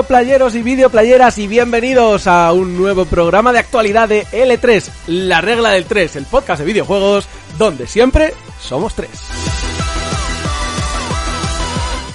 Videoplayeros 0.00 0.54
y 0.54 0.62
videoplayeras 0.62 1.36
y 1.36 1.46
bienvenidos 1.46 2.26
a 2.26 2.50
un 2.54 2.74
nuevo 2.74 3.04
programa 3.04 3.52
de 3.52 3.58
actualidad 3.58 4.08
de 4.08 4.24
L3, 4.28 4.88
la 5.08 5.42
regla 5.42 5.72
del 5.72 5.84
3, 5.84 6.16
el 6.16 6.24
podcast 6.24 6.60
de 6.60 6.64
videojuegos 6.64 7.28
donde 7.58 7.86
siempre 7.86 8.32
somos 8.58 8.94
tres. 8.94 9.10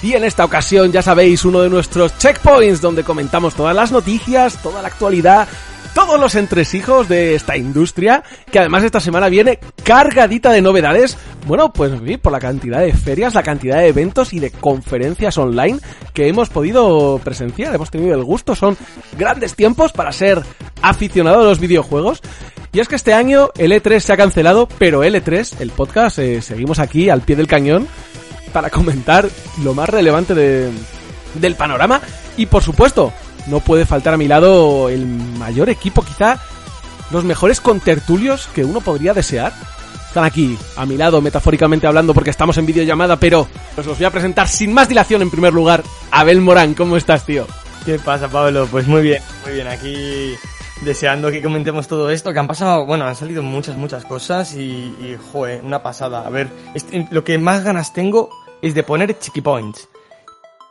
Y 0.02 0.14
en 0.14 0.24
esta 0.24 0.44
ocasión, 0.44 0.90
ya 0.90 1.00
sabéis, 1.00 1.44
uno 1.44 1.60
de 1.60 1.70
nuestros 1.70 2.18
checkpoints 2.18 2.80
donde 2.80 3.04
comentamos 3.04 3.54
todas 3.54 3.76
las 3.76 3.92
noticias, 3.92 4.60
toda 4.60 4.82
la 4.82 4.88
actualidad, 4.88 5.46
todos 5.96 6.20
los 6.20 6.34
entresijos 6.34 7.08
de 7.08 7.34
esta 7.34 7.56
industria, 7.56 8.22
que 8.52 8.58
además 8.58 8.84
esta 8.84 9.00
semana 9.00 9.30
viene 9.30 9.58
cargadita 9.82 10.52
de 10.52 10.60
novedades. 10.60 11.16
Bueno, 11.46 11.72
pues 11.72 11.90
por 12.20 12.32
la 12.32 12.38
cantidad 12.38 12.80
de 12.80 12.92
ferias, 12.92 13.32
la 13.32 13.42
cantidad 13.42 13.78
de 13.78 13.88
eventos 13.88 14.34
y 14.34 14.38
de 14.38 14.50
conferencias 14.50 15.38
online 15.38 15.78
que 16.12 16.28
hemos 16.28 16.50
podido 16.50 17.18
presenciar, 17.24 17.74
hemos 17.74 17.90
tenido 17.90 18.14
el 18.14 18.24
gusto, 18.24 18.54
son 18.54 18.76
grandes 19.16 19.54
tiempos 19.54 19.92
para 19.92 20.12
ser 20.12 20.42
aficionado 20.82 21.40
a 21.40 21.44
los 21.44 21.60
videojuegos. 21.60 22.20
Y 22.74 22.80
es 22.80 22.88
que 22.88 22.96
este 22.96 23.14
año 23.14 23.48
el 23.56 23.72
E3 23.72 23.98
se 24.00 24.12
ha 24.12 24.18
cancelado, 24.18 24.68
pero 24.76 25.02
L3, 25.02 25.60
el 25.60 25.70
podcast, 25.70 26.18
eh, 26.18 26.42
seguimos 26.42 26.78
aquí 26.78 27.08
al 27.08 27.22
pie 27.22 27.36
del 27.36 27.46
cañón 27.46 27.88
para 28.52 28.68
comentar 28.68 29.26
lo 29.64 29.72
más 29.72 29.88
relevante 29.88 30.34
de, 30.34 30.70
del 31.40 31.54
panorama. 31.54 32.02
Y 32.36 32.44
por 32.44 32.62
supuesto, 32.62 33.14
no 33.46 33.60
puede 33.60 33.86
faltar 33.86 34.14
a 34.14 34.16
mi 34.16 34.28
lado 34.28 34.88
el 34.88 35.06
mayor 35.06 35.68
equipo, 35.68 36.02
quizá 36.02 36.38
los 37.10 37.24
mejores 37.24 37.60
contertulios 37.60 38.48
que 38.54 38.64
uno 38.64 38.80
podría 38.80 39.14
desear. 39.14 39.52
Están 40.08 40.24
aquí, 40.24 40.58
a 40.76 40.86
mi 40.86 40.96
lado, 40.96 41.20
metafóricamente 41.20 41.86
hablando, 41.86 42.14
porque 42.14 42.30
estamos 42.30 42.56
en 42.56 42.66
videollamada, 42.66 43.16
pero 43.16 43.46
os 43.76 43.86
los 43.86 43.98
voy 43.98 44.06
a 44.06 44.10
presentar 44.10 44.48
sin 44.48 44.72
más 44.72 44.88
dilación 44.88 45.22
en 45.22 45.30
primer 45.30 45.52
lugar. 45.52 45.82
Abel 46.10 46.40
Morán, 46.40 46.74
¿cómo 46.74 46.96
estás, 46.96 47.26
tío? 47.26 47.46
¿Qué 47.84 47.98
pasa, 47.98 48.28
Pablo? 48.28 48.66
Pues 48.70 48.86
muy 48.86 49.02
bien, 49.02 49.22
muy 49.44 49.54
bien. 49.54 49.68
Aquí 49.68 50.34
deseando 50.82 51.30
que 51.30 51.42
comentemos 51.42 51.86
todo 51.86 52.10
esto, 52.10 52.32
que 52.32 52.38
han 52.38 52.46
pasado, 52.46 52.86
bueno, 52.86 53.06
han 53.06 53.14
salido 53.14 53.42
muchas, 53.42 53.76
muchas 53.76 54.04
cosas 54.04 54.54
y, 54.54 54.94
y 55.00 55.18
joder, 55.32 55.62
una 55.62 55.82
pasada. 55.82 56.26
A 56.26 56.30
ver, 56.30 56.48
lo 57.10 57.22
que 57.22 57.38
más 57.38 57.62
ganas 57.62 57.92
tengo 57.92 58.30
es 58.62 58.74
de 58.74 58.82
poner 58.82 59.18
chiqui 59.18 59.42
points. 59.42 59.88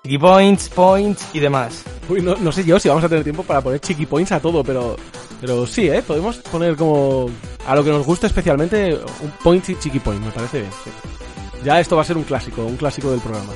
Chiqui 0.06 0.20
points, 0.20 0.70
points 0.70 1.30
y 1.34 1.40
demás. 1.40 1.84
Uy, 2.08 2.22
no, 2.22 2.36
no 2.36 2.52
sé 2.52 2.64
yo 2.64 2.80
si 2.80 2.88
vamos 2.88 3.04
a 3.04 3.10
tener 3.10 3.24
tiempo 3.24 3.42
para 3.42 3.60
poner 3.60 3.80
chiqui 3.80 4.06
points 4.06 4.32
a 4.34 4.40
todo, 4.40 4.64
pero, 4.64 4.96
pero 5.42 5.66
sí, 5.66 5.90
¿eh? 5.90 6.04
Podemos 6.04 6.38
poner 6.38 6.76
como 6.76 7.28
a 7.66 7.74
lo 7.74 7.84
que 7.84 7.90
nos 7.90 8.06
gusta 8.06 8.28
especialmente 8.28 8.94
un 8.94 9.32
point 9.44 9.68
y 9.68 9.76
chiqui 9.80 9.98
point, 9.98 10.24
me 10.24 10.30
parece 10.30 10.60
bien. 10.60 10.72
sí. 10.84 10.92
Ya 11.64 11.80
esto 11.80 11.96
va 11.96 12.04
a 12.04 12.06
ser 12.06 12.18
un 12.18 12.24
clásico, 12.24 12.64
un 12.64 12.78
clásico 12.78 13.10
del 13.10 13.20
programa. 13.20 13.52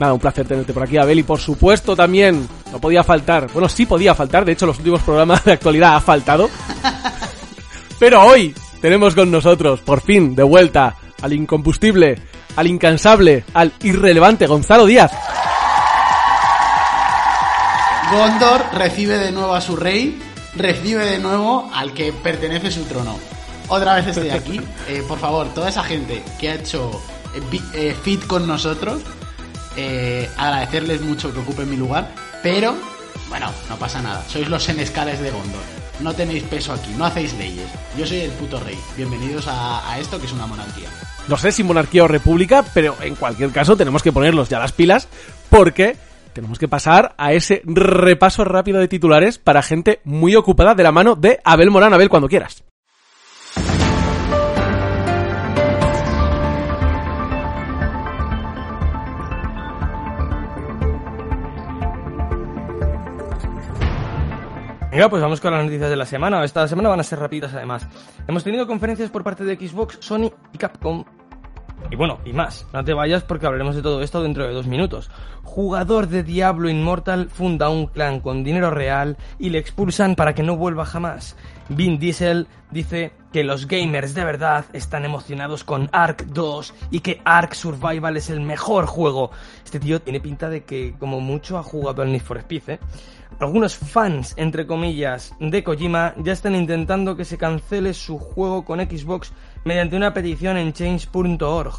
Nada, 0.00 0.14
un 0.14 0.18
placer 0.18 0.48
tenerte 0.48 0.72
por 0.72 0.84
aquí, 0.84 0.96
Abel, 0.96 1.18
y 1.18 1.24
por 1.24 1.38
supuesto 1.38 1.94
también, 1.94 2.48
no 2.72 2.80
podía 2.80 3.04
faltar, 3.04 3.52
bueno, 3.52 3.68
sí 3.68 3.84
podía 3.84 4.14
faltar, 4.14 4.46
de 4.46 4.52
hecho 4.52 4.64
los 4.64 4.78
últimos 4.78 5.02
programas 5.02 5.44
de 5.44 5.52
actualidad 5.52 5.96
ha 5.96 6.00
faltado. 6.00 6.48
Pero 7.98 8.22
hoy 8.22 8.54
tenemos 8.80 9.14
con 9.14 9.30
nosotros, 9.30 9.80
por 9.80 10.00
fin, 10.00 10.34
de 10.34 10.42
vuelta, 10.42 10.96
al 11.20 11.34
incombustible, 11.34 12.16
al 12.56 12.66
incansable, 12.66 13.44
al 13.54 13.72
irrelevante 13.82 14.46
Gonzalo 14.46 14.86
Díaz. 14.86 15.12
Gondor 18.10 18.66
recibe 18.74 19.18
de 19.18 19.32
nuevo 19.32 19.54
a 19.54 19.60
su 19.60 19.76
rey, 19.76 20.20
recibe 20.54 21.04
de 21.04 21.18
nuevo 21.18 21.70
al 21.74 21.92
que 21.92 22.12
pertenece 22.12 22.70
su 22.70 22.84
trono. 22.84 23.18
Otra 23.68 23.94
vez 23.94 24.06
estoy 24.08 24.30
aquí. 24.30 24.60
Eh, 24.86 25.02
por 25.08 25.18
favor, 25.18 25.48
toda 25.54 25.70
esa 25.70 25.82
gente 25.82 26.22
que 26.38 26.50
ha 26.50 26.54
hecho 26.56 27.00
eh, 27.34 27.60
eh, 27.72 27.96
fit 28.02 28.26
con 28.26 28.46
nosotros, 28.46 29.00
eh, 29.76 30.28
agradecerles 30.36 31.00
mucho 31.00 31.32
que 31.32 31.40
ocupen 31.40 31.70
mi 31.70 31.76
lugar, 31.76 32.10
pero 32.42 32.76
bueno, 33.30 33.50
no 33.70 33.76
pasa 33.76 34.02
nada. 34.02 34.22
Sois 34.28 34.46
los 34.48 34.62
senescales 34.62 35.20
de 35.20 35.30
Gondor. 35.30 35.62
No 36.00 36.12
tenéis 36.12 36.42
peso 36.42 36.74
aquí, 36.74 36.92
no 36.98 37.06
hacéis 37.06 37.32
leyes. 37.34 37.66
Yo 37.96 38.06
soy 38.06 38.18
el 38.20 38.30
puto 38.32 38.60
rey. 38.60 38.78
Bienvenidos 38.94 39.48
a, 39.48 39.90
a 39.90 39.98
esto 39.98 40.20
que 40.20 40.26
es 40.26 40.32
una 40.32 40.46
monarquía. 40.46 40.90
No 41.28 41.38
sé 41.38 41.52
si 41.52 41.64
monarquía 41.64 42.04
o 42.04 42.08
república, 42.08 42.64
pero 42.74 42.96
en 43.00 43.14
cualquier 43.14 43.50
caso 43.50 43.76
tenemos 43.76 44.02
que 44.02 44.12
ponerlos 44.12 44.48
ya 44.48 44.58
las 44.58 44.72
pilas 44.72 45.08
porque 45.48 45.96
tenemos 46.34 46.58
que 46.58 46.68
pasar 46.68 47.14
a 47.16 47.32
ese 47.32 47.62
repaso 47.64 48.44
rápido 48.44 48.78
de 48.78 48.88
titulares 48.88 49.38
para 49.38 49.62
gente 49.62 50.00
muy 50.04 50.34
ocupada 50.34 50.74
de 50.74 50.82
la 50.82 50.92
mano 50.92 51.14
de 51.14 51.40
Abel 51.44 51.70
Morán. 51.70 51.94
Abel, 51.94 52.10
cuando 52.10 52.28
quieras. 52.28 52.64
Venga, 64.94 65.08
pues 65.08 65.20
vamos 65.20 65.40
con 65.40 65.52
las 65.52 65.64
noticias 65.64 65.90
de 65.90 65.96
la 65.96 66.06
semana. 66.06 66.44
Esta 66.44 66.68
semana 66.68 66.88
van 66.88 67.00
a 67.00 67.02
ser 67.02 67.18
rápidas 67.18 67.52
además. 67.52 67.84
Hemos 68.28 68.44
tenido 68.44 68.64
conferencias 68.64 69.10
por 69.10 69.24
parte 69.24 69.42
de 69.42 69.56
Xbox, 69.56 69.98
Sony 69.98 70.30
y 70.52 70.56
Capcom. 70.56 71.04
Y 71.90 71.96
bueno, 71.96 72.20
y 72.24 72.32
más. 72.32 72.64
No 72.72 72.84
te 72.84 72.94
vayas 72.94 73.24
porque 73.24 73.44
hablaremos 73.44 73.74
de 73.74 73.82
todo 73.82 74.02
esto 74.02 74.22
dentro 74.22 74.46
de 74.46 74.52
dos 74.52 74.68
minutos. 74.68 75.10
Jugador 75.42 76.06
de 76.06 76.22
Diablo 76.22 76.68
Immortal 76.68 77.28
funda 77.28 77.70
un 77.70 77.88
clan 77.88 78.20
con 78.20 78.44
dinero 78.44 78.70
real 78.70 79.16
y 79.36 79.50
le 79.50 79.58
expulsan 79.58 80.14
para 80.14 80.32
que 80.32 80.44
no 80.44 80.56
vuelva 80.56 80.84
jamás. 80.84 81.36
Vin 81.70 81.98
Diesel 81.98 82.46
dice 82.70 83.14
que 83.32 83.42
los 83.42 83.66
gamers 83.66 84.14
de 84.14 84.24
verdad 84.24 84.64
están 84.74 85.04
emocionados 85.04 85.64
con 85.64 85.88
Ark 85.90 86.24
2 86.26 86.72
y 86.92 87.00
que 87.00 87.20
Ark 87.24 87.54
Survival 87.54 88.16
es 88.16 88.30
el 88.30 88.40
mejor 88.40 88.86
juego. 88.86 89.32
Este 89.64 89.80
tío 89.80 90.00
tiene 90.00 90.20
pinta 90.20 90.48
de 90.48 90.62
que 90.62 90.94
como 91.00 91.18
mucho 91.18 91.58
ha 91.58 91.64
jugado 91.64 92.02
al 92.02 92.12
Need 92.12 92.22
for 92.22 92.38
Speed, 92.38 92.68
¿eh? 92.68 92.78
Algunos 93.40 93.76
fans, 93.76 94.34
entre 94.36 94.66
comillas, 94.66 95.34
de 95.40 95.64
Kojima 95.64 96.14
ya 96.18 96.32
están 96.32 96.54
intentando 96.54 97.16
que 97.16 97.24
se 97.24 97.36
cancele 97.36 97.92
su 97.92 98.18
juego 98.18 98.64
con 98.64 98.80
Xbox 98.80 99.32
mediante 99.64 99.96
una 99.96 100.14
petición 100.14 100.56
en 100.56 100.72
change.org. 100.72 101.74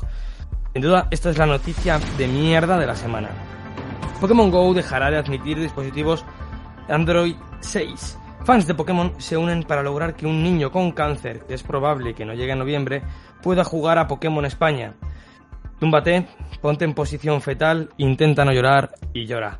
Sin 0.74 0.82
duda, 0.82 1.08
esta 1.12 1.30
es 1.30 1.38
la 1.38 1.46
noticia 1.46 2.00
de 2.18 2.28
mierda 2.28 2.78
de 2.78 2.88
la 2.88 2.96
semana. 2.96 3.30
Pokémon 4.20 4.52
Go 4.52 4.74
dejará 4.74 5.10
de 5.10 5.18
admitir 5.18 5.60
dispositivos 5.60 6.26
Android 6.90 7.36
6. 7.62 8.18
Fans 8.44 8.68
de 8.68 8.76
Pokémon 8.76 9.14
se 9.18 9.38
unen 9.38 9.64
para 9.64 9.82
lograr 9.82 10.16
que 10.16 10.28
un 10.28 10.44
niño 10.44 10.72
con 10.72 10.92
cáncer, 10.92 11.46
que 11.48 11.54
es 11.54 11.64
probable 11.64 12.14
que 12.14 12.26
no 12.26 12.34
llegue 12.34 12.52
a 12.52 12.58
noviembre, 12.58 13.02
pueda 13.42 13.64
jugar 13.64 13.98
a 13.98 14.08
Pokémon 14.08 14.46
España. 14.46 14.94
Túmbate, 15.80 16.28
ponte 16.62 16.86
en 16.86 16.94
posición 16.94 17.42
fetal, 17.42 17.90
intenta 17.98 18.46
no 18.46 18.52
llorar 18.52 18.96
y 19.14 19.26
llora. 19.26 19.60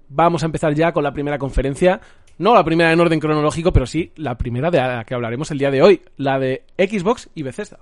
vamos 0.08 0.42
a 0.42 0.46
empezar 0.46 0.72
ya 0.74 0.92
con 0.92 1.04
la 1.04 1.12
primera 1.12 1.38
conferencia. 1.38 2.00
No 2.38 2.54
la 2.54 2.64
primera 2.64 2.92
en 2.92 3.00
orden 3.00 3.20
cronológico, 3.20 3.74
pero 3.74 3.84
sí 3.84 4.12
la 4.16 4.38
primera 4.38 4.70
de 4.70 4.78
la 4.78 5.04
que 5.04 5.14
hablaremos 5.14 5.50
el 5.50 5.58
día 5.58 5.70
de 5.70 5.82
hoy, 5.82 6.00
la 6.16 6.38
de 6.38 6.64
Xbox 6.78 7.28
y 7.34 7.42
Bethesda. 7.42 7.78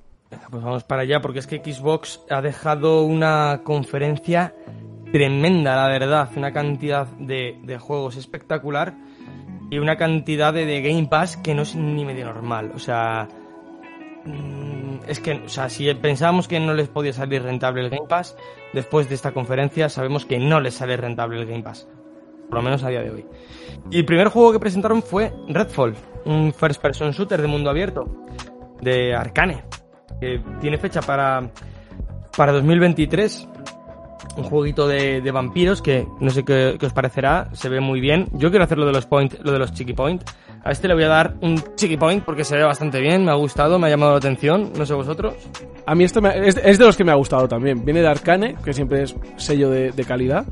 Pues 0.50 0.62
vamos 0.62 0.84
para 0.84 1.02
allá 1.02 1.20
porque 1.20 1.38
es 1.38 1.46
que 1.46 1.58
Xbox 1.58 2.20
ha 2.30 2.40
dejado 2.40 3.02
una 3.02 3.60
conferencia 3.64 4.54
tremenda, 5.12 5.76
la 5.76 5.88
verdad. 5.88 6.28
Una 6.36 6.52
cantidad 6.52 7.06
de, 7.06 7.78
juegos 7.80 8.16
espectacular 8.16 8.94
y 9.70 9.78
una 9.78 9.96
cantidad 9.96 10.52
de, 10.52 10.66
de 10.66 10.82
Game 10.82 11.06
Pass 11.06 11.36
que 11.36 11.54
no 11.54 11.62
es 11.62 11.74
ni 11.76 12.04
medio 12.04 12.26
normal. 12.26 12.72
O 12.74 12.78
sea, 12.78 13.28
mm, 14.24 15.08
es 15.08 15.20
que, 15.20 15.32
o 15.32 15.48
sea, 15.48 15.68
si 15.68 15.92
pensábamos 15.94 16.48
que 16.48 16.60
no 16.60 16.74
les 16.74 16.88
podía 16.88 17.12
salir 17.12 17.42
rentable 17.42 17.82
el 17.82 17.90
Game 17.90 18.08
Pass, 18.08 18.36
después 18.72 19.08
de 19.08 19.14
esta 19.14 19.32
conferencia 19.32 19.88
sabemos 19.88 20.26
que 20.26 20.38
no 20.38 20.60
les 20.60 20.74
sale 20.74 20.96
rentable 20.96 21.40
el 21.40 21.46
Game 21.46 21.62
Pass. 21.62 21.88
Por 22.48 22.58
lo 22.58 22.62
menos 22.62 22.84
a 22.84 22.88
día 22.88 23.02
de 23.02 23.10
hoy. 23.10 23.26
Y 23.90 23.98
el 23.98 24.04
primer 24.04 24.28
juego 24.28 24.52
que 24.52 24.60
presentaron 24.60 25.02
fue 25.02 25.32
Redfall, 25.48 25.94
un 26.24 26.52
first 26.52 26.80
person 26.80 27.10
shooter 27.12 27.40
de 27.40 27.48
mundo 27.48 27.70
abierto 27.70 28.04
de 28.80 29.14
Arcane, 29.14 29.64
que 30.20 30.40
tiene 30.60 30.78
fecha 30.78 31.00
para, 31.02 31.48
para 32.36 32.52
2023 32.52 33.48
un 34.36 34.44
jueguito 34.44 34.88
de, 34.88 35.20
de 35.20 35.30
vampiros 35.30 35.80
que 35.80 36.06
no 36.20 36.30
sé 36.30 36.44
qué, 36.44 36.76
qué 36.80 36.86
os 36.86 36.92
parecerá, 36.92 37.48
se 37.52 37.68
ve 37.68 37.78
muy 37.80 38.00
bien. 38.00 38.26
Yo 38.32 38.50
quiero 38.50 38.64
hacer 38.64 38.78
lo 38.78 38.86
de 38.86 38.92
los 38.92 39.06
point, 39.06 39.32
lo 39.42 39.52
de 39.52 39.58
los 39.60 39.72
chiqui 39.72 39.92
point. 39.92 40.22
A 40.64 40.72
este 40.72 40.88
le 40.88 40.94
voy 40.94 41.04
a 41.04 41.08
dar 41.08 41.34
un 41.42 41.62
chiqui 41.76 41.96
point 41.96 42.24
porque 42.24 42.42
se 42.42 42.56
ve 42.56 42.64
bastante 42.64 42.98
bien, 43.00 43.24
me 43.24 43.30
ha 43.30 43.34
gustado, 43.34 43.78
me 43.78 43.86
ha 43.86 43.90
llamado 43.90 44.12
la 44.12 44.18
atención, 44.18 44.72
no 44.76 44.84
sé 44.86 44.94
vosotros. 44.94 45.34
A 45.86 45.94
mí 45.94 46.04
este 46.04 46.20
me- 46.20 46.48
es, 46.48 46.56
es 46.56 46.78
de 46.78 46.84
los 46.86 46.96
que 46.96 47.04
me 47.04 47.12
ha 47.12 47.16
gustado 47.16 47.46
también. 47.46 47.84
Viene 47.84 48.00
de 48.00 48.08
Arcane, 48.08 48.56
que 48.64 48.72
siempre 48.72 49.02
es 49.02 49.14
sello 49.36 49.68
de, 49.70 49.92
de 49.92 50.04
calidad. 50.04 50.46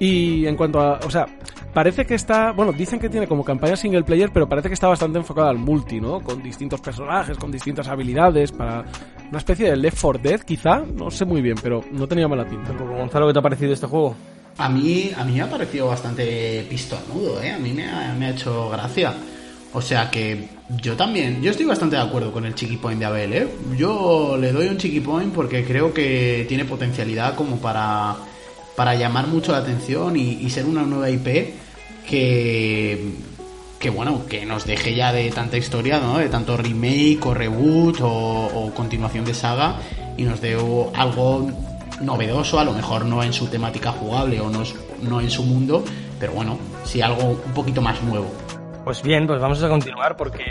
Y 0.00 0.44
en 0.46 0.56
cuanto 0.56 0.80
a. 0.80 0.98
O 1.06 1.10
sea, 1.10 1.26
parece 1.74 2.06
que 2.06 2.14
está. 2.14 2.52
Bueno, 2.52 2.72
dicen 2.72 2.98
que 2.98 3.10
tiene 3.10 3.26
como 3.26 3.44
campaña 3.44 3.76
single 3.76 4.04
player, 4.04 4.30
pero 4.32 4.48
parece 4.48 4.68
que 4.68 4.74
está 4.74 4.86
bastante 4.86 5.18
enfocada 5.18 5.50
al 5.50 5.58
multi, 5.58 6.00
¿no? 6.00 6.20
Con 6.20 6.42
distintos 6.42 6.80
personajes, 6.80 7.36
con 7.36 7.50
distintas 7.50 7.88
habilidades, 7.88 8.52
para. 8.52 8.84
Una 9.28 9.38
especie 9.38 9.70
de 9.70 9.76
Left 9.76 9.98
4 10.00 10.22
Dead, 10.22 10.40
quizá. 10.40 10.84
No 10.94 11.10
sé 11.10 11.24
muy 11.24 11.42
bien, 11.42 11.56
pero 11.60 11.84
no 11.90 12.06
tenía 12.06 12.28
mala 12.28 12.46
pinta. 12.46 12.72
Gonzalo, 12.72 13.26
¿qué 13.26 13.32
te 13.32 13.38
ha 13.40 13.42
parecido 13.42 13.72
este 13.72 13.86
juego? 13.86 14.14
A 14.56 14.68
mí, 14.68 15.10
a 15.16 15.24
mí 15.24 15.32
me 15.32 15.42
ha 15.42 15.50
parecido 15.50 15.88
bastante 15.88 16.64
pistonudo, 16.70 17.42
¿eh? 17.42 17.50
A 17.50 17.58
mí 17.58 17.72
me 17.72 17.88
ha, 17.88 18.14
me 18.16 18.26
ha 18.26 18.30
hecho 18.30 18.70
gracia. 18.70 19.12
O 19.72 19.82
sea 19.82 20.08
que 20.08 20.48
yo 20.80 20.94
también, 20.94 21.42
yo 21.42 21.50
estoy 21.50 21.66
bastante 21.66 21.96
de 21.96 22.02
acuerdo 22.02 22.30
con 22.32 22.46
el 22.46 22.54
Chiqui 22.54 22.76
Point 22.76 23.00
de 23.00 23.06
Abel, 23.06 23.32
¿eh? 23.32 23.48
Yo 23.76 24.36
le 24.40 24.52
doy 24.52 24.68
un 24.68 24.76
Chiqui 24.76 25.00
Point 25.00 25.34
porque 25.34 25.64
creo 25.64 25.92
que 25.92 26.46
tiene 26.48 26.64
potencialidad 26.64 27.34
como 27.34 27.56
para, 27.56 28.14
para 28.76 28.94
llamar 28.94 29.26
mucho 29.26 29.50
la 29.50 29.58
atención 29.58 30.16
y, 30.16 30.34
y 30.34 30.50
ser 30.50 30.66
una 30.66 30.82
nueva 30.82 31.10
IP 31.10 31.63
que, 32.06 33.14
que, 33.78 33.90
bueno, 33.90 34.26
que 34.28 34.44
nos 34.46 34.66
deje 34.66 34.94
ya 34.94 35.12
de 35.12 35.30
tanta 35.30 35.56
historia, 35.56 35.98
¿no? 36.00 36.18
De 36.18 36.28
tanto 36.28 36.56
remake 36.56 37.20
o 37.24 37.34
reboot 37.34 38.00
o, 38.00 38.08
o 38.08 38.74
continuación 38.74 39.24
de 39.24 39.34
saga 39.34 39.76
y 40.16 40.22
nos 40.24 40.40
dé 40.40 40.54
algo 40.94 41.50
novedoso, 42.00 42.58
a 42.58 42.64
lo 42.64 42.72
mejor 42.72 43.04
no 43.04 43.22
en 43.22 43.32
su 43.32 43.46
temática 43.46 43.92
jugable 43.92 44.40
o 44.40 44.50
no, 44.50 44.62
no 45.02 45.20
en 45.20 45.30
su 45.30 45.42
mundo, 45.44 45.84
pero 46.18 46.32
bueno, 46.32 46.58
sí 46.84 47.00
algo 47.00 47.40
un 47.46 47.52
poquito 47.54 47.80
más 47.82 48.02
nuevo. 48.02 48.26
Pues 48.84 49.02
bien, 49.02 49.26
pues 49.26 49.40
vamos 49.40 49.62
a 49.62 49.68
continuar 49.68 50.16
porque 50.16 50.42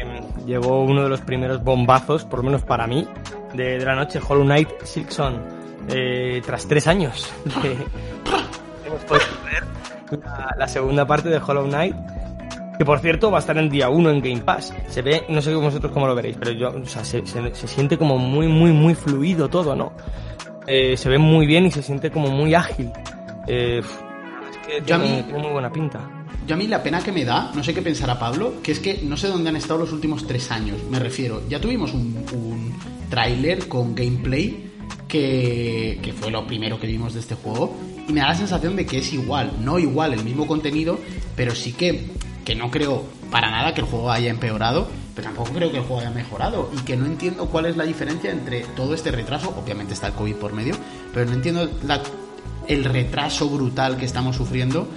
llegó 0.47 0.81
uno 0.83 1.03
de 1.03 1.09
los 1.09 1.21
primeros 1.21 1.63
bombazos, 1.63 2.23
por 2.25 2.39
lo 2.39 2.45
menos 2.45 2.63
para 2.63 2.87
mí, 2.87 3.07
de, 3.53 3.77
de 3.77 3.85
la 3.85 3.95
noche, 3.95 4.19
Hollow 4.27 4.43
Knight 4.43 4.69
Silksong. 4.83 5.35
Eh, 5.89 6.41
tras 6.45 6.65
tres 6.65 6.87
años 6.87 7.29
de- 7.61 7.71
hemos 8.87 9.01
podido 9.03 9.25
ver 9.43 9.63
la, 10.23 10.55
la 10.57 10.67
segunda 10.67 11.05
parte 11.05 11.29
de 11.29 11.37
Hollow 11.37 11.65
Knight, 11.67 11.95
que 12.77 12.85
por 12.85 12.99
cierto 12.99 13.29
va 13.31 13.37
a 13.37 13.41
estar 13.41 13.57
en 13.57 13.69
día 13.69 13.89
1 13.89 14.09
en 14.09 14.21
Game 14.21 14.41
Pass. 14.41 14.73
Se 14.89 15.01
ve, 15.01 15.23
no 15.29 15.41
sé 15.41 15.53
vosotros 15.55 15.91
cómo 15.91 16.07
lo 16.07 16.15
veréis, 16.15 16.35
pero 16.39 16.51
yo, 16.51 16.69
o 16.69 16.85
sea, 16.85 17.03
se, 17.05 17.25
se- 17.25 17.53
se 17.55 17.67
siente 17.67 17.97
como 17.97 18.17
muy, 18.17 18.47
muy, 18.47 18.71
muy 18.71 18.95
fluido 18.95 19.49
todo, 19.49 19.75
¿no? 19.75 19.93
Eh, 20.67 20.95
se 20.97 21.09
ve 21.09 21.17
muy 21.17 21.45
bien 21.45 21.65
y 21.65 21.71
se 21.71 21.81
siente 21.83 22.09
como 22.09 22.29
muy 22.29 22.53
ágil. 22.55 22.89
Eh, 23.47 23.79
es 23.79 24.57
que 24.67 24.81
Yo 24.85 24.95
a 24.95 24.97
mí- 24.97 25.23
tiene 25.27 25.39
muy 25.39 25.51
buena 25.51 25.71
pinta. 25.71 25.99
Yo 26.47 26.55
a 26.55 26.57
mí 26.57 26.67
la 26.67 26.83
pena 26.83 26.99
que 27.01 27.11
me 27.13 27.23
da, 27.23 27.51
no 27.55 27.63
sé 27.63 27.73
qué 27.73 27.81
pensará 27.81 28.19
Pablo, 28.19 28.55
que 28.61 28.73
es 28.73 28.79
que 28.79 28.99
no 29.03 29.15
sé 29.15 29.27
dónde 29.27 29.49
han 29.49 29.55
estado 29.55 29.79
los 29.79 29.93
últimos 29.93 30.27
tres 30.27 30.51
años. 30.51 30.77
Me 30.89 30.99
refiero, 30.99 31.41
ya 31.47 31.61
tuvimos 31.61 31.93
un, 31.93 32.17
un 32.33 32.73
tráiler 33.09 33.67
con 33.69 33.95
gameplay 33.95 34.71
que, 35.13 35.99
que 36.01 36.11
fue 36.11 36.31
lo 36.31 36.47
primero 36.47 36.79
que 36.79 36.87
vimos 36.87 37.13
de 37.13 37.19
este 37.19 37.35
juego 37.35 37.77
y 38.07 38.13
me 38.13 38.21
da 38.21 38.29
la 38.29 38.35
sensación 38.35 38.75
de 38.75 38.87
que 38.87 38.97
es 38.97 39.13
igual, 39.13 39.51
no 39.61 39.77
igual 39.77 40.11
el 40.11 40.23
mismo 40.23 40.47
contenido, 40.47 40.99
pero 41.35 41.53
sí 41.53 41.71
que, 41.71 42.07
que 42.43 42.55
no 42.55 42.71
creo 42.71 43.03
para 43.29 43.51
nada 43.51 43.75
que 43.75 43.81
el 43.81 43.85
juego 43.85 44.09
haya 44.09 44.31
empeorado, 44.31 44.87
pero 45.13 45.27
tampoco 45.27 45.51
creo 45.53 45.71
que 45.71 45.77
el 45.77 45.83
juego 45.83 46.01
haya 46.01 46.09
mejorado 46.09 46.71
y 46.75 46.81
que 46.81 46.97
no 46.97 47.05
entiendo 47.05 47.45
cuál 47.45 47.67
es 47.67 47.77
la 47.77 47.83
diferencia 47.83 48.31
entre 48.31 48.61
todo 48.75 48.95
este 48.95 49.11
retraso, 49.11 49.55
obviamente 49.55 49.93
está 49.93 50.07
el 50.07 50.13
COVID 50.13 50.33
por 50.37 50.53
medio, 50.53 50.73
pero 51.13 51.27
no 51.27 51.33
entiendo 51.33 51.69
el 52.67 52.83
retraso 52.83 53.47
brutal 53.49 53.97
que 53.97 54.05
estamos 54.05 54.35
sufriendo 54.35 54.87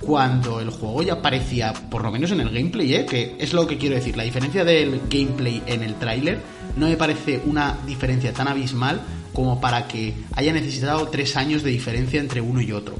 cuando 0.00 0.60
el 0.60 0.68
juego 0.68 1.02
ya 1.02 1.22
parecía, 1.22 1.72
por 1.72 2.02
lo 2.02 2.10
menos 2.10 2.30
en 2.30 2.40
el 2.40 2.50
gameplay, 2.50 2.92
¿eh? 2.92 3.06
que 3.06 3.36
es 3.38 3.54
lo 3.54 3.66
que 3.66 3.78
quiero 3.78 3.94
decir, 3.94 4.18
la 4.18 4.24
diferencia 4.24 4.66
del 4.66 5.00
gameplay 5.08 5.62
en 5.66 5.82
el 5.82 5.94
tráiler 5.94 6.42
no 6.76 6.88
me 6.88 6.96
parece 6.98 7.40
una 7.46 7.78
diferencia 7.86 8.34
tan 8.34 8.48
abismal 8.48 9.00
como 9.36 9.60
para 9.60 9.86
que 9.86 10.14
haya 10.34 10.50
necesitado 10.54 11.08
tres 11.08 11.36
años 11.36 11.62
de 11.62 11.70
diferencia 11.70 12.18
entre 12.18 12.40
uno 12.40 12.62
y 12.62 12.72
otro. 12.72 12.94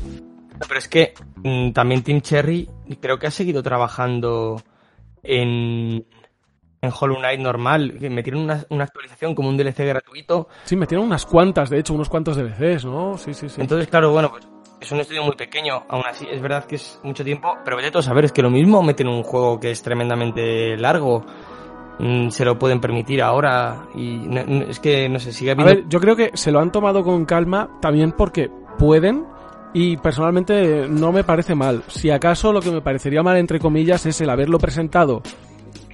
Pero 0.69 0.79
es 0.79 0.87
que 0.87 1.15
mm, 1.37 1.73
también 1.73 2.03
Team 2.03 2.21
Cherry 2.21 2.69
creo 3.01 3.19
que 3.19 3.27
ha 3.27 3.31
seguido 3.31 3.63
trabajando 3.63 4.63
en, 5.23 6.07
en 6.83 6.93
Hollow 7.01 7.17
Knight 7.17 7.41
normal. 7.41 7.97
que 7.99 8.11
Metieron 8.11 8.43
una, 8.43 8.67
una 8.69 8.85
actualización 8.85 9.35
como 9.35 9.49
un 9.49 9.57
DLC 9.57 9.79
gratuito. 9.79 10.49
Sí, 10.65 10.77
metieron 10.77 11.07
unas 11.07 11.25
cuantas, 11.25 11.71
de 11.71 11.79
hecho, 11.79 11.95
unos 11.95 12.11
cuantos 12.11 12.37
DLCs, 12.37 12.85
¿no? 12.85 13.17
Sí, 13.17 13.33
sí, 13.33 13.49
sí. 13.49 13.59
Entonces, 13.63 13.89
claro, 13.89 14.13
bueno, 14.13 14.31
pues 14.31 14.47
es 14.83 14.93
un 14.93 15.01
estudio 15.01 15.23
muy 15.23 15.37
pequeño. 15.37 15.87
Aún 15.89 16.05
así, 16.07 16.27
es 16.31 16.43
verdad 16.43 16.67
que 16.67 16.77
es 16.77 17.01
mucho 17.03 17.25
tiempo. 17.25 17.57
Pero 17.65 17.79
vete 17.79 17.97
a 17.97 18.03
saber, 18.03 18.27
es 18.27 18.33
que 18.33 18.43
lo 18.43 18.51
mismo 18.51 18.83
meten 18.83 19.09
un 19.09 19.23
juego 19.23 19.59
que 19.59 19.71
es 19.71 19.81
tremendamente 19.81 20.77
largo. 20.77 21.25
Mm, 21.99 22.29
Se 22.31 22.45
lo 22.45 22.59
pueden 22.59 22.81
permitir 22.81 23.23
ahora. 23.23 23.87
Y 23.95 24.29
es 24.69 24.81
que, 24.81 25.09
no 25.09 25.19
sé, 25.19 25.33
sigue 25.33 25.51
A 25.51 25.55
habiendo... 25.55 25.75
ver, 25.75 25.89
yo 25.89 26.01
creo 26.01 26.17
que 26.17 26.31
se 26.35 26.51
lo 26.51 26.61
han 26.61 26.73
tomado 26.73 27.03
con 27.03 27.25
calma 27.25 27.69
también 27.81 28.13
porque 28.13 28.51
pueden 28.79 29.25
y 29.73 29.97
personalmente 29.99 30.89
no 30.89 31.13
me 31.13 31.25
parece 31.25 31.55
mal. 31.55 31.83
Si 31.89 32.11
acaso 32.11 32.53
lo 32.53 32.61
que 32.61 32.71
me 32.71 32.81
parecería 32.81 33.23
mal, 33.23 33.37
entre 33.37 33.59
comillas, 33.59 34.07
es 34.07 34.21
el 34.21 34.31
haberlo 34.31 34.59
presentado 34.59 35.23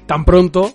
tan 0.07 0.25
pronto 0.25 0.71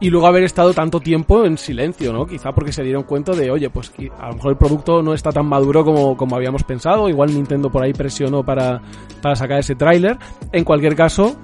y 0.00 0.10
luego 0.10 0.26
haber 0.26 0.42
estado 0.42 0.74
tanto 0.74 1.00
tiempo 1.00 1.44
en 1.44 1.58
silencio, 1.58 2.12
¿no? 2.12 2.26
Quizá 2.26 2.52
porque 2.52 2.72
se 2.72 2.82
dieron 2.82 3.04
cuenta 3.04 3.32
de, 3.32 3.50
oye, 3.50 3.70
pues 3.70 3.92
a 4.18 4.28
lo 4.28 4.34
mejor 4.34 4.50
el 4.52 4.56
producto 4.58 5.02
no 5.02 5.14
está 5.14 5.32
tan 5.32 5.46
maduro 5.46 5.84
como, 5.84 6.16
como 6.16 6.36
habíamos 6.36 6.64
pensado. 6.64 7.08
Igual 7.08 7.34
Nintendo 7.34 7.70
por 7.70 7.82
ahí 7.82 7.92
presionó 7.92 8.42
para, 8.42 8.80
para 9.22 9.36
sacar 9.36 9.60
ese 9.60 9.74
tráiler. 9.74 10.18
En 10.52 10.64
cualquier 10.64 10.96
caso, 10.96 11.36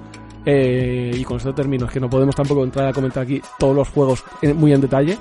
eh, 0.45 1.11
y 1.15 1.23
con 1.23 1.37
esto 1.37 1.53
termino, 1.53 1.85
es 1.85 1.91
que 1.91 1.99
no 1.99 2.09
podemos 2.09 2.35
tampoco 2.35 2.63
entrar 2.63 2.87
a 2.87 2.93
comentar 2.93 3.23
aquí 3.23 3.41
todos 3.57 3.75
los 3.75 3.89
juegos 3.89 4.23
muy 4.55 4.73
en 4.73 4.81
detalle. 4.81 5.17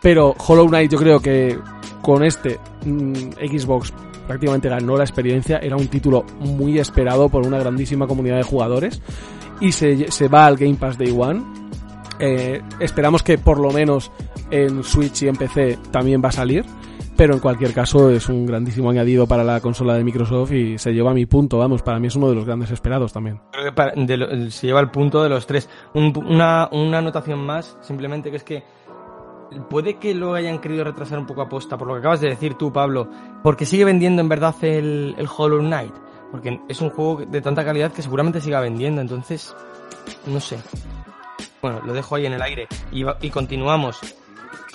Pero 0.00 0.34
Hollow 0.46 0.68
Knight 0.68 0.92
yo 0.92 0.98
creo 0.98 1.20
que 1.20 1.58
con 2.02 2.22
este 2.22 2.58
mm, 2.84 3.12
Xbox 3.48 3.92
prácticamente 4.26 4.68
ganó 4.68 4.96
la 4.96 5.04
experiencia. 5.04 5.58
Era 5.58 5.76
un 5.76 5.88
título 5.88 6.24
muy 6.40 6.78
esperado 6.78 7.28
por 7.28 7.46
una 7.46 7.58
grandísima 7.58 8.06
comunidad 8.06 8.36
de 8.36 8.42
jugadores. 8.42 9.00
Y 9.60 9.72
se, 9.72 10.10
se 10.10 10.28
va 10.28 10.46
al 10.46 10.56
Game 10.56 10.74
Pass 10.74 10.98
Day 10.98 11.14
One. 11.16 11.42
Eh, 12.18 12.60
esperamos 12.80 13.22
que 13.22 13.38
por 13.38 13.58
lo 13.58 13.70
menos 13.72 14.10
en 14.50 14.84
Switch 14.84 15.22
y 15.22 15.28
en 15.28 15.36
PC 15.36 15.78
también 15.90 16.22
va 16.22 16.28
a 16.28 16.32
salir. 16.32 16.64
Pero 17.16 17.34
en 17.34 17.40
cualquier 17.40 17.72
caso 17.72 18.10
es 18.10 18.28
un 18.28 18.44
grandísimo 18.44 18.90
añadido 18.90 19.26
para 19.28 19.44
la 19.44 19.60
consola 19.60 19.94
de 19.94 20.02
Microsoft 20.02 20.50
y 20.52 20.78
se 20.78 20.92
lleva 20.92 21.14
mi 21.14 21.26
punto, 21.26 21.58
vamos, 21.58 21.80
para 21.82 22.00
mí 22.00 22.08
es 22.08 22.16
uno 22.16 22.28
de 22.28 22.34
los 22.34 22.44
grandes 22.44 22.72
esperados 22.72 23.12
también. 23.12 23.40
Creo 23.52 23.64
que 23.66 23.72
para- 23.72 23.92
de 23.94 24.16
lo- 24.16 24.50
se 24.50 24.66
lleva 24.66 24.80
el 24.80 24.90
punto 24.90 25.22
de 25.22 25.28
los 25.28 25.46
tres. 25.46 25.68
Una, 25.94 26.68
una 26.72 26.98
anotación 26.98 27.38
más, 27.46 27.78
simplemente 27.82 28.30
que 28.32 28.36
es 28.38 28.42
que 28.44 28.64
puede 29.70 29.98
que 29.98 30.12
lo 30.14 30.34
hayan 30.34 30.58
querido 30.58 30.82
retrasar 30.82 31.18
un 31.20 31.26
poco 31.26 31.42
a 31.42 31.48
posta, 31.48 31.78
por 31.78 31.86
lo 31.86 31.94
que 31.94 32.00
acabas 32.00 32.20
de 32.20 32.30
decir 32.30 32.54
tú, 32.54 32.72
Pablo, 32.72 33.08
porque 33.44 33.64
sigue 33.64 33.84
vendiendo 33.84 34.20
en 34.20 34.28
verdad 34.28 34.54
el, 34.62 35.14
el 35.16 35.28
Hollow 35.36 35.60
Knight. 35.60 35.94
Porque 36.32 36.58
es 36.68 36.80
un 36.80 36.90
juego 36.90 37.22
de 37.24 37.40
tanta 37.40 37.64
calidad 37.64 37.92
que 37.92 38.02
seguramente 38.02 38.40
siga 38.40 38.58
vendiendo, 38.58 39.00
entonces, 39.00 39.54
no 40.26 40.40
sé. 40.40 40.58
Bueno, 41.62 41.80
lo 41.86 41.92
dejo 41.92 42.16
ahí 42.16 42.26
en 42.26 42.32
el 42.32 42.42
aire. 42.42 42.66
Y, 42.90 43.04
y 43.20 43.30
continuamos. 43.30 44.00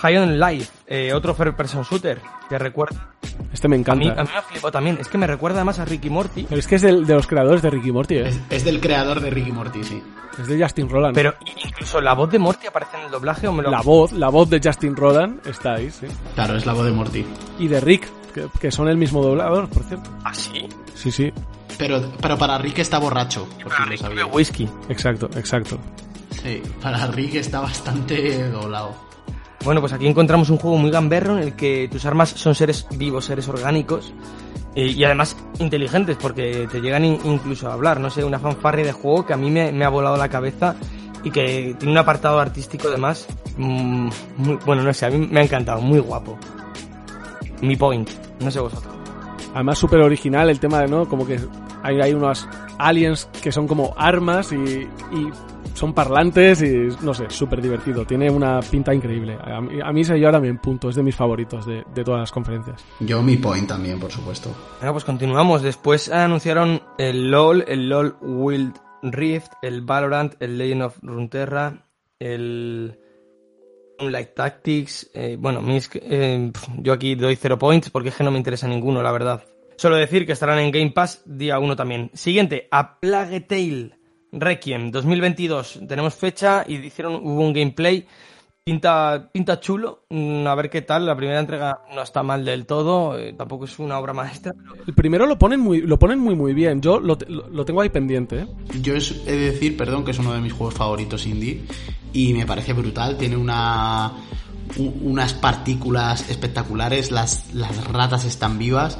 High 0.01 0.17
on 0.17 0.39
Life, 0.39 0.71
eh, 0.87 1.13
otro 1.13 1.33
first 1.33 1.55
person 1.57 1.83
shooter, 1.83 2.21
que 2.47 2.57
recuerda... 2.57 3.13
Este 3.53 3.67
me 3.67 3.75
A 3.75 3.79
encanta. 3.79 4.03
mí, 4.05 4.09
a 4.09 4.23
mí 4.23 4.29
me 4.35 4.41
flipó 4.43 4.71
también, 4.71 4.97
es 4.99 5.07
que 5.07 5.17
me 5.17 5.25
recuerda 5.27 5.57
además 5.59 5.79
a 5.79 5.85
Ricky 5.85 6.09
Morty. 6.09 6.43
Pero 6.43 6.59
es 6.59 6.67
que 6.67 6.75
es 6.75 6.81
del- 6.81 7.05
de 7.05 7.13
los 7.15 7.25
creadores 7.27 7.61
de 7.61 7.69
Ricky 7.69 7.91
Morty, 7.91 8.15
¿eh? 8.17 8.27
Es, 8.29 8.39
es 8.49 8.63
del 8.65 8.79
creador 8.79 9.19
de 9.21 9.29
Ricky 9.29 9.51
Morty, 9.51 9.83
sí. 9.83 10.03
Es 10.39 10.47
de 10.47 10.61
Justin 10.61 10.89
Roland. 10.89 11.15
Pero 11.15 11.33
incluso 11.65 11.99
la 12.01 12.13
voz 12.13 12.29
de 12.31 12.39
Morty 12.39 12.67
aparece 12.67 12.97
en 12.97 13.05
el 13.05 13.11
doblaje 13.11 13.47
o 13.47 13.53
me 13.53 13.63
lo... 13.63 13.71
la 13.71 13.81
voz, 13.81 14.11
la 14.13 14.29
voz 14.29 14.49
de 14.49 14.61
Justin 14.63 14.95
Roland 14.95 15.45
está 15.47 15.75
ahí, 15.75 15.89
sí. 15.89 16.07
Claro, 16.35 16.55
es 16.55 16.65
la 16.65 16.73
voz 16.73 16.85
de 16.85 16.91
Morty. 16.91 17.25
Y 17.59 17.67
de 17.67 17.79
Rick, 17.81 18.07
que, 18.33 18.47
que 18.59 18.71
son 18.71 18.87
el 18.87 18.97
mismo 18.97 19.21
doblador, 19.21 19.67
por 19.69 19.83
cierto. 19.83 20.09
¿Ah, 20.23 20.33
sí? 20.33 20.67
Sí, 20.93 21.11
sí, 21.11 21.31
Pero, 21.77 22.01
pero 22.21 22.37
para 22.37 22.57
Rick 22.57 22.79
está 22.79 22.99
borracho, 22.99 23.47
por 23.63 23.71
si 23.73 23.79
lo 23.79 23.85
Bebe 23.85 23.97
sabía. 23.97 24.25
whisky. 24.27 24.69
exacto, 24.89 25.29
exacto. 25.35 25.77
Sí, 26.43 26.61
para 26.81 27.07
Rick 27.07 27.35
está 27.35 27.61
bastante 27.61 28.47
doblado. 28.49 29.08
Bueno, 29.65 29.81
pues 29.81 29.91
aquí 29.93 30.07
encontramos 30.07 30.49
un 30.49 30.57
juego 30.57 30.77
muy 30.77 30.89
gamberro 30.91 31.37
en 31.37 31.43
el 31.43 31.53
que 31.55 31.89
tus 31.91 32.05
armas 32.05 32.29
son 32.29 32.55
seres 32.55 32.87
vivos, 32.95 33.25
seres 33.25 33.47
orgánicos, 33.49 34.13
Y, 34.75 34.83
y 34.91 35.03
además 35.03 35.35
inteligentes, 35.59 36.15
porque 36.21 36.67
te 36.71 36.79
llegan 36.79 37.03
in- 37.03 37.19
incluso 37.25 37.69
a 37.69 37.73
hablar, 37.73 37.99
no 37.99 38.09
sé, 38.09 38.23
una 38.23 38.39
fanfarria 38.39 38.85
de 38.85 38.91
juego 38.93 39.25
que 39.25 39.33
a 39.33 39.37
mí 39.37 39.49
me, 39.51 39.83
ha 39.83 39.89
volado 39.89 40.15
la 40.15 40.29
cabeza 40.29 40.75
y 41.23 41.31
que 41.31 41.75
tiene 41.77 41.91
un 41.91 41.97
apartado 41.97 42.39
artístico 42.39 42.87
además 42.87 43.27
mm, 43.57 44.09
muy, 44.37 44.55
bueno, 44.65 44.83
no 44.83 44.93
sé, 44.93 45.07
a 45.07 45.09
mí 45.09 45.27
me 45.29 45.39
ha 45.41 45.43
encantado, 45.43 45.81
muy 45.81 45.99
guapo. 45.99 46.37
Mi 47.61 47.75
point, 47.75 48.09
no 48.39 48.49
sé 48.51 48.59
vosotros. 48.59 48.93
Además, 49.53 49.77
súper 49.77 49.99
original 50.01 50.49
el 50.49 50.59
tema 50.59 50.79
de, 50.81 50.87
¿no? 50.87 51.09
Como 51.09 51.25
que 51.25 51.37
hay, 51.83 51.99
hay 51.99 52.13
unos 52.13 52.47
aliens 52.77 53.27
que 53.41 53.51
son 53.51 53.67
como 53.67 53.93
armas 53.97 54.51
y 54.53 54.87
son 55.79 55.93
parlantes 55.93 56.61
y, 56.61 56.89
no 57.01 57.13
sé, 57.13 57.29
súper 57.29 57.61
divertido. 57.61 58.05
Tiene 58.05 58.29
una 58.29 58.59
pinta 58.59 58.93
increíble. 58.93 59.37
A 59.41 59.61
mí, 59.61 59.79
a 59.81 59.93
mí 59.93 60.03
se 60.03 60.17
lleva 60.17 60.33
también 60.33 60.57
punto, 60.57 60.89
es 60.89 60.95
de 60.95 61.03
mis 61.03 61.15
favoritos 61.15 61.65
de, 61.65 61.85
de 61.95 62.03
todas 62.03 62.19
las 62.19 62.31
conferencias. 62.33 62.83
Yo 62.99 63.23
mi 63.23 63.37
point 63.37 63.65
también, 63.65 63.97
por 63.97 64.11
supuesto. 64.11 64.53
Venga, 64.81 64.91
pues 64.91 65.05
continuamos. 65.05 65.61
Después 65.61 66.09
anunciaron 66.11 66.81
el 66.97 67.31
LOL, 67.31 67.63
el 67.65 67.87
LOL 67.87 68.17
Wild 68.21 68.75
Rift, 69.03 69.53
el 69.61 69.81
Valorant, 69.81 70.35
el 70.41 70.57
Legend 70.57 70.81
of 70.81 70.97
Runeterra, 71.01 71.85
el 72.19 72.99
Moonlight 73.99 74.33
Tactics. 74.33 75.09
eh, 75.13 75.37
bueno, 75.39 75.61
mis, 75.61 75.89
eh, 75.93 76.51
yo 76.79 76.91
aquí 76.91 77.15
doy 77.15 77.37
cero 77.37 77.57
points 77.57 77.89
porque 77.89 78.09
es 78.09 78.15
que 78.15 78.25
no 78.25 78.31
me 78.31 78.37
interesa 78.37 78.67
ninguno, 78.67 79.01
la 79.01 79.13
verdad. 79.13 79.45
Solo 79.77 79.95
decir 79.95 80.25
que 80.25 80.33
estarán 80.33 80.59
en 80.59 80.71
Game 80.71 80.91
Pass 80.91 81.21
día 81.25 81.57
1 81.57 81.77
también. 81.77 82.11
Siguiente, 82.13 82.67
A 82.69 82.99
Plague 82.99 83.39
Tale 83.39 83.98
Requiem 84.31 84.91
2022. 84.91 85.81
Tenemos 85.87 86.13
fecha 86.15 86.63
y 86.67 86.75
hicieron, 86.75 87.15
hubo 87.15 87.41
un 87.41 87.53
gameplay. 87.53 88.05
Pinta, 88.61 89.29
pinta 89.31 89.59
chulo, 89.59 90.03
mm, 90.09 90.45
a 90.45 90.53
ver 90.53 90.69
qué 90.69 90.83
tal. 90.83 91.05
La 91.05 91.15
primera 91.15 91.39
entrega 91.39 91.79
no 91.95 92.03
está 92.03 92.21
mal 92.21 92.45
del 92.45 92.67
todo, 92.67 93.17
eh, 93.17 93.33
tampoco 93.33 93.65
es 93.65 93.79
una 93.79 93.97
obra 93.97 94.13
maestra, 94.13 94.53
pero 94.53 94.83
El 94.85 94.93
primero 94.93 95.25
lo 95.25 95.39
ponen 95.39 95.59
muy, 95.59 95.81
lo 95.81 95.97
ponen 95.97 96.19
muy, 96.19 96.35
muy 96.35 96.53
bien. 96.53 96.79
Yo 96.79 96.99
lo, 96.99 97.17
lo- 97.27 97.49
lo 97.49 97.65
tengo 97.65 97.81
ahí 97.81 97.89
pendiente, 97.89 98.41
¿eh? 98.41 98.47
Yo 98.81 98.95
es- 98.95 99.23
he 99.25 99.31
de 99.31 99.51
decir, 99.53 99.75
perdón, 99.75 100.05
que 100.05 100.11
es 100.11 100.19
uno 100.19 100.33
de 100.33 100.41
mis 100.41 100.53
juegos 100.53 100.75
favoritos 100.75 101.25
indie 101.25 101.63
y 102.13 102.33
me 102.33 102.45
parece 102.45 102.73
brutal. 102.73 103.17
Tiene 103.17 103.37
una 103.37 104.13
unas 104.77 105.33
partículas 105.33 106.29
espectaculares, 106.29 107.09
las, 107.11 107.51
las 107.55 107.87
ratas 107.87 108.23
están 108.23 108.59
vivas 108.59 108.99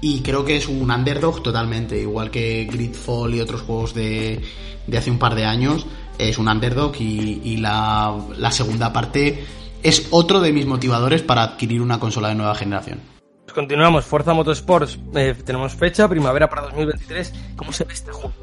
y 0.00 0.20
creo 0.20 0.44
que 0.44 0.56
es 0.56 0.68
un 0.68 0.90
underdog 0.90 1.42
totalmente, 1.42 2.00
igual 2.00 2.30
que 2.30 2.68
Gridfall 2.70 3.34
y 3.34 3.40
otros 3.40 3.62
juegos 3.62 3.94
de, 3.94 4.40
de 4.86 4.98
hace 4.98 5.10
un 5.10 5.18
par 5.18 5.34
de 5.34 5.44
años. 5.44 5.86
Es 6.18 6.38
un 6.38 6.48
underdog 6.48 6.94
y, 6.98 7.40
y 7.44 7.56
la, 7.58 8.16
la 8.36 8.50
segunda 8.50 8.92
parte 8.92 9.44
es 9.82 10.08
otro 10.10 10.40
de 10.40 10.52
mis 10.52 10.66
motivadores 10.66 11.22
para 11.22 11.42
adquirir 11.42 11.80
una 11.80 12.00
consola 12.00 12.28
de 12.28 12.34
nueva 12.34 12.54
generación. 12.54 13.00
Pues 13.44 13.54
continuamos, 13.54 14.04
Forza 14.04 14.34
Motorsports, 14.34 14.98
eh, 15.14 15.34
tenemos 15.44 15.74
fecha, 15.74 16.08
primavera 16.08 16.48
para 16.50 16.62
2023. 16.62 17.32
¿Cómo 17.56 17.72
se 17.72 17.84
ve 17.84 17.94
este 17.94 18.12
juego? 18.12 18.34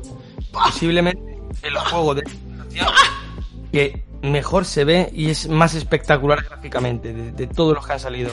Posiblemente 0.51 1.37
el 1.61 1.77
juego 1.77 2.15
de 2.15 2.23
que 3.71 4.03
mejor 4.21 4.65
se 4.65 4.83
ve 4.83 5.09
y 5.13 5.29
es 5.29 5.47
más 5.47 5.75
espectacular 5.75 6.43
gráficamente 6.43 7.13
de 7.13 7.47
todos 7.47 7.75
los 7.75 7.85
que 7.85 7.93
han 7.93 7.99
salido. 7.99 8.31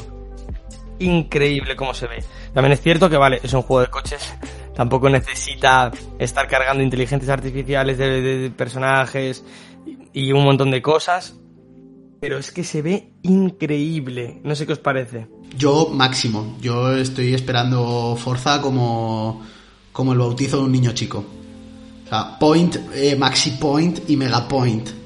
Increíble 1.02 1.76
cómo 1.76 1.94
se 1.94 2.06
ve. 2.06 2.24
También 2.52 2.72
es 2.72 2.80
cierto 2.80 3.10
que, 3.10 3.16
vale, 3.16 3.40
es 3.42 3.52
un 3.52 3.62
juego 3.62 3.82
de 3.82 3.88
coches, 3.88 4.34
tampoco 4.74 5.08
necesita 5.08 5.90
estar 6.18 6.48
cargando 6.48 6.82
inteligencias 6.82 7.30
artificiales 7.30 7.98
de, 7.98 8.52
personajes 8.56 9.44
y, 10.12 10.28
y 10.28 10.32
un 10.32 10.44
montón 10.44 10.70
de 10.70 10.80
cosas. 10.82 11.34
Pero 12.20 12.38
es 12.38 12.52
que 12.52 12.62
se 12.62 12.82
ve 12.82 13.14
increíble. 13.22 14.40
No 14.44 14.54
sé 14.54 14.64
qué 14.64 14.74
os 14.74 14.78
parece. 14.78 15.26
Yo 15.56 15.88
máximo, 15.88 16.56
yo 16.60 16.96
estoy 16.96 17.34
esperando 17.34 18.16
Forza 18.16 18.62
como, 18.62 19.42
como 19.92 20.12
el 20.12 20.18
bautizo 20.18 20.58
de 20.58 20.62
un 20.62 20.72
niño 20.72 20.92
chico. 20.92 21.24
O 22.04 22.08
sea, 22.08 22.38
Point, 22.38 22.76
eh, 22.94 23.16
Maxi 23.16 23.52
Point 23.52 24.08
y 24.08 24.16
Mega 24.16 24.46
Point. 24.46 25.01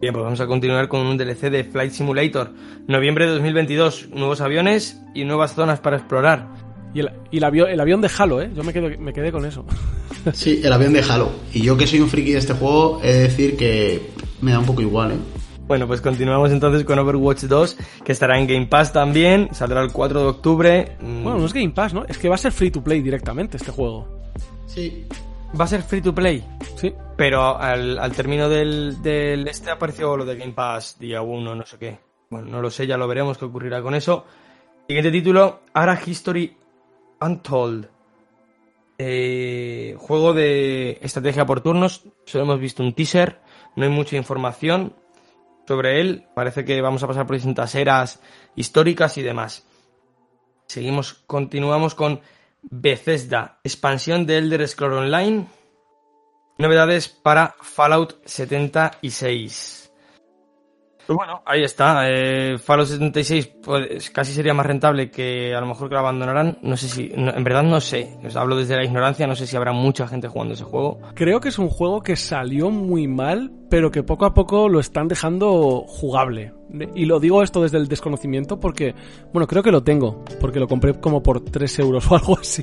Bien, 0.00 0.14
pues 0.14 0.24
vamos 0.24 0.40
a 0.40 0.46
continuar 0.46 0.88
con 0.88 1.02
un 1.02 1.18
DLC 1.18 1.50
de 1.50 1.62
Flight 1.62 1.92
Simulator. 1.92 2.52
Noviembre 2.86 3.26
de 3.26 3.32
2022, 3.32 4.08
nuevos 4.14 4.40
aviones 4.40 4.98
y 5.14 5.24
nuevas 5.24 5.54
zonas 5.54 5.78
para 5.80 5.98
explorar. 5.98 6.48
Y 6.94 7.00
el, 7.00 7.10
y 7.30 7.36
el 7.36 7.44
avión, 7.44 7.68
el 7.68 7.78
avión 7.78 8.00
de 8.00 8.10
Halo, 8.16 8.40
¿eh? 8.40 8.50
Yo 8.54 8.64
me, 8.64 8.72
quedo, 8.72 8.88
me 8.98 9.12
quedé 9.12 9.30
con 9.30 9.44
eso. 9.44 9.64
Sí, 10.34 10.60
el 10.62 10.70
avión 10.70 10.92
de 10.92 11.00
Halo. 11.00 11.30
Y 11.54 11.62
yo 11.62 11.78
que 11.78 11.86
soy 11.86 12.00
un 12.00 12.08
friki 12.10 12.32
de 12.32 12.38
este 12.38 12.52
juego, 12.52 13.00
he 13.02 13.12
de 13.12 13.20
decir 13.20 13.56
que 13.56 14.10
me 14.42 14.50
da 14.50 14.58
un 14.58 14.66
poco 14.66 14.82
igual, 14.82 15.12
¿eh? 15.12 15.16
Bueno, 15.66 15.86
pues 15.86 16.00
continuamos 16.00 16.50
entonces 16.50 16.84
con 16.84 16.98
Overwatch 16.98 17.44
2, 17.44 17.76
que 18.04 18.12
estará 18.12 18.38
en 18.38 18.46
Game 18.46 18.66
Pass 18.66 18.92
también, 18.92 19.48
saldrá 19.52 19.82
el 19.82 19.92
4 19.92 20.20
de 20.20 20.26
octubre. 20.26 20.96
Bueno, 21.00 21.38
no 21.38 21.46
es 21.46 21.54
Game 21.54 21.70
Pass, 21.70 21.94
¿no? 21.94 22.04
Es 22.06 22.18
que 22.18 22.28
va 22.28 22.34
a 22.34 22.38
ser 22.38 22.52
free 22.52 22.70
to 22.70 22.82
play 22.82 23.00
directamente 23.00 23.56
este 23.56 23.70
juego. 23.70 24.08
Sí. 24.66 25.06
Va 25.58 25.64
a 25.64 25.68
ser 25.68 25.82
free 25.82 26.00
to 26.00 26.14
play, 26.14 26.44
Sí. 26.76 26.94
pero 27.16 27.58
al, 27.58 27.98
al 27.98 28.12
término 28.12 28.48
del, 28.48 29.02
del 29.02 29.46
este 29.48 29.70
apareció 29.70 30.16
lo 30.16 30.24
de 30.24 30.36
Game 30.36 30.52
Pass 30.52 30.96
día 30.98 31.22
1, 31.22 31.54
no 31.54 31.66
sé 31.66 31.76
qué. 31.78 31.98
Bueno, 32.30 32.48
no 32.48 32.62
lo 32.62 32.70
sé, 32.70 32.86
ya 32.86 32.96
lo 32.96 33.08
veremos 33.08 33.36
qué 33.36 33.44
ocurrirá 33.44 33.82
con 33.82 33.94
eso. 33.94 34.24
Siguiente 34.86 35.10
título, 35.10 35.60
Ara 35.74 36.00
History 36.04 36.56
Untold. 37.20 37.88
Eh, 38.98 39.96
juego 39.98 40.32
de 40.32 40.98
estrategia 41.02 41.44
por 41.46 41.60
turnos. 41.62 42.04
Solo 42.26 42.44
hemos 42.44 42.60
visto 42.60 42.82
un 42.82 42.92
teaser. 42.94 43.40
No 43.76 43.84
hay 43.84 43.90
mucha 43.90 44.16
información 44.16 44.94
sobre 45.66 46.00
él. 46.00 46.26
Parece 46.34 46.64
que 46.64 46.80
vamos 46.80 47.02
a 47.02 47.06
pasar 47.08 47.26
por 47.26 47.34
distintas 47.36 47.74
eras 47.74 48.20
históricas 48.54 49.16
y 49.18 49.22
demás. 49.22 49.66
Seguimos, 50.66 51.14
continuamos 51.26 51.94
con 51.94 52.20
Bethesda, 52.62 53.58
expansión 53.64 54.26
de 54.26 54.38
Elder 54.38 54.66
Scrolls 54.66 54.98
Online. 54.98 55.46
Novedades 56.58 57.08
para 57.08 57.54
Fallout 57.60 58.16
76. 58.26 59.89
Pues 61.10 61.16
bueno, 61.26 61.42
ahí 61.44 61.64
está. 61.64 62.08
eh, 62.08 62.56
Fallout 62.56 62.86
76 62.86 63.46
pues, 63.64 64.10
casi 64.10 64.32
sería 64.32 64.54
más 64.54 64.64
rentable 64.64 65.10
que 65.10 65.52
a 65.52 65.60
lo 65.60 65.66
mejor 65.66 65.88
que 65.88 65.94
lo 65.94 66.02
abandonarán. 66.02 66.58
No 66.62 66.76
sé 66.76 66.86
si, 66.88 67.08
no, 67.16 67.34
en 67.34 67.42
verdad 67.42 67.64
no 67.64 67.80
sé. 67.80 68.16
Os 68.24 68.36
hablo 68.36 68.54
desde 68.54 68.76
la 68.76 68.84
ignorancia. 68.84 69.26
No 69.26 69.34
sé 69.34 69.48
si 69.48 69.56
habrá 69.56 69.72
mucha 69.72 70.06
gente 70.06 70.28
jugando 70.28 70.54
ese 70.54 70.62
juego. 70.62 71.00
Creo 71.16 71.40
que 71.40 71.48
es 71.48 71.58
un 71.58 71.68
juego 71.68 72.00
que 72.00 72.14
salió 72.14 72.70
muy 72.70 73.08
mal, 73.08 73.50
pero 73.68 73.90
que 73.90 74.04
poco 74.04 74.24
a 74.24 74.34
poco 74.34 74.68
lo 74.68 74.78
están 74.78 75.08
dejando 75.08 75.82
jugable. 75.84 76.54
Y 76.94 77.06
lo 77.06 77.18
digo 77.18 77.42
esto 77.42 77.62
desde 77.62 77.78
el 77.78 77.88
desconocimiento 77.88 78.60
porque, 78.60 78.94
bueno, 79.32 79.48
creo 79.48 79.64
que 79.64 79.72
lo 79.72 79.82
tengo, 79.82 80.24
porque 80.40 80.60
lo 80.60 80.68
compré 80.68 80.94
como 81.00 81.24
por 81.24 81.40
3 81.40 81.76
euros 81.80 82.08
o 82.12 82.14
algo 82.14 82.38
así. 82.38 82.62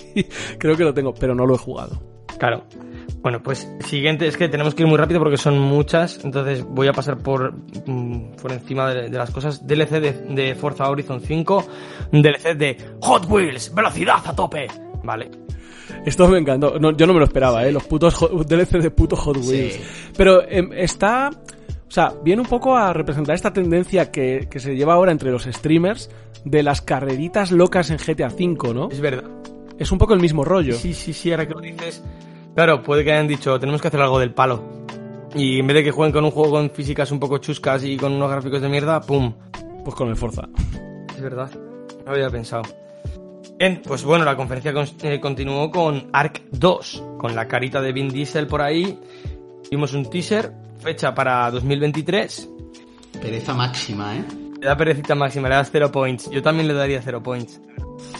creo 0.58 0.77
que 0.77 0.86
lo 0.86 0.94
tengo, 0.94 1.13
pero 1.13 1.36
no 1.36 1.46
lo 1.46 1.56
he 1.56 1.58
jugado. 1.58 2.01
Claro. 2.39 2.63
Bueno, 3.22 3.42
pues 3.42 3.68
siguiente, 3.86 4.28
es 4.28 4.38
que 4.38 4.48
tenemos 4.50 4.76
que 4.76 4.84
ir 4.84 4.88
muy 4.88 4.98
rápido 4.98 5.20
porque 5.20 5.38
son 5.38 5.60
muchas, 5.60 6.24
entonces 6.24 6.64
voy 6.64 6.88
a 6.88 6.94
pasar 6.94 7.18
por, 7.18 7.54
mm, 7.86 8.36
por 8.42 8.52
encima 8.52 8.94
de, 8.94 9.10
de 9.10 9.18
las 9.18 9.32
cosas. 9.32 9.66
DLC 9.66 10.00
de, 10.00 10.12
de 10.34 10.56
Forza 10.56 10.90
Horizon 10.90 11.22
5, 11.22 11.68
DLC 12.12 12.56
de 12.56 12.78
Hot 13.02 13.26
Wheels, 13.30 13.74
velocidad 13.74 14.22
a 14.26 14.36
tope. 14.36 14.68
Vale. 15.04 15.30
Esto 16.06 16.28
me 16.28 16.38
encantó. 16.38 16.80
No, 16.80 16.96
yo 16.96 17.08
no 17.08 17.14
me 17.14 17.20
lo 17.20 17.26
esperaba, 17.26 17.66
¿eh? 17.66 17.72
Los 17.72 17.84
putos 17.84 18.18
DLC 18.48 18.82
de 18.82 18.92
puto 18.92 19.16
Hot 19.16 19.38
Wheels. 19.38 19.74
Sí. 19.74 19.82
Pero 20.16 20.48
em, 20.48 20.72
está... 20.74 21.30
O 21.30 21.92
sea, 21.92 22.14
viene 22.22 22.42
un 22.42 22.48
poco 22.48 22.76
a 22.76 22.92
representar 22.92 23.36
esta 23.36 23.54
tendencia 23.54 24.12
que, 24.12 24.48
que 24.52 24.60
se 24.60 24.76
lleva 24.76 24.94
ahora 24.94 25.14
entre 25.14 25.32
los 25.32 25.44
streamers 25.44 26.10
de 26.44 26.62
las 26.62 26.82
carreritas 26.82 27.52
locas 27.52 27.90
en 27.90 27.98
GTA 27.98 28.28
V, 28.28 28.74
¿no? 28.74 28.90
Es 28.92 29.00
verdad. 29.00 29.24
Es 29.80 29.92
un 29.92 29.98
poco 29.98 30.14
el 30.14 30.20
mismo 30.20 30.44
rollo. 30.44 30.76
Sí, 30.76 30.94
sí, 30.94 31.14
sí, 31.14 31.32
ahora 31.32 31.48
que 31.48 31.54
lo 31.54 31.62
dices. 31.62 32.04
Claro, 32.58 32.82
puede 32.82 33.04
que 33.04 33.12
hayan 33.12 33.28
dicho, 33.28 33.60
tenemos 33.60 33.80
que 33.80 33.90
hacer 33.90 34.02
algo 34.02 34.18
del 34.18 34.34
palo. 34.34 34.64
Y 35.36 35.60
en 35.60 35.68
vez 35.68 35.76
de 35.76 35.84
que 35.84 35.92
jueguen 35.92 36.12
con 36.12 36.26
un 36.26 36.32
juego 36.32 36.50
con 36.50 36.72
físicas 36.72 37.12
un 37.12 37.20
poco 37.20 37.38
chuscas 37.38 37.84
y 37.84 37.98
con 37.98 38.14
unos 38.14 38.32
gráficos 38.32 38.60
de 38.64 38.68
mierda, 38.68 39.00
¡pum! 39.00 39.32
Pues 39.84 39.96
con 39.96 40.10
el 40.10 40.16
Forza. 40.16 40.50
Es 41.16 41.22
verdad. 41.22 41.52
No 41.54 42.06
lo 42.06 42.12
había 42.14 42.32
pensado. 42.32 42.64
Bien, 43.60 43.80
pues 43.86 44.04
bueno, 44.04 44.26
la 44.26 44.36
conferencia 44.36 44.74
con- 44.74 44.88
eh, 45.04 45.20
continuó 45.20 45.70
con 45.70 46.10
Ark 46.12 46.46
2, 46.52 47.04
con 47.20 47.36
la 47.36 47.48
carita 47.48 47.80
de 47.80 47.92
Vin 47.94 48.10
Diesel 48.10 48.48
por 48.48 48.64
ahí. 48.64 49.00
Vimos 49.70 49.94
un 49.94 50.10
teaser, 50.10 50.52
fecha 50.80 51.14
para 51.14 51.52
2023. 51.52 52.50
Pereza 53.22 53.54
máxima, 53.54 54.16
¿eh? 54.16 54.24
Le 54.60 54.66
da 54.66 54.76
perecita 54.76 55.14
máxima, 55.14 55.48
le 55.48 55.54
das 55.54 55.70
0 55.72 55.92
points. 55.92 56.28
Yo 56.32 56.42
también 56.42 56.68
le 56.68 56.74
daría 56.74 57.04
0 57.04 57.22
points. 57.22 57.62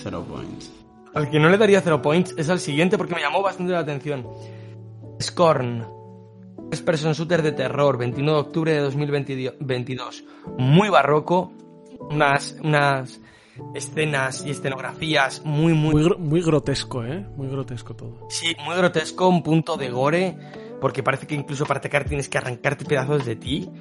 Zero 0.04 0.24
points. 0.24 0.72
Al 1.18 1.32
que 1.32 1.40
no 1.40 1.50
le 1.50 1.58
daría 1.58 1.82
0 1.82 2.00
points 2.00 2.36
es 2.38 2.48
al 2.48 2.60
siguiente 2.60 2.96
porque 2.96 3.16
me 3.16 3.22
llamó 3.22 3.42
bastante 3.42 3.74
la 3.74 3.80
atención. 3.80 4.28
Scorn. 5.20 5.84
Es 6.72 6.84
person 6.84 7.14
shooter 7.14 7.42
de 7.42 7.54
terror, 7.54 7.98
29 7.98 8.36
de 8.36 8.48
octubre 8.48 8.72
de 8.72 8.82
2022. 8.82 10.24
Muy 10.60 10.90
barroco. 10.90 11.52
Unas, 12.12 12.56
unas 12.64 13.20
escenas 13.74 14.46
y 14.46 14.52
escenografías 14.52 15.42
muy, 15.44 15.74
muy, 15.74 15.96
Muy, 15.96 16.18
muy 16.20 16.42
grotesco, 16.44 17.04
¿eh? 17.04 17.26
Muy 17.36 17.48
grotesco 17.48 17.96
todo. 17.96 18.28
Sí, 18.30 18.56
muy 18.64 18.76
grotesco, 18.78 19.28
un 19.28 19.42
punto 19.42 19.76
de 19.76 19.90
gore, 19.90 20.38
porque 20.80 21.02
parece 21.02 21.26
que 21.26 21.34
incluso 21.34 21.66
para 21.66 21.80
atacar 21.80 22.06
tienes 22.06 22.30
que 22.30 22.38
arrancarte 22.38 22.86
pedazos 22.86 23.26
de 23.26 23.36
ti. 23.36 23.72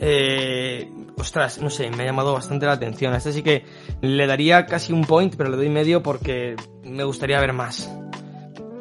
Eh, 0.00 0.90
ostras, 1.18 1.60
no 1.60 1.68
sé, 1.70 1.90
me 1.90 2.02
ha 2.02 2.06
llamado 2.06 2.32
bastante 2.32 2.66
la 2.66 2.72
atención. 2.72 3.12
A 3.12 3.18
este 3.18 3.32
sí 3.32 3.42
que 3.42 3.64
le 4.00 4.26
daría 4.26 4.66
casi 4.66 4.92
un 4.92 5.04
point, 5.04 5.34
pero 5.36 5.50
le 5.50 5.56
doy 5.56 5.68
medio 5.68 6.02
porque 6.02 6.56
me 6.84 7.04
gustaría 7.04 7.38
ver 7.40 7.52
más. 7.52 7.90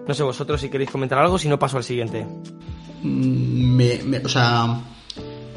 No 0.07 0.13
sé 0.13 0.23
vosotros 0.23 0.61
si 0.61 0.69
queréis 0.69 0.89
comentar 0.89 1.19
algo, 1.19 1.37
si 1.37 1.47
no 1.49 1.59
paso 1.59 1.77
al 1.77 1.83
siguiente. 1.83 2.25
Mm, 3.03 3.75
Me, 3.75 3.99
me- 4.03 4.17
o 4.19 4.29
sea, 4.29 4.81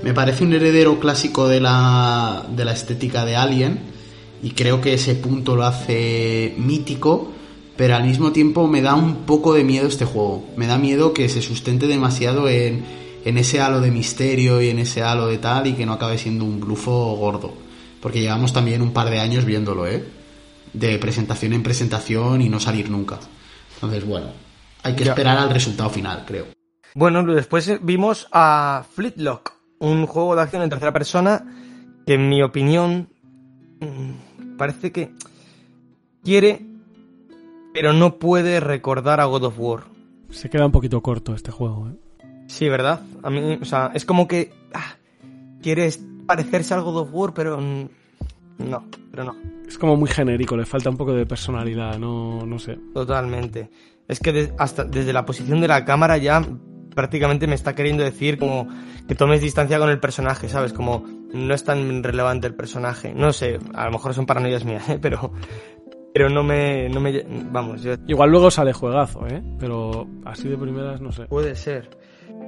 me 0.02 0.12
parece 0.12 0.44
un 0.44 0.52
heredero 0.52 0.98
clásico 1.00 1.48
de 1.48 1.60
la, 1.60 2.44
de 2.54 2.64
la 2.64 2.72
estética 2.72 3.24
de 3.24 3.36
Alien 3.36 3.78
y 4.42 4.50
creo 4.50 4.80
que 4.80 4.94
ese 4.94 5.14
punto 5.14 5.54
lo 5.56 5.64
hace 5.64 6.54
mítico, 6.58 7.30
pero 7.76 7.94
al 7.94 8.04
mismo 8.04 8.32
tiempo 8.32 8.66
me 8.66 8.82
da 8.82 8.94
un 8.96 9.18
poco 9.24 9.54
de 9.54 9.62
miedo 9.64 9.86
este 9.86 10.04
juego. 10.04 10.44
Me 10.56 10.66
da 10.66 10.76
miedo 10.78 11.12
que 11.14 11.28
se 11.28 11.40
sustente 11.40 11.86
demasiado 11.86 12.48
en, 12.48 12.84
en 13.24 13.38
ese 13.38 13.60
halo 13.60 13.80
de 13.80 13.90
misterio 13.90 14.60
y 14.60 14.68
en 14.70 14.78
ese 14.78 15.02
halo 15.02 15.26
de 15.26 15.38
tal 15.38 15.66
y 15.66 15.74
que 15.74 15.86
no 15.86 15.92
acabe 15.94 16.18
siendo 16.18 16.44
un 16.44 16.60
blufo 16.60 17.14
gordo. 17.16 17.52
Porque 18.00 18.20
llevamos 18.20 18.52
también 18.52 18.82
un 18.82 18.92
par 18.92 19.10
de 19.10 19.20
años 19.20 19.44
viéndolo, 19.44 19.86
¿eh? 19.86 20.04
De 20.72 20.98
presentación 20.98 21.52
en 21.52 21.62
presentación 21.62 22.40
y 22.42 22.48
no 22.48 22.58
salir 22.58 22.90
nunca. 22.90 23.18
Entonces, 23.74 24.04
bueno, 24.06 24.28
hay 24.82 24.94
que 24.96 25.04
Ya. 25.04 25.12
esperar 25.12 25.38
al 25.38 25.50
resultado 25.50 25.90
final, 25.90 26.24
creo. 26.26 26.46
Bueno, 26.94 27.22
después 27.24 27.70
vimos 27.82 28.28
a 28.32 28.84
Fleetlock, 28.94 29.52
un 29.78 30.06
juego 30.06 30.34
de 30.36 30.42
acción 30.42 30.62
en 30.62 30.70
tercera 30.70 30.92
persona 30.92 31.44
que 32.06 32.14
en 32.14 32.28
mi 32.28 32.42
opinión 32.42 33.08
mm, 33.80 34.56
parece 34.56 34.92
que 34.92 35.12
quiere 36.24 36.66
pero 37.72 37.92
no 37.94 38.18
puede 38.18 38.60
recordar 38.60 39.20
a 39.20 39.24
God 39.24 39.44
of 39.44 39.54
War. 39.58 39.84
Se 40.30 40.50
queda 40.50 40.66
un 40.66 40.72
poquito 40.72 41.00
corto 41.00 41.34
este 41.34 41.50
juego, 41.50 41.88
¿eh? 41.88 41.94
Sí, 42.46 42.68
¿verdad? 42.68 43.00
A 43.22 43.30
mí, 43.30 43.58
o 43.60 43.64
sea, 43.64 43.90
es 43.94 44.04
como 44.04 44.28
que 44.28 44.52
ah, 44.74 44.96
quieres 45.62 46.02
parecerse 46.26 46.74
al 46.74 46.82
God 46.82 46.98
of 47.02 47.08
War, 47.12 47.32
pero 47.34 47.58
no, 47.60 48.84
pero 49.10 49.24
no. 49.24 49.36
Es 49.66 49.78
como 49.78 49.96
muy 49.96 50.08
genérico, 50.08 50.56
le 50.56 50.66
falta 50.66 50.90
un 50.90 50.96
poco 50.96 51.12
de 51.14 51.24
personalidad, 51.26 51.98
no, 51.98 52.44
no 52.44 52.58
sé. 52.58 52.78
Totalmente. 52.92 53.70
Es 54.06 54.20
que 54.20 54.32
de- 54.32 54.52
hasta 54.58 54.84
desde 54.84 55.12
la 55.12 55.24
posición 55.24 55.60
de 55.60 55.68
la 55.68 55.84
cámara 55.84 56.18
ya 56.18 56.42
prácticamente 56.94 57.46
me 57.46 57.54
está 57.54 57.74
queriendo 57.74 58.04
decir 58.04 58.38
como 58.38 58.68
que 59.08 59.14
tomes 59.14 59.40
distancia 59.40 59.78
con 59.78 59.88
el 59.88 59.98
personaje, 59.98 60.48
¿sabes? 60.50 60.74
Como 60.74 61.04
no 61.32 61.54
es 61.54 61.64
tan 61.64 62.02
relevante 62.02 62.46
el 62.46 62.54
personaje. 62.54 63.14
No 63.14 63.32
sé, 63.32 63.58
a 63.72 63.86
lo 63.86 63.92
mejor 63.92 64.12
son 64.12 64.26
paranoias 64.26 64.64
mías, 64.66 64.86
¿eh? 64.90 64.98
pero 65.00 65.32
pero 66.12 66.28
no 66.28 66.42
me 66.44 66.90
no 66.90 67.00
me 67.00 67.24
vamos, 67.50 67.82
yo 67.82 67.94
Igual 68.06 68.30
luego 68.30 68.50
sale 68.50 68.74
juegazo, 68.74 69.26
¿eh? 69.26 69.42
Pero 69.58 70.06
así 70.26 70.48
de 70.48 70.58
primeras 70.58 71.00
no 71.00 71.10
sé. 71.12 71.24
puede 71.24 71.54
ser. 71.56 71.88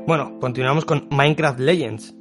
Bueno, 0.07 0.39
continuamos 0.39 0.85
con 0.85 1.09
Minecraft 1.11 1.61
Legends, 1.61 2.15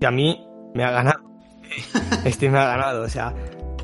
que 0.00 0.06
a 0.06 0.10
mí 0.10 0.44
me 0.74 0.84
ha 0.84 0.90
ganado. 0.90 1.20
Este 2.24 2.48
me 2.50 2.58
ha 2.58 2.66
ganado, 2.66 3.02
o 3.02 3.08
sea, 3.08 3.34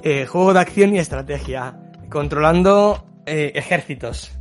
eh, 0.02 0.26
juego 0.26 0.52
de 0.54 0.60
acción 0.60 0.94
y 0.94 0.98
estrategia, 0.98 1.78
controlando 2.10 3.04
eh, 3.26 3.52
ejércitos. 3.54 4.32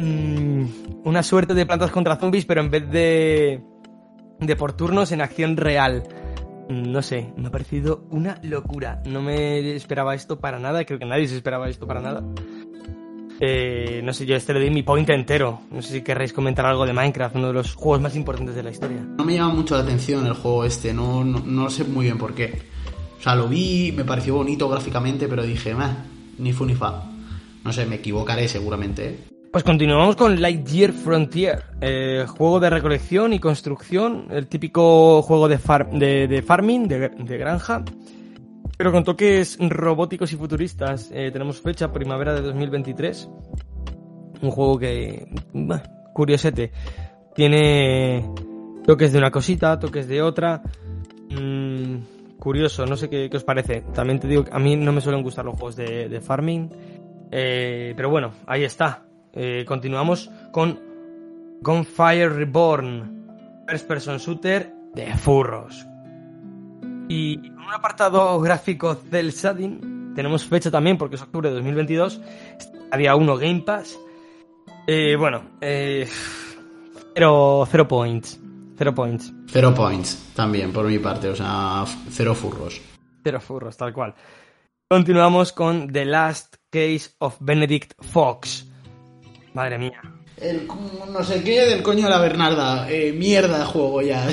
Mm, 0.00 0.64
una 1.04 1.22
suerte 1.22 1.54
de 1.54 1.64
plantas 1.64 1.90
contra 1.90 2.16
zombies, 2.16 2.44
pero 2.44 2.60
en 2.60 2.70
vez 2.70 2.90
de, 2.90 3.62
de 4.40 4.56
por 4.56 4.72
turnos 4.74 5.12
en 5.12 5.20
acción 5.22 5.56
real. 5.56 6.02
Mm, 6.68 6.90
No 6.92 7.00
sé, 7.00 7.32
me 7.36 7.48
ha 7.48 7.50
parecido 7.50 8.06
una 8.10 8.38
locura. 8.42 9.00
No 9.06 9.22
me 9.22 9.74
esperaba 9.74 10.14
esto 10.14 10.38
para 10.38 10.58
nada, 10.58 10.84
creo 10.84 10.98
que 10.98 11.06
nadie 11.06 11.28
se 11.28 11.36
esperaba 11.36 11.68
esto 11.68 11.86
para 11.86 12.00
nada. 12.02 12.22
Eh, 13.40 14.00
no 14.04 14.12
sé, 14.12 14.24
yo 14.26 14.34
este 14.36 14.54
le 14.54 14.60
doy 14.60 14.70
mi 14.70 14.82
point 14.82 15.08
entero. 15.10 15.60
No 15.70 15.82
sé 15.82 15.92
si 15.94 16.00
querréis 16.02 16.32
comentar 16.32 16.64
algo 16.66 16.86
de 16.86 16.92
Minecraft, 16.92 17.36
uno 17.36 17.48
de 17.48 17.52
los 17.52 17.74
juegos 17.74 18.00
más 18.00 18.16
importantes 18.16 18.54
de 18.54 18.62
la 18.62 18.70
historia. 18.70 18.98
No 19.18 19.24
me 19.24 19.34
llama 19.34 19.54
mucho 19.54 19.74
la 19.76 19.82
atención 19.82 20.26
el 20.26 20.34
juego 20.34 20.64
este, 20.64 20.92
no, 20.94 21.24
no, 21.24 21.40
no 21.44 21.70
sé 21.70 21.84
muy 21.84 22.06
bien 22.06 22.18
por 22.18 22.34
qué. 22.34 22.62
O 23.18 23.22
sea, 23.22 23.34
lo 23.34 23.48
vi, 23.48 23.92
me 23.96 24.04
pareció 24.04 24.34
bonito 24.36 24.68
gráficamente, 24.68 25.26
pero 25.28 25.42
dije, 25.42 25.74
"Meh, 25.74 25.84
ni 26.38 26.52
fu 26.52 26.64
ni 26.64 26.74
fa. 26.74 27.02
No 27.64 27.72
sé, 27.72 27.84
me 27.86 27.96
equivocaré 27.96 28.46
seguramente. 28.48 29.08
¿eh? 29.08 29.16
Pues 29.50 29.64
continuamos 29.64 30.16
con 30.16 30.40
Lightyear 30.40 30.92
Frontier, 30.92 31.64
eh, 31.80 32.24
juego 32.28 32.60
de 32.60 32.68
recolección 32.70 33.32
y 33.32 33.38
construcción, 33.40 34.26
el 34.30 34.46
típico 34.48 35.22
juego 35.22 35.48
de, 35.48 35.58
far- 35.58 35.90
de, 35.90 36.28
de 36.28 36.42
farming, 36.42 36.86
de, 36.88 37.08
de 37.08 37.38
granja, 37.38 37.82
pero 38.76 38.92
con 38.92 39.04
toques 39.04 39.58
robóticos 39.60 40.32
y 40.32 40.36
futuristas. 40.36 41.10
Eh, 41.12 41.30
tenemos 41.32 41.60
fecha 41.60 41.92
primavera 41.92 42.34
de 42.34 42.42
2023, 42.42 43.28
un 44.42 44.50
juego 44.50 44.78
que, 44.78 45.28
bah, 45.52 45.82
curiosete, 46.12 46.72
tiene 47.34 48.28
toques 48.84 49.12
de 49.12 49.18
una 49.18 49.30
cosita, 49.30 49.78
toques 49.78 50.08
de 50.08 50.22
otra. 50.22 50.62
Mm, 51.30 52.38
curioso, 52.38 52.86
no 52.86 52.96
sé 52.96 53.08
qué, 53.08 53.28
qué 53.30 53.36
os 53.36 53.44
parece. 53.44 53.82
También 53.94 54.20
te 54.20 54.28
digo 54.28 54.44
que 54.44 54.52
a 54.52 54.58
mí 54.58 54.76
no 54.76 54.92
me 54.92 55.00
suelen 55.00 55.22
gustar 55.22 55.44
los 55.44 55.54
juegos 55.54 55.76
de, 55.76 56.20
farming. 56.20 56.70
Eh, 57.30 57.94
pero 57.96 58.10
bueno, 58.10 58.32
ahí 58.46 58.64
está. 58.64 59.06
Eh, 59.32 59.64
continuamos 59.66 60.30
con 60.52 60.80
Gunfire 61.60 62.28
Reborn, 62.28 63.64
First 63.68 63.88
Person 63.88 64.18
Shooter 64.18 64.72
de 64.94 65.14
furros. 65.16 65.86
Y 67.08 67.50
un 67.66 67.74
apartado 67.74 68.38
gráfico 68.40 68.94
cel 68.94 69.32
shading, 69.32 70.14
tenemos 70.14 70.44
fecha 70.44 70.70
también 70.70 70.96
porque 70.96 71.16
es 71.16 71.22
octubre 71.22 71.48
de 71.48 71.56
2022, 71.56 72.20
a 72.90 72.96
día 72.96 73.16
1 73.16 73.36
Game 73.38 73.62
Pass. 73.62 73.98
Eh, 74.86 75.16
bueno, 75.16 75.42
eh, 75.60 76.08
cero, 77.14 77.66
cero 77.68 77.88
points, 77.88 78.38
cero 78.78 78.94
points, 78.94 79.32
Cero 79.48 79.74
points, 79.74 80.32
también, 80.34 80.72
por 80.72 80.86
mi 80.86 80.98
parte, 80.98 81.28
o 81.28 81.34
sea, 81.34 81.84
cero 82.10 82.34
furros. 82.34 82.80
cero 83.24 83.40
furros, 83.40 83.76
tal 83.76 83.92
cual. 83.92 84.14
Continuamos 84.88 85.52
con 85.52 85.92
The 85.92 86.04
Last 86.04 86.56
Case 86.70 87.10
of 87.18 87.36
Benedict 87.40 87.94
Fox. 88.00 88.68
Madre 89.54 89.78
mía. 89.78 90.00
El 90.36 90.68
no 91.10 91.24
sé 91.24 91.42
qué 91.42 91.62
del 91.62 91.82
coño 91.82 92.04
de 92.04 92.10
la 92.10 92.18
Bernarda. 92.18 92.88
Eh, 92.88 93.12
mierda 93.12 93.58
de 93.58 93.64
juego 93.64 94.02
ya. 94.02 94.28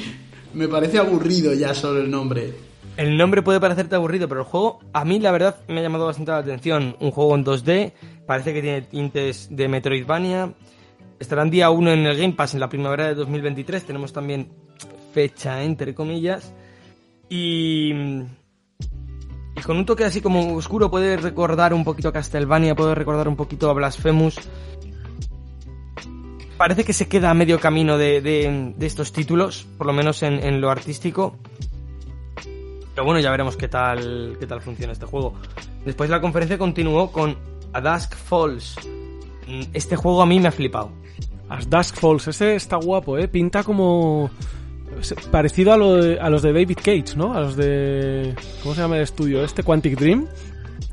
me 0.54 0.68
parece 0.68 0.98
aburrido 0.98 1.52
ya 1.54 1.74
solo 1.74 2.00
el 2.00 2.10
nombre. 2.10 2.66
El 2.96 3.16
nombre 3.18 3.42
puede 3.42 3.60
parecerte 3.60 3.94
aburrido, 3.94 4.26
pero 4.28 4.40
el 4.40 4.46
juego 4.46 4.78
a 4.94 5.04
mí 5.04 5.18
la 5.18 5.30
verdad 5.30 5.56
me 5.68 5.80
ha 5.80 5.82
llamado 5.82 6.06
bastante 6.06 6.30
la 6.32 6.38
atención. 6.38 6.96
Un 7.00 7.10
juego 7.10 7.34
en 7.34 7.44
2D, 7.44 7.92
parece 8.26 8.54
que 8.54 8.62
tiene 8.62 8.82
tintes 8.82 9.48
de 9.50 9.68
Metroidvania. 9.68 10.54
Estará 11.18 11.42
en 11.42 11.50
día 11.50 11.70
1 11.70 11.90
en 11.92 12.06
el 12.06 12.16
Game 12.16 12.32
Pass 12.32 12.54
en 12.54 12.60
la 12.60 12.68
primavera 12.70 13.06
de 13.08 13.14
2023. 13.14 13.84
Tenemos 13.84 14.12
también 14.14 14.48
fecha, 15.12 15.62
entre 15.62 15.94
comillas. 15.94 16.52
Y, 17.28 17.92
y 17.92 19.60
con 19.64 19.76
un 19.76 19.84
toque 19.84 20.04
así 20.04 20.22
como 20.22 20.54
oscuro 20.54 20.90
puede 20.90 21.18
recordar 21.18 21.74
un 21.74 21.84
poquito 21.84 22.08
a 22.08 22.12
Castlevania, 22.12 22.74
puede 22.74 22.94
recordar 22.94 23.28
un 23.28 23.36
poquito 23.36 23.68
a 23.68 23.74
Blasphemous. 23.74 24.38
Parece 26.56 26.84
que 26.84 26.94
se 26.94 27.08
queda 27.08 27.30
a 27.30 27.34
medio 27.34 27.60
camino 27.60 27.98
de, 27.98 28.22
de- 28.22 28.74
estos 28.86 29.12
títulos, 29.12 29.66
por 29.76 29.86
lo 29.86 29.92
menos 29.92 30.22
en, 30.22 30.34
en 30.42 30.62
lo 30.62 30.70
artístico. 30.70 31.36
Pero 32.96 33.04
bueno, 33.04 33.20
ya 33.20 33.30
veremos 33.30 33.56
qué 33.58 33.68
tal, 33.68 34.36
qué 34.40 34.46
tal 34.46 34.60
funciona 34.62 34.92
este 34.94 35.04
juego. 35.06 35.34
Después 35.84 36.08
la 36.10 36.20
conferencia 36.20 36.56
continuó 36.58 37.12
con 37.12 37.36
A 37.74 37.80
Dusk 37.82 38.16
Falls. 38.16 38.74
Mm, 39.46 39.60
Este 39.74 39.94
juego 39.96 40.22
a 40.22 40.26
mí 40.26 40.40
me 40.40 40.48
ha 40.48 40.52
flipado. 40.52 40.90
As 41.48 41.68
Dusk 41.70 41.94
Falls, 41.96 42.26
ese 42.26 42.56
está 42.56 42.76
guapo, 42.76 43.18
¿eh? 43.18 43.28
Pinta 43.28 43.62
como... 43.62 44.30
Parecido 45.30 45.74
a, 45.74 45.76
lo 45.76 45.96
de- 46.02 46.18
a 46.18 46.30
los 46.30 46.40
de 46.40 46.52
David 46.54 46.78
Cage, 46.78 47.16
¿no? 47.16 47.34
A 47.34 47.40
los 47.40 47.54
de... 47.54 48.34
¿Cómo 48.62 48.74
se 48.74 48.80
llama 48.80 48.96
el 48.96 49.02
estudio? 49.02 49.44
Este 49.44 49.62
Quantic 49.62 49.98
Dream. 49.98 50.26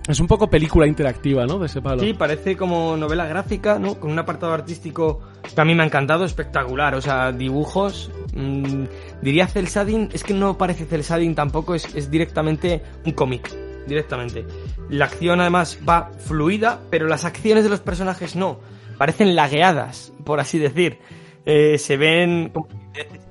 Es 0.10 0.20
un 0.20 0.28
poco 0.28 0.50
película 0.50 0.86
interactiva, 0.86 1.46
¿no? 1.46 1.58
De 1.58 1.68
ese 1.68 1.82
palo. 1.82 2.02
Sí, 2.02 2.14
parece 2.14 2.58
como 2.58 2.98
novela 2.98 3.26
gráfica, 3.26 3.80
¿no? 3.80 3.96
Con 3.96 4.12
un 4.12 4.20
apartado 4.20 4.52
artístico 4.52 5.22
que 5.56 5.62
a 5.62 5.64
mí 5.64 5.74
me 5.74 5.84
ha 5.84 5.86
encantado, 5.86 6.26
espectacular. 6.26 6.94
O 6.96 7.02
sea, 7.02 7.32
dibujos. 7.32 8.12
mm, 8.36 8.84
diría 9.24 9.48
cel 9.48 9.66
shading, 9.68 10.10
es 10.14 10.24
que 10.24 10.34
no 10.34 10.58
parece 10.58 10.86
cel 10.86 11.02
shading 11.02 11.34
tampoco, 11.36 11.74
es, 11.76 11.94
es 11.96 12.12
directamente 12.12 12.82
un 13.06 13.14
cómic. 13.14 13.52
Directamente. 13.88 14.46
La 14.90 15.06
acción 15.06 15.42
además 15.42 15.78
va 15.88 16.12
fluida, 16.18 16.80
pero 16.90 17.08
las 17.08 17.26
acciones 17.26 17.64
de 17.66 17.70
los 17.70 17.82
personajes 17.82 18.36
no. 18.36 18.60
Parecen 18.98 19.36
lagueadas, 19.36 20.14
por 20.24 20.40
así 20.40 20.58
decir. 20.60 21.00
Eh, 21.46 21.78
se 21.78 21.98
ven 21.98 22.50
como 22.54 22.68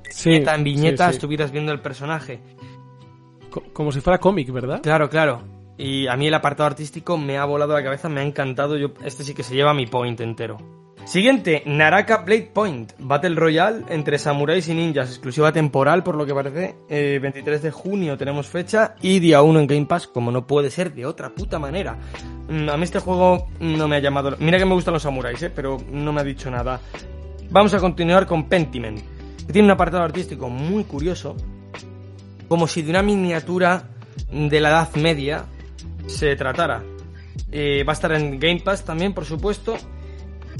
Sí, 0.09 0.29
viñeta 0.29 0.53
en 0.53 0.63
viñeta 0.63 1.05
sí, 1.07 1.13
sí. 1.13 1.15
estuvieras 1.17 1.51
viendo 1.51 1.71
el 1.71 1.79
personaje. 1.79 2.39
Co- 3.49 3.63
como 3.73 3.91
si 3.91 3.99
fuera 4.01 4.19
cómic, 4.19 4.51
¿verdad? 4.51 4.81
Claro, 4.83 5.09
claro. 5.09 5.41
Y 5.75 6.05
a 6.05 6.15
mí 6.15 6.27
el 6.27 6.33
apartado 6.35 6.67
artístico 6.67 7.17
me 7.17 7.39
ha 7.39 7.45
volado 7.45 7.73
la 7.73 7.83
cabeza, 7.83 8.07
me 8.09 8.19
ha 8.21 8.23
encantado. 8.23 8.77
Yo, 8.77 8.89
este 9.03 9.23
sí 9.23 9.33
que 9.33 9.41
se 9.41 9.55
lleva 9.55 9.73
mi 9.73 9.87
point 9.87 10.19
entero. 10.21 10.57
Siguiente, 11.05 11.63
Naraka 11.65 12.17
Blade 12.17 12.49
Point, 12.53 12.93
Battle 12.97 13.35
Royale 13.35 13.83
entre 13.89 14.17
samuráis 14.17 14.67
y 14.69 14.73
ninjas, 14.73 15.09
exclusiva 15.09 15.51
temporal 15.51 16.01
por 16.01 16.15
lo 16.15 16.25
que 16.25 16.33
parece. 16.33 16.75
Eh, 16.89 17.19
23 17.21 17.61
de 17.61 17.71
junio 17.71 18.17
tenemos 18.17 18.47
fecha 18.47 18.95
y 19.01 19.19
día 19.19 19.41
1 19.41 19.59
en 19.59 19.67
Game 19.67 19.85
Pass, 19.85 20.07
como 20.07 20.31
no 20.31 20.47
puede 20.47 20.71
ser 20.71 20.93
de 20.93 21.05
otra 21.05 21.29
puta 21.29 21.59
manera. 21.59 21.97
Mm, 22.49 22.69
A 22.69 22.77
mí 22.77 22.83
este 22.83 22.99
juego 22.99 23.47
no 23.59 23.87
me 23.87 23.97
ha 23.97 23.99
llamado... 23.99 24.35
Mira 24.39 24.57
que 24.57 24.65
me 24.65 24.73
gustan 24.73 24.93
los 24.93 25.03
samuráis, 25.03 25.41
eh, 25.43 25.49
pero 25.53 25.77
no 25.91 26.13
me 26.13 26.21
ha 26.21 26.23
dicho 26.23 26.49
nada. 26.49 26.79
Vamos 27.49 27.73
a 27.73 27.79
continuar 27.79 28.25
con 28.25 28.47
Pentiment, 28.47 28.99
que 29.45 29.53
tiene 29.53 29.67
un 29.67 29.71
apartado 29.71 30.03
artístico 30.03 30.49
muy 30.49 30.85
curioso. 30.85 31.35
como 32.47 32.67
si 32.67 32.81
de 32.81 32.91
una 32.91 33.01
miniatura 33.01 33.89
de 34.31 34.59
la 34.61 34.69
Edad 34.69 34.95
Media 34.95 35.45
se 36.07 36.35
tratara. 36.35 36.83
Eh, 37.51 37.83
va 37.83 37.93
a 37.93 37.95
estar 37.95 38.11
en 38.13 38.39
Game 38.39 38.61
Pass 38.61 38.85
también, 38.85 39.13
por 39.13 39.25
supuesto. 39.25 39.75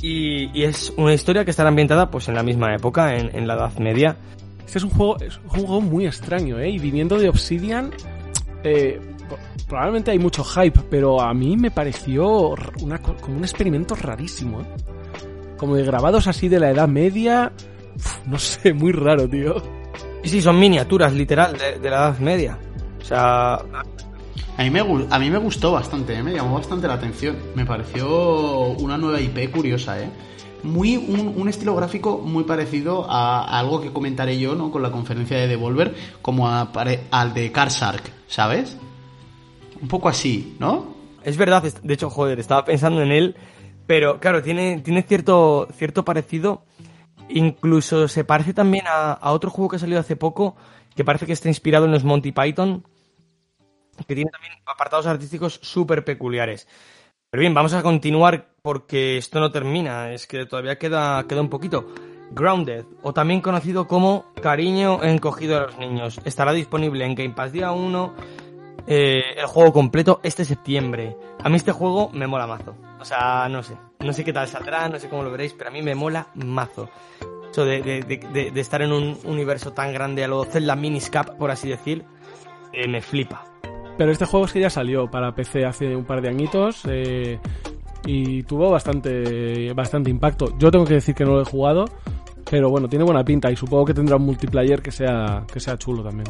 Y, 0.01 0.49
y 0.57 0.63
es 0.63 0.91
una 0.97 1.13
historia 1.13 1.45
que 1.45 1.51
estará 1.51 1.69
ambientada 1.69 2.09
pues 2.11 2.27
en 2.27 2.35
la 2.35 2.43
misma 2.43 2.75
época, 2.75 3.15
en, 3.15 3.35
en 3.35 3.47
la 3.47 3.53
Edad 3.55 3.77
Media. 3.77 4.17
Este 4.65 4.79
es 4.79 4.83
un 4.83 4.89
juego, 4.89 5.17
es 5.19 5.37
un 5.43 5.49
juego 5.49 5.81
muy 5.81 6.05
extraño, 6.05 6.59
¿eh? 6.59 6.69
Y 6.69 6.79
viniendo 6.79 7.17
de 7.19 7.29
Obsidian, 7.29 7.91
eh, 8.63 8.99
probablemente 9.67 10.11
hay 10.11 10.19
mucho 10.19 10.43
hype, 10.43 10.79
pero 10.89 11.21
a 11.21 11.33
mí 11.33 11.55
me 11.57 11.71
pareció 11.71 12.55
una, 12.81 12.97
co- 12.99 13.15
como 13.21 13.37
un 13.37 13.43
experimento 13.43 13.95
rarísimo, 13.95 14.61
¿eh? 14.61 14.65
Como 15.57 15.75
de 15.75 15.85
grabados 15.85 16.27
así 16.27 16.49
de 16.49 16.59
la 16.59 16.71
Edad 16.71 16.87
Media, 16.87 17.51
no 18.25 18.37
sé, 18.39 18.73
muy 18.73 18.91
raro, 18.91 19.29
tío. 19.29 19.55
Y 20.23 20.27
sí, 20.29 20.41
son 20.41 20.59
miniaturas, 20.59 21.13
literal, 21.13 21.57
de, 21.57 21.79
de 21.79 21.89
la 21.89 21.95
Edad 21.97 22.19
Media. 22.19 22.57
O 23.01 23.05
sea, 23.05 23.59
A 24.57 24.63
mí, 24.63 24.69
me, 24.69 24.79
a 24.81 25.19
mí 25.19 25.29
me 25.29 25.37
gustó 25.39 25.71
bastante, 25.71 26.13
¿eh? 26.15 26.21
me 26.23 26.33
llamó 26.33 26.55
bastante 26.55 26.87
la 26.87 26.93
atención. 26.93 27.37
Me 27.55 27.65
pareció 27.65 28.67
una 28.67 28.97
nueva 28.97 29.19
IP 29.19 29.51
curiosa, 29.51 29.99
¿eh? 30.01 30.09
Muy, 30.61 30.95
un, 30.95 31.33
un 31.35 31.49
estilo 31.49 31.75
gráfico 31.75 32.19
muy 32.19 32.43
parecido 32.45 33.05
a, 33.09 33.59
algo 33.59 33.81
que 33.81 33.91
comentaré 33.91 34.39
yo, 34.39 34.55
¿no? 34.55 34.71
Con 34.71 34.81
la 34.81 34.91
conferencia 34.91 35.37
de 35.37 35.47
Devolver, 35.47 35.93
como 36.21 36.47
a- 36.47 36.71
al 37.11 37.33
de 37.33 37.51
Car 37.51 37.69
Shark, 37.69 38.03
¿sabes? 38.27 38.77
Un 39.81 39.87
poco 39.87 40.07
así, 40.07 40.55
¿no? 40.59 40.93
es 41.23 41.37
verdad, 41.37 41.63
de 41.63 41.93
hecho, 41.93 42.09
joder, 42.09 42.37
estaba 42.39 42.65
pensando 42.65 43.01
en 43.01 43.11
él, 43.13 43.35
pero 43.87 44.19
claro, 44.19 44.41
tiene, 44.43 44.81
tiene 44.81 45.03
cierto, 45.03 45.67
cierto 45.73 46.03
parecido. 46.05 46.63
Incluso 47.29 48.07
se 48.09 48.23
parece 48.25 48.53
también 48.53 48.85
a, 48.87 49.13
a 49.13 49.31
otro 49.31 49.49
juego 49.49 49.69
que 49.69 49.77
ha 49.77 49.79
salido 49.79 49.99
hace 50.01 50.15
poco, 50.17 50.55
que 50.95 51.03
parece 51.05 51.25
que 51.25 51.31
está 51.33 51.47
inspirado 51.47 51.85
en 51.85 51.91
los 51.91 52.03
Monty 52.03 52.31
Python, 52.33 52.85
que 54.07 54.15
tiene 54.15 54.31
también 54.31 54.53
apartados 54.65 55.05
artísticos 55.07 55.59
súper 55.61 56.03
peculiares. 56.03 56.67
Pero 57.29 57.41
bien, 57.41 57.53
vamos 57.53 57.73
a 57.73 57.81
continuar 57.81 58.49
porque 58.61 59.17
esto 59.17 59.39
no 59.39 59.51
termina, 59.51 60.11
es 60.13 60.27
que 60.27 60.45
todavía 60.45 60.77
queda, 60.77 61.25
queda 61.27 61.41
un 61.41 61.49
poquito. 61.49 61.87
Grounded, 62.31 62.85
o 63.03 63.13
también 63.13 63.41
conocido 63.41 63.87
como 63.87 64.25
Cariño 64.41 65.03
encogido 65.03 65.57
a 65.57 65.61
los 65.61 65.77
niños, 65.77 66.19
estará 66.25 66.51
disponible 66.51 67.05
en 67.05 67.13
Game 67.15 67.31
Pass 67.35 67.51
día 67.51 67.71
1, 67.71 68.13
eh, 68.87 69.21
el 69.37 69.45
juego 69.45 69.71
completo 69.73 70.19
este 70.23 70.43
septiembre. 70.45 71.15
A 71.43 71.49
mí 71.49 71.55
este 71.57 71.71
juego 71.71 72.09
me 72.11 72.27
mola 72.27 72.47
mazo. 72.47 72.75
O 72.99 73.05
sea, 73.05 73.47
no 73.49 73.61
sé. 73.63 73.75
No 73.99 74.13
sé 74.13 74.23
qué 74.23 74.33
tal 74.33 74.47
saldrá, 74.47 74.87
no 74.89 74.99
sé 74.99 75.09
cómo 75.09 75.23
lo 75.23 75.31
veréis, 75.31 75.53
pero 75.53 75.69
a 75.69 75.73
mí 75.73 75.81
me 75.81 75.95
mola 75.95 76.27
mazo. 76.35 76.89
Eso 77.51 77.65
de, 77.65 77.81
de- 77.83 78.01
de- 78.51 78.59
estar 78.61 78.81
en 78.81 78.91
un 78.91 79.17
universo 79.25 79.73
tan 79.73 79.93
grande 79.93 80.23
a 80.23 80.27
lo 80.27 80.43
Zelda 80.45 80.75
Miniscap, 80.75 81.37
por 81.37 81.51
así 81.51 81.69
decir, 81.69 82.03
eh, 82.71 82.87
me 82.87 83.01
flipa. 83.01 83.45
Pero 83.97 84.11
este 84.11 84.25
juego 84.25 84.45
es 84.45 84.53
que 84.53 84.59
ya 84.59 84.69
salió 84.69 85.09
para 85.09 85.33
PC 85.35 85.65
hace 85.65 85.95
un 85.95 86.03
par 86.05 86.21
de 86.21 86.29
añitos 86.29 86.81
eh, 86.87 87.39
y 88.05 88.43
tuvo 88.43 88.69
bastante, 88.71 89.71
bastante 89.73 90.09
impacto. 90.09 90.57
Yo 90.57 90.71
tengo 90.71 90.85
que 90.85 90.95
decir 90.95 91.13
que 91.13 91.23
no 91.25 91.33
lo 91.33 91.41
he 91.41 91.45
jugado, 91.45 91.85
pero 92.49 92.69
bueno, 92.69 92.87
tiene 92.89 93.05
buena 93.05 93.23
pinta 93.23 93.51
y 93.51 93.55
supongo 93.55 93.85
que 93.85 93.93
tendrá 93.93 94.15
un 94.15 94.25
multiplayer 94.25 94.81
que 94.81 94.91
sea, 94.91 95.43
que 95.51 95.59
sea 95.59 95.77
chulo 95.77 96.03
también. 96.03 96.27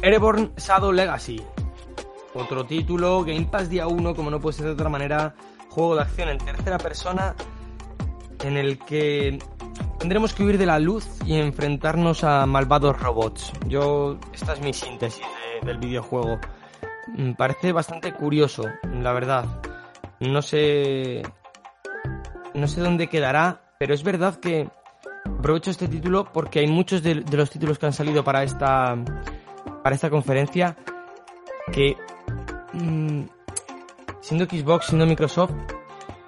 Ereborn 0.00 0.52
Shadow 0.56 0.92
Legacy. 0.92 1.40
Otro 2.34 2.64
título, 2.64 3.24
Game 3.24 3.46
Pass 3.50 3.68
día 3.68 3.86
1, 3.88 4.14
como 4.14 4.30
no 4.30 4.40
puede 4.40 4.56
ser 4.56 4.66
de 4.66 4.72
otra 4.72 4.88
manera, 4.88 5.34
juego 5.68 5.96
de 5.96 6.02
acción 6.02 6.28
en 6.30 6.38
tercera 6.38 6.78
persona 6.78 7.34
en 8.44 8.56
el 8.56 8.78
que 8.78 9.38
tendremos 9.98 10.32
que 10.32 10.42
huir 10.44 10.56
de 10.56 10.66
la 10.66 10.78
luz 10.78 11.06
y 11.26 11.34
enfrentarnos 11.34 12.24
a 12.24 12.46
malvados 12.46 12.98
robots. 13.00 13.52
Yo, 13.68 14.16
esta 14.32 14.54
es 14.54 14.60
mi 14.62 14.72
síntesis 14.72 15.22
de- 15.60 15.66
del 15.66 15.78
videojuego. 15.78 16.38
Mm, 17.08 17.32
Parece 17.32 17.72
bastante 17.72 18.12
curioso, 18.12 18.64
la 18.92 19.12
verdad. 19.12 19.44
No 20.20 20.42
sé... 20.42 21.22
No 22.54 22.68
sé 22.68 22.80
dónde 22.82 23.08
quedará, 23.08 23.62
pero 23.78 23.94
es 23.94 24.02
verdad 24.02 24.36
que 24.38 24.68
aprovecho 25.24 25.70
este 25.70 25.88
título 25.88 26.30
porque 26.32 26.60
hay 26.60 26.66
muchos 26.66 27.02
de, 27.02 27.16
de 27.16 27.36
los 27.36 27.50
títulos 27.50 27.78
que 27.78 27.86
han 27.86 27.92
salido 27.92 28.22
para 28.22 28.42
esta 28.42 28.96
para 29.82 29.94
esta 29.94 30.10
conferencia 30.10 30.76
que 31.72 31.96
mm, 32.72 33.22
siendo 34.20 34.44
Xbox, 34.44 34.86
siendo 34.86 35.06
Microsoft 35.06 35.52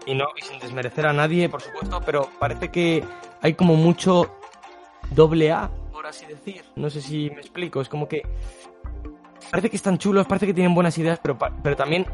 y 0.07 0.15
no 0.15 0.27
y 0.37 0.43
sin 0.43 0.59
desmerecer 0.59 1.07
a 1.07 1.13
nadie, 1.13 1.49
por 1.49 1.61
supuesto, 1.63 2.01
pero 2.05 2.29
parece 2.39 2.71
que 2.71 3.05
hay 3.41 3.55
como 3.55 3.75
mucho 3.77 4.31
doble 5.11 5.53
A, 5.53 5.71
por 5.93 6.07
así 6.07 6.27
decir. 6.27 6.65
No 6.77 6.91
sé 6.91 7.01
si 7.01 7.31
me 7.31 7.41
explico, 7.41 7.81
es 7.81 7.89
como 7.89 8.09
que 8.09 8.23
parece 9.51 9.71
que 9.71 9.77
están 9.77 9.99
chulos, 9.99 10.27
parece 10.27 10.47
que 10.47 10.55
tienen 10.55 10.75
buenas 10.75 10.97
ideas, 10.99 11.19
pero 11.23 11.37
pero 11.63 11.77
también 11.77 12.07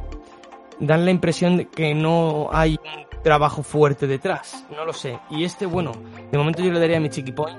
dan 0.78 1.04
la 1.04 1.10
impresión 1.10 1.56
de 1.56 1.68
que 1.68 1.94
no 1.94 2.48
hay 2.52 2.78
un 2.82 3.22
trabajo 3.22 3.62
fuerte 3.62 4.06
detrás, 4.06 4.64
no 4.74 4.84
lo 4.84 4.92
sé. 4.92 5.18
Y 5.30 5.44
este, 5.44 5.66
bueno, 5.66 5.92
de 6.30 6.38
momento 6.38 6.62
yo 6.62 6.72
le 6.72 6.80
daría 6.80 6.96
a 6.96 7.00
mi 7.00 7.10
Chiqui 7.10 7.32
Point 7.32 7.58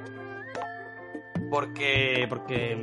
porque 1.50 2.26
porque 2.30 2.78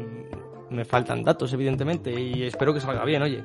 me 0.70 0.84
faltan 0.84 1.24
datos, 1.24 1.52
evidentemente, 1.52 2.12
y 2.12 2.44
espero 2.44 2.74
que 2.74 2.80
salga 2.80 3.04
bien, 3.04 3.22
oye. 3.22 3.42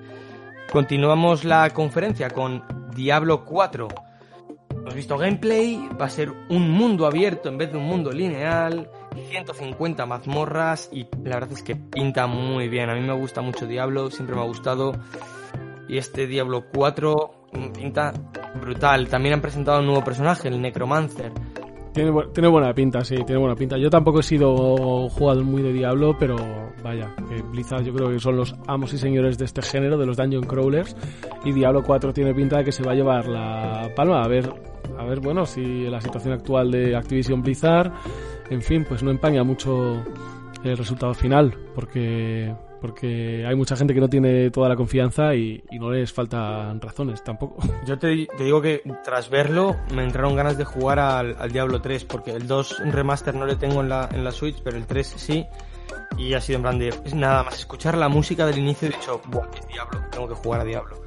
Continuamos 0.71 1.43
la 1.43 1.69
conferencia 1.69 2.29
con 2.29 2.63
Diablo 2.95 3.45
4. 3.45 3.87
Hemos 4.71 4.95
visto 4.95 5.17
gameplay, 5.17 5.87
va 5.99 6.05
a 6.05 6.09
ser 6.09 6.31
un 6.49 6.71
mundo 6.71 7.05
abierto 7.05 7.49
en 7.49 7.57
vez 7.57 7.71
de 7.71 7.77
un 7.77 7.85
mundo 7.85 8.11
lineal, 8.11 8.89
150 9.29 10.05
mazmorras 10.05 10.89
y 10.91 11.07
la 11.23 11.35
verdad 11.35 11.51
es 11.53 11.63
que 11.63 11.75
pinta 11.75 12.27
muy 12.27 12.67
bien. 12.69 12.89
A 12.89 12.95
mí 12.95 13.01
me 13.01 13.13
gusta 13.13 13.41
mucho 13.41 13.65
Diablo, 13.67 14.09
siempre 14.11 14.35
me 14.35 14.41
ha 14.41 14.45
gustado. 14.45 14.93
Y 15.87 15.97
este 15.97 16.27
Diablo 16.27 16.65
4 16.73 17.31
mm, 17.53 17.71
pinta 17.73 18.13
brutal. 18.59 19.07
También 19.09 19.35
han 19.35 19.41
presentado 19.41 19.79
un 19.79 19.85
nuevo 19.87 20.03
personaje, 20.03 20.47
el 20.47 20.61
Necromancer. 20.61 21.31
Tiene, 21.93 22.11
bu- 22.11 22.31
tiene 22.33 22.47
buena 22.49 22.73
pinta, 22.73 23.03
sí, 23.03 23.15
tiene 23.25 23.37
buena 23.39 23.55
pinta. 23.55 23.77
Yo 23.77 23.89
tampoco 23.89 24.21
he 24.21 24.23
sido 24.23 25.09
jugador 25.09 25.43
muy 25.43 25.61
de 25.61 25.73
Diablo, 25.73 26.15
pero 26.17 26.35
vaya, 26.83 27.13
que 27.29 27.41
Blizzard 27.43 27.83
yo 27.83 27.93
creo 27.93 28.09
que 28.09 28.19
son 28.19 28.35
los 28.37 28.55
amos 28.67 28.93
y 28.93 28.97
señores 28.97 29.37
de 29.37 29.45
este 29.45 29.61
género, 29.61 29.97
de 29.97 30.07
los 30.07 30.17
Dungeon 30.17 30.43
Crawlers, 30.45 30.95
y 31.45 31.51
Diablo 31.51 31.83
4 31.83 32.11
tiene 32.11 32.33
pinta 32.33 32.57
de 32.57 32.63
que 32.63 32.71
se 32.71 32.83
va 32.83 32.93
a 32.93 32.95
llevar 32.95 33.27
la 33.27 33.91
palma. 33.95 34.23
A 34.23 34.27
ver, 34.27 34.49
a 34.97 35.03
ver, 35.05 35.19
bueno, 35.19 35.45
si 35.45 35.83
la 35.83 36.01
situación 36.01 36.33
actual 36.33 36.71
de 36.71 36.95
Activision 36.95 37.43
Blizzard, 37.43 37.91
en 38.53 38.61
fin, 38.61 38.85
pues 38.87 39.03
no 39.03 39.11
empaña 39.11 39.43
mucho 39.43 40.03
el 40.63 40.77
resultado 40.77 41.13
final, 41.13 41.55
porque 41.75 42.53
porque 42.83 43.45
hay 43.47 43.55
mucha 43.55 43.77
gente 43.77 43.93
que 43.93 44.01
no 44.01 44.09
tiene 44.09 44.51
toda 44.51 44.67
la 44.67 44.75
confianza 44.75 45.33
y, 45.35 45.63
y 45.71 45.79
no 45.79 45.89
les 45.89 46.11
faltan 46.11 46.81
razones 46.81 47.23
tampoco. 47.23 47.63
Yo 47.85 47.97
te, 47.97 48.27
digo 48.37 48.61
que 48.61 48.83
tras 49.05 49.29
verlo 49.29 49.77
me 49.95 50.03
entraron 50.03 50.35
ganas 50.35 50.57
de 50.57 50.65
jugar 50.65 50.99
al, 50.99 51.37
al 51.39 51.49
Diablo 51.49 51.81
3 51.81 52.03
porque 52.03 52.31
el 52.31 52.45
2 52.45 52.91
remaster 52.91 53.35
no 53.35 53.45
le 53.45 53.55
tengo 53.55 53.79
en 53.79 53.87
la, 53.87 54.09
en 54.11 54.25
la 54.25 54.33
Switch, 54.33 54.61
pero 54.61 54.75
el 54.75 54.85
3 54.85 55.13
sí. 55.15 55.45
Y 56.17 56.33
ha 56.33 56.41
sido 56.41 56.57
en 56.57 56.63
plan 56.63 56.77
de 56.77 56.93
nada 57.15 57.43
más 57.43 57.57
escuchar 57.57 57.97
la 57.97 58.09
música 58.09 58.45
del 58.45 58.57
inicio 58.57 58.89
he 58.89 58.91
dicho, 58.91 59.21
Buah, 59.27 59.47
es 59.57 59.65
Diablo, 59.69 60.01
tengo 60.11 60.27
que 60.27 60.35
jugar 60.35 60.59
a 60.59 60.65
Diablo. 60.65 61.01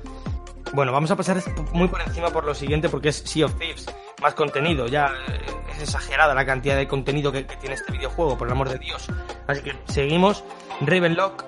Bueno, 0.73 0.93
vamos 0.93 1.11
a 1.11 1.17
pasar 1.17 1.43
muy 1.75 1.89
por 1.89 2.01
encima 2.01 2.31
por 2.31 2.47
lo 2.47 2.55
siguiente 2.55 2.89
porque 2.89 3.11
es 3.11 3.17
Sea 3.17 3.45
of 3.45 3.55
Thieves, 3.59 3.87
más 4.23 4.35
contenido, 4.35 4.87
ya 4.87 5.13
eh, 5.29 5.41
es 5.73 5.83
exagerada 5.83 6.35
la 6.35 6.47
cantidad 6.47 6.77
de 6.77 6.89
contenido 6.89 7.33
que, 7.33 7.45
tiene 7.45 7.75
este 7.75 7.93
videojuego, 7.93 8.37
por 8.37 8.47
el 8.47 8.53
amor 8.53 8.69
de 8.69 8.79
Dios. 8.79 9.09
Así 9.47 9.63
que 9.63 9.73
seguimos, 9.87 10.45
Ravenlock, 10.81 11.45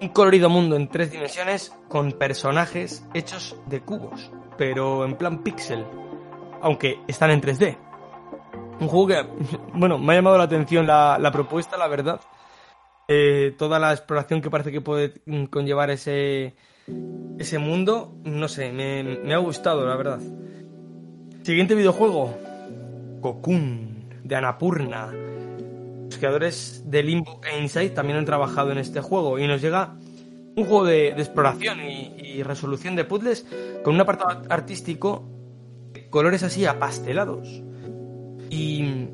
un 0.00 0.08
colorido 0.10 0.50
mundo 0.50 0.76
en 0.76 0.88
tres 0.88 1.10
dimensiones 1.10 1.72
con 1.88 2.12
personajes 2.12 3.04
hechos 3.14 3.56
de 3.66 3.80
cubos, 3.80 4.30
pero 4.58 5.04
en 5.04 5.16
plan 5.16 5.42
pixel, 5.42 5.86
aunque 6.60 7.00
están 7.08 7.30
en 7.30 7.40
3D. 7.40 7.78
Un 8.80 8.88
juego 8.88 9.06
que, 9.06 9.26
bueno, 9.72 9.98
me 9.98 10.12
ha 10.12 10.16
llamado 10.16 10.38
la 10.38 10.44
atención 10.44 10.86
la, 10.86 11.30
propuesta, 11.32 11.76
la 11.76 11.88
verdad. 11.88 12.20
Eh, 13.08 13.54
toda 13.56 13.78
la 13.78 13.92
exploración 13.92 14.42
que 14.42 14.50
parece 14.50 14.72
que 14.72 14.80
puede 14.80 15.14
conllevar 15.48 15.90
ese, 15.90 16.56
ese 17.38 17.58
mundo, 17.58 18.16
no 18.24 18.48
sé, 18.48 18.72
me 18.72 19.32
ha 19.32 19.38
gustado, 19.38 19.86
la 19.86 19.96
verdad. 19.96 20.20
Siguiente 21.46 21.76
videojuego, 21.76 22.36
Cocoon, 23.20 24.04
de 24.24 24.34
Anapurna. 24.34 25.12
Los 26.06 26.18
creadores 26.18 26.82
de 26.86 27.04
Limbo 27.04 27.40
e 27.48 27.62
Inside 27.62 27.90
también 27.90 28.18
han 28.18 28.24
trabajado 28.24 28.72
en 28.72 28.78
este 28.78 29.00
juego 29.00 29.38
y 29.38 29.46
nos 29.46 29.62
llega 29.62 29.94
un 30.56 30.64
juego 30.64 30.84
de, 30.84 31.12
de 31.14 31.22
exploración 31.22 31.78
y, 31.88 32.14
y 32.20 32.42
resolución 32.42 32.96
de 32.96 33.04
puzzles 33.04 33.46
con 33.84 33.94
un 33.94 34.00
apartado 34.00 34.42
artístico, 34.48 35.22
colores 36.10 36.42
así 36.42 36.66
apastelados. 36.66 37.46
Y 38.50 39.04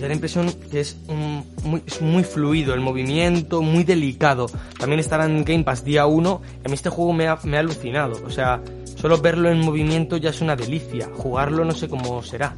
da 0.00 0.08
la 0.08 0.14
impresión 0.14 0.52
que 0.72 0.80
es, 0.80 0.96
un- 1.06 1.44
muy, 1.62 1.84
es 1.86 2.02
muy 2.02 2.24
fluido 2.24 2.74
el 2.74 2.80
movimiento, 2.80 3.62
muy 3.62 3.84
delicado. 3.84 4.46
También 4.76 4.98
estará 4.98 5.26
en 5.26 5.44
Game 5.44 5.62
Pass 5.62 5.84
día 5.84 6.04
1. 6.04 6.42
A 6.64 6.68
mí 6.68 6.74
este 6.74 6.88
juego 6.90 7.12
me 7.12 7.28
ha, 7.28 7.38
me 7.44 7.58
ha 7.58 7.60
alucinado. 7.60 8.20
O 8.26 8.30
sea, 8.30 8.60
solo 9.02 9.18
verlo 9.18 9.50
en 9.50 9.58
movimiento 9.58 10.16
ya 10.16 10.30
es 10.30 10.40
una 10.40 10.54
delicia. 10.54 11.10
Jugarlo 11.12 11.64
no 11.64 11.72
sé 11.72 11.88
cómo 11.88 12.22
será. 12.22 12.54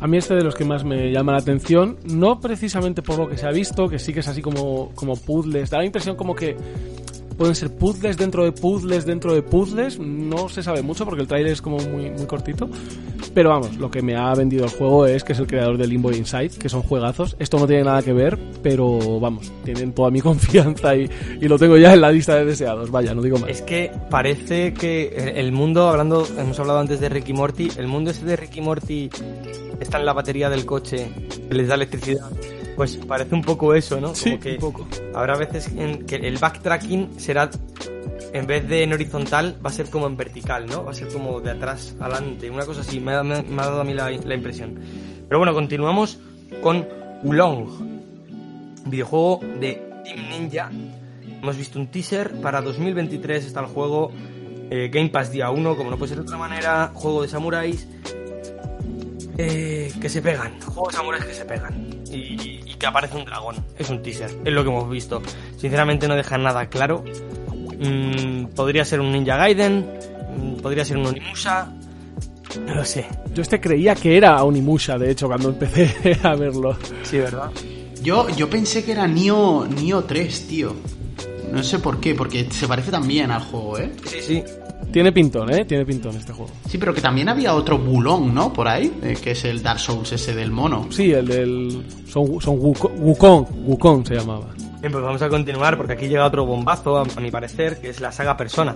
A 0.00 0.06
mí 0.06 0.16
este 0.16 0.34
de 0.34 0.42
los 0.42 0.54
que 0.54 0.64
más 0.64 0.84
me 0.84 1.12
llama 1.12 1.32
la 1.32 1.38
atención, 1.38 1.98
no 2.04 2.40
precisamente 2.40 3.02
por 3.02 3.18
lo 3.18 3.28
que 3.28 3.36
se 3.36 3.46
ha 3.46 3.50
visto, 3.50 3.86
que 3.86 3.98
sí 3.98 4.14
que 4.14 4.20
es 4.20 4.28
así 4.28 4.40
como, 4.40 4.90
como 4.94 5.16
puzzles, 5.16 5.68
da 5.68 5.78
la 5.78 5.84
impresión 5.84 6.16
como 6.16 6.34
que 6.34 6.56
pueden 7.36 7.54
ser 7.54 7.70
puzzles 7.74 8.16
dentro 8.16 8.44
de 8.44 8.52
puzzles 8.52 9.06
dentro 9.06 9.34
de 9.34 9.42
puzzles, 9.42 9.98
no 9.98 10.48
se 10.48 10.62
sabe 10.62 10.82
mucho 10.82 11.04
porque 11.04 11.22
el 11.22 11.28
trailer 11.28 11.52
es 11.52 11.62
como 11.62 11.78
muy, 11.78 12.10
muy 12.10 12.26
cortito, 12.26 12.68
pero 13.34 13.50
vamos, 13.50 13.76
lo 13.76 13.90
que 13.90 14.02
me 14.02 14.16
ha 14.16 14.34
vendido 14.34 14.64
el 14.64 14.70
juego 14.70 15.06
es 15.06 15.24
que 15.24 15.32
es 15.32 15.38
el 15.38 15.46
creador 15.46 15.78
de 15.78 15.86
Limbo 15.86 16.12
Inside, 16.12 16.50
que 16.58 16.68
son 16.68 16.82
juegazos, 16.82 17.36
esto 17.38 17.58
no 17.58 17.66
tiene 17.66 17.84
nada 17.84 18.02
que 18.02 18.12
ver, 18.12 18.38
pero 18.62 19.20
vamos, 19.20 19.52
tienen 19.64 19.92
toda 19.92 20.10
mi 20.10 20.20
confianza 20.22 20.96
y, 20.96 21.08
y 21.40 21.48
lo 21.48 21.58
tengo 21.58 21.76
ya 21.76 21.92
en 21.94 22.00
la 22.00 22.10
lista 22.10 22.36
de 22.36 22.44
deseados, 22.44 22.90
vaya, 22.90 23.14
no 23.14 23.22
digo 23.22 23.38
más. 23.38 23.50
Es 23.50 23.62
que 23.62 23.90
parece 24.10 24.74
que 24.74 25.32
el 25.36 25.52
mundo, 25.52 25.88
hablando, 25.88 26.26
hemos 26.38 26.58
hablado 26.58 26.78
antes 26.78 27.00
de 27.00 27.08
Ricky 27.08 27.32
Morty, 27.32 27.68
el 27.76 27.88
mundo 27.88 28.10
ese 28.10 28.24
de 28.24 28.36
Ricky 28.36 28.60
Morty 28.60 29.10
está 29.80 29.98
en 29.98 30.06
la 30.06 30.12
batería 30.12 30.48
del 30.50 30.64
coche, 30.64 31.10
les 31.50 31.68
da 31.68 31.74
electricidad. 31.74 32.30
Pues 32.76 32.96
parece 32.98 33.34
un 33.34 33.42
poco 33.42 33.74
eso, 33.74 33.96
¿no? 33.96 34.08
Como 34.08 34.14
Sí, 34.14 34.38
que 34.38 34.52
un 34.52 34.58
poco. 34.58 34.86
Habrá 35.14 35.36
veces 35.36 35.68
en 35.68 36.04
que 36.04 36.16
el 36.16 36.36
backtracking 36.38 37.18
será, 37.18 37.50
en 38.32 38.46
vez 38.46 38.68
de 38.68 38.82
en 38.82 38.92
horizontal, 38.92 39.56
va 39.64 39.70
a 39.70 39.72
ser 39.72 39.88
como 39.88 40.06
en 40.06 40.16
vertical, 40.16 40.66
¿no? 40.66 40.84
Va 40.84 40.90
a 40.90 40.94
ser 40.94 41.08
como 41.08 41.40
de 41.40 41.52
atrás 41.52 41.96
adelante, 41.98 42.50
una 42.50 42.66
cosa 42.66 42.82
así, 42.82 43.00
me 43.00 43.14
ha, 43.14 43.22
me 43.22 43.42
dado 43.42 43.80
a 43.80 43.84
mí 43.84 43.94
la, 43.94 44.10
la 44.10 44.34
impresión. 44.34 44.78
Pero 45.26 45.38
bueno, 45.38 45.54
continuamos 45.54 46.18
con 46.62 46.86
Ulong, 47.22 47.66
videojuego 48.84 49.40
de 49.58 49.82
Team 50.04 50.28
Ninja. 50.30 50.70
Hemos 51.42 51.56
visto 51.56 51.78
un 51.78 51.88
teaser, 51.88 52.40
para 52.40 52.60
2023 52.60 53.46
está 53.46 53.60
el 53.60 53.66
juego, 53.66 54.10
eh, 54.70 54.90
Game 54.92 55.08
Pass 55.10 55.30
día 55.32 55.50
1, 55.50 55.76
como 55.76 55.90
no 55.90 55.96
puede 55.96 56.10
ser 56.10 56.18
de 56.18 56.24
otra 56.24 56.36
manera, 56.38 56.90
juego 56.94 57.22
de 57.22 57.28
samuráis, 57.28 57.88
eh, 59.38 59.92
que 60.00 60.08
se 60.08 60.22
pegan, 60.22 60.60
juegos 60.60 60.92
de 60.92 60.96
samuráis 60.98 61.24
que 61.24 61.34
se 61.34 61.44
pegan. 61.44 61.86
Y 62.10 62.55
que 62.78 62.86
aparece 62.86 63.16
un 63.16 63.24
dragón. 63.24 63.56
Es 63.78 63.90
un 63.90 64.02
teaser, 64.02 64.30
es 64.44 64.52
lo 64.52 64.62
que 64.62 64.70
hemos 64.70 64.88
visto. 64.88 65.22
Sinceramente 65.56 66.08
no 66.08 66.14
deja 66.14 66.38
nada 66.38 66.66
claro. 66.66 67.04
Mm, 67.78 68.46
podría 68.54 68.84
ser 68.84 69.00
un 69.00 69.12
Ninja 69.12 69.36
Gaiden, 69.36 69.86
mm, 70.38 70.56
podría 70.60 70.84
ser 70.84 70.96
un 70.96 71.06
Onimusha. 71.06 71.72
No 72.66 72.74
lo 72.74 72.84
sé. 72.84 73.06
Yo 73.34 73.42
este 73.42 73.60
creía 73.60 73.94
que 73.94 74.16
era 74.16 74.42
Onimusha, 74.42 74.98
de 74.98 75.10
hecho, 75.10 75.26
cuando 75.26 75.50
empecé 75.50 76.18
a 76.22 76.34
verlo. 76.34 76.76
Sí, 77.02 77.18
¿verdad? 77.18 77.50
Yo, 78.02 78.28
yo 78.30 78.48
pensé 78.48 78.84
que 78.84 78.92
era 78.92 79.06
Nio, 79.06 79.66
Nio 79.66 80.04
3, 80.04 80.46
tío. 80.48 80.74
No 81.52 81.62
sé 81.62 81.78
por 81.78 82.00
qué, 82.00 82.14
porque 82.14 82.46
se 82.50 82.66
parece 82.66 82.90
también 82.90 83.30
al 83.30 83.42
juego, 83.42 83.78
¿eh? 83.78 83.92
Sí, 84.06 84.18
sí. 84.20 84.44
Tiene 84.96 85.12
pintón, 85.12 85.52
¿eh? 85.52 85.66
Tiene 85.66 85.84
pintón 85.84 86.16
este 86.16 86.32
juego. 86.32 86.50
Sí, 86.66 86.78
pero 86.78 86.94
que 86.94 87.02
también 87.02 87.28
había 87.28 87.52
otro 87.54 87.76
Bulón, 87.76 88.34
¿no? 88.34 88.50
Por 88.50 88.66
ahí, 88.66 88.90
eh, 89.02 89.14
que 89.22 89.32
es 89.32 89.44
el 89.44 89.62
Dark 89.62 89.78
Souls 89.78 90.10
ese 90.10 90.34
del 90.34 90.50
mono. 90.50 90.86
Sí, 90.88 91.12
el 91.12 91.28
del... 91.28 91.84
Son, 92.08 92.40
son 92.40 92.58
Wuko- 92.58 92.90
Wukong, 92.96 93.44
Wukong 93.66 94.06
se 94.06 94.14
llamaba. 94.14 94.46
Bien, 94.80 94.90
pues 94.90 95.04
vamos 95.04 95.20
a 95.20 95.28
continuar 95.28 95.76
porque 95.76 95.92
aquí 95.92 96.08
llega 96.08 96.24
otro 96.24 96.46
bombazo, 96.46 96.96
a, 96.96 97.02
a 97.02 97.20
mi 97.20 97.30
parecer, 97.30 97.78
que 97.78 97.90
es 97.90 98.00
la 98.00 98.10
saga 98.10 98.38
Persona. 98.38 98.74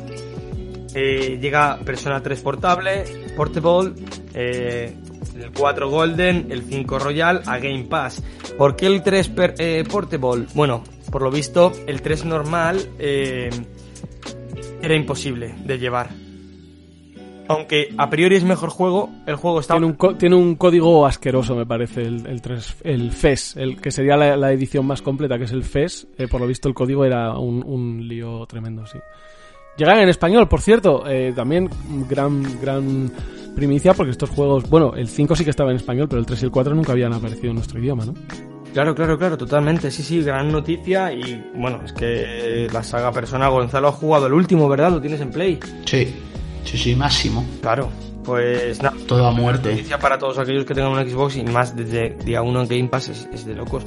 Eh, 0.94 1.38
llega 1.40 1.78
Persona 1.86 2.22
3 2.22 2.38
portable, 2.42 3.04
Portable, 3.34 3.92
eh, 4.34 4.94
el 5.42 5.52
4 5.52 5.88
Golden, 5.88 6.48
el 6.50 6.64
5 6.64 6.98
Royal 6.98 7.40
a 7.46 7.56
Game 7.56 7.84
Pass. 7.84 8.22
¿Por 8.58 8.76
qué 8.76 8.88
el 8.88 9.02
3 9.02 9.28
per- 9.30 9.54
eh, 9.56 9.84
Portable? 9.90 10.44
Bueno, 10.52 10.84
por 11.10 11.22
lo 11.22 11.30
visto, 11.30 11.72
el 11.86 12.02
3 12.02 12.26
normal 12.26 12.78
eh, 12.98 13.48
era 14.82 14.94
imposible 14.94 15.54
de 15.64 15.78
llevar. 15.78 16.10
Aunque 17.48 17.92
a 17.98 18.08
priori 18.08 18.36
es 18.36 18.44
mejor 18.44 18.70
juego, 18.70 19.10
el 19.26 19.34
juego 19.34 19.58
está... 19.58 19.76
Tiene 20.18 20.36
un, 20.36 20.54
código 20.54 21.04
asqueroso, 21.04 21.56
me 21.56 21.66
parece, 21.66 22.02
el, 22.02 22.24
el, 22.26 22.40
3, 22.40 22.76
el 22.84 23.10
FES, 23.10 23.56
el 23.56 23.80
que 23.80 23.90
sería 23.90 24.16
la, 24.16 24.52
edición 24.52 24.86
más 24.86 25.02
completa, 25.02 25.36
que 25.36 25.44
es 25.44 25.52
el 25.52 25.64
FES. 25.64 26.06
Eh, 26.16 26.28
por 26.28 26.40
lo 26.40 26.46
visto, 26.46 26.68
el 26.68 26.74
código 26.74 27.04
era 27.04 27.36
un, 27.36 27.64
un 27.66 28.06
lío 28.06 28.46
tremendo, 28.46 28.86
sí. 28.86 28.98
Llegan 29.76 29.98
en 29.98 30.08
español, 30.08 30.46
por 30.46 30.60
cierto, 30.60 31.04
eh, 31.08 31.32
también 31.34 31.68
gran, 32.08 32.60
gran 32.60 33.10
primicia, 33.56 33.94
porque 33.94 34.12
estos 34.12 34.30
juegos, 34.30 34.70
bueno, 34.70 34.94
el 34.94 35.08
5 35.08 35.34
sí 35.34 35.42
que 35.42 35.50
estaba 35.50 35.70
en 35.70 35.76
español, 35.76 36.06
pero 36.08 36.20
el 36.20 36.26
3 36.26 36.42
y 36.42 36.44
el 36.44 36.50
4 36.52 36.74
nunca 36.74 36.92
habían 36.92 37.12
aparecido 37.12 37.48
en 37.48 37.56
nuestro 37.56 37.80
idioma, 37.80 38.04
¿no? 38.04 38.14
Claro, 38.72 38.94
claro, 38.94 39.18
claro, 39.18 39.36
totalmente. 39.36 39.90
Sí, 39.90 40.02
sí, 40.02 40.22
gran 40.22 40.50
noticia. 40.52 41.12
Y 41.12 41.44
bueno, 41.54 41.80
es 41.84 41.92
que 41.92 42.68
la 42.72 42.82
saga 42.82 43.12
Persona 43.12 43.48
Gonzalo 43.48 43.88
ha 43.88 43.92
jugado 43.92 44.26
el 44.26 44.32
último, 44.32 44.68
¿verdad? 44.68 44.90
Lo 44.92 45.00
tienes 45.00 45.20
en 45.20 45.30
Play. 45.30 45.58
Sí, 45.84 46.14
sí, 46.64 46.78
sí, 46.78 46.94
máximo. 46.94 47.44
Claro. 47.60 47.88
Pues 48.24 48.82
nada. 48.82 48.96
Todo 49.08 49.26
a 49.26 49.32
muerte. 49.32 49.70
Noticia 49.70 49.98
para 49.98 50.18
todos 50.18 50.38
aquellos 50.38 50.64
que 50.64 50.74
tengan 50.74 50.92
un 50.92 51.10
Xbox 51.10 51.36
y 51.36 51.42
más 51.42 51.74
desde 51.74 52.16
día 52.24 52.42
1 52.42 52.62
en 52.62 52.68
Game 52.68 52.88
Pass 52.88 53.08
es, 53.08 53.28
es 53.32 53.44
de 53.44 53.54
locos. 53.54 53.84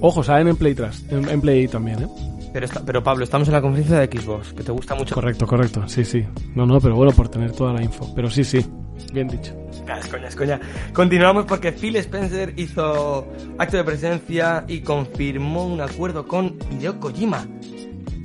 Ojo, 0.00 0.22
salen 0.22 0.48
en 0.48 0.56
Play 0.56 0.74
Trust, 0.74 1.10
en, 1.12 1.28
en 1.28 1.40
Play 1.40 1.66
también, 1.66 2.04
¿eh? 2.04 2.08
Pero, 2.52 2.64
está, 2.66 2.80
pero 2.84 3.02
Pablo, 3.02 3.24
estamos 3.24 3.48
en 3.48 3.54
la 3.54 3.60
conferencia 3.60 3.98
de 3.98 4.06
Xbox, 4.06 4.52
que 4.52 4.62
te 4.62 4.72
gusta 4.72 4.94
mucho. 4.94 5.14
Correcto, 5.14 5.46
correcto, 5.46 5.86
sí, 5.86 6.04
sí. 6.04 6.24
No, 6.54 6.66
no, 6.66 6.80
pero 6.80 6.94
bueno, 6.94 7.12
por 7.12 7.28
tener 7.28 7.52
toda 7.52 7.72
la 7.72 7.82
info. 7.82 8.12
Pero 8.14 8.30
sí, 8.30 8.44
sí, 8.44 8.64
bien 9.12 9.28
dicho. 9.28 9.52
Es 9.96 10.08
coña, 10.08 10.28
es 10.28 10.36
coña. 10.36 10.60
Continuamos 10.92 11.46
porque 11.46 11.72
Phil 11.72 11.96
Spencer 11.96 12.54
hizo 12.56 13.26
acto 13.56 13.76
de 13.76 13.84
presencia 13.84 14.64
y 14.68 14.80
confirmó 14.80 15.66
un 15.66 15.80
acuerdo 15.80 16.26
con 16.26 16.58
Hideo 16.70 17.00
Kojima. 17.00 17.46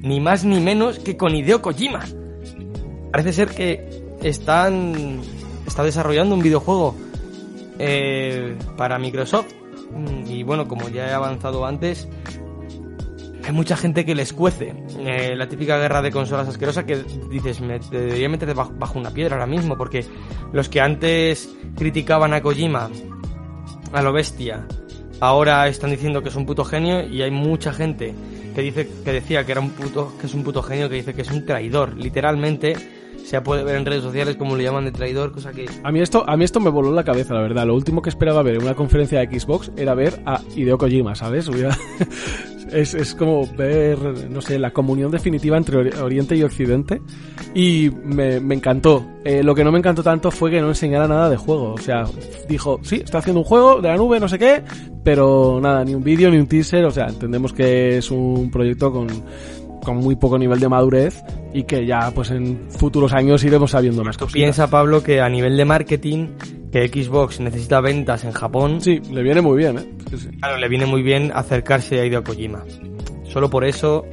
Ni 0.02 0.20
más 0.20 0.44
ni 0.44 0.60
menos 0.60 1.00
que 1.00 1.16
con 1.16 1.34
Hideo 1.34 1.62
Kojima. 1.62 2.02
Parece 3.12 3.34
ser 3.34 3.50
que 3.50 4.04
están 4.22 5.22
está 5.66 5.84
desarrollando 5.84 6.36
un 6.36 6.42
videojuego 6.42 6.96
eh, 7.80 8.58
para 8.76 9.00
Microsoft 9.00 9.54
Mm, 9.94 10.28
y 10.28 10.44
bueno, 10.44 10.68
como 10.68 10.90
ya 10.90 11.08
he 11.08 11.14
avanzado 11.14 11.66
antes, 11.66 12.08
hay 13.44 13.52
mucha 13.52 13.76
gente 13.76 14.06
que 14.06 14.16
les 14.16 14.34
cuece. 14.34 14.74
Eh, 15.00 15.36
la 15.36 15.48
típica 15.48 15.78
guerra 15.78 16.02
de 16.02 16.12
consolas 16.12 16.48
asquerosa 16.48 16.86
que 16.86 17.04
dices, 17.30 17.62
me 17.62 17.80
te 17.80 18.00
debería 18.00 18.30
meter 18.30 18.54
bajo, 18.54 18.74
bajo 18.76 19.00
una 19.00 19.12
piedra 19.12 19.36
ahora 19.36 19.48
mismo, 19.48 19.78
porque 19.78 20.06
los 20.52 20.70
que 20.70 20.80
antes 20.82 21.50
criticaban 21.76 22.34
a 22.34 22.42
Kojima, 22.42 22.90
a 23.92 24.02
lo 24.02 24.14
bestia, 24.14 24.66
ahora 25.20 25.68
están 25.68 25.92
diciendo 25.92 26.22
que 26.22 26.30
es 26.30 26.36
un 26.36 26.46
puto 26.46 26.64
genio 26.64 27.06
y 27.08 27.22
hay 27.22 27.32
mucha 27.32 27.74
gente 27.74 28.14
que 28.56 28.62
dice 28.62 28.88
que 29.04 29.12
decía 29.12 29.46
que 29.46 29.52
era 29.52 29.62
un 29.62 29.72
puto 29.72 30.14
que 30.20 30.28
es 30.28 30.34
un 30.34 30.44
puto 30.44 30.62
genio 30.62 30.88
que 30.88 30.96
dice 30.96 31.14
que 31.14 31.24
es 31.24 31.32
un 31.32 31.46
traidor, 31.46 31.98
literalmente 31.98 32.76
se 33.24 33.40
puede 33.42 33.64
ver 33.64 33.76
en 33.78 33.86
redes 33.86 34.04
sociales 34.04 34.36
como 34.36 34.56
le 34.56 34.64
llaman 34.64 34.86
de 34.86 34.92
traidor, 34.92 35.32
cosa 35.32 35.52
que 35.52 35.66
A 35.84 35.92
mí 35.92 36.02
esto, 36.02 36.24
a 36.28 36.36
mí 36.38 36.44
esto 36.44 36.60
me 36.60 36.70
voló 36.70 36.92
la 36.92 37.04
cabeza, 37.04 37.34
la 37.34 37.42
verdad. 37.42 37.66
Lo 37.66 37.76
último 37.76 38.02
que 38.02 38.10
esperaba 38.10 38.44
ver 38.44 38.56
en 38.56 38.64
una 38.64 38.76
conferencia 38.76 39.20
de 39.20 39.40
Xbox 39.40 39.72
era 39.78 39.94
ver 39.96 40.22
a 40.26 40.42
Hideo 40.56 40.78
Kojima, 40.78 41.16
¿sabes? 41.16 41.50
Es, 42.72 42.96
es 42.96 43.14
como 43.14 43.46
ver, 43.56 44.00
no 44.32 44.42
sé, 44.42 44.58
la 44.58 44.72
comunión 44.72 45.12
definitiva 45.12 45.58
entre 45.58 45.78
Ori- 45.78 46.02
Oriente 46.02 46.36
y 46.36 46.42
Occidente. 46.42 47.02
Y 47.54 47.92
me, 48.04 48.40
me 48.40 48.56
encantó. 48.56 49.06
Eh, 49.24 49.44
lo 49.44 49.54
que 49.54 49.64
no 49.64 49.72
me 49.72 49.78
encantó 49.78 50.02
tanto 50.02 50.32
fue 50.32 50.50
que 50.50 50.60
no 50.60 50.70
enseñara 50.70 51.08
nada 51.08 51.30
de 51.30 51.38
juego. 51.38 51.74
O 51.74 51.78
sea, 51.78 52.06
dijo, 52.50 52.80
sí, 52.82 53.02
está 53.04 53.20
haciendo 53.20 53.42
un 53.42 53.46
juego 53.46 53.80
de 53.80 53.90
la 53.90 53.98
nube, 53.98 54.20
no 54.20 54.28
sé 54.28 54.40
qué, 54.40 54.64
pero 55.04 55.60
nada, 55.62 55.84
ni 55.86 55.94
un 55.94 56.04
vídeo, 56.04 56.32
ni 56.32 56.38
un 56.38 56.48
teaser. 56.48 56.86
O 56.86 56.92
sea, 56.92 57.08
entendemos 57.10 57.54
que 57.54 57.98
es 57.98 58.10
un 58.10 58.50
proyecto 58.50 58.92
con, 58.92 59.08
con 59.84 59.98
muy 59.98 60.16
poco 60.16 60.38
nivel 60.38 60.60
de 60.60 60.70
madurez 60.70 61.24
y 61.54 61.64
que 61.64 61.86
ya, 61.86 62.12
pues 62.14 62.32
en 62.32 62.70
futuros 62.70 63.14
años 63.14 63.44
iremos 63.44 63.72
sabiendo 63.72 64.04
más 64.04 64.18
tú 64.18 64.26
cositas. 64.26 64.34
piensa 64.42 64.70
Pablo 64.70 65.04
que 65.04 65.22
a 65.22 65.30
nivel 65.30 65.56
de 65.58 65.66
marketing 65.66 66.28
que 66.72 66.88
Xbox 66.88 67.40
necesita 67.40 67.82
ventas 67.82 68.24
en 68.24 68.32
Japón, 68.32 68.82
Sí, 68.82 69.00
le 69.12 69.22
viene 69.22 69.42
muy 69.42 69.58
bien, 69.58 69.78
¿eh? 69.78 69.90
Sí. 70.18 70.30
claro, 70.40 70.58
le 70.58 70.68
viene 70.68 70.86
muy 70.88 71.04
bien 71.04 71.32
acercarse 71.36 72.00
a 72.00 72.06
Hideo 72.06 72.24
Kojima. 72.24 72.64
Solo 73.26 73.50
por 73.50 73.64
eso, 73.64 74.06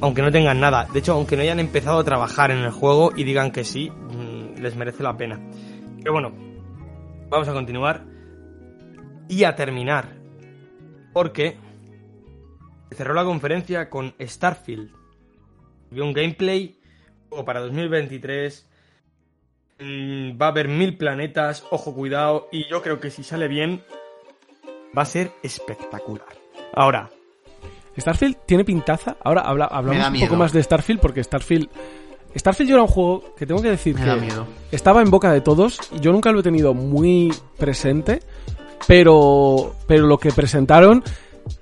aunque 0.00 0.22
no 0.22 0.32
tengan 0.32 0.58
nada, 0.58 0.86
de 0.92 0.98
hecho, 0.98 1.12
aunque 1.12 1.36
no 1.36 1.42
hayan 1.42 1.60
empezado 1.60 1.98
a 2.00 2.04
trabajar 2.04 2.50
en 2.50 2.58
el 2.58 2.70
juego 2.70 3.12
y 3.14 3.22
digan 3.24 3.52
que 3.52 3.62
sí, 3.64 3.90
mm, 3.90 4.60
les 4.60 4.74
merece 4.76 5.02
la 5.04 5.16
pena. 5.16 5.38
Pero 5.98 6.12
bueno, 6.12 6.32
vamos 7.28 7.46
a 7.48 7.52
continuar 7.52 8.04
y 9.28 9.44
a 9.44 9.54
terminar, 9.54 10.16
porque 11.12 11.56
cerró 12.92 13.14
la 13.14 13.24
conferencia 13.24 13.88
con 13.90 14.14
Starfield. 14.20 14.90
Vio 15.90 16.04
un 16.04 16.12
gameplay, 16.12 16.78
juego 17.28 17.44
para 17.44 17.60
2023. 17.60 18.68
mm, 19.80 20.40
Va 20.40 20.46
a 20.46 20.48
haber 20.50 20.68
mil 20.68 20.96
planetas, 20.96 21.64
ojo 21.70 21.94
cuidado, 21.94 22.48
y 22.52 22.66
yo 22.68 22.82
creo 22.82 23.00
que 23.00 23.10
si 23.10 23.22
sale 23.22 23.48
bien, 23.48 23.82
va 24.96 25.02
a 25.02 25.06
ser 25.06 25.32
espectacular. 25.42 26.28
Ahora, 26.74 27.10
Starfield 27.98 28.36
tiene 28.46 28.64
pintaza. 28.64 29.16
Ahora 29.22 29.42
habla, 29.42 29.64
hablamos 29.66 30.08
un 30.08 30.20
poco 30.20 30.36
más 30.36 30.52
de 30.52 30.62
Starfield 30.62 31.00
porque 31.00 31.22
Starfield. 31.24 31.68
Starfield 32.36 32.70
yo 32.70 32.76
era 32.76 32.82
un 32.84 32.88
juego 32.88 33.34
que 33.34 33.44
tengo 33.44 33.60
que 33.60 33.70
decir 33.70 33.96
Me 33.96 34.04
que 34.04 34.20
miedo. 34.20 34.46
estaba 34.70 35.02
en 35.02 35.10
boca 35.10 35.32
de 35.32 35.40
todos. 35.40 35.80
y 35.92 35.98
Yo 35.98 36.12
nunca 36.12 36.30
lo 36.30 36.38
he 36.40 36.42
tenido 36.44 36.72
muy 36.74 37.34
presente, 37.58 38.20
pero, 38.86 39.74
pero 39.88 40.06
lo 40.06 40.16
que 40.18 40.30
presentaron 40.30 41.02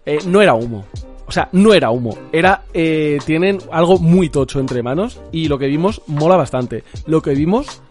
eh, 0.04 0.18
no 0.26 0.42
era 0.42 0.52
humo. 0.52 0.84
O 1.28 1.30
sea, 1.30 1.48
no 1.52 1.74
era 1.74 1.90
humo. 1.90 2.16
Era, 2.32 2.64
eh, 2.72 3.18
tienen 3.26 3.58
algo 3.70 3.98
muy 3.98 4.30
tocho 4.30 4.58
entre 4.60 4.82
manos 4.82 5.20
y 5.30 5.46
lo 5.48 5.58
que 5.58 5.66
vimos 5.66 6.00
mola 6.06 6.36
bastante. 6.36 6.84
Lo 7.06 7.20
que 7.22 7.34
vimos 7.34 7.82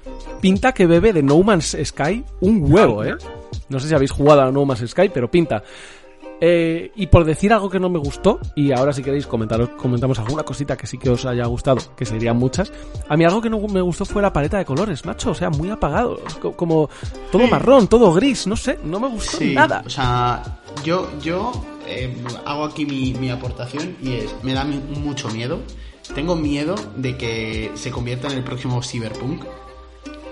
pinta 0.41 0.73
que 0.73 0.87
bebe 0.87 1.13
de 1.13 1.21
No 1.23 1.39
Man's 1.43 1.77
Sky 1.85 2.23
un 2.41 2.65
huevo, 2.71 3.03
¿eh? 3.03 3.15
No 3.69 3.79
sé 3.79 3.87
si 3.89 3.93
habéis 3.93 4.11
jugado 4.11 4.41
a 4.41 4.51
No 4.51 4.65
Man's 4.65 4.89
Sky, 4.89 5.09
pero 5.13 5.29
pinta. 5.29 5.61
Eh, 6.39 6.91
y 6.95 7.07
por 7.07 7.25
decir 7.25 7.51
algo 7.51 7.67
que 7.67 7.79
no 7.79 7.89
me 7.89 7.97
gustó, 7.97 8.39
y 8.55 8.71
ahora 8.71 8.93
si 8.93 9.01
queréis 9.01 9.25
comentaros, 9.25 9.69
comentamos 9.69 10.19
alguna 10.19 10.43
cosita 10.43 10.77
que 10.77 10.85
sí 10.85 10.99
que 10.99 11.09
os 11.09 11.25
haya 11.25 11.45
gustado, 11.47 11.77
que 11.95 12.05
serían 12.05 12.37
muchas, 12.37 12.71
a 13.09 13.17
mí 13.17 13.25
algo 13.25 13.41
que 13.41 13.49
no 13.49 13.59
me 13.59 13.81
gustó 13.81 14.05
fue 14.05 14.21
la 14.21 14.31
paleta 14.31 14.59
de 14.59 14.65
colores, 14.65 15.03
macho, 15.03 15.31
o 15.31 15.33
sea, 15.33 15.49
muy 15.49 15.71
apagado, 15.71 16.19
co- 16.39 16.51
como 16.51 16.89
todo 17.31 17.47
marrón, 17.47 17.87
todo 17.87 18.13
gris, 18.13 18.45
no 18.45 18.55
sé, 18.55 18.77
no 18.83 18.99
me 18.99 19.07
gustó 19.07 19.37
Sí, 19.37 19.55
nada. 19.55 19.81
O 19.83 19.89
sea, 19.89 20.59
yo, 20.83 21.07
yo 21.23 21.51
eh, 21.87 22.15
hago 22.45 22.65
aquí 22.65 22.85
mi, 22.85 23.13
mi 23.13 23.29
aportación 23.29 23.97
y 24.01 24.13
es, 24.13 24.35
me 24.43 24.53
da 24.53 24.63
mucho 24.63 25.29
miedo. 25.29 25.61
Tengo 26.13 26.35
miedo 26.35 26.75
de 26.95 27.17
que 27.17 27.71
se 27.75 27.91
convierta 27.91 28.27
en 28.27 28.37
el 28.37 28.43
próximo 28.43 28.81
Cyberpunk, 28.81 29.43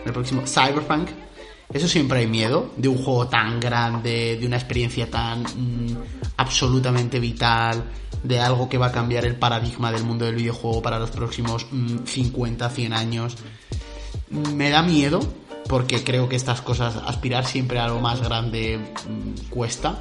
el 0.05 0.13
próximo 0.13 0.43
Cyberpunk. 0.45 1.09
Eso 1.73 1.87
siempre 1.87 2.19
hay 2.19 2.27
miedo 2.27 2.71
de 2.77 2.87
un 2.87 2.97
juego 2.97 3.27
tan 3.27 3.59
grande, 3.59 4.37
de 4.39 4.45
una 4.45 4.55
experiencia 4.55 5.09
tan 5.09 5.41
mm, 5.41 5.97
absolutamente 6.37 7.19
vital, 7.19 7.83
de 8.23 8.39
algo 8.39 8.69
que 8.69 8.77
va 8.77 8.87
a 8.87 8.91
cambiar 8.91 9.25
el 9.25 9.35
paradigma 9.35 9.91
del 9.91 10.03
mundo 10.03 10.25
del 10.25 10.35
videojuego 10.35 10.81
para 10.81 10.99
los 10.99 11.09
próximos 11.09 11.65
mm, 11.71 12.05
50, 12.05 12.69
100 12.69 12.93
años 12.93 13.35
me 14.29 14.69
da 14.69 14.81
miedo 14.81 15.19
porque 15.67 16.03
creo 16.03 16.29
que 16.29 16.35
estas 16.35 16.61
cosas, 16.61 16.95
aspirar 17.05 17.45
siempre 17.45 17.79
a 17.79 17.85
algo 17.85 17.99
más 17.99 18.21
grande 18.21 18.77
mm, 18.77 19.49
cuesta. 19.49 19.99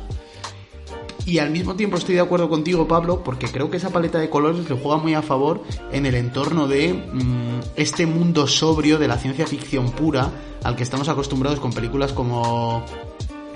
Y 1.26 1.38
al 1.38 1.50
mismo 1.50 1.74
tiempo 1.74 1.96
estoy 1.96 2.16
de 2.16 2.20
acuerdo 2.20 2.50
contigo, 2.50 2.86
Pablo, 2.86 3.22
porque 3.24 3.48
creo 3.48 3.70
que 3.70 3.78
esa 3.78 3.90
paleta 3.90 4.18
de 4.18 4.28
colores 4.28 4.68
le 4.68 4.76
juega 4.76 4.98
muy 4.98 5.14
a 5.14 5.22
favor 5.22 5.62
en 5.90 6.04
el 6.04 6.14
entorno 6.16 6.68
de 6.68 6.92
mm, 6.92 7.60
este 7.76 8.04
mundo 8.06 8.46
sobrio 8.46 8.98
de 8.98 9.08
la 9.08 9.16
ciencia 9.16 9.46
ficción 9.46 9.90
pura 9.92 10.30
al 10.62 10.76
que 10.76 10.82
estamos 10.82 11.08
acostumbrados 11.08 11.60
con 11.60 11.72
películas 11.72 12.12
como 12.12 12.84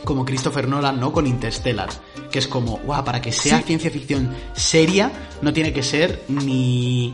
como 0.04 0.24
Christopher 0.24 0.66
Nolan, 0.68 0.98
¿no? 0.98 1.12
Con 1.12 1.26
Interstellar, 1.26 1.90
que 2.30 2.38
es 2.38 2.46
como, 2.48 2.78
guau, 2.78 3.04
para 3.04 3.20
que 3.20 3.30
sea 3.32 3.58
Sí. 3.58 3.64
ciencia 3.66 3.90
ficción 3.90 4.30
seria, 4.54 5.12
no 5.42 5.52
tiene 5.52 5.72
que 5.74 5.82
ser 5.82 6.22
ni 6.28 7.12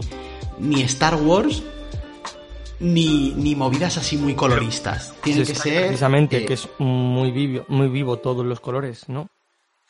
ni 0.61 0.83
Star 0.83 1.17
Wars 1.17 1.62
ni, 2.79 3.33
ni 3.37 3.57
movidas 3.57 3.97
así 3.99 4.17
muy 4.17 4.35
coloristas. 4.35 5.14
Tiene 5.23 5.45
Sí, 5.45 5.53
que 5.53 5.59
ser. 5.59 5.87
Precisamente, 5.87 6.38
eh, 6.38 6.45
que 6.47 6.55
es 6.55 6.69
muy 6.79 7.33
vivo, 7.33 7.64
muy 7.69 7.88
vivo 7.88 8.19
todos 8.19 8.45
los 8.47 8.61
colores, 8.61 9.09
¿no? 9.09 9.27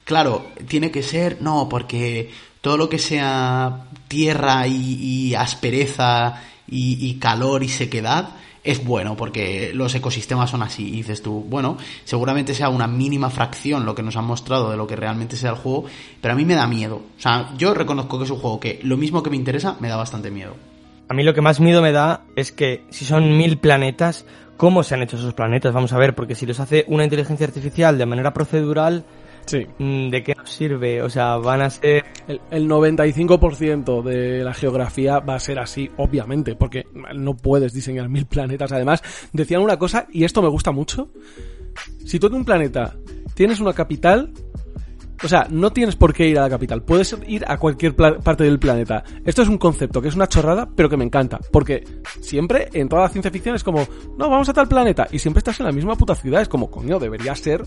Claro, 0.04 0.46
tiene 0.68 0.90
que 0.90 1.02
ser. 1.02 1.40
No, 1.40 1.68
porque 1.68 2.30
todo 2.60 2.76
lo 2.76 2.88
que 2.88 2.98
sea 2.98 3.86
tierra 4.08 4.66
y, 4.66 5.34
aspereza 5.34 6.42
y, 6.68 7.08
y 7.08 7.14
calor 7.14 7.62
y 7.62 7.68
sequedad 7.68 8.30
es 8.64 8.82
bueno, 8.82 9.14
porque 9.14 9.72
los 9.74 9.94
ecosistemas 9.94 10.50
son 10.50 10.62
así. 10.62 10.88
Y 10.88 10.96
dices 10.96 11.22
tú, 11.22 11.44
bueno, 11.48 11.76
seguramente 12.04 12.54
sea 12.54 12.70
una 12.70 12.86
mínima 12.86 13.28
fracción 13.28 13.84
lo 13.84 13.94
que 13.94 14.02
nos 14.02 14.16
han 14.16 14.24
mostrado 14.24 14.70
de 14.70 14.78
lo 14.78 14.86
que 14.86 14.96
realmente 14.96 15.36
sea 15.36 15.50
el 15.50 15.56
juego, 15.56 15.84
pero 16.20 16.32
a 16.32 16.36
mí 16.36 16.46
me 16.46 16.54
da 16.54 16.66
miedo. 16.66 16.96
O 16.96 17.20
sea, 17.20 17.50
yo 17.58 17.74
reconozco 17.74 18.18
que 18.18 18.24
es 18.24 18.30
un 18.30 18.38
juego 18.38 18.58
que 18.58 18.80
lo 18.82 18.96
mismo 18.96 19.22
que 19.22 19.30
me 19.30 19.36
interesa, 19.36 19.76
me 19.80 19.88
da 19.88 19.96
bastante 19.96 20.30
miedo. 20.30 20.54
A 21.08 21.14
mí 21.14 21.22
lo 21.22 21.34
que 21.34 21.42
más 21.42 21.60
miedo 21.60 21.82
me 21.82 21.92
da 21.92 22.22
es 22.34 22.50
que 22.50 22.82
si 22.88 23.04
son 23.04 23.36
mil 23.36 23.58
planetas, 23.58 24.24
¿cómo 24.56 24.82
se 24.82 24.94
han 24.94 25.02
hecho 25.02 25.18
esos 25.18 25.34
planetas? 25.34 25.74
Vamos 25.74 25.92
a 25.92 25.98
ver, 25.98 26.14
porque 26.14 26.34
si 26.34 26.46
los 26.46 26.58
hace 26.58 26.86
una 26.88 27.04
inteligencia 27.04 27.46
artificial 27.46 27.98
de 27.98 28.06
manera 28.06 28.32
procedural, 28.32 29.04
Sí. 29.46 29.66
mm, 29.78 30.10
¿de 30.10 30.22
qué 30.22 30.34
nos 30.34 30.50
sirve? 30.50 31.02
O 31.02 31.10
sea, 31.10 31.36
van 31.36 31.62
a 31.62 31.70
ser... 31.70 32.04
El, 32.26 32.40
el 32.50 32.68
95% 32.68 34.02
de 34.02 34.42
la 34.42 34.54
geografía 34.54 35.18
va 35.20 35.34
a 35.34 35.40
ser 35.40 35.58
así, 35.58 35.90
obviamente, 35.98 36.56
porque 36.56 36.86
no 37.14 37.36
puedes 37.36 37.72
diseñar 37.72 38.08
mil 38.08 38.26
planetas. 38.26 38.72
Además, 38.72 39.02
decían 39.32 39.62
una 39.62 39.78
cosa, 39.78 40.06
y 40.10 40.24
esto 40.24 40.40
me 40.42 40.48
gusta 40.48 40.72
mucho. 40.72 41.10
Si 42.04 42.18
tú 42.18 42.28
en 42.28 42.34
un 42.34 42.44
planeta 42.44 42.96
tienes 43.34 43.60
una 43.60 43.72
capital, 43.72 44.32
o 45.22 45.28
sea, 45.28 45.46
no 45.50 45.72
tienes 45.72 45.96
por 45.96 46.12
qué 46.12 46.28
ir 46.28 46.38
a 46.38 46.42
la 46.42 46.50
capital, 46.50 46.82
puedes 46.82 47.16
ir 47.26 47.44
a 47.46 47.56
cualquier 47.58 47.94
parte 47.94 48.44
del 48.44 48.58
planeta. 48.58 49.04
Esto 49.24 49.42
es 49.42 49.48
un 49.48 49.58
concepto 49.58 50.02
que 50.02 50.08
es 50.08 50.14
una 50.14 50.28
chorrada, 50.28 50.68
pero 50.74 50.88
que 50.88 50.96
me 50.96 51.04
encanta, 51.04 51.40
porque 51.52 51.84
siempre 52.20 52.68
en 52.72 52.88
toda 52.88 53.02
la 53.02 53.08
ciencia 53.08 53.30
ficción 53.30 53.54
es 53.54 53.64
como, 53.64 53.86
no, 54.18 54.28
vamos 54.28 54.48
a 54.48 54.52
tal 54.52 54.68
planeta, 54.68 55.06
y 55.10 55.18
siempre 55.18 55.38
estás 55.38 55.60
en 55.60 55.66
la 55.66 55.72
misma 55.72 55.96
puta 55.96 56.14
ciudad, 56.14 56.42
es 56.42 56.48
como, 56.48 56.70
coño, 56.70 56.98
debería 56.98 57.34
ser 57.34 57.64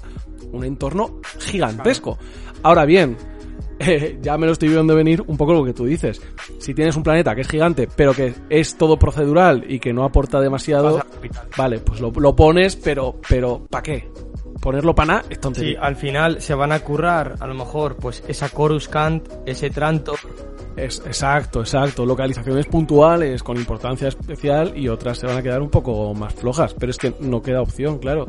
un 0.52 0.64
entorno 0.64 1.20
gigantesco. 1.40 2.18
Ahora 2.64 2.86
bien, 2.86 3.18
eh, 3.80 4.18
ya 4.22 4.38
me 4.38 4.46
lo 4.46 4.54
estoy 4.54 4.70
viendo 4.70 4.96
venir 4.96 5.24
un 5.26 5.38
poco 5.38 5.54
lo 5.54 5.64
que 5.64 5.74
tú 5.74 5.86
dices. 5.86 6.22
Si 6.60 6.74
tienes 6.74 6.96
un 6.96 7.04
planeta 7.04 7.36
que 7.36 7.42
es 7.42 7.48
gigante, 7.48 7.88
pero 7.96 8.14
que 8.14 8.34
es 8.50 8.76
todo 8.76 8.98
procedural 8.98 9.66
y 9.68 9.80
que 9.80 9.94
no 9.94 10.04
aporta 10.04 10.40
demasiado, 10.40 11.04
vale, 11.58 11.80
pues 11.80 12.02
lo, 12.02 12.12
lo 12.12 12.36
pones, 12.36 12.76
pero, 12.76 13.16
pero, 13.28 13.66
¿para 13.70 13.84
qué? 13.84 14.27
Ponerlo 14.62 14.93
para 14.96 15.08
nada 15.08 15.22
es 15.30 15.36
Sí, 15.36 15.41
tontería. 15.41 15.80
al 15.82 15.96
final 15.96 16.41
se 16.41 16.54
van 16.54 16.72
a 16.72 16.80
currar, 16.80 17.36
a 17.39 17.48
lo 17.48 17.54
mejor, 17.54 17.96
pues 17.98 18.24
esa 18.28 18.50
Chorus 18.50 18.88
Cant, 18.88 19.28
ese 19.46 19.70
Tranto, 19.70 20.15
Es, 20.76 21.02
exacto, 21.06 21.62
exacto. 21.62 22.06
Localizaciones 22.06 22.67
puntuales 22.67 23.41
con 23.41 23.58
importancia 23.58 24.08
especial 24.08 24.78
y 24.78 24.88
otras 24.89 25.17
se 25.17 25.26
van 25.26 25.38
a 25.38 25.41
quedar 25.41 25.62
un 25.62 25.70
poco 25.72 26.13
más 26.13 26.34
flojas. 26.36 26.74
Pero 26.76 26.91
es 26.91 26.98
que 26.98 27.13
no 27.20 27.41
queda 27.41 27.62
opción, 27.62 27.98
claro. 27.98 28.28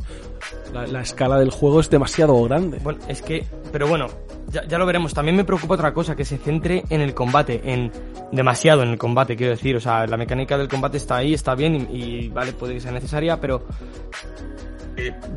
La, 0.73 0.87
la 0.87 1.03
escala 1.03 1.39
del 1.39 1.51
juego 1.51 1.81
es 1.81 1.91
demasiado 1.91 2.43
grande. 2.45 2.79
Bueno, 2.83 3.01
es 3.07 3.21
que, 3.21 3.45
pero 3.71 3.87
bueno, 3.87 4.07
ya, 4.51 4.67
ya 4.67 4.79
lo 4.79 4.87
veremos. 4.87 5.13
También 5.13 5.37
me 5.37 5.45
preocupa 5.45 5.75
otra 5.75 5.93
cosa, 5.93 6.17
que 6.17 6.25
se 6.25 6.39
centre 6.39 6.85
en 6.89 7.03
el 7.03 7.13
combate, 7.13 7.61
en 7.65 7.93
demasiado 8.33 8.83
en 8.83 8.89
el 8.91 8.99
combate, 8.99 9.37
quiero 9.37 9.53
decir. 9.53 9.77
O 9.77 9.81
sea, 9.81 10.07
la 10.07 10.17
mecánica 10.17 10.57
del 10.57 10.69
combate 10.69 10.97
está 10.97 11.17
ahí, 11.17 11.35
está 11.35 11.55
bien 11.55 11.87
y, 11.91 11.97
y, 12.03 12.29
vale, 12.31 12.53
puede 12.55 12.73
que 12.75 12.81
sea 12.81 12.93
necesaria, 12.93 13.39
pero 13.39 13.63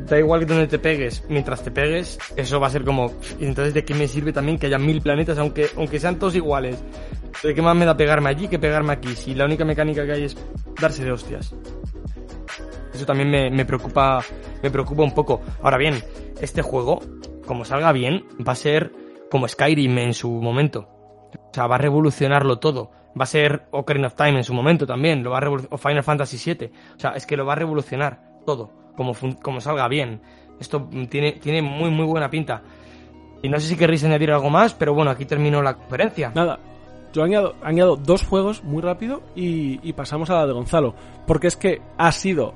da 0.06 0.18
igual 0.18 0.46
donde 0.46 0.66
te 0.66 0.78
pegues, 0.78 1.24
mientras 1.28 1.62
te 1.62 1.70
pegues, 1.70 2.18
eso 2.36 2.60
va 2.60 2.66
a 2.66 2.70
ser 2.70 2.84
como, 2.84 3.12
entonces 3.40 3.74
de 3.74 3.84
qué 3.84 3.94
me 3.94 4.08
sirve 4.08 4.32
también 4.32 4.58
que 4.58 4.66
haya 4.66 4.78
mil 4.78 5.00
planetas, 5.00 5.38
aunque, 5.38 5.68
aunque 5.76 6.00
sean 6.00 6.18
todos 6.18 6.34
iguales. 6.34 6.82
¿De 7.42 7.54
qué 7.54 7.62
más 7.62 7.74
me 7.76 7.84
da 7.84 7.96
pegarme 7.96 8.30
allí 8.30 8.48
que 8.48 8.58
pegarme 8.58 8.92
aquí? 8.92 9.14
Si 9.16 9.34
la 9.34 9.44
única 9.44 9.64
mecánica 9.64 10.04
que 10.04 10.12
hay 10.12 10.24
es 10.24 10.36
darse 10.80 11.04
de 11.04 11.12
hostias. 11.12 11.54
Eso 12.92 13.06
también 13.06 13.30
me, 13.30 13.50
me 13.50 13.64
preocupa, 13.64 14.22
me 14.62 14.70
preocupa 14.70 15.02
un 15.02 15.14
poco. 15.14 15.40
Ahora 15.62 15.78
bien, 15.78 16.02
este 16.40 16.62
juego, 16.62 17.00
como 17.46 17.64
salga 17.64 17.90
bien, 17.92 18.24
va 18.46 18.52
a 18.52 18.56
ser 18.56 18.92
como 19.30 19.48
Skyrim 19.48 19.96
en 19.98 20.14
su 20.14 20.30
momento. 20.30 20.88
O 21.34 21.50
sea, 21.54 21.66
va 21.66 21.76
a 21.76 21.78
revolucionarlo 21.78 22.58
todo. 22.58 22.90
Va 23.18 23.24
a 23.24 23.26
ser 23.26 23.66
Ocarina 23.70 24.08
of 24.08 24.14
Time 24.14 24.38
en 24.38 24.44
su 24.44 24.54
momento 24.54 24.86
también, 24.86 25.22
lo 25.22 25.30
va 25.30 25.38
a 25.38 25.50
o 25.50 25.76
Final 25.78 26.02
Fantasy 26.02 26.54
VII. 26.54 26.70
O 26.96 26.98
sea, 26.98 27.10
es 27.12 27.26
que 27.26 27.36
lo 27.36 27.44
va 27.44 27.52
a 27.52 27.56
revolucionar 27.56 28.22
todo, 28.46 28.72
como, 28.96 29.12
como 29.40 29.60
salga 29.60 29.88
bien. 29.88 30.20
Esto 30.60 30.88
tiene, 31.08 31.32
tiene 31.32 31.62
muy, 31.62 31.90
muy 31.90 32.06
buena 32.06 32.30
pinta. 32.30 32.62
Y 33.42 33.48
no 33.48 33.58
sé 33.58 33.66
si 33.66 33.76
querréis 33.76 34.04
añadir 34.04 34.30
algo 34.30 34.50
más, 34.50 34.74
pero 34.74 34.94
bueno, 34.94 35.10
aquí 35.10 35.24
termino 35.24 35.60
la 35.62 35.74
conferencia. 35.74 36.30
Nada, 36.34 36.60
yo 37.12 37.22
añado, 37.22 37.54
añado 37.62 37.96
dos 37.96 38.24
juegos 38.24 38.64
muy 38.64 38.80
rápido 38.80 39.22
y, 39.34 39.92
pasamos 39.92 40.30
a 40.30 40.34
la 40.34 40.46
de 40.46 40.52
Gonzalo. 40.52 40.94
Porque 41.26 41.48
es 41.48 41.56
que 41.56 41.82
ha 41.98 42.12
sido 42.12 42.54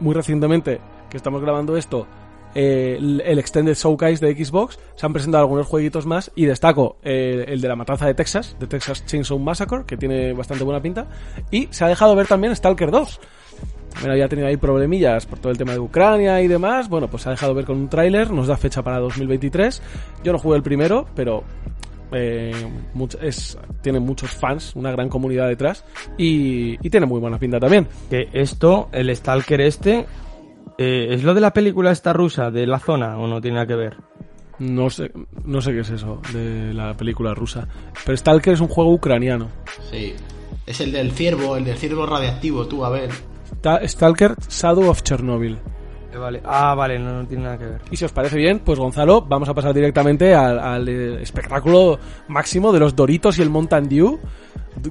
muy 0.00 0.14
recientemente 0.14 0.80
que 1.10 1.16
estamos 1.16 1.40
grabando 1.42 1.76
esto. 1.76 2.06
eh, 2.54 2.98
el 2.98 3.38
Extended 3.38 3.74
Showcase 3.74 4.26
de 4.26 4.44
Xbox 4.44 4.78
se 4.94 5.06
han 5.06 5.12
presentado 5.12 5.44
algunos 5.44 5.66
jueguitos 5.66 6.04
más 6.04 6.30
y 6.34 6.44
destaco 6.44 6.96
eh, 7.02 7.44
el 7.48 7.62
de 7.62 7.68
la 7.68 7.76
matanza 7.76 8.06
de 8.06 8.14
Texas, 8.14 8.56
de 8.58 8.66
Texas 8.66 9.06
Chainsaw 9.06 9.38
Massacre, 9.38 9.84
que 9.86 9.96
tiene 9.96 10.34
bastante 10.34 10.64
buena 10.64 10.82
pinta, 10.82 11.06
y 11.50 11.68
se 11.70 11.84
ha 11.84 11.88
dejado 11.88 12.14
ver 12.14 12.26
también 12.26 12.54
Stalker 12.54 12.90
2. 12.90 13.20
También 13.92 14.12
había 14.12 14.28
tenido 14.28 14.48
ahí 14.48 14.56
problemillas 14.56 15.26
por 15.26 15.38
todo 15.38 15.52
el 15.52 15.58
tema 15.58 15.72
de 15.72 15.78
Ucrania 15.78 16.40
y 16.42 16.48
demás. 16.48 16.88
Bueno, 16.88 17.08
pues 17.08 17.22
se 17.22 17.28
ha 17.28 17.32
dejado 17.32 17.54
ver 17.54 17.64
con 17.64 17.76
un 17.76 17.88
tráiler, 17.88 18.30
nos 18.30 18.46
da 18.46 18.56
fecha 18.56 18.82
para 18.82 18.98
2023. 18.98 19.82
Yo 20.24 20.32
no 20.32 20.38
jugué 20.38 20.56
el 20.56 20.62
primero, 20.62 21.06
pero 21.14 21.44
eh, 22.12 22.52
much- 22.94 23.18
es, 23.22 23.58
tiene 23.80 24.00
muchos 24.00 24.30
fans, 24.30 24.74
una 24.76 24.90
gran 24.90 25.08
comunidad 25.08 25.48
detrás 25.48 25.84
y, 26.18 26.74
y 26.86 26.90
tiene 26.90 27.06
muy 27.06 27.20
buena 27.20 27.38
pinta 27.38 27.58
también. 27.60 27.86
Que 28.10 28.28
esto, 28.32 28.88
el 28.92 29.14
Stalker 29.14 29.60
este, 29.62 30.06
eh, 30.78 31.08
¿es 31.10 31.22
lo 31.24 31.34
de 31.34 31.40
la 31.40 31.52
película 31.52 31.90
esta 31.90 32.12
rusa, 32.12 32.50
de 32.50 32.66
la 32.66 32.78
zona, 32.78 33.18
o 33.18 33.26
no 33.26 33.40
tiene 33.40 33.54
nada 33.56 33.66
que 33.66 33.76
ver? 33.76 33.96
No 34.58 34.90
sé, 34.90 35.10
no 35.44 35.60
sé 35.60 35.72
qué 35.72 35.80
es 35.80 35.90
eso 35.90 36.20
de 36.32 36.72
la 36.74 36.94
película 36.96 37.34
rusa, 37.34 37.66
pero 38.04 38.16
Stalker 38.16 38.52
es 38.54 38.60
un 38.60 38.68
juego 38.68 38.92
ucraniano. 38.92 39.48
Sí. 39.90 40.14
Es 40.66 40.80
el 40.80 40.92
del 40.92 41.10
ciervo, 41.12 41.56
el 41.56 41.64
del 41.64 41.76
ciervo 41.76 42.06
radiactivo, 42.06 42.66
tú, 42.68 42.84
a 42.84 42.90
ver. 42.90 43.10
Ta- 43.60 43.86
Stalker 43.86 44.34
Shadow 44.48 44.88
of 44.90 45.02
Chernobyl. 45.02 45.58
Eh, 46.12 46.16
Vale. 46.18 46.42
Ah, 46.44 46.74
vale, 46.74 46.98
no, 46.98 47.22
no 47.22 47.26
tiene 47.26 47.44
nada 47.44 47.58
que 47.58 47.64
ver. 47.64 47.80
Y 47.90 47.96
si 47.96 48.04
os 48.04 48.12
parece 48.12 48.36
bien, 48.36 48.58
pues 48.60 48.78
Gonzalo, 48.78 49.22
vamos 49.22 49.48
a 49.48 49.54
pasar 49.54 49.72
directamente 49.72 50.34
al, 50.34 50.58
al, 50.58 50.88
eh, 50.88 51.22
espectáculo 51.22 51.98
máximo 52.28 52.70
de 52.72 52.80
los 52.80 52.94
Doritos 52.94 53.38
y 53.38 53.42
el 53.42 53.50
Mountain 53.50 53.88
Dew. 53.88 54.18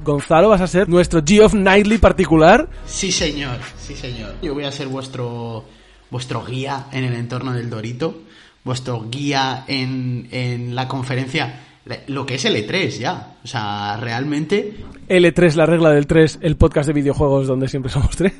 Gonzalo, 0.03 0.49
vas 0.49 0.61
a 0.61 0.67
ser 0.67 0.87
nuestro 0.89 1.21
Geoff 1.25 1.53
Knightley 1.53 1.97
particular. 1.97 2.67
Sí, 2.85 3.11
señor, 3.11 3.57
sí, 3.77 3.95
señor. 3.95 4.33
Yo 4.41 4.53
voy 4.53 4.63
a 4.63 4.71
ser 4.71 4.87
vuestro, 4.87 5.65
vuestro 6.09 6.43
guía 6.45 6.87
en 6.91 7.03
el 7.03 7.13
entorno 7.13 7.53
del 7.53 7.69
Dorito, 7.69 8.15
vuestro 8.63 9.05
guía 9.09 9.63
en, 9.67 10.27
en 10.31 10.75
la 10.75 10.87
conferencia, 10.87 11.59
lo 12.07 12.25
que 12.25 12.35
es 12.35 12.45
el 12.45 12.55
E3 12.55 12.89
ya. 12.99 13.35
O 13.43 13.47
sea, 13.47 13.97
realmente, 13.97 14.75
L3, 15.07 15.55
la 15.55 15.65
regla 15.65 15.91
del 15.91 16.07
3, 16.07 16.39
el 16.41 16.55
podcast 16.57 16.87
de 16.87 16.93
videojuegos 16.93 17.47
donde 17.47 17.67
siempre 17.67 17.91
somos 17.91 18.15
tres. 18.15 18.33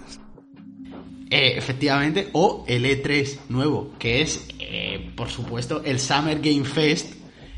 eh, 1.30 1.54
efectivamente, 1.58 2.30
o 2.34 2.64
el 2.68 2.86
E3 2.86 3.40
nuevo, 3.50 3.94
que 3.98 4.22
es, 4.22 4.48
eh, 4.60 5.12
por 5.16 5.30
supuesto, 5.30 5.82
el 5.84 6.00
Summer 6.00 6.40
Game 6.40 6.66
Fest, 6.66 7.14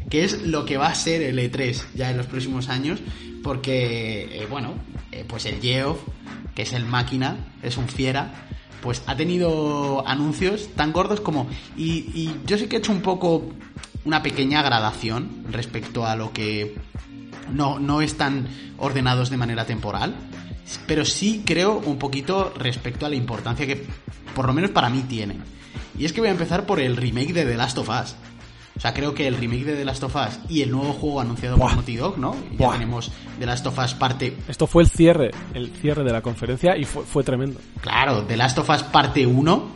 que 0.10 0.24
es 0.24 0.42
lo 0.44 0.66
que 0.66 0.78
va 0.78 0.88
a 0.88 0.96
ser 0.96 1.22
el 1.22 1.38
E3 1.40 1.82
ya 1.96 2.12
en 2.12 2.18
los 2.18 2.28
próximos 2.28 2.70
años, 2.70 3.00
porque, 3.44 4.30
eh, 4.32 4.48
bueno, 4.50 4.74
eh, 5.12 5.26
pues 5.28 5.46
el 5.46 5.60
Geoff, 5.62 6.00
que 6.56 6.62
es 6.64 6.74
el 6.74 6.86
máquina, 6.86 7.38
es 7.62 7.78
un 7.78 7.88
fiera, 7.88 8.48
pues 8.82 9.02
ha 9.06 9.16
tenido 9.16 10.06
anuncios 10.08 10.70
tan 10.76 10.92
gordos 10.92 11.22
como... 11.22 11.48
Y, 11.78 12.06
y 12.14 12.36
yo 12.46 12.58
sí 12.58 12.68
que 12.68 12.76
he 12.76 12.80
hecho 12.80 12.92
un 12.92 13.02
poco 13.02 13.50
una 14.06 14.24
pequeña 14.24 14.62
gradación 14.62 15.44
respecto 15.50 16.06
a 16.06 16.16
lo 16.16 16.34
que 16.34 16.76
no, 17.52 17.80
no 17.80 18.02
están 18.02 18.48
ordenados 18.78 19.30
de 19.30 19.38
manera 19.38 19.66
temporal, 19.66 20.14
pero 20.88 21.06
sí 21.06 21.44
creo 21.46 21.82
un 21.86 21.98
poquito 21.98 22.54
respecto 22.58 23.06
a 23.06 23.10
la 23.10 23.16
importancia 23.16 23.68
que, 23.68 23.86
por 24.36 24.48
lo 24.48 24.54
menos 24.54 24.72
para 24.72 24.90
mí, 24.90 25.04
tiene. 25.08 25.38
Y 25.98 26.06
es 26.06 26.14
que 26.14 26.22
voy 26.22 26.30
a 26.30 26.32
empezar 26.32 26.66
por 26.66 26.80
el 26.80 26.98
remake 26.98 27.34
de 27.34 27.46
The 27.46 27.56
Last 27.56 27.78
of 27.78 27.90
Us. 27.90 28.16
O 28.76 28.80
sea, 28.80 28.94
creo 28.94 29.14
que 29.14 29.28
el 29.28 29.38
remake 29.38 29.66
de 29.66 29.76
The 29.76 29.86
Last 29.86 30.04
of 30.04 30.16
Us 30.16 30.40
y 30.50 30.64
el 30.64 30.72
nuevo 30.72 30.94
juego 30.94 31.22
anunciado 31.22 31.58
por 31.58 31.68
Buah. 31.68 31.76
Naughty 31.76 31.96
Dog, 31.96 32.18
¿no? 32.18 32.36
Ya 32.52 32.58
Buah. 32.58 32.74
tenemos 32.74 33.12
The 33.38 33.46
Last 33.46 33.68
of 33.68 33.78
Us 33.78 33.94
parte 33.94 34.36
Esto 34.48 34.66
fue 34.66 34.82
el 34.82 34.90
cierre, 34.90 35.32
el 35.54 35.70
cierre 35.76 36.04
de 36.04 36.12
la 36.12 36.22
conferencia 36.22 36.76
y 36.76 36.86
fue, 36.86 37.04
fue 37.04 37.24
tremendo. 37.24 37.60
Claro, 37.82 38.24
The 38.24 38.36
Last 38.36 38.58
of 38.58 38.70
Us 38.70 38.82
parte 38.82 39.28
1, 39.28 39.68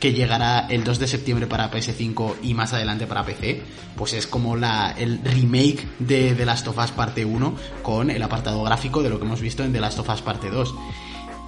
que 0.00 0.12
llegará 0.12 0.66
el 0.68 0.84
2 0.84 0.98
de 1.00 1.06
septiembre 1.08 1.46
para 1.46 1.70
PS5 1.70 2.34
y 2.42 2.54
más 2.54 2.72
adelante 2.72 3.06
para 3.06 3.24
PC, 3.24 3.62
pues 3.96 4.12
es 4.12 4.26
como 4.26 4.56
la, 4.56 4.94
el 4.96 5.20
remake 5.24 5.86
de 5.98 6.34
The 6.34 6.46
Last 6.46 6.68
of 6.68 6.78
Us 6.78 6.92
parte 6.92 7.24
1 7.24 7.54
con 7.82 8.10
el 8.10 8.22
apartado 8.22 8.62
gráfico 8.62 9.02
de 9.02 9.10
lo 9.10 9.18
que 9.18 9.24
hemos 9.26 9.40
visto 9.40 9.64
en 9.64 9.72
The 9.72 9.80
Last 9.80 9.98
of 9.98 10.08
Us 10.08 10.22
parte 10.22 10.50
2. 10.50 10.74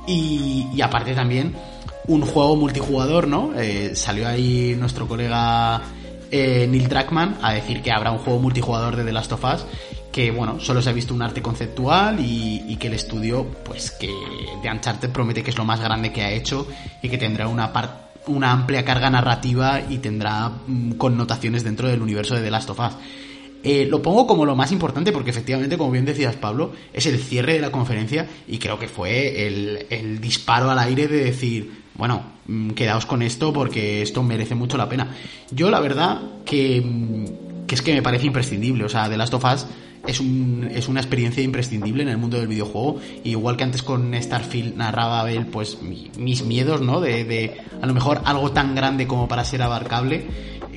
Y, 0.06 0.66
y 0.74 0.80
aparte 0.82 1.14
también 1.14 1.54
un 2.08 2.22
juego 2.22 2.56
multijugador, 2.56 3.28
¿no? 3.28 3.52
Eh, 3.56 3.92
salió 3.94 4.26
ahí 4.26 4.74
nuestro 4.76 5.06
colega 5.06 5.82
eh, 6.32 6.66
Neil 6.68 6.88
Druckmann 6.88 7.38
a 7.42 7.52
decir 7.52 7.82
que 7.82 7.92
habrá 7.92 8.10
un 8.10 8.18
juego 8.18 8.40
multijugador 8.40 8.96
de 8.96 9.04
The 9.04 9.12
Last 9.12 9.32
of 9.32 9.44
Us 9.44 9.66
que 10.10 10.32
bueno, 10.32 10.58
solo 10.58 10.82
se 10.82 10.90
ha 10.90 10.92
visto 10.92 11.14
un 11.14 11.22
arte 11.22 11.40
conceptual 11.40 12.18
y, 12.18 12.64
y 12.66 12.76
que 12.78 12.88
el 12.88 12.94
estudio, 12.94 13.46
pues 13.64 13.92
que 13.92 14.08
de 14.60 14.68
Uncharted 14.68 15.10
promete 15.10 15.44
que 15.44 15.50
es 15.50 15.56
lo 15.56 15.64
más 15.64 15.78
grande 15.78 16.12
que 16.12 16.22
ha 16.22 16.32
hecho 16.32 16.66
y 17.00 17.08
que 17.08 17.16
tendrá 17.16 17.46
una 17.46 17.72
par- 17.72 18.09
una 18.26 18.52
amplia 18.52 18.84
carga 18.84 19.10
narrativa 19.10 19.80
y 19.88 19.98
tendrá 19.98 20.50
mm, 20.66 20.92
connotaciones 20.92 21.64
dentro 21.64 21.88
del 21.88 22.02
universo 22.02 22.34
de 22.34 22.42
The 22.42 22.50
Last 22.50 22.70
of 22.70 22.80
Us. 22.80 22.96
Eh, 23.62 23.86
lo 23.86 24.00
pongo 24.00 24.26
como 24.26 24.46
lo 24.46 24.56
más 24.56 24.72
importante 24.72 25.12
porque 25.12 25.30
efectivamente, 25.30 25.76
como 25.76 25.90
bien 25.90 26.06
decías 26.06 26.36
Pablo, 26.36 26.72
es 26.92 27.04
el 27.06 27.18
cierre 27.18 27.54
de 27.54 27.60
la 27.60 27.70
conferencia 27.70 28.26
y 28.48 28.58
creo 28.58 28.78
que 28.78 28.88
fue 28.88 29.46
el, 29.46 29.86
el 29.90 30.20
disparo 30.20 30.70
al 30.70 30.78
aire 30.78 31.08
de 31.08 31.24
decir, 31.24 31.70
bueno, 31.94 32.22
mm, 32.46 32.70
quedaos 32.70 33.04
con 33.04 33.20
esto 33.22 33.52
porque 33.52 34.00
esto 34.00 34.22
merece 34.22 34.54
mucho 34.54 34.78
la 34.78 34.88
pena. 34.88 35.14
Yo 35.50 35.70
la 35.70 35.80
verdad 35.80 36.22
que, 36.46 36.80
mm, 36.80 37.66
que 37.66 37.74
es 37.74 37.82
que 37.82 37.92
me 37.92 38.02
parece 38.02 38.26
imprescindible, 38.26 38.84
o 38.84 38.88
sea, 38.88 39.08
The 39.10 39.18
Last 39.18 39.34
of 39.34 39.44
Us 39.44 39.66
es, 40.06 40.20
un, 40.20 40.68
es 40.72 40.88
una 40.88 41.00
experiencia 41.00 41.42
imprescindible 41.42 42.02
en 42.02 42.08
el 42.08 42.18
mundo 42.18 42.38
del 42.38 42.48
videojuego. 42.48 43.00
Y 43.24 43.30
igual 43.30 43.56
que 43.56 43.64
antes 43.64 43.82
con 43.82 44.14
Starfield 44.14 44.76
narraba 44.76 45.20
Abel, 45.20 45.46
pues 45.46 45.82
mi- 45.82 46.10
mis 46.18 46.44
miedos, 46.44 46.80
¿no? 46.80 47.00
De, 47.00 47.24
de 47.24 47.56
a 47.80 47.86
lo 47.86 47.94
mejor 47.94 48.20
algo 48.24 48.52
tan 48.52 48.74
grande 48.74 49.06
como 49.06 49.28
para 49.28 49.44
ser 49.44 49.62
abarcable. 49.62 50.26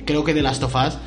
Creo 0.04 0.24
que 0.24 0.34
The 0.34 0.42
Last 0.42 0.62
of 0.62 0.74
Us 0.74 0.98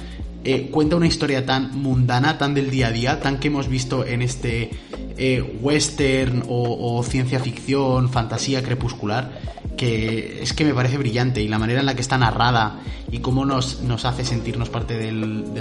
eh, 0.44 0.70
cuenta 0.72 0.96
una 0.96 1.08
historia 1.08 1.46
tan 1.46 1.78
mundana, 1.78 2.38
tan 2.38 2.54
del 2.54 2.70
día 2.70 2.88
a 2.88 2.92
día, 2.92 3.20
tan 3.20 3.38
que 3.40 3.48
hemos 3.50 3.68
visto 3.68 4.06
en 4.06 4.22
este 4.22 4.72
eh, 5.18 5.42
western 5.62 6.44
o, 6.48 7.04
ciencia 7.04 7.40
ficción, 7.40 8.10
fantasía 8.10 8.64
crepuscular, 8.64 9.40
que 9.76 10.40
es 10.42 10.54
que 10.54 10.64
me 10.64 10.74
parece 10.74 10.98
brillante 10.98 11.42
y 11.42 11.48
la 11.48 11.60
manera 11.60 11.82
en 11.82 11.86
la 11.86 11.96
que 11.96 12.02
está 12.02 12.18
narrada 12.18 12.80
y 13.12 13.20
cómo 13.20 13.46
nos, 13.46 13.82
nos 13.82 14.06
hace 14.06 14.24
sentirnos 14.26 14.70
parte 14.70 14.98
de 14.98 15.12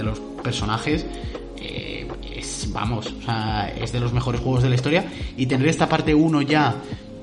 los 0.03 0.19
personajes. 0.43 1.05
eh, 1.59 2.06
es, 2.67 2.73
vamos, 2.73 3.07
o 3.19 3.21
sea, 3.23 3.73
es 3.79 3.91
de 3.91 3.99
los 3.99 4.13
mejores 4.13 4.41
juegos 4.41 4.63
de 4.63 4.69
la 4.69 4.75
historia 4.75 5.05
y 5.35 5.45
tener 5.45 5.67
esta 5.67 5.87
parte 5.89 6.13
1 6.13 6.41
ya 6.43 6.75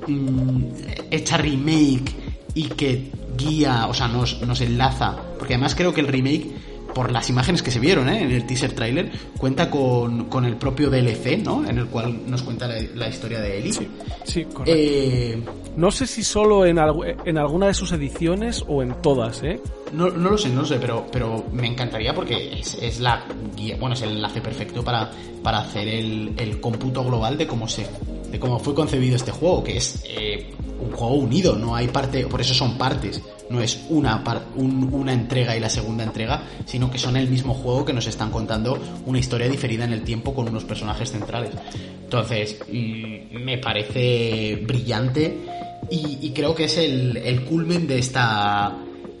mm, 0.07 0.63
hecha 1.11 1.37
remake 1.37 2.11
y 2.53 2.63
que 2.69 3.11
guía, 3.37 3.87
o 3.87 3.93
sea, 3.93 4.07
nos, 4.07 4.41
nos 4.41 4.61
enlaza, 4.61 5.15
porque 5.37 5.55
además 5.55 5.75
creo 5.75 5.93
que 5.93 6.01
el 6.01 6.07
remake, 6.07 6.47
por 6.93 7.11
las 7.11 7.29
imágenes 7.29 7.61
que 7.61 7.71
se 7.71 7.79
vieron 7.81 8.07
¿eh? 8.07 8.21
en 8.21 8.31
el 8.31 8.45
teaser 8.47 8.71
trailer, 8.71 9.11
cuenta 9.37 9.69
con, 9.69 10.25
con 10.25 10.45
el 10.45 10.55
propio 10.55 10.89
DLC, 10.89 11.43
¿no? 11.43 11.67
En 11.67 11.77
el 11.77 11.87
cual 11.87 12.21
nos 12.25 12.41
cuenta 12.43 12.67
la, 12.69 12.75
la 12.95 13.09
historia 13.09 13.41
de 13.41 13.57
Ellie. 13.57 13.73
Sí, 14.23 14.45
correcto. 14.45 14.63
Eh, 14.67 15.43
No 15.75 15.91
sé 15.91 16.07
si 16.07 16.23
solo 16.23 16.65
en, 16.65 16.77
en 17.25 17.37
alguna 17.37 17.67
de 17.67 17.73
sus 17.73 17.91
ediciones 17.91 18.63
o 18.65 18.81
en 18.81 19.01
todas, 19.01 19.43
¿eh? 19.43 19.59
No, 19.93 20.09
no 20.09 20.31
lo 20.31 20.37
sé, 20.37 20.49
no 20.49 20.61
lo 20.61 20.67
sé, 20.67 20.77
pero, 20.77 21.05
pero 21.11 21.45
me 21.51 21.67
encantaría 21.67 22.13
porque 22.13 22.59
es, 22.59 22.75
es 22.75 22.99
la 22.99 23.25
guía, 23.55 23.77
bueno, 23.79 23.93
es 23.95 24.01
el 24.01 24.11
enlace 24.11 24.41
perfecto 24.41 24.83
para, 24.83 25.11
para 25.43 25.59
hacer 25.59 25.87
el, 25.87 26.33
el 26.37 26.59
cómputo 26.59 27.03
global 27.03 27.37
de 27.37 27.47
cómo 27.47 27.67
se, 27.67 27.85
de 28.31 28.39
cómo 28.39 28.59
fue 28.59 28.73
concebido 28.73 29.15
este 29.15 29.31
juego, 29.31 29.63
que 29.63 29.77
es 29.77 30.03
eh, 30.07 30.49
un 30.79 30.91
juego 30.91 31.15
unido, 31.15 31.55
no 31.55 31.75
hay 31.75 31.87
parte, 31.87 32.25
por 32.25 32.41
eso 32.41 32.53
son 32.53 32.77
partes, 32.77 33.21
no 33.49 33.61
es 33.61 33.85
una, 33.89 34.23
una 34.55 35.13
entrega 35.13 35.55
y 35.55 35.59
la 35.59 35.69
segunda 35.69 36.03
entrega, 36.03 36.43
sino 36.65 36.89
que 36.89 36.97
son 36.97 37.15
el 37.15 37.29
mismo 37.29 37.53
juego 37.53 37.85
que 37.85 37.93
nos 37.93 38.07
están 38.07 38.31
contando 38.31 38.77
una 39.05 39.19
historia 39.19 39.47
diferida 39.47 39.85
en 39.85 39.93
el 39.93 40.01
tiempo 40.01 40.33
con 40.33 40.49
unos 40.49 40.65
personajes 40.65 41.11
centrales. 41.11 41.51
Entonces, 42.03 42.59
mm, 42.67 43.37
me 43.43 43.57
parece 43.59 44.61
brillante 44.65 45.37
y, 45.89 46.31
creo 46.31 46.55
que 46.55 46.63
es 46.63 46.77
el 46.77 47.45
culmen 47.45 47.85
de 47.85 47.99
esta, 47.99 48.75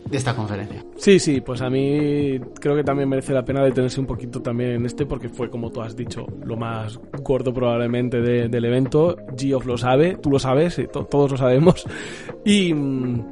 de 0.09 0.17
esta 0.17 0.35
conferencia. 0.35 0.83
Sí, 0.97 1.17
sí, 1.19 1.41
pues 1.41 1.61
a 1.61 1.69
mí 1.69 2.39
creo 2.59 2.75
que 2.75 2.83
también 2.83 3.09
merece 3.09 3.33
la 3.33 3.43
pena 3.43 3.63
detenerse 3.63 3.99
un 3.99 4.05
poquito 4.05 4.41
también 4.41 4.71
en 4.71 4.85
este 4.85 5.05
porque 5.05 5.29
fue, 5.29 5.49
como 5.49 5.71
tú 5.71 5.81
has 5.81 5.95
dicho, 5.95 6.25
lo 6.43 6.55
más 6.57 6.99
gordo 7.23 7.51
probablemente 7.53 8.21
de- 8.21 8.47
del 8.47 8.65
evento. 8.65 9.15
Geoff 9.37 9.65
lo 9.65 9.77
sabe, 9.77 10.17
tú 10.17 10.29
lo 10.29 10.37
sabes, 10.39 10.77
eh, 10.79 10.87
to- 10.87 11.05
todos 11.05 11.31
lo 11.31 11.37
sabemos. 11.37 11.85
Y, 12.45 12.71
mm, 12.73 13.25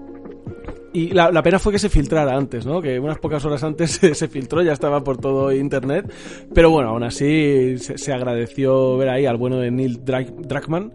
y 0.93 1.09
la, 1.11 1.41
pena 1.43 1.59
fue 1.59 1.71
que 1.71 1.78
se 1.80 1.89
filtrara 1.89 2.36
antes, 2.36 2.65
¿no? 2.65 2.82
Que 2.82 2.99
unas 2.99 3.19
pocas 3.19 3.43
horas 3.45 3.63
antes 3.63 3.91
se, 4.13 4.28
filtró, 4.28 4.61
ya 4.63 4.74
estaba 4.74 5.03
por 5.03 5.17
todo 5.17 5.51
internet. 5.51 6.11
Pero 6.53 6.71
bueno, 6.71 6.89
aún 6.89 7.03
así 7.03 7.78
se, 7.78 8.11
agradeció 8.13 8.97
ver 8.97 9.09
ahí 9.09 9.26
al 9.28 9.38
bueno 9.38 9.57
de 9.57 9.69
Neil 9.71 10.03
Druckmann 10.03 10.93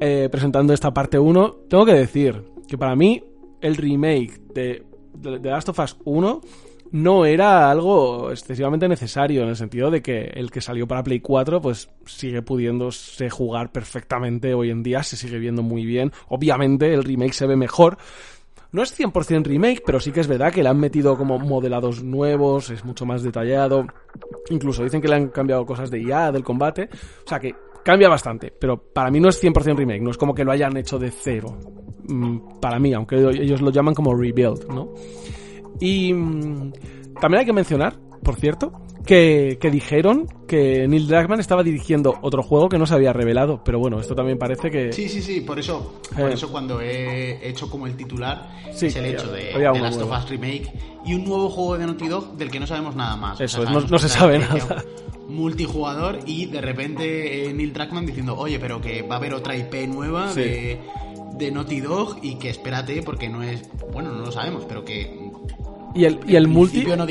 eh, 0.00 0.28
presentando 0.30 0.72
esta 0.72 0.92
parte 0.92 1.18
1. 1.18 1.56
Tengo 1.68 1.84
que 1.86 1.92
decir 1.94 2.42
que 2.68 2.76
para 2.76 2.96
mí 2.96 3.22
el 3.60 3.76
remake 3.76 4.40
de, 4.54 4.82
de 5.20 5.50
Last 5.50 5.68
of 5.68 5.78
Us 5.78 5.96
1 6.04 6.40
no 6.92 7.24
era 7.24 7.70
algo 7.70 8.30
excesivamente 8.30 8.88
necesario 8.88 9.42
en 9.42 9.48
el 9.48 9.56
sentido 9.56 9.90
de 9.90 10.02
que 10.02 10.30
el 10.34 10.50
que 10.50 10.60
salió 10.60 10.86
para 10.86 11.02
Play 11.02 11.20
4 11.20 11.60
pues 11.60 11.90
sigue 12.04 12.42
pudiéndose 12.42 13.30
jugar 13.30 13.72
perfectamente 13.72 14.54
hoy 14.54 14.70
en 14.70 14.82
día, 14.82 15.02
se 15.02 15.16
sigue 15.16 15.38
viendo 15.38 15.62
muy 15.62 15.84
bien. 15.84 16.12
Obviamente 16.28 16.92
el 16.94 17.04
remake 17.04 17.32
se 17.32 17.46
ve 17.46 17.56
mejor. 17.56 17.98
No 18.72 18.82
es 18.82 18.98
100% 18.98 19.44
remake, 19.44 19.82
pero 19.86 20.00
sí 20.00 20.12
que 20.12 20.20
es 20.20 20.26
verdad 20.26 20.52
que 20.52 20.62
le 20.62 20.68
han 20.68 20.78
metido 20.78 21.16
como 21.16 21.38
modelados 21.38 22.02
nuevos, 22.02 22.70
es 22.70 22.84
mucho 22.84 23.06
más 23.06 23.22
detallado. 23.22 23.86
Incluso 24.50 24.84
dicen 24.84 25.00
que 25.00 25.08
le 25.08 25.14
han 25.14 25.28
cambiado 25.28 25.64
cosas 25.64 25.90
de 25.90 26.02
IA, 26.02 26.32
del 26.32 26.44
combate. 26.44 26.88
O 27.24 27.28
sea 27.28 27.40
que 27.40 27.54
cambia 27.86 28.08
bastante, 28.08 28.50
pero 28.50 28.76
para 28.76 29.12
mí 29.12 29.20
no 29.20 29.28
es 29.28 29.40
100% 29.40 29.76
remake, 29.76 30.02
no 30.02 30.10
es 30.10 30.16
como 30.16 30.34
que 30.34 30.42
lo 30.42 30.50
hayan 30.50 30.76
hecho 30.76 30.98
de 30.98 31.12
cero. 31.12 31.56
Mm, 32.08 32.58
Para 32.60 32.80
mí, 32.80 32.92
aunque 32.92 33.14
ellos 33.14 33.60
lo 33.60 33.70
llaman 33.70 33.94
como 33.94 34.12
rebuild, 34.12 34.66
¿no? 34.68 34.88
Y 35.78 36.12
mm, 36.12 36.72
también 37.20 37.40
hay 37.40 37.46
que 37.46 37.52
mencionar, 37.52 37.94
por 38.24 38.34
cierto, 38.34 38.72
que, 39.06 39.56
que 39.60 39.70
dijeron 39.70 40.26
que 40.46 40.86
Neil 40.88 41.06
Druckmann 41.08 41.40
estaba 41.40 41.62
dirigiendo 41.62 42.18
otro 42.22 42.42
juego 42.42 42.68
que 42.68 42.76
no 42.78 42.86
se 42.86 42.94
había 42.94 43.12
revelado, 43.12 43.62
pero 43.64 43.78
bueno, 43.78 43.98
esto 44.00 44.14
también 44.14 44.36
parece 44.38 44.70
que... 44.70 44.92
Sí, 44.92 45.08
sí, 45.08 45.22
sí, 45.22 45.40
por 45.40 45.58
eso, 45.58 46.00
por 46.14 46.30
Eh. 46.30 46.34
eso 46.34 46.50
cuando 46.50 46.80
he 46.80 47.48
hecho 47.48 47.70
como 47.70 47.86
el 47.86 47.96
titular 47.96 48.50
Sí, 48.72 48.86
es 48.86 48.96
el 48.96 49.06
hecho 49.06 49.32
de, 49.32 49.44
de 49.58 49.80
Last 49.80 50.02
of. 50.02 50.10
Us 50.10 50.28
Remake 50.28 50.70
y 51.06 51.14
un 51.14 51.24
nuevo 51.24 51.48
juego 51.48 51.78
de 51.78 51.86
Naughty 51.86 52.08
Dog 52.08 52.36
del 52.36 52.50
que 52.50 52.60
no 52.60 52.66
sabemos 52.66 52.94
nada 52.96 53.16
más. 53.16 53.40
Eso 53.40 53.62
es, 53.62 53.70
no- 53.90 53.98
se 53.98 54.08
sabe 54.08 54.38
nada. 54.40 54.84
Multijugador 55.28 56.20
y 56.26 56.46
de 56.46 56.60
repente 56.60 57.48
eh, 57.48 57.52
Neil 57.52 57.72
Druckmann 57.72 58.06
diciendo, 58.06 58.36
oye, 58.36 58.58
pero 58.58 58.80
que 58.80 59.02
va 59.02 59.16
a 59.16 59.18
haber 59.18 59.34
otra 59.34 59.56
IP 59.56 59.74
nueva 59.88 60.32
Sí. 60.32 60.40
de, 60.40 60.80
de 61.34 61.50
Naughty 61.50 61.80
Dog 61.80 62.16
y 62.22 62.36
que 62.36 62.50
espérate 62.50 63.02
porque 63.02 63.28
no 63.28 63.42
es, 63.42 63.68
bueno, 63.92 64.12
no 64.12 64.20
lo 64.26 64.32
sabemos, 64.32 64.64
pero 64.68 64.84
que... 64.84 65.30
Y 65.94 66.04
el, 66.04 66.20
y 66.26 66.36
el 66.36 66.46
multi... 66.48 66.84
no 66.84 67.06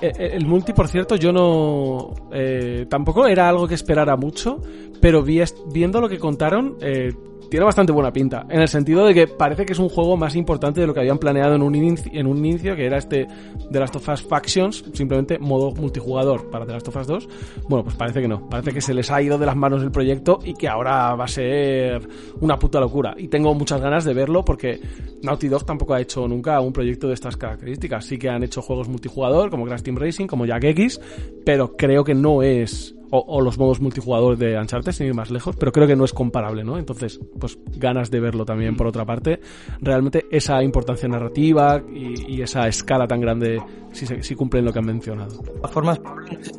El 0.00 0.46
multi, 0.46 0.72
por 0.72 0.88
cierto, 0.88 1.16
yo 1.16 1.32
no. 1.32 2.14
eh, 2.32 2.86
tampoco 2.88 3.26
era 3.26 3.48
algo 3.48 3.68
que 3.68 3.74
esperara 3.74 4.16
mucho, 4.16 4.60
pero 5.00 5.22
vi 5.22 5.42
viendo 5.72 6.00
lo 6.00 6.08
que 6.08 6.18
contaron, 6.18 6.76
eh, 6.80 7.12
tiene 7.50 7.64
bastante 7.64 7.92
buena 7.92 8.12
pinta, 8.12 8.46
en 8.48 8.60
el 8.60 8.68
sentido 8.68 9.06
de 9.06 9.14
que 9.14 9.26
parece 9.26 9.64
que 9.64 9.72
es 9.72 9.78
un 9.78 9.88
juego 9.88 10.16
más 10.16 10.36
importante 10.36 10.80
de 10.80 10.86
lo 10.86 10.94
que 10.94 11.00
habían 11.00 11.18
planeado 11.18 11.54
en 11.54 11.62
un 11.62 11.74
inicio, 11.74 12.10
en 12.14 12.26
un 12.26 12.38
inicio 12.38 12.76
que 12.76 12.86
era 12.86 12.98
este 12.98 13.26
The 13.70 13.78
Last 13.78 13.96
of 13.96 14.08
Us 14.08 14.22
Factions, 14.22 14.84
simplemente 14.92 15.38
modo 15.38 15.72
multijugador 15.72 16.50
para 16.50 16.66
The 16.66 16.72
Last 16.72 16.88
of 16.88 16.96
Us 16.96 17.06
2. 17.06 17.28
Bueno, 17.68 17.84
pues 17.84 17.96
parece 17.96 18.20
que 18.20 18.28
no, 18.28 18.48
parece 18.48 18.72
que 18.72 18.80
se 18.80 18.94
les 18.94 19.10
ha 19.10 19.20
ido 19.22 19.38
de 19.38 19.46
las 19.46 19.56
manos 19.56 19.82
el 19.82 19.90
proyecto 19.90 20.38
y 20.44 20.54
que 20.54 20.68
ahora 20.68 21.14
va 21.14 21.24
a 21.24 21.28
ser 21.28 22.06
una 22.40 22.58
puta 22.58 22.80
locura. 22.80 23.14
Y 23.16 23.28
tengo 23.28 23.54
muchas 23.54 23.80
ganas 23.80 24.04
de 24.04 24.14
verlo 24.14 24.44
porque 24.44 24.80
Naughty 25.22 25.48
Dog 25.48 25.64
tampoco 25.64 25.94
ha 25.94 26.00
hecho 26.00 26.26
nunca 26.28 26.60
un 26.60 26.72
proyecto 26.72 27.08
de 27.08 27.14
estas 27.14 27.36
características. 27.36 28.04
Sí 28.04 28.18
que 28.18 28.28
han 28.28 28.42
hecho 28.42 28.62
juegos 28.62 28.88
multijugador 28.88 29.50
como 29.50 29.64
Crash 29.64 29.82
Team 29.82 29.96
Racing, 29.96 30.26
como 30.26 30.46
Jack 30.46 30.64
X, 30.64 31.00
pero 31.44 31.76
creo 31.76 32.04
que 32.04 32.14
no 32.14 32.42
es 32.42 32.93
o, 33.16 33.40
los 33.40 33.58
modos 33.58 33.80
multijugador 33.80 34.36
de 34.36 34.58
Uncharted, 34.58 34.92
sin 34.92 35.06
ir 35.06 35.14
más 35.14 35.30
lejos, 35.30 35.54
pero 35.56 35.72
creo 35.72 35.86
que 35.86 35.96
no 35.96 36.04
es 36.04 36.12
comparable, 36.12 36.64
¿no? 36.64 36.78
Entonces, 36.78 37.20
pues 37.38 37.58
ganas 37.76 38.10
de 38.10 38.20
verlo 38.20 38.44
también 38.44 38.76
por 38.76 38.86
otra 38.86 39.04
parte. 39.04 39.40
Realmente 39.80 40.26
esa 40.30 40.62
importancia 40.62 41.08
narrativa 41.08 41.82
y, 41.92 42.42
esa 42.44 42.68
escala 42.68 43.06
tan 43.06 43.20
grande 43.20 43.62
si, 43.92 44.06
si 44.06 44.34
cumplen 44.34 44.64
lo 44.64 44.72
que 44.72 44.78
han 44.80 44.84
mencionado. 44.84 45.38
De 45.38 45.50
todas 45.52 45.70
formas, 45.70 46.00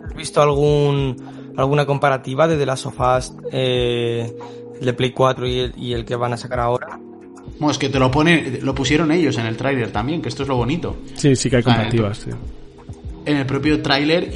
¿has 0.03 0.15
visto 0.15 0.41
algún, 0.41 1.15
alguna 1.57 1.85
comparativa 1.85 2.47
de 2.47 2.57
The 2.57 2.65
Last 2.65 2.85
of 2.87 2.99
Us, 2.99 3.33
eh, 3.51 4.35
de 4.81 4.93
Play 4.93 5.11
4 5.11 5.47
y 5.47 5.59
el, 5.59 5.73
y 5.77 5.93
el 5.93 6.05
que 6.05 6.15
van 6.15 6.33
a 6.33 6.37
sacar 6.37 6.59
ahora? 6.59 6.99
Bueno, 7.59 7.71
es 7.71 7.77
que 7.77 7.89
te 7.89 7.99
lo 7.99 8.09
pone, 8.09 8.59
lo 8.61 8.73
pusieron 8.73 9.11
ellos 9.11 9.37
en 9.37 9.45
el 9.45 9.55
tráiler 9.55 9.91
también, 9.91 10.21
que 10.21 10.29
esto 10.29 10.43
es 10.43 10.49
lo 10.49 10.55
bonito. 10.55 10.95
Sí, 11.15 11.35
sí 11.35 11.49
que 11.49 11.57
hay 11.57 11.63
comparativas, 11.63 12.17
sí. 12.17 12.31
En 13.25 13.37
el 13.37 13.45
propio 13.45 13.81
tráiler 13.81 14.29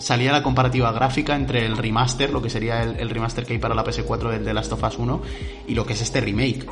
salía 0.00 0.32
la 0.32 0.42
comparativa 0.42 0.90
gráfica 0.92 1.36
entre 1.36 1.64
el 1.64 1.76
remaster, 1.76 2.30
lo 2.30 2.42
que 2.42 2.50
sería 2.50 2.82
el, 2.82 3.10
remaster 3.10 3.44
que 3.44 3.52
hay 3.52 3.58
para 3.58 3.74
la 3.74 3.84
PS4 3.84 4.30
del 4.30 4.44
The 4.44 4.54
Last 4.54 4.72
of 4.72 4.82
Us 4.82 4.98
1, 4.98 5.22
y 5.68 5.74
lo 5.74 5.86
que 5.86 5.92
es 5.92 6.02
este 6.02 6.20
remake. 6.20 6.66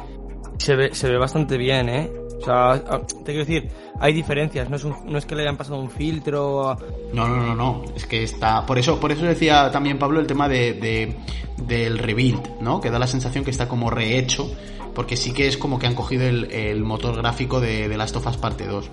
Se 0.59 0.75
ve, 0.75 0.95
se 0.95 1.09
ve 1.09 1.19
bastante 1.19 1.57
bien, 1.57 1.89
¿eh? 1.89 2.11
O 2.41 2.45
sea, 2.45 2.83
te 3.25 3.33
quiero 3.33 3.41
decir, 3.41 3.69
hay 4.01 4.13
diferencias, 4.13 4.71
no 4.71 4.77
es, 4.77 4.85
no 4.85 5.19
es 5.19 5.27
que 5.27 5.35
le 5.35 5.43
hayan 5.43 5.57
pasado 5.57 5.79
un 5.81 5.91
filtro. 5.91 6.77
No, 7.13 7.29
no, 7.29 7.37
no, 7.37 7.55
no, 7.55 7.85
es 7.95 8.07
que 8.07 8.23
está. 8.23 8.65
Por 8.65 8.79
eso, 8.79 8.99
por 9.01 9.13
eso 9.13 9.25
decía 9.25 9.71
también 9.71 9.99
Pablo 9.99 10.21
el 10.21 10.27
tema 10.27 10.49
de, 10.49 11.17
del 11.57 11.99
rebuild, 11.99 12.61
¿no? 12.61 12.81
Que 12.81 12.91
da 12.91 12.99
la 12.99 13.07
sensación 13.07 13.45
que 13.45 13.51
está 13.51 13.69
como 13.69 13.91
rehecho, 13.91 14.51
porque 14.95 15.17
sí 15.17 15.33
que 15.33 15.49
es 15.49 15.59
como 15.59 15.79
que 15.79 15.87
han 15.87 15.95
cogido 15.95 16.27
el, 16.27 16.51
el 16.53 16.85
motor 16.85 17.17
gráfico 17.17 17.61
de 17.61 17.89
The 17.89 17.97
Last 17.97 18.17
of 18.17 18.27
Us 18.27 18.37
Parte 18.37 18.67
2. 18.67 18.91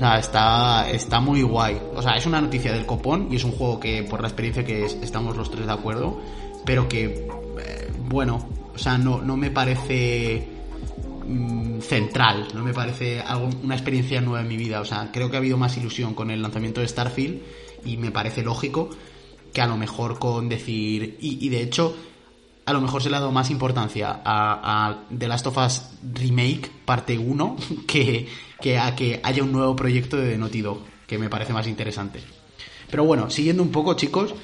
O 0.00 0.02
sea, 0.02 0.18
está, 0.18 0.90
está 0.90 1.20
muy 1.20 1.42
guay. 1.42 1.78
O 1.94 2.00
sea, 2.00 2.16
es 2.16 2.24
una 2.24 2.40
noticia 2.40 2.72
del 2.72 2.86
copón 2.86 3.28
y 3.30 3.36
es 3.36 3.44
un 3.44 3.52
juego 3.52 3.78
que, 3.78 4.02
por 4.02 4.22
la 4.22 4.28
experiencia 4.28 4.64
que 4.64 4.86
es, 4.86 4.94
estamos 5.02 5.36
los 5.36 5.50
tres 5.50 5.66
de 5.66 5.72
acuerdo, 5.72 6.18
pero 6.64 6.88
que, 6.88 7.04
eh, 7.04 7.92
bueno, 8.08 8.48
o 8.74 8.78
sea, 8.78 8.96
no, 8.96 9.20
no 9.20 9.36
me 9.36 9.50
parece 9.50 10.48
mm, 11.26 11.80
central, 11.80 12.48
no 12.54 12.64
me 12.64 12.72
parece 12.72 13.20
algo, 13.20 13.50
una 13.62 13.74
experiencia 13.74 14.22
nueva 14.22 14.40
en 14.40 14.48
mi 14.48 14.56
vida. 14.56 14.80
O 14.80 14.86
sea, 14.86 15.10
creo 15.12 15.28
que 15.28 15.36
ha 15.36 15.40
habido 15.40 15.58
más 15.58 15.76
ilusión 15.76 16.14
con 16.14 16.30
el 16.30 16.40
lanzamiento 16.40 16.80
de 16.80 16.88
Starfield 16.88 17.42
y 17.84 17.98
me 17.98 18.10
parece 18.10 18.42
lógico 18.42 18.88
que 19.52 19.60
a 19.60 19.66
lo 19.66 19.76
mejor 19.76 20.18
con 20.18 20.48
decir, 20.48 21.18
y 21.20 21.46
de 21.50 21.60
hecho, 21.60 21.94
a 22.70 22.72
lo 22.72 22.80
mejor 22.80 23.02
se 23.02 23.10
le 23.10 23.16
ha 23.16 23.20
dado 23.20 23.32
más 23.32 23.50
importancia 23.50 24.20
a, 24.24 25.02
The 25.16 25.28
Last 25.28 25.46
of 25.46 25.58
Us 25.58 25.82
Remake, 26.14 26.70
parte 26.84 27.18
1, 27.18 27.56
que, 27.86 28.28
que 28.60 28.78
a 28.78 28.94
que 28.94 29.20
haya 29.22 29.42
un 29.42 29.52
nuevo 29.52 29.74
proyecto 29.76 30.16
de 30.16 30.38
Naughty 30.38 30.62
Dog, 30.62 30.80
que 31.06 31.18
me 31.18 31.28
parece 31.28 31.52
más 31.52 31.66
interesante. 31.66 32.20
Pero 32.90 33.04
bueno, 33.04 33.30
siguiendo 33.30 33.62
un 33.62 33.70
poco, 33.70 33.94
chicos, 33.94 34.34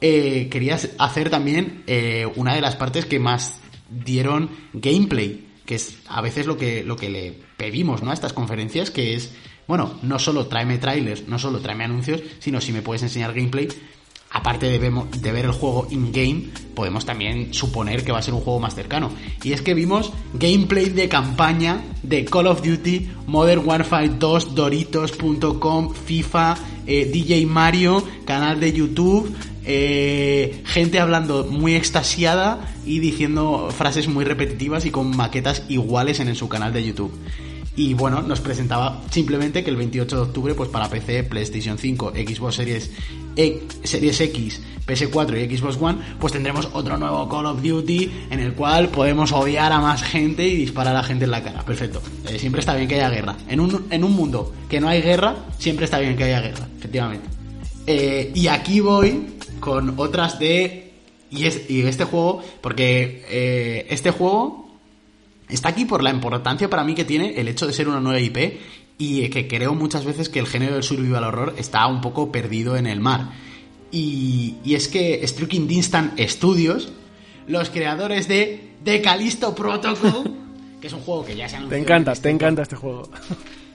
eh, 0.00 0.48
quería 0.50 0.78
hacer 0.98 1.30
también 1.30 1.82
eh, 1.86 2.30
una 2.36 2.54
de 2.54 2.60
las 2.60 2.76
partes 2.76 3.06
que 3.06 3.18
más 3.18 3.60
dieron 3.90 4.50
gameplay, 4.72 5.48
que 5.66 5.74
es 5.74 5.98
a 6.08 6.20
veces 6.20 6.46
lo 6.46 6.56
que, 6.56 6.84
lo 6.84 6.96
que 6.96 7.10
le 7.10 7.34
pedimos 7.56 8.02
¿no? 8.02 8.10
a 8.10 8.14
estas 8.14 8.32
conferencias, 8.32 8.90
que 8.90 9.14
es, 9.14 9.32
bueno, 9.66 9.98
no 10.02 10.18
solo 10.18 10.46
tráeme 10.46 10.78
trailers, 10.78 11.26
no 11.26 11.38
solo 11.38 11.58
tráeme 11.60 11.84
anuncios, 11.84 12.22
sino 12.38 12.60
si 12.60 12.72
me 12.72 12.82
puedes 12.82 13.02
enseñar 13.02 13.34
gameplay, 13.34 13.68
aparte 14.30 14.66
de, 14.78 14.78
ver 15.32 15.44
el 15.44 15.52
juego 15.52 15.86
in-game, 15.90 16.44
podemos 16.74 17.04
también 17.04 17.52
suponer 17.54 18.04
que 18.04 18.12
va 18.12 18.18
a 18.18 18.22
ser 18.22 18.34
un 18.34 18.40
juego 18.40 18.60
más 18.60 18.74
cercano. 18.74 19.10
Y 19.42 19.52
es 19.52 19.62
que 19.62 19.74
vimos 19.74 20.12
gameplay 20.34 20.90
de 20.90 21.08
campaña 21.08 21.82
de 22.02 22.24
Call 22.24 22.46
of 22.46 22.62
Duty, 22.62 23.10
Modern 23.26 23.66
Warfare 23.66 24.10
2, 24.10 24.54
Doritos.com, 24.54 25.94
FIFA, 25.94 26.56
eh, 26.86 27.10
DJ 27.12 27.46
Mario, 27.46 28.04
canal 28.24 28.60
de 28.60 28.72
YouTube, 28.72 29.34
eh, 29.64 30.62
gente 30.64 31.00
hablando 31.00 31.44
muy 31.44 31.74
extasiada 31.74 32.72
y 32.86 33.00
diciendo 33.00 33.68
frases 33.76 34.08
muy 34.08 34.24
repetitivas 34.24 34.86
y 34.86 34.90
con 34.90 35.14
maquetas 35.16 35.64
iguales 35.68 36.20
en 36.20 36.34
su 36.34 36.48
canal 36.48 36.72
de 36.72 36.84
YouTube. 36.84 37.12
Y 37.78 37.94
bueno, 37.94 38.22
nos 38.22 38.40
presentaba 38.40 39.00
simplemente 39.08 39.62
que 39.62 39.70
el 39.70 39.76
28 39.76 40.16
de 40.16 40.22
octubre, 40.22 40.54
pues 40.54 40.68
para 40.68 40.90
PC, 40.90 41.22
PlayStation 41.22 41.78
5, 41.78 42.10
Xbox 42.10 42.56
Series, 42.56 42.90
e, 43.36 43.68
Series 43.84 44.20
X, 44.20 44.60
PS4 44.84 45.48
y 45.48 45.56
Xbox 45.56 45.78
One, 45.80 45.98
pues 46.18 46.32
tendremos 46.32 46.68
otro 46.72 46.96
nuevo 46.96 47.28
Call 47.28 47.46
of 47.46 47.62
Duty 47.62 48.10
en 48.30 48.40
el 48.40 48.54
cual 48.54 48.88
podemos 48.88 49.30
odiar 49.30 49.70
a 49.70 49.78
más 49.78 50.02
gente 50.02 50.44
y 50.44 50.56
disparar 50.56 50.96
a 50.96 51.04
gente 51.04 51.26
en 51.26 51.30
la 51.30 51.40
cara. 51.40 51.64
Perfecto. 51.64 52.02
Eh, 52.28 52.36
siempre 52.40 52.58
está 52.58 52.74
bien 52.74 52.88
que 52.88 52.96
haya 52.96 53.10
guerra. 53.10 53.36
En 53.46 53.60
un, 53.60 53.86
en 53.90 54.02
un 54.02 54.10
mundo 54.10 54.52
que 54.68 54.80
no 54.80 54.88
hay 54.88 55.00
guerra, 55.00 55.36
siempre 55.56 55.84
está 55.84 56.00
bien 56.00 56.16
que 56.16 56.24
haya 56.24 56.40
guerra, 56.40 56.66
efectivamente. 56.78 57.28
Eh, 57.86 58.32
y 58.34 58.48
aquí 58.48 58.80
voy 58.80 59.36
con 59.60 59.94
otras 60.00 60.40
de... 60.40 60.94
Y 61.30 61.44
este 61.44 62.04
juego, 62.04 62.42
porque 62.60 63.24
eh, 63.28 63.86
este 63.88 64.10
juego 64.10 64.67
está 65.48 65.70
aquí 65.70 65.84
por 65.84 66.02
la 66.02 66.10
importancia 66.10 66.68
para 66.68 66.84
mí 66.84 66.94
que 66.94 67.04
tiene 67.04 67.40
el 67.40 67.48
hecho 67.48 67.66
de 67.66 67.72
ser 67.72 67.88
una 67.88 68.00
nueva 68.00 68.20
IP 68.20 68.60
y 68.98 69.28
que 69.28 69.46
creo 69.46 69.74
muchas 69.74 70.04
veces 70.04 70.28
que 70.28 70.40
el 70.40 70.46
género 70.46 70.74
del 70.74 70.82
survival 70.82 71.24
horror 71.24 71.54
está 71.56 71.86
un 71.86 72.00
poco 72.00 72.32
perdido 72.32 72.76
en 72.76 72.86
el 72.86 73.00
mar. 73.00 73.30
Y, 73.90 74.56
es 74.66 74.88
que 74.88 75.26
Striking 75.26 75.66
Distant 75.66 76.18
Studios, 76.20 76.92
los 77.46 77.70
creadores 77.70 78.28
de 78.28 78.72
The 78.84 79.00
Callisto 79.00 79.54
Protocol, 79.54 80.34
que 80.80 80.88
es 80.88 80.92
un 80.92 81.00
juego 81.00 81.24
que 81.24 81.36
ya 81.36 81.48
se 81.48 81.56
ha 81.56 81.68
Te 81.68 81.78
encanta, 81.78 82.12
te 82.14 82.28
encanta 82.28 82.62
este 82.62 82.76
juego. 82.76 83.08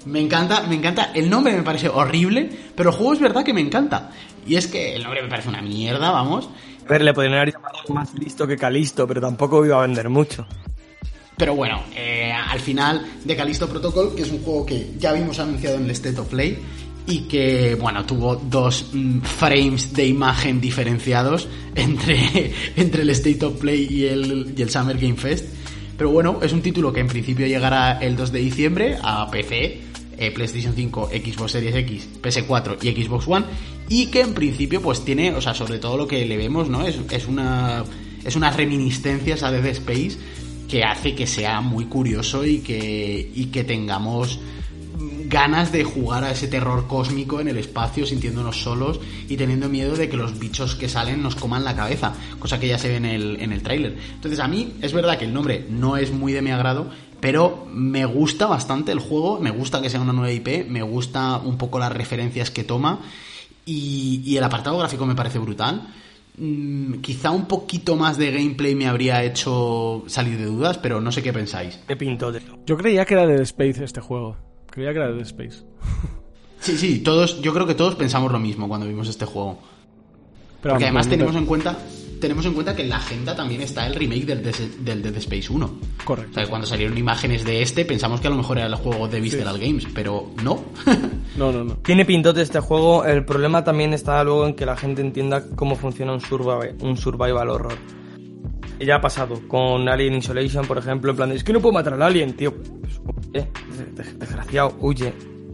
Me 0.06 0.20
encanta, 0.20 0.64
me 0.68 0.76
encanta. 0.76 1.12
El 1.14 1.30
nombre 1.30 1.56
me 1.56 1.64
parece 1.64 1.88
horrible, 1.88 2.50
pero 2.76 2.90
el 2.90 2.96
juego 2.98 3.14
es 3.14 3.22
verdad 3.22 3.46
que 3.46 3.54
me 3.54 3.62
encanta. 3.62 4.12
Y 4.46 4.58
es 4.58 4.68
que 4.68 4.98
el 4.98 5.04
nombre 5.04 5.22
me 5.22 5.30
parece 5.30 5.48
una 5.48 5.62
mierda, 5.62 6.12
vamos. 6.12 6.50
A 6.86 6.90
ver, 6.90 7.04
le 7.04 7.14
podrían 7.14 7.36
haber 7.36 7.54
llamado 7.54 7.78
más 7.88 8.14
listo 8.14 8.46
que 8.46 8.58
Calisto, 8.58 9.08
pero 9.08 9.22
tampoco 9.22 9.66
iba 9.66 9.78
a 9.78 9.88
vender 9.88 10.10
mucho. 10.10 10.46
Pero 11.38 11.56
bueno, 11.56 11.84
eh, 11.96 12.32
al 12.32 12.60
final 12.60 13.06
de 13.24 13.36
Callisto 13.36 13.68
Protocol, 13.68 14.16
que 14.16 14.22
es 14.22 14.32
un 14.32 14.42
juego 14.44 14.66
que 14.66 14.92
ya 15.00 15.14
vimos 15.14 15.40
anunciado 15.40 15.78
en 15.78 15.86
el 15.86 15.92
State 15.92 16.20
of 16.20 16.28
Play 16.28 16.60
y 17.08 17.22
que, 17.22 17.76
bueno, 17.76 18.06
tuvo 18.06 18.36
dos 18.36 18.92
mm, 18.94 19.22
frames 19.22 19.94
de 19.94 20.08
imagen 20.08 20.62
diferenciados 20.62 21.48
entre, 21.76 22.54
entre 22.76 23.02
el 23.02 23.10
State 23.10 23.44
of 23.46 23.60
Play 23.60 23.88
y 23.90 24.06
el, 24.06 24.54
y 24.56 24.62
el 24.62 24.70
Summer 24.70 24.98
Game 24.98 25.16
Fest. 25.16 25.46
Pero 25.98 26.12
bueno, 26.12 26.40
es 26.42 26.54
un 26.54 26.62
título 26.62 26.94
que 26.94 27.00
en 27.00 27.08
principio 27.08 27.48
llegará 27.48 28.00
el 28.00 28.16
2 28.16 28.32
de 28.32 28.40
diciembre 28.40 28.98
a 29.02 29.30
PC, 29.30 29.82
eh, 30.18 30.32
PlayStation 30.32 30.74
5, 30.76 31.10
Xbox 31.10 31.52
Series 31.52 31.76
X, 31.76 32.10
PS4 32.22 32.78
y 32.84 33.04
Xbox 33.04 33.28
One 33.28 33.46
y 33.90 34.08
que 34.08 34.22
en 34.22 34.34
principio 34.34 34.82
pues 34.82 35.04
tiene, 35.04 35.34
o 35.34 35.42
sea, 35.42 35.54
sobre 35.54 35.80
todo 35.80 35.98
lo 35.98 36.08
que 36.08 36.26
le 36.26 36.38
vemos, 36.38 36.70
¿no? 36.70 36.86
Es, 36.86 36.98
es 37.12 37.28
una 37.28 37.84
es 38.24 38.36
unas 38.36 38.56
reminiscencias 38.56 39.44
a 39.44 39.52
Dead 39.52 39.66
Space 39.66 40.18
que 40.74 40.84
hace 40.84 41.14
que 41.14 41.28
sea 41.28 41.62
muy 41.62 41.86
curioso 41.86 42.44
y 42.44 42.62
que, 42.62 43.32
y 43.36 43.46
que 43.52 43.64
tengamos 43.64 44.40
ganas 45.26 45.72
de 45.72 45.84
jugar 45.84 46.24
a 46.24 46.32
ese 46.32 46.48
terror 46.48 46.88
cósmico 46.88 47.40
en 47.40 47.48
el 47.48 47.58
espacio 47.58 48.08
sintiéndonos 48.08 48.64
solos 48.64 49.00
y 49.30 49.38
teniendo 49.38 49.70
miedo 49.70 49.96
de 49.96 50.10
que 50.10 50.18
los 50.18 50.40
bichos 50.40 50.74
que 50.74 50.90
salen 50.90 51.22
nos 51.22 51.36
coman 51.36 51.64
la 51.64 51.76
cabeza, 51.76 52.16
cosa 52.40 52.60
que 52.60 52.70
ya 52.70 52.80
se 52.80 52.88
ve 52.88 52.96
en 52.96 53.06
el, 53.06 53.40
en 53.40 53.54
el 53.54 53.62
tráiler. 53.62 53.96
Entonces 54.16 54.40
a 54.40 54.48
mí 54.48 54.74
es 54.82 54.94
verdad 54.94 55.20
que 55.20 55.26
el 55.26 55.34
nombre 55.36 55.64
no 55.70 55.96
es 55.96 56.12
muy 56.12 56.34
de 56.34 56.42
mi 56.42 56.50
agrado, 56.50 56.90
pero 57.20 57.68
me 57.72 58.06
gusta 58.06 58.48
bastante 58.48 58.92
el 58.92 59.00
juego, 59.00 59.40
me 59.40 59.52
gusta 59.52 59.80
que 59.80 59.92
sea 59.92 60.02
una 60.02 60.12
nueva 60.12 60.32
IP, 60.32 60.68
me 60.68 60.82
gusta 60.82 61.38
un 61.38 61.60
poco 61.60 61.78
las 61.78 61.92
referencias 61.92 62.50
que 62.50 62.64
toma 62.64 63.00
y, 63.64 64.24
y 64.26 64.38
el 64.38 64.44
apartado 64.44 64.80
gráfico 64.80 65.06
me 65.06 65.14
parece 65.14 65.38
brutal. 65.38 65.88
Mm, 66.38 66.96
quizá 67.02 67.30
un 67.32 67.46
poquito 67.46 67.96
más 67.96 68.18
de 68.18 68.32
gameplay 68.32 68.74
me 68.74 68.88
habría 68.88 69.24
hecho 69.24 70.04
salir 70.08 70.38
de 70.38 70.46
dudas, 70.46 70.78
pero 70.80 71.00
no 71.00 71.12
sé 71.12 71.22
qué 71.22 71.32
pensáis. 71.32 71.80
¿Qué 71.88 71.96
pintó 71.96 72.32
de 72.32 72.42
Yo 72.66 72.76
creía 72.78 73.06
que 73.06 73.14
era 73.14 73.28
de 73.28 73.42
Space 73.44 73.84
este 73.84 74.02
juego. 74.02 74.38
Creía 74.70 74.92
que 74.94 75.00
era 75.00 75.12
de 75.12 75.22
Space. 75.22 75.64
sí, 76.60 76.78
sí, 76.78 77.00
todos, 77.00 77.42
yo 77.42 77.54
creo 77.54 77.68
que 77.68 77.76
todos 77.76 77.96
pensamos 77.96 78.32
lo 78.32 78.40
mismo 78.40 78.68
cuando 78.68 78.88
vimos 78.88 79.08
este 79.08 79.26
juego. 79.26 79.60
Pero 80.62 80.74
Porque 80.74 80.86
además 80.86 81.08
tenemos 81.08 81.36
en 81.36 81.46
cuenta 81.46 81.78
tenemos 82.24 82.46
en 82.46 82.54
cuenta 82.54 82.74
que 82.74 82.84
en 82.84 82.90
la 82.90 82.96
agenda 82.96 83.36
también 83.36 83.60
está 83.60 83.86
el 83.86 83.96
remake 83.96 84.26
del, 84.26 84.42
del 84.86 85.02
Dead 85.02 85.18
Space 85.18 85.52
1. 85.52 85.80
Correcto. 86.06 86.32
O 86.32 86.34
sea, 86.36 86.48
cuando 86.48 86.66
salieron 86.66 86.98
imágenes 86.98 87.44
de 87.44 87.62
este 87.62 87.84
pensamos 87.84 88.22
que 88.22 88.28
a 88.28 88.30
lo 88.30 88.38
mejor 88.38 88.60
era 88.60 88.68
el 88.68 88.76
juego 88.76 89.10
de 89.10 89.20
Visceral 89.20 89.60
Games, 89.60 89.86
pero 89.94 90.32
no. 90.42 90.64
no, 91.36 91.52
no, 91.52 91.66
no. 91.66 91.76
Tiene 91.80 92.06
pintote 92.06 92.42
este 92.42 92.62
juego. 92.62 93.04
El 93.04 93.26
problema 93.26 93.66
también 93.66 93.94
está 93.94 94.24
luego 94.24 94.48
en 94.48 94.54
que 94.54 94.66
la 94.66 94.78
gente 94.78 95.02
entienda 95.02 95.44
cómo 95.58 95.76
funciona 95.76 96.14
un 96.14 96.22
survival, 96.22 96.78
un 96.80 96.96
survival 96.96 97.50
horror. 97.50 97.78
ya 98.80 98.96
ha 98.96 99.02
pasado 99.02 99.46
con 99.50 99.90
Alien 99.90 100.16
Isolation, 100.16 100.66
por 100.66 100.78
ejemplo, 100.78 101.12
en 101.12 101.18
plan, 101.18 101.30
de, 101.30 101.36
es 101.36 101.44
que 101.44 101.52
no 101.52 101.60
puedo 101.60 101.74
matar 101.74 101.96
al 101.96 102.04
alien, 102.04 102.38
tío. 102.38 102.54
Pues, 102.54 103.02
eh, 103.34 103.48
desgraciado, 104.18 104.78
huye. 104.80 105.14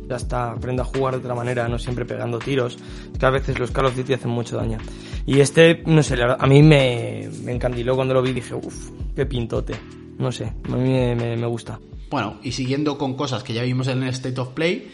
Ya 0.09 0.15
está, 0.15 0.53
aprende 0.53 0.81
a 0.81 0.85
jugar 0.85 1.13
de 1.13 1.19
otra 1.19 1.35
manera, 1.35 1.67
no 1.67 1.77
siempre 1.77 2.03
pegando 2.03 2.39
tiros. 2.39 2.79
Que 3.19 3.25
a 3.27 3.29
veces 3.29 3.59
los 3.59 3.69
Call 3.69 3.85
of 3.85 3.95
Duty 3.95 4.13
hacen 4.13 4.31
mucho 4.31 4.57
daño. 4.57 4.79
Y 5.27 5.39
este, 5.39 5.83
no 5.85 6.01
sé, 6.01 6.17
a 6.21 6.47
mí 6.47 6.63
me, 6.63 7.29
me 7.43 7.51
encandiló 7.51 7.95
cuando 7.95 8.15
lo 8.15 8.23
vi, 8.23 8.33
dije, 8.33 8.55
uff, 8.55 8.89
qué 9.15 9.27
pintote. 9.27 9.75
No 10.17 10.31
sé, 10.31 10.45
a 10.45 10.75
mí 10.75 10.89
me, 10.89 11.37
me, 11.37 11.45
gusta. 11.45 11.79
Bueno, 12.09 12.39
y 12.41 12.51
siguiendo 12.51 12.97
con 12.97 13.15
cosas 13.15 13.43
que 13.43 13.53
ya 13.53 13.61
vimos 13.61 13.87
en 13.87 14.01
el 14.01 14.09
State 14.09 14.41
of 14.41 14.49
Play, 14.49 14.91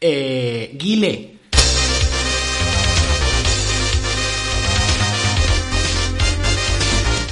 eh, 0.00 0.76
Guile 0.78 1.38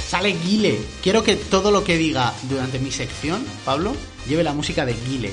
Sale 0.07 0.35
Guile. 0.43 0.79
Quiero 1.03 1.21
que 1.21 1.35
todo 1.35 1.69
lo 1.69 1.83
que 1.83 1.97
diga 1.97 2.33
durante 2.49 2.79
mi 2.79 2.89
sección, 2.89 3.45
Pablo, 3.63 3.93
lleve 4.27 4.43
la 4.43 4.53
música 4.53 4.85
de 4.85 4.95
Guile. 5.07 5.31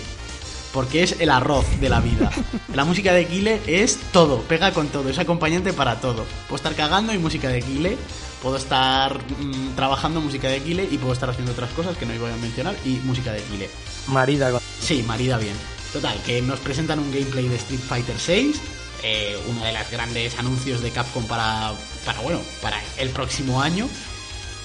Porque 0.75 1.03
es 1.03 1.20
el 1.20 1.31
arroz 1.31 1.64
de 1.81 1.89
la 1.89 2.01
vida. 2.01 2.31
La 2.75 2.85
música 2.85 3.14
de 3.14 3.25
Guile 3.25 3.62
es 3.66 3.97
todo, 4.12 4.43
pega 4.43 4.72
con 4.72 4.89
todo, 4.89 5.09
es 5.09 5.18
acompañante 5.18 5.72
para 5.72 6.01
todo. 6.01 6.27
Puedo 6.49 6.57
estar 6.57 6.75
cagando 6.75 7.14
y 7.14 7.18
música 7.18 7.49
de 7.49 7.61
Guile, 7.61 7.97
puedo 8.43 8.57
estar 8.57 9.16
mm, 9.16 9.77
trabajando 9.77 10.20
música 10.20 10.49
de 10.49 10.61
Guile 10.61 10.89
y 10.91 10.99
puedo 10.99 11.12
estar 11.12 11.31
haciendo 11.31 11.53
otras 11.53 11.70
cosas 11.70 11.97
que 11.97 12.05
no 12.05 12.18
voy 12.18 12.33
a 12.33 12.37
mencionar 12.37 12.75
y 12.85 12.97
música 13.05 13.33
de 13.33 13.43
Guile. 13.51 13.70
Marida. 14.09 14.51
Sí, 14.81 15.03
marida 15.05 15.39
bien. 15.39 15.55
Total, 15.93 16.20
que 16.27 16.43
nos 16.43 16.59
presentan 16.59 16.99
un 16.99 17.12
gameplay 17.12 17.49
de 17.49 17.55
Street 17.55 17.81
Fighter 17.81 18.16
6 18.18 18.61
eh, 19.07 19.37
uno 19.49 19.62
de 19.62 19.70
los 19.70 19.91
grandes 19.91 20.39
anuncios 20.39 20.81
de 20.81 20.91
Capcom 20.91 21.27
para, 21.27 21.75
para, 22.07 22.20
bueno, 22.20 22.41
para 22.62 22.81
el 22.97 23.11
próximo 23.11 23.61
año 23.61 23.87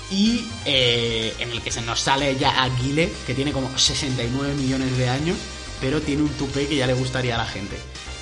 y 0.10 0.46
eh, 0.64 1.36
en 1.40 1.52
el 1.52 1.62
que 1.62 1.74
se 1.74 1.82
nos 1.82 2.00
sale 2.00 2.38
ya 2.38 2.64
Aguile, 2.64 3.12
que 3.28 3.34
tiene 3.34 3.52
como 3.52 3.78
69 3.78 4.54
millones 4.56 4.98
de 4.98 5.10
años, 5.10 5.38
pero 5.82 6.02
tiene 6.02 6.24
un 6.24 6.30
tupé 6.30 6.68
que 6.68 6.78
ya 6.78 6.88
le 6.88 6.94
gustaría 6.94 7.36
a 7.36 7.40
la 7.40 7.46
gente. 7.46 7.78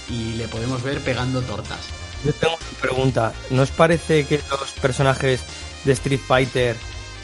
Y 0.09 0.33
le 0.33 0.47
podemos 0.47 0.83
ver 0.83 1.01
pegando 1.01 1.41
tortas. 1.41 1.79
Yo 2.23 2.33
tengo 2.33 2.55
una 2.55 2.81
pregunta. 2.81 3.33
¿No 3.49 3.63
os 3.63 3.71
parece 3.71 4.25
que 4.25 4.41
los 4.49 4.71
personajes 4.81 5.41
de 5.83 5.93
Street 5.93 6.19
Fighter 6.25 6.75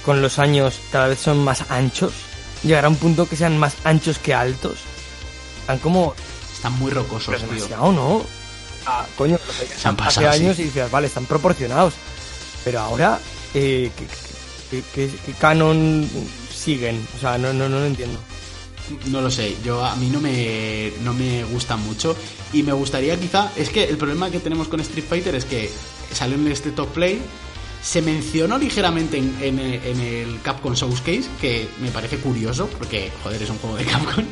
con 0.06 0.22
los 0.22 0.40
años 0.40 0.80
cada 0.92 1.08
vez 1.08 1.20
son 1.20 1.44
más 1.44 1.64
anchos? 1.70 2.14
¿Llegará 2.64 2.90
un 2.90 2.98
punto 2.98 3.28
que 3.28 3.36
sean 3.36 3.58
más 3.58 3.76
anchos 3.84 4.20
que 4.20 4.34
altos? 4.34 4.80
Están 5.62 5.80
como... 5.80 6.14
Están 6.54 6.74
muy 6.74 6.92
rocosos, 6.92 7.36
tío. 7.38 7.92
¿no? 7.92 8.26
Ah, 8.86 9.06
coño, 9.18 9.38
se 9.78 9.88
han 9.88 9.96
pasado, 9.96 10.30
hace 10.30 10.42
años 10.42 10.60
y 10.60 10.64
dices, 10.64 10.92
vale, 10.92 11.08
están 11.08 11.26
proporcionados. 11.26 11.94
Pero 12.64 12.80
ahora, 12.80 13.20
eh, 13.54 13.92
¿Qué, 14.94 15.10
canon 15.40 16.10
siguen? 16.54 17.06
O 17.16 17.20
sea, 17.20 17.38
no, 17.38 17.54
no, 17.54 17.70
no 17.70 17.80
lo 17.80 17.86
entiendo. 17.86 18.20
No 19.10 19.22
lo 19.22 19.32
sé, 19.32 19.56
yo 19.64 19.84
a 19.84 19.96
mí 19.96 20.10
no 20.10 20.20
me, 20.20 20.92
no 21.04 21.14
me 21.14 21.44
gusta 21.46 21.78
mucho 21.78 22.16
y 22.52 22.64
me 22.64 22.74
gustaría 22.74 23.18
quizá, 23.20 23.52
es 23.56 23.70
que 23.70 23.86
el 23.86 23.98
problema 23.98 24.30
que 24.30 24.40
tenemos 24.40 24.68
con 24.68 24.80
Street 24.82 25.06
Fighter 25.08 25.36
es 25.36 25.46
que 25.46 25.70
salió 26.12 26.36
en 26.36 26.48
este 26.48 26.72
top 26.72 26.90
play, 26.90 27.22
se 27.82 28.02
mencionó 28.02 28.58
ligeramente 28.58 29.18
en, 29.18 29.36
en, 29.42 30.00
el 30.00 30.42
Capcom 30.42 30.74
Showcase, 30.74 31.26
que 31.40 31.68
me 31.82 31.92
parece 31.92 32.18
curioso, 32.18 32.68
porque 32.78 33.12
joder, 33.24 33.42
es 33.42 33.50
un 33.50 33.58
juego 33.58 33.78
de 33.78 33.86
Capcom 33.86 34.26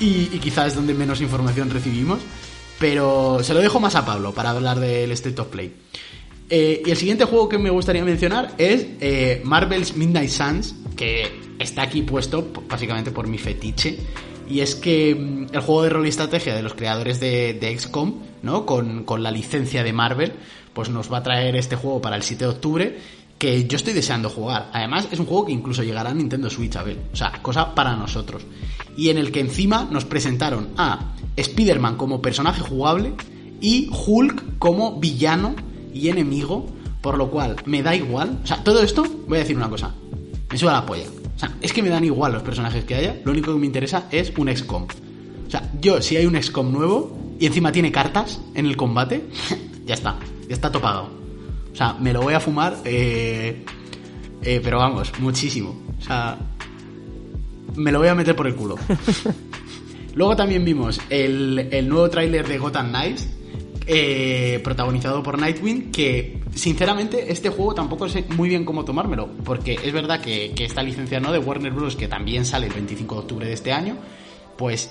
y, 0.00 0.28
y 0.32 0.38
quizá 0.40 0.66
es 0.66 0.74
donde 0.74 0.94
menos 0.94 1.20
información 1.20 1.70
recibimos, 1.70 2.18
pero 2.78 3.40
se 3.42 3.54
lo 3.54 3.60
dejo 3.60 3.78
más 3.78 3.94
a 3.94 4.04
Pablo 4.04 4.32
para 4.32 4.50
hablar 4.50 4.80
del 4.80 5.12
State 5.12 5.40
of 5.40 5.48
Play. 5.48 5.72
Eh, 6.54 6.82
y 6.84 6.90
el 6.90 6.98
siguiente 6.98 7.24
juego 7.24 7.48
que 7.48 7.56
me 7.56 7.70
gustaría 7.70 8.04
mencionar 8.04 8.52
es 8.58 8.86
eh, 9.00 9.40
Marvel's 9.42 9.96
Midnight 9.96 10.28
Suns, 10.28 10.74
que 10.94 11.26
está 11.58 11.80
aquí 11.80 12.02
puesto 12.02 12.52
básicamente 12.68 13.10
por 13.10 13.26
mi 13.26 13.38
fetiche. 13.38 13.96
Y 14.50 14.60
es 14.60 14.74
que 14.74 15.14
mm, 15.14 15.46
el 15.50 15.60
juego 15.62 15.84
de 15.84 15.88
rol 15.88 16.04
y 16.04 16.10
estrategia 16.10 16.54
de 16.54 16.62
los 16.62 16.74
creadores 16.74 17.20
de, 17.20 17.74
XCOM, 17.78 18.16
¿no? 18.42 18.66
Con, 18.66 19.04
con, 19.04 19.22
la 19.22 19.30
licencia 19.30 19.82
de 19.82 19.94
Marvel, 19.94 20.34
pues 20.74 20.90
nos 20.90 21.10
va 21.10 21.18
a 21.18 21.22
traer 21.22 21.56
este 21.56 21.76
juego 21.76 22.02
para 22.02 22.16
el 22.16 22.22
7 22.22 22.44
de 22.44 22.50
octubre, 22.50 22.98
que 23.38 23.66
yo 23.66 23.76
estoy 23.76 23.94
deseando 23.94 24.28
jugar. 24.28 24.68
Además, 24.74 25.08
es 25.10 25.18
un 25.20 25.24
juego 25.24 25.46
que 25.46 25.52
incluso 25.52 25.82
llegará 25.82 26.10
a 26.10 26.14
Nintendo 26.14 26.50
Switch, 26.50 26.76
a 26.76 26.82
ver. 26.82 26.98
O 27.14 27.16
sea, 27.16 27.32
cosa 27.40 27.74
para 27.74 27.96
nosotros. 27.96 28.42
Y 28.94 29.08
en 29.08 29.16
el 29.16 29.32
que 29.32 29.40
encima 29.40 29.88
nos 29.90 30.04
presentaron 30.04 30.68
a 30.76 31.14
Spider-Man 31.34 31.96
como 31.96 32.20
personaje 32.20 32.60
jugable 32.60 33.14
y 33.62 33.88
Hulk 33.90 34.58
como 34.58 35.00
villano 35.00 35.71
y 35.92 36.08
enemigo, 36.08 36.66
por 37.00 37.18
lo 37.18 37.30
cual 37.30 37.56
me 37.66 37.82
da 37.82 37.94
igual. 37.94 38.38
O 38.42 38.46
sea, 38.46 38.62
todo 38.62 38.82
esto, 38.82 39.04
voy 39.26 39.38
a 39.38 39.40
decir 39.40 39.56
una 39.56 39.68
cosa, 39.68 39.94
me 40.50 40.58
suda 40.58 40.72
la 40.72 40.86
polla. 40.86 41.04
O 41.34 41.38
sea, 41.38 41.56
es 41.60 41.72
que 41.72 41.82
me 41.82 41.88
dan 41.88 42.04
igual 42.04 42.32
los 42.32 42.42
personajes 42.42 42.84
que 42.84 42.94
haya, 42.94 43.20
lo 43.24 43.32
único 43.32 43.52
que 43.52 43.58
me 43.58 43.66
interesa 43.66 44.06
es 44.10 44.32
un 44.36 44.54
XCOM. 44.54 44.84
O 45.46 45.50
sea, 45.50 45.70
yo, 45.80 46.00
si 46.00 46.16
hay 46.16 46.26
un 46.26 46.40
XCOM 46.40 46.72
nuevo 46.72 47.16
y 47.38 47.46
encima 47.46 47.72
tiene 47.72 47.90
cartas 47.90 48.40
en 48.54 48.66
el 48.66 48.76
combate, 48.76 49.24
ya 49.86 49.94
está, 49.94 50.16
ya 50.48 50.54
está 50.54 50.70
topado. 50.70 51.08
O 51.72 51.76
sea, 51.76 51.94
me 51.94 52.12
lo 52.12 52.22
voy 52.22 52.34
a 52.34 52.40
fumar, 52.40 52.76
eh, 52.84 53.64
eh, 54.42 54.60
pero 54.62 54.78
vamos, 54.78 55.12
muchísimo. 55.20 55.74
O 55.98 56.02
sea, 56.02 56.38
me 57.76 57.90
lo 57.90 57.98
voy 57.98 58.08
a 58.08 58.14
meter 58.14 58.36
por 58.36 58.46
el 58.46 58.54
culo. 58.54 58.76
Luego 60.14 60.36
también 60.36 60.64
vimos 60.64 61.00
el, 61.08 61.68
el 61.70 61.88
nuevo 61.88 62.10
tráiler 62.10 62.46
de 62.46 62.58
Gotham 62.58 62.90
Knights, 62.90 63.28
eh, 63.86 64.60
protagonizado 64.62 65.22
por 65.22 65.38
Nightwing, 65.38 65.90
que 65.90 66.40
sinceramente 66.54 67.32
este 67.32 67.48
juego 67.48 67.74
tampoco 67.74 68.08
sé 68.08 68.24
muy 68.36 68.48
bien 68.48 68.64
cómo 68.64 68.84
tomármelo, 68.84 69.28
porque 69.44 69.78
es 69.82 69.92
verdad 69.92 70.20
que, 70.20 70.54
esta 70.58 70.82
licencia 70.82 71.20
no 71.20 71.32
de 71.32 71.38
Warner 71.38 71.72
Bros. 71.72 71.96
que 71.96 72.08
también 72.08 72.44
sale 72.44 72.66
el 72.66 72.72
25 72.72 73.14
de 73.14 73.20
octubre 73.20 73.46
de 73.46 73.52
este 73.52 73.72
año, 73.72 73.96
pues 74.56 74.90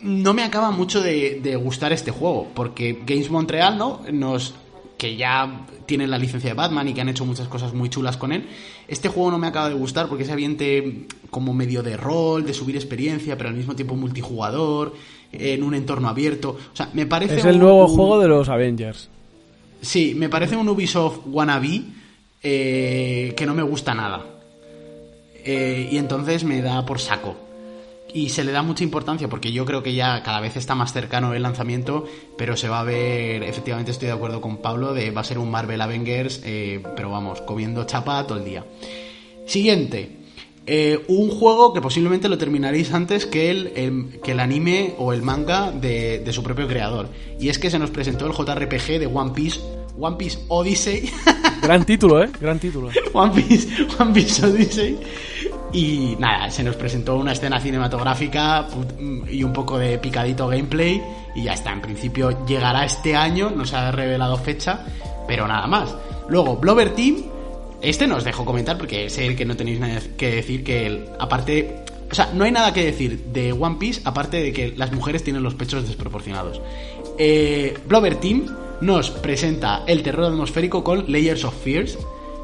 no 0.00 0.34
me 0.34 0.42
acaba 0.42 0.70
mucho 0.70 1.00
de, 1.00 1.40
de 1.42 1.56
gustar 1.56 1.92
este 1.92 2.10
juego, 2.10 2.48
porque 2.54 3.00
Games 3.04 3.30
Montreal, 3.30 3.78
¿no? 3.78 4.02
Nos 4.12 4.54
que 4.96 5.16
ya 5.16 5.66
tienen 5.86 6.10
la 6.10 6.18
licencia 6.18 6.50
de 6.50 6.54
Batman 6.54 6.88
y 6.88 6.94
que 6.94 7.00
han 7.00 7.08
hecho 7.08 7.24
muchas 7.24 7.48
cosas 7.48 7.74
muy 7.74 7.88
chulas 7.88 8.16
con 8.16 8.32
él. 8.32 8.46
Este 8.88 9.08
juego 9.08 9.30
no 9.30 9.38
me 9.38 9.46
acaba 9.46 9.68
de 9.68 9.74
gustar 9.74 10.08
porque 10.08 10.24
ese 10.24 10.32
ambiente 10.32 11.06
como 11.30 11.52
medio 11.52 11.82
de 11.82 11.96
rol, 11.96 12.44
de 12.44 12.54
subir 12.54 12.76
experiencia, 12.76 13.36
pero 13.36 13.50
al 13.50 13.56
mismo 13.56 13.74
tiempo 13.74 13.96
multijugador, 13.96 14.94
en 15.38 15.62
un 15.62 15.74
entorno 15.74 16.08
abierto. 16.08 16.50
O 16.72 16.76
sea, 16.76 16.90
me 16.92 17.06
parece. 17.06 17.36
Es 17.36 17.44
el 17.44 17.58
nuevo 17.58 17.86
juego 17.88 18.18
de 18.18 18.28
los 18.28 18.48
Avengers. 18.48 19.08
Sí, 19.80 20.14
me 20.14 20.28
parece 20.28 20.56
un 20.56 20.68
Ubisoft 20.68 21.20
wannabe 21.26 21.82
eh, 22.42 23.34
que 23.36 23.46
no 23.46 23.54
me 23.54 23.62
gusta 23.62 23.94
nada. 23.94 24.24
Eh, 25.44 25.88
y 25.92 25.98
entonces 25.98 26.44
me 26.44 26.62
da 26.62 26.84
por 26.86 27.00
saco. 27.00 27.36
Y 28.14 28.28
se 28.28 28.44
le 28.44 28.52
da 28.52 28.62
mucha 28.62 28.84
importancia 28.84 29.28
porque 29.28 29.50
yo 29.50 29.64
creo 29.64 29.82
que 29.82 29.92
ya 29.92 30.22
cada 30.22 30.40
vez 30.40 30.56
está 30.56 30.74
más 30.74 30.92
cercano 30.92 31.34
el 31.34 31.42
lanzamiento, 31.42 32.06
pero 32.38 32.56
se 32.56 32.68
va 32.68 32.80
a 32.80 32.84
ver, 32.84 33.42
efectivamente 33.42 33.90
estoy 33.90 34.06
de 34.06 34.14
acuerdo 34.14 34.40
con 34.40 34.58
Pablo, 34.58 34.94
de 34.94 35.10
va 35.10 35.22
a 35.22 35.24
ser 35.24 35.38
un 35.38 35.50
Marvel 35.50 35.80
Avengers, 35.80 36.40
eh, 36.44 36.80
pero 36.94 37.10
vamos, 37.10 37.40
comiendo 37.40 37.84
chapa 37.84 38.24
todo 38.26 38.38
el 38.38 38.44
día. 38.44 38.64
Siguiente, 39.46 40.23
eh, 40.66 41.04
un 41.08 41.28
juego 41.28 41.74
que 41.74 41.82
posiblemente 41.82 42.28
lo 42.28 42.38
terminaréis 42.38 42.92
antes 42.94 43.26
que 43.26 43.50
el, 43.50 44.20
que 44.22 44.32
el 44.32 44.40
anime 44.40 44.94
o 44.96 45.12
el 45.12 45.20
manga 45.20 45.70
de, 45.70 46.24
su 46.32 46.42
propio 46.42 46.66
creador. 46.66 47.08
Y 47.38 47.50
es 47.50 47.58
que 47.58 47.70
se 47.70 47.78
nos 47.78 47.90
presentó 47.90 48.26
el 48.26 48.32
JRPG 48.32 48.98
de 48.98 49.06
One 49.06 49.32
Piece, 49.34 49.60
One 49.98 50.16
Piece 50.16 50.38
Odyssey. 50.48 51.10
Gran 51.62 51.84
título, 51.84 52.22
¿eh? 52.22 52.30
Gran 52.40 52.58
título. 52.58 52.88
One 53.12 53.42
Piece, 53.42 53.68
One 53.98 54.12
Piece 54.14 54.46
Odyssey. 54.46 54.98
Y 55.74 56.16
nada, 56.18 56.50
se 56.50 56.62
nos 56.62 56.76
presentó 56.76 57.16
una 57.16 57.32
escena 57.32 57.60
cinematográfica 57.60 58.66
y 59.30 59.42
un 59.42 59.52
poco 59.52 59.76
de 59.76 59.98
picadito 59.98 60.48
gameplay. 60.48 61.02
Y 61.34 61.42
ya 61.42 61.52
está, 61.52 61.72
en 61.72 61.82
principio 61.82 62.46
llegará 62.46 62.86
este 62.86 63.16
año, 63.16 63.50
no 63.50 63.66
se 63.66 63.76
ha 63.76 63.90
revelado 63.90 64.38
fecha, 64.38 64.86
pero 65.26 65.46
nada 65.46 65.66
más. 65.66 65.94
Luego, 66.28 66.56
Blover 66.56 66.94
Team 66.94 67.33
este 67.84 68.06
no 68.06 68.16
os 68.16 68.24
dejo 68.24 68.44
comentar 68.44 68.78
porque 68.78 69.10
sé 69.10 69.36
que 69.36 69.44
no 69.44 69.56
tenéis 69.56 69.80
nada 69.80 70.00
que 70.16 70.30
decir 70.30 70.64
que 70.64 71.06
aparte 71.18 71.84
o 72.10 72.14
sea, 72.14 72.30
no 72.32 72.44
hay 72.44 72.52
nada 72.52 72.72
que 72.72 72.84
decir 72.84 73.24
de 73.32 73.52
One 73.52 73.76
Piece 73.78 74.00
aparte 74.04 74.42
de 74.42 74.52
que 74.52 74.72
las 74.76 74.92
mujeres 74.92 75.24
tienen 75.24 75.42
los 75.42 75.54
pechos 75.54 75.86
desproporcionados. 75.86 76.60
Eh, 77.18 77.76
Blover 77.86 78.16
Team 78.16 78.46
nos 78.80 79.10
presenta 79.10 79.82
el 79.86 80.02
terror 80.02 80.26
atmosférico 80.26 80.84
con 80.84 81.10
Layers 81.10 81.44
of 81.44 81.54
Fears. 81.62 81.98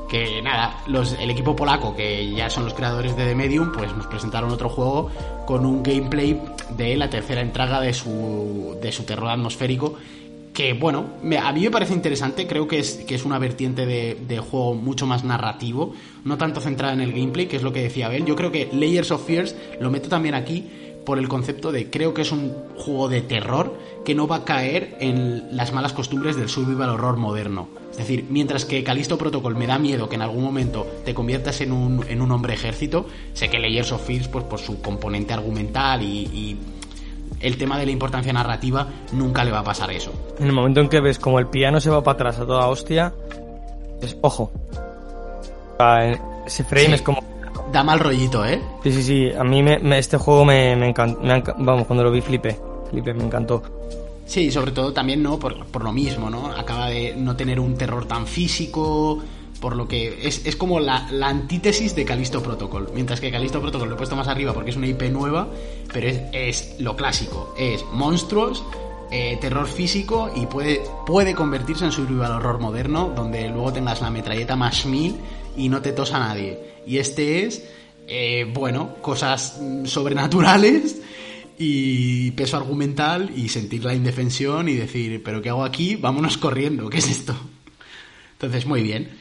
Que 0.09 0.43
nada, 0.43 0.82
los, 0.88 1.12
el 1.12 1.30
equipo 1.30 1.55
polaco, 1.55 1.95
que 1.95 2.32
ya 2.32 2.51
son 2.51 2.64
los 2.64 2.74
creadores 2.74 3.16
de 3.16 3.26
The 3.26 3.34
Medium, 3.36 3.70
pues 3.70 3.95
nos 3.97 4.09
presentaron 4.09 4.51
otro 4.51 4.68
juego 4.68 5.09
con 5.47 5.64
un 5.64 5.84
gameplay 5.84 6.43
de 6.70 6.97
la 6.97 7.09
tercera 7.09 7.41
entrega 7.41 7.80
de 7.80 7.95
su, 7.95 8.76
de 8.82 8.91
su 8.91 9.05
terror 9.05 9.28
atmosférico 9.28 9.95
que 10.61 10.75
bueno, 10.75 11.07
a 11.43 11.53
mí 11.55 11.63
me 11.63 11.71
parece 11.71 11.95
interesante, 11.95 12.47
creo 12.47 12.69
que 12.69 12.81
es, 12.81 12.97
que 13.07 13.15
es 13.15 13.25
una 13.25 13.39
vertiente 13.39 13.87
de, 13.87 14.39
juego 14.41 14.75
mucho 14.75 15.07
más 15.07 15.25
narrativo, 15.25 15.95
no 16.23 16.37
tanto 16.37 16.61
centrada 16.61 16.93
en 16.93 17.01
el 17.01 17.13
gameplay, 17.13 17.47
que 17.47 17.57
es 17.57 17.63
lo 17.63 17.73
que 17.73 17.81
decía 17.81 18.07
Abel. 18.07 18.27
Yo 18.27 18.37
creo 18.37 18.53
que 18.53 18.69
Layers 18.71 19.11
of 19.11 19.27
Fears 19.27 19.57
lo 19.81 19.91
meto 19.91 20.11
también 20.11 20.35
aquí 20.35 20.69
por 21.07 21.19
el 21.19 21.29
concepto 21.29 21.73
de 21.73 21.89
creo 21.89 22.13
que 22.13 22.21
es 22.21 22.31
un 22.31 22.53
juego 22.77 23.09
de 23.09 23.23
terror 23.23 23.75
que 24.05 24.15
no 24.15 24.27
va 24.27 24.37
a 24.37 24.45
caer 24.45 24.99
en 25.01 25.57
las 25.57 25.73
malas 25.73 25.95
costumbres 25.95 26.37
del 26.37 26.51
survival 26.51 26.91
horror 26.91 27.17
moderno. 27.17 27.71
Es 27.91 27.97
decir, 27.97 28.27
mientras 28.29 28.67
que 28.67 28.85
Callisto 28.85 29.17
Protocol 29.17 29.57
me 29.57 29.67
da 29.67 29.79
miedo 29.79 30.11
que 30.11 30.17
en 30.17 30.23
algún 30.23 30.45
momento 30.45 30.87
te 31.07 31.15
conviertas 31.15 31.63
en 31.63 31.73
un, 31.73 32.05
en 32.07 32.21
un 32.21 32.33
hombre 32.33 32.53
ejército, 32.53 33.07
sé 33.33 33.49
que 33.49 33.59
Layers 33.59 33.93
of 33.93 34.07
Fears, 34.07 34.29
pues 34.29 34.45
por 34.45 34.59
su 34.59 34.83
componente 34.83 35.33
argumental 35.33 36.03
y 36.03 36.59
el 37.41 37.57
tema 37.57 37.78
de 37.78 37.87
la 37.87 37.93
importancia 37.93 38.33
narrativa, 38.33 38.87
nunca 39.12 39.45
le 39.45 39.51
va 39.53 39.61
a 39.61 39.64
pasar 39.64 39.91
eso. 39.91 40.12
En 40.39 40.47
el 40.47 40.53
momento 40.53 40.81
en 40.81 40.89
que 40.89 41.01
ves 41.01 41.18
como 41.18 41.39
el 41.39 41.47
piano 41.47 41.81
se 41.81 41.91
va 41.91 42.03
para 42.03 42.14
atrás 42.14 42.39
a 42.39 42.47
toda 42.47 42.66
hostia, 42.68 43.12
es 44.03 44.16
ojo. 44.22 44.51
Ah, 45.78 46.14
Ese 46.47 46.64
frame 46.64 46.87
Sí. 46.89 46.93
es 46.95 47.03
como... 47.03 47.22
Da 47.72 47.85
mal 47.85 48.01
rollito, 48.01 48.45
¿eh? 48.45 48.61
Sí, 48.83 48.93
sí, 48.93 49.03
sí. 49.03 49.33
A 49.33 49.45
mí 49.45 49.62
me, 49.62 49.78
me- 49.78 49.99
este 49.99 50.16
juego 50.16 50.45
me, 50.45 50.74
me 50.74 50.89
encantó. 50.89 51.20
vamos, 51.59 51.87
cuando 51.87 52.03
lo 52.03 52.11
vi 52.11 52.20
flipé. 52.20 52.59
Flipé, 52.91 53.14
me 53.14 53.24
encantó. 53.24 53.62
Sí, 54.26 54.51
sobre 54.51 54.72
todo 54.72 54.93
también, 54.93 55.22
¿no? 55.22 55.39
Por, 55.39 55.64
por 55.66 55.85
lo 55.85 55.93
mismo, 55.93 56.28
¿no? 56.31 56.47
Acaba 56.49 56.89
de 56.89 57.14
no 57.16 57.37
tener 57.37 57.61
un 57.61 57.76
terror 57.76 58.07
tan 58.07 58.26
físico, 58.26 59.18
por 59.61 59.77
lo 59.77 59.87
que 59.87 60.27
es, 60.27 60.47
es 60.47 60.57
como 60.57 60.81
la, 60.81 61.09
la 61.11 61.29
antítesis 61.29 61.95
de 61.95 62.05
Callisto 62.05 62.43
Protocol. 62.43 62.91
Mientras 62.95 63.21
que 63.21 63.31
Callisto 63.31 63.61
Protocol 63.61 63.89
lo 63.89 63.95
he 63.95 63.99
puesto 63.99 64.17
más 64.17 64.29
arriba 64.29 64.53
porque 64.53 64.71
es 64.71 64.77
una 64.77 64.87
IP 64.87 65.03
nueva, 65.11 65.49
pero 65.93 66.09
es, 66.09 66.21
es 66.33 66.77
lo 66.81 66.97
clásico. 66.97 67.55
Es 67.59 67.85
monstruos, 67.93 68.65
eh, 69.13 69.39
terror 69.41 69.67
físico 69.67 70.31
y 70.37 70.47
puede, 70.47 70.83
puede 71.05 71.35
convertirse 71.35 71.85
en 71.85 71.91
survival 71.91 72.31
horror 72.31 72.61
moderno, 72.61 73.13
donde 73.15 73.49
luego 73.49 73.73
tengas 73.73 74.01
la 74.01 74.09
metralleta 74.09 74.55
más 74.55 74.87
mil 74.87 75.17
y 75.57 75.69
no 75.69 75.83
te 75.83 75.91
tosa 75.91 76.21
nadie. 76.21 76.59
Y 76.87 76.99
este 76.99 77.45
es, 77.45 77.69
eh, 78.07 78.49
bueno, 78.55 78.95
cosas 79.03 79.59
mm, 79.61 79.87
sobrenaturales 79.87 81.03
y 81.59 82.31
peso 82.31 82.57
argumental 82.57 83.33
y 83.37 83.49
sentir 83.49 83.85
la 83.85 83.95
indefensión 83.95 84.69
y 84.69 84.75
decir, 84.75 85.23
pero 85.25 85.43
¿qué 85.43 85.49
hago 85.49 85.65
aquí? 85.65 85.97
Vámonos 85.97 86.39
corriendo, 86.39 86.89
¿qué 86.91 86.99
es 86.99 87.11
esto? 87.11 87.35
Entonces, 88.33 88.65
muy 88.65 88.83
bien. 88.83 89.20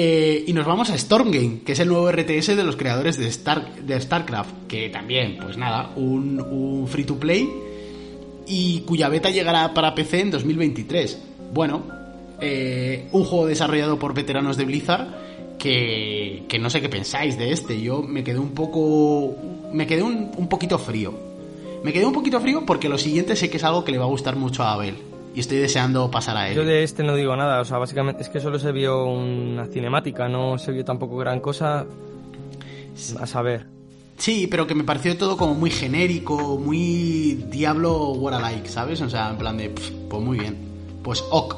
Eh, 0.00 0.44
y 0.46 0.52
nos 0.52 0.64
vamos 0.64 0.90
a 0.90 0.96
Stormgame, 0.96 1.62
que 1.66 1.72
es 1.72 1.80
el 1.80 1.88
nuevo 1.88 2.08
RTS 2.08 2.54
de 2.54 2.62
los 2.62 2.76
creadores 2.76 3.18
de, 3.18 3.26
Star, 3.26 3.82
de 3.82 4.00
StarCraft, 4.00 4.68
que 4.68 4.88
también, 4.90 5.38
pues 5.42 5.56
nada, 5.56 5.90
un, 5.96 6.86
free 6.88 7.02
to 7.02 7.18
play 7.18 7.50
y 8.46 8.82
cuya 8.82 9.08
beta 9.08 9.28
llegará 9.30 9.74
para 9.74 9.96
PC 9.96 10.20
en 10.20 10.30
2023. 10.30 11.18
Bueno, 11.52 11.82
eh, 12.40 13.08
un 13.10 13.24
juego 13.24 13.48
desarrollado 13.48 13.98
por 13.98 14.14
veteranos 14.14 14.56
de 14.56 14.66
Blizzard 14.66 15.08
que, 15.58 16.44
que 16.48 16.60
no 16.60 16.70
sé 16.70 16.80
qué 16.80 16.88
pensáis 16.88 17.36
de 17.36 17.50
este. 17.50 17.82
Yo 17.82 18.00
me 18.00 18.22
quedé 18.22 18.38
un 18.38 18.50
poco... 18.50 19.34
me 19.72 19.88
quedé 19.88 20.04
un, 20.04 20.30
un 20.36 20.48
poquito 20.48 20.78
frío. 20.78 21.12
Me 21.82 21.92
quedé 21.92 22.06
un 22.06 22.12
poquito 22.12 22.40
frío 22.40 22.64
porque 22.64 22.88
lo 22.88 22.98
siguiente 22.98 23.34
sé 23.34 23.50
que 23.50 23.56
es 23.56 23.64
algo 23.64 23.84
que 23.84 23.90
le 23.90 23.98
va 23.98 24.04
a 24.04 24.08
gustar 24.08 24.36
mucho 24.36 24.62
a 24.62 24.74
Abel. 24.74 25.07
Y 25.38 25.40
estoy 25.42 25.58
deseando 25.58 26.10
pasar 26.10 26.36
a 26.36 26.48
él. 26.48 26.56
Yo 26.56 26.64
de 26.64 26.82
este 26.82 27.04
no 27.04 27.14
digo 27.14 27.36
nada, 27.36 27.60
o 27.60 27.64
sea, 27.64 27.78
básicamente 27.78 28.24
es 28.24 28.28
que 28.28 28.40
solo 28.40 28.58
se 28.58 28.72
vio 28.72 29.06
una 29.06 29.66
cinemática, 29.66 30.28
no 30.28 30.58
se 30.58 30.72
vio 30.72 30.84
tampoco 30.84 31.16
gran 31.16 31.38
cosa. 31.38 31.86
A 33.20 33.24
saber. 33.24 33.66
Sí, 34.16 34.48
pero 34.48 34.66
que 34.66 34.74
me 34.74 34.82
pareció 34.82 35.16
todo 35.16 35.36
como 35.36 35.54
muy 35.54 35.70
genérico, 35.70 36.58
muy 36.58 37.44
Diablo 37.52 38.08
what 38.14 38.36
I 38.36 38.42
like, 38.42 38.68
¿sabes? 38.68 39.00
O 39.00 39.08
sea, 39.08 39.30
en 39.30 39.38
plan 39.38 39.56
de, 39.56 39.70
pues 39.70 40.20
muy 40.20 40.40
bien. 40.40 40.56
Pues 41.04 41.22
ok. 41.30 41.54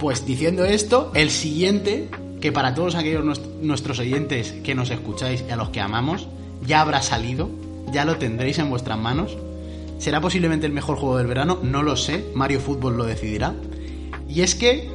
Pues 0.00 0.24
diciendo 0.24 0.64
esto, 0.64 1.12
el 1.14 1.28
siguiente, 1.28 2.08
que 2.40 2.50
para 2.50 2.74
todos 2.74 2.94
aquellos 2.94 3.22
nues- 3.26 3.46
nuestros 3.60 3.98
oyentes 3.98 4.52
que 4.64 4.74
nos 4.74 4.88
escucháis 4.90 5.44
y 5.46 5.50
a 5.50 5.56
los 5.56 5.68
que 5.68 5.82
amamos, 5.82 6.28
ya 6.66 6.80
habrá 6.80 7.02
salido, 7.02 7.50
ya 7.92 8.06
lo 8.06 8.16
tendréis 8.16 8.58
en 8.58 8.70
vuestras 8.70 8.98
manos. 8.98 9.36
Será 10.02 10.20
posiblemente 10.20 10.66
el 10.66 10.72
mejor 10.72 10.96
juego 10.96 11.16
del 11.18 11.28
verano, 11.28 11.60
no 11.62 11.84
lo 11.84 11.94
sé, 11.94 12.24
Mario 12.34 12.58
Fútbol 12.58 12.96
lo 12.96 13.04
decidirá. 13.04 13.54
Y 14.28 14.40
es 14.40 14.56
que 14.56 14.90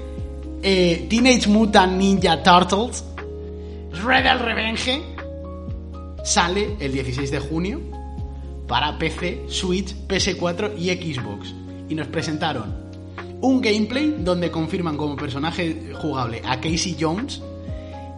eh, 0.62 1.08
Teenage 1.10 1.48
Mutant 1.48 1.94
Ninja 1.94 2.44
Turtles 2.44 3.06
Rebel 4.04 4.40
Revenge 4.40 5.02
sale 6.26 6.76
el 6.82 6.92
16 6.92 7.32
de 7.32 7.40
junio 7.40 7.80
para 8.68 8.98
PC, 8.98 9.46
Switch, 9.48 9.96
PS4 10.10 10.78
y 10.78 10.90
Xbox. 10.90 11.56
Y 11.88 11.96
nos 11.96 12.08
presentaron 12.08 12.76
un 13.40 13.62
gameplay 13.62 14.14
donde 14.20 14.52
confirman 14.52 14.98
como 14.98 15.16
personaje 15.16 15.94
jugable 16.02 16.42
a 16.44 16.60
Casey 16.60 16.98
Jones 17.00 17.42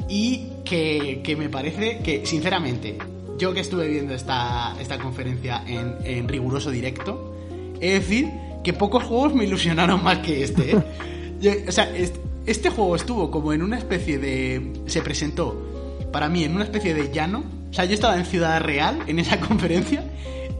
y 0.09 0.53
que, 0.65 1.21
que 1.23 1.35
me 1.35 1.49
parece 1.49 1.99
que, 1.99 2.25
sinceramente, 2.25 2.97
yo 3.39 3.53
que 3.53 3.61
estuve 3.61 3.87
viendo 3.87 4.13
esta, 4.13 4.75
esta 4.79 4.99
conferencia 4.99 5.63
en, 5.65 5.95
en 6.03 6.27
riguroso 6.27 6.69
directo, 6.69 7.35
he 7.81 7.87
de 7.87 7.93
decir 7.99 8.27
que 8.63 8.73
pocos 8.73 9.03
juegos 9.03 9.33
me 9.33 9.45
ilusionaron 9.45 10.03
más 10.03 10.19
que 10.19 10.43
este. 10.43 10.71
¿eh? 10.71 10.83
Yo- 11.41 11.51
o 11.67 11.71
sea, 11.71 11.95
est- 11.95 12.17
este 12.45 12.69
juego 12.69 12.95
estuvo 12.95 13.31
como 13.31 13.53
en 13.53 13.61
una 13.63 13.77
especie 13.77 14.17
de... 14.19 14.73
Se 14.87 15.01
presentó 15.01 15.65
para 16.11 16.27
mí 16.29 16.43
en 16.43 16.55
una 16.55 16.63
especie 16.65 16.93
de 16.93 17.11
llano. 17.13 17.43
O 17.69 17.73
sea, 17.73 17.85
yo 17.85 17.93
estaba 17.93 18.17
en 18.17 18.25
Ciudad 18.25 18.59
Real 18.61 18.99
en 19.07 19.19
esa 19.19 19.39
conferencia 19.47 20.03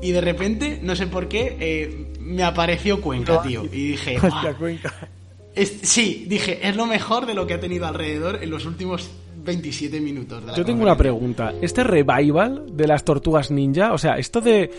y 0.01 0.11
de 0.11 0.21
repente, 0.21 0.79
no 0.81 0.95
sé 0.95 1.07
por 1.07 1.27
qué, 1.27 1.57
eh, 1.59 2.13
me 2.21 2.43
apareció 2.43 3.01
Cuenca, 3.01 3.41
tío. 3.41 3.65
Y 3.65 3.89
dije, 3.91 4.15
Hostia, 4.21 4.29
"Buah, 4.29 4.53
Cuenca. 4.53 4.93
es- 5.55 5.79
sí, 5.81 6.25
dije, 6.29 6.59
es 6.67 6.75
lo 6.75 6.85
mejor 6.85 7.25
de 7.25 7.33
lo 7.33 7.47
que 7.47 7.55
ha 7.55 7.59
tenido 7.59 7.87
alrededor 7.87 8.39
en 8.43 8.49
los 8.51 8.65
últimos 8.65 9.09
27 9.49 9.99
minutos. 10.01 10.41
De 10.41 10.47
la 10.51 10.55
Yo 10.57 10.65
tengo 10.65 10.83
una 10.83 10.95
pregunta. 10.97 11.53
¿Este 11.61 11.83
revival 11.83 12.65
de 12.71 12.87
las 12.87 13.03
tortugas 13.03 13.51
ninja? 13.51 13.93
O 13.93 13.97
sea, 13.97 14.17
esto 14.17 14.41
de, 14.41 14.69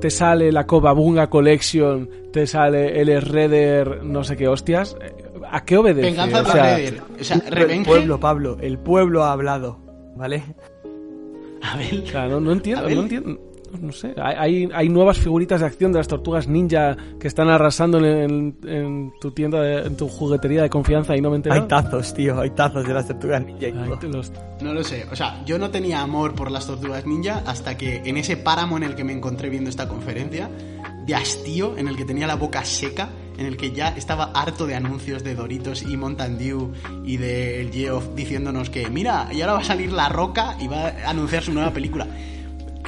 te 0.00 0.10
sale 0.10 0.50
la 0.52 0.66
Cobabunga 0.66 1.28
Collection, 1.28 2.08
te 2.32 2.46
sale 2.46 3.00
el 3.00 3.20
Redder, 3.22 4.02
no 4.04 4.24
sé 4.24 4.36
qué 4.36 4.48
hostias. 4.48 4.96
eh, 5.00 5.12
¿A 5.52 5.64
qué 5.64 5.76
obedece? 5.76 6.08
Venganza 6.08 6.42
O 6.42 6.44
sea, 6.52 6.62
Raider. 6.62 7.02
O 7.20 7.24
sea, 7.24 7.36
El 7.48 7.82
pueblo, 7.84 8.20
Pablo, 8.20 8.56
el 8.60 8.78
pueblo 8.78 9.24
ha 9.24 9.32
hablado, 9.32 9.78
¿vale? 10.16 10.42
A 11.62 11.76
ver, 11.76 12.00
o 12.04 12.06
sea, 12.06 12.26
no, 12.28 12.40
no 12.40 12.52
entiendo, 12.52 12.82
A 12.84 12.86
ver. 12.86 12.96
no 12.96 13.02
entiendo. 13.02 13.40
No 13.80 13.92
sé, 13.92 14.14
hay, 14.20 14.68
hay, 14.72 14.88
nuevas 14.88 15.18
figuritas 15.18 15.60
de 15.60 15.66
acción 15.66 15.92
de 15.92 15.98
las 15.98 16.08
tortugas 16.08 16.48
ninja 16.48 16.96
que 17.20 17.28
están 17.28 17.48
arrasando 17.48 17.98
en, 17.98 18.06
en- 18.64 18.68
en 18.68 19.12
tu 19.20 19.30
tienda, 19.30 19.60
de- 19.62 19.86
en 19.86 19.96
tu 19.96 20.08
juguetería 20.08 20.62
de 20.62 20.70
confianza 20.70 21.16
y 21.16 21.20
no 21.20 21.30
me 21.30 21.36
entero. 21.36 21.54
Hay 21.54 21.62
tazos, 21.68 22.12
tío, 22.12 22.40
hay 22.40 22.50
tazos 22.50 22.86
de 22.86 22.92
las 22.94 23.06
tortugas 23.06 23.44
ninja. 23.44 23.68
y 23.68 23.72
Ay, 23.78 23.88
los- 24.10 24.32
No 24.60 24.74
lo 24.74 24.82
sé, 24.82 25.06
o 25.10 25.14
sea, 25.16 25.42
yo 25.44 25.58
no 25.58 25.70
tenía 25.70 26.00
amor 26.02 26.34
por 26.34 26.50
las 26.50 26.66
tortugas 26.66 27.06
ninja 27.06 27.42
hasta 27.46 27.76
que 27.78 28.02
en 28.04 28.16
ese 28.16 28.36
páramo 28.36 28.76
en 28.76 28.82
el 28.82 28.94
que 28.94 29.04
me 29.04 29.12
encontré 29.12 29.48
viendo 29.50 29.70
esta 29.70 29.86
conferencia, 29.88 30.50
de 31.06 31.14
hastío, 31.14 31.76
en 31.78 31.88
el 31.88 31.96
que 31.96 32.04
tenía 32.04 32.26
la 32.26 32.36
boca 32.36 32.64
seca, 32.64 33.08
en 33.38 33.46
el 33.46 33.56
que 33.56 33.70
ya 33.72 33.88
estaba 33.88 34.32
harto 34.34 34.66
de 34.66 34.74
anuncios 34.74 35.24
de 35.24 35.34
Doritos 35.34 35.82
y 35.82 35.96
Mountain 35.96 36.36
Dew 36.38 36.72
y 37.06 37.16
del 37.16 37.72
Geoff 37.72 38.08
diciéndonos 38.14 38.68
que, 38.68 38.90
mira, 38.90 39.28
y 39.32 39.40
ahora 39.40 39.54
va 39.54 39.58
a 39.60 39.64
salir 39.64 39.92
La 39.92 40.08
Roca 40.10 40.56
y 40.60 40.68
va 40.68 40.88
a 40.88 41.10
anunciar 41.10 41.42
su 41.42 41.52
nueva 41.54 41.70
película. 41.72 42.06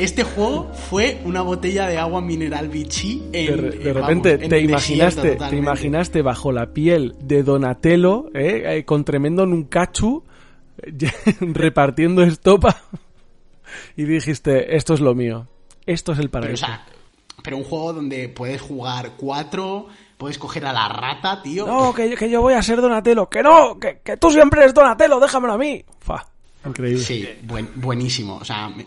Este 0.02 0.24
juego 0.24 0.70
fue 0.74 1.20
una 1.24 1.42
botella 1.42 1.86
de 1.86 1.96
agua 1.98 2.20
mineral 2.20 2.68
Vichy 2.68 3.22
en, 3.32 3.46
De, 3.46 3.56
re- 3.56 3.70
de 3.70 3.88
en, 3.88 3.94
vamos, 3.94 3.94
repente 3.94 4.30
en 4.32 4.38
te 4.40 4.56
desierto 4.56 4.64
imaginaste, 4.64 5.36
te 5.50 5.56
imaginaste 5.56 6.22
bajo 6.22 6.50
la 6.52 6.72
piel 6.72 7.14
de 7.20 7.42
Donatello, 7.42 8.26
¿eh? 8.34 8.78
Eh, 8.78 8.84
con 8.84 9.04
tremendo 9.04 9.46
nuncachu, 9.46 10.24
eh, 10.78 10.92
repartiendo 11.40 12.22
estopa, 12.22 12.82
y 13.96 14.04
dijiste, 14.04 14.76
esto 14.76 14.94
es 14.94 15.00
lo 15.00 15.14
mío, 15.14 15.46
esto 15.86 16.12
es 16.12 16.18
el 16.18 16.30
Pero, 16.30 16.40
o 16.40 16.42
paraíso. 16.46 16.66
sea, 16.66 16.84
pero 17.42 17.56
un 17.56 17.64
juego 17.64 17.92
donde 17.92 18.28
puedes 18.28 18.60
jugar 18.60 19.12
cuatro, 19.16 19.86
puedes 20.18 20.38
coger 20.38 20.66
a 20.66 20.72
la 20.72 20.88
rata, 20.88 21.42
tío. 21.42 21.66
No, 21.66 21.92
que 21.94 22.10
yo, 22.10 22.16
que 22.16 22.30
yo 22.30 22.40
voy 22.40 22.54
a 22.54 22.62
ser 22.62 22.80
Donatello, 22.80 23.28
que 23.28 23.42
no, 23.42 23.78
que, 23.78 24.00
que 24.04 24.16
tú 24.16 24.30
siempre 24.30 24.60
eres 24.62 24.74
Donatello, 24.74 25.18
déjamelo 25.20 25.54
a 25.54 25.58
mí. 25.58 25.84
Fa, 26.00 26.26
increíble. 26.66 27.02
Sí, 27.02 27.26
buen- 27.44 27.70
buenísimo. 27.76 28.36
O 28.36 28.44
sea, 28.44 28.68
me, 28.68 28.86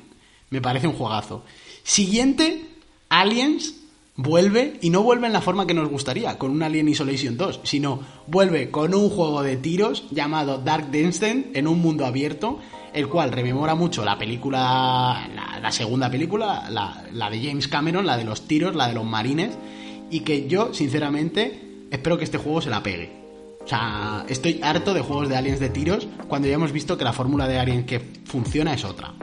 me 0.55 0.61
parece 0.61 0.87
un 0.87 0.93
juegazo. 0.93 1.43
Siguiente, 1.83 2.65
Aliens 3.09 3.75
vuelve, 4.15 4.77
y 4.81 4.89
no 4.89 5.03
vuelve 5.03 5.27
en 5.27 5.33
la 5.33 5.41
forma 5.41 5.67
que 5.67 5.73
nos 5.73 5.89
gustaría, 5.89 6.37
con 6.37 6.51
un 6.51 6.63
Alien 6.63 6.87
Isolation 6.87 7.37
2, 7.37 7.61
sino 7.63 7.99
vuelve 8.27 8.71
con 8.71 8.93
un 8.95 9.09
juego 9.09 9.43
de 9.43 9.57
tiros 9.57 10.05
llamado 10.11 10.57
Dark 10.57 10.89
Descent 10.89 11.55
en 11.55 11.67
un 11.67 11.79
mundo 11.81 12.05
abierto, 12.05 12.59
el 12.93 13.09
cual 13.09 13.31
rememora 13.31 13.75
mucho 13.75 14.05
la 14.05 14.17
película, 14.17 15.29
la, 15.61 15.71
segunda 15.71 16.09
película, 16.09 16.69
la, 16.69 17.03
la 17.11 17.29
de 17.29 17.43
James 17.43 17.67
Cameron, 17.67 18.05
la 18.05 18.17
de 18.17 18.23
los 18.23 18.47
tiros, 18.47 18.73
la 18.75 18.87
de 18.87 18.93
los 18.93 19.05
marines, 19.05 19.57
y 20.09 20.21
que 20.21 20.47
yo, 20.47 20.73
sinceramente, 20.73 21.87
espero 21.91 22.17
que 22.17 22.23
este 22.23 22.37
juego 22.37 22.61
se 22.61 22.69
la 22.69 22.81
pegue. 22.81 23.25
O 23.65 23.67
sea, 23.67 24.25
estoy 24.29 24.59
harto 24.61 24.93
de 24.93 25.01
juegos 25.01 25.27
de 25.27 25.35
aliens 25.35 25.59
de 25.59 25.69
tiros 25.69 26.07
cuando 26.27 26.47
ya 26.47 26.53
hemos 26.53 26.71
visto 26.71 26.97
que 26.97 27.03
la 27.03 27.13
fórmula 27.13 27.47
de 27.47 27.57
Alien 27.57 27.85
que 27.85 27.99
funciona 27.99 28.75
es 28.75 28.85
otra. 28.85 29.15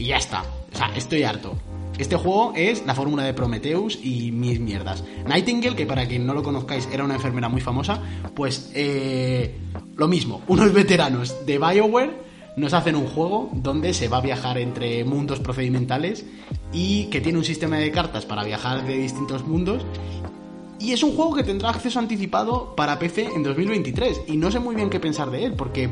Y 0.00 0.06
ya 0.06 0.16
está. 0.16 0.44
O 0.72 0.76
sea, 0.76 0.90
estoy 0.96 1.24
harto. 1.24 1.58
Este 1.98 2.16
juego 2.16 2.54
es 2.56 2.86
la 2.86 2.94
fórmula 2.94 3.22
de 3.22 3.34
Prometheus 3.34 3.98
y 4.02 4.32
mis 4.32 4.58
mierdas. 4.58 5.04
Nightingale, 5.28 5.76
que 5.76 5.84
para 5.84 6.08
quien 6.08 6.26
no 6.26 6.32
lo 6.32 6.42
conozcáis 6.42 6.88
era 6.90 7.04
una 7.04 7.16
enfermera 7.16 7.50
muy 7.50 7.60
famosa, 7.60 8.00
pues 8.34 8.70
eh, 8.74 9.54
lo 9.96 10.08
mismo. 10.08 10.40
Unos 10.48 10.72
veteranos 10.72 11.44
de 11.44 11.58
BioWare 11.58 12.12
nos 12.56 12.72
hacen 12.72 12.96
un 12.96 13.08
juego 13.08 13.50
donde 13.52 13.92
se 13.92 14.08
va 14.08 14.16
a 14.16 14.22
viajar 14.22 14.56
entre 14.56 15.04
mundos 15.04 15.38
procedimentales 15.38 16.24
y 16.72 17.04
que 17.10 17.20
tiene 17.20 17.36
un 17.36 17.44
sistema 17.44 17.76
de 17.76 17.90
cartas 17.90 18.24
para 18.24 18.42
viajar 18.42 18.86
de 18.86 18.96
distintos 18.96 19.46
mundos. 19.46 19.84
Y 20.78 20.92
es 20.92 21.02
un 21.02 21.14
juego 21.14 21.34
que 21.34 21.42
tendrá 21.42 21.68
acceso 21.68 21.98
anticipado 21.98 22.74
para 22.74 22.98
PC 22.98 23.34
en 23.36 23.42
2023. 23.42 24.22
Y 24.28 24.38
no 24.38 24.50
sé 24.50 24.60
muy 24.60 24.74
bien 24.74 24.88
qué 24.88 24.98
pensar 24.98 25.30
de 25.30 25.44
él, 25.44 25.52
porque 25.52 25.90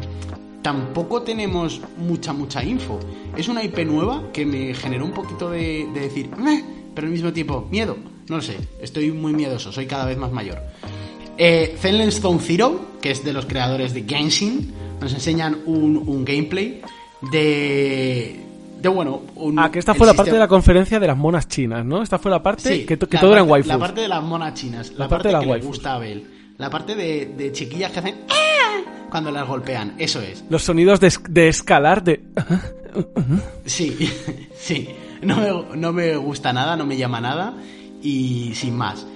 tampoco 0.63 1.23
tenemos 1.23 1.81
mucha, 1.97 2.33
mucha 2.33 2.63
info. 2.65 2.99
Es 3.37 3.49
una 3.49 3.63
IP 3.63 3.79
nueva 3.87 4.25
que 4.33 4.45
me 4.47 4.75
generó 4.75 5.05
un 5.05 5.13
poquito 5.13 5.51
de, 5.51 5.87
decir, 5.95 6.29
Meh", 6.37 6.65
pero 6.95 7.07
al 7.07 7.13
mismo 7.13 7.33
tiempo, 7.33 7.67
miedo. 7.71 7.97
No 8.29 8.37
lo 8.37 8.43
sé, 8.43 8.57
estoy 8.83 9.11
muy 9.11 9.33
miedoso, 9.33 9.73
soy 9.73 9.87
cada 9.87 10.05
vez 10.05 10.19
más 10.19 10.31
mayor. 10.33 10.59
Eh, 11.39 11.77
Zenless 11.79 12.17
Stone 12.17 12.41
Zero, 12.41 12.81
que 13.01 13.11
es 13.13 13.25
de 13.25 13.33
los 13.33 13.47
creadores 13.47 13.95
de 13.95 14.03
Genshin, 14.03 14.73
nos 15.01 15.13
enseñan 15.15 15.59
un, 15.67 15.97
un 15.97 16.25
gameplay 16.25 16.83
de. 17.33 18.41
De 18.81 18.89
bueno. 18.89 19.23
Un, 19.37 19.59
Ah, 19.59 19.71
que 19.71 19.79
esta 19.79 19.95
fue 19.95 20.07
la 20.07 20.13
parte 20.13 20.31
sistema- 20.31 20.35
de 20.35 20.45
la 20.45 20.49
conferencia 20.49 21.01
de 21.01 21.07
las 21.07 21.17
monas 21.17 21.49
chinas, 21.49 21.85
¿no? 21.85 22.03
Esta 22.03 22.19
fue 22.19 22.31
la 22.31 22.43
parte 22.43 22.69
Sí, 22.81 22.87
que, 22.87 22.97
que 22.99 23.07
la 23.17 23.21
todo 23.21 23.33
era 23.33 23.41
en 23.41 23.47
parte- 23.47 23.53
waifus. 23.53 23.69
La 23.69 23.79
parte 23.79 24.01
de 24.03 24.09
las 24.09 24.23
monas 24.23 24.55
chinas. 24.55 24.91
La, 24.93 24.99
La 25.05 25.09
parte 25.09 25.11
parte, 25.11 25.29
de 25.29 25.33
las 25.33 25.41
que 25.41 25.47
le 25.47 25.53
waifus. 25.53 25.69
gusta 25.69 25.93
a 25.93 25.95
Abel. 25.97 26.27
La 26.59 26.71
parte 26.71 26.95
de, 26.95 27.27
de 27.37 27.53
chiquillas 27.53 27.91
que 27.93 27.99
hacen. 28.01 28.15
"Ah", 28.29 28.81
Cuando 29.11 29.31
las 29.31 29.47
golpean. 29.47 29.95
Eso 29.99 30.21
es. 30.21 30.45
Los 30.49 30.63
sonidos 30.63 31.01
de, 31.01 31.13
de 31.29 31.49
escalar 31.49 32.03
de... 32.05 32.23
Sí, 33.65 33.97
sí. 34.59 34.89
No 35.23 35.37
me, 35.37 35.77
no 35.77 35.93
me 35.93 36.17
gusta 36.17 36.53
nada, 36.53 36.77
no 36.77 36.87
me 36.87 36.97
llama 36.97 37.21
nada. 37.21 37.55
Y 38.03 38.53
sin 38.55 38.77
más. 38.77 39.07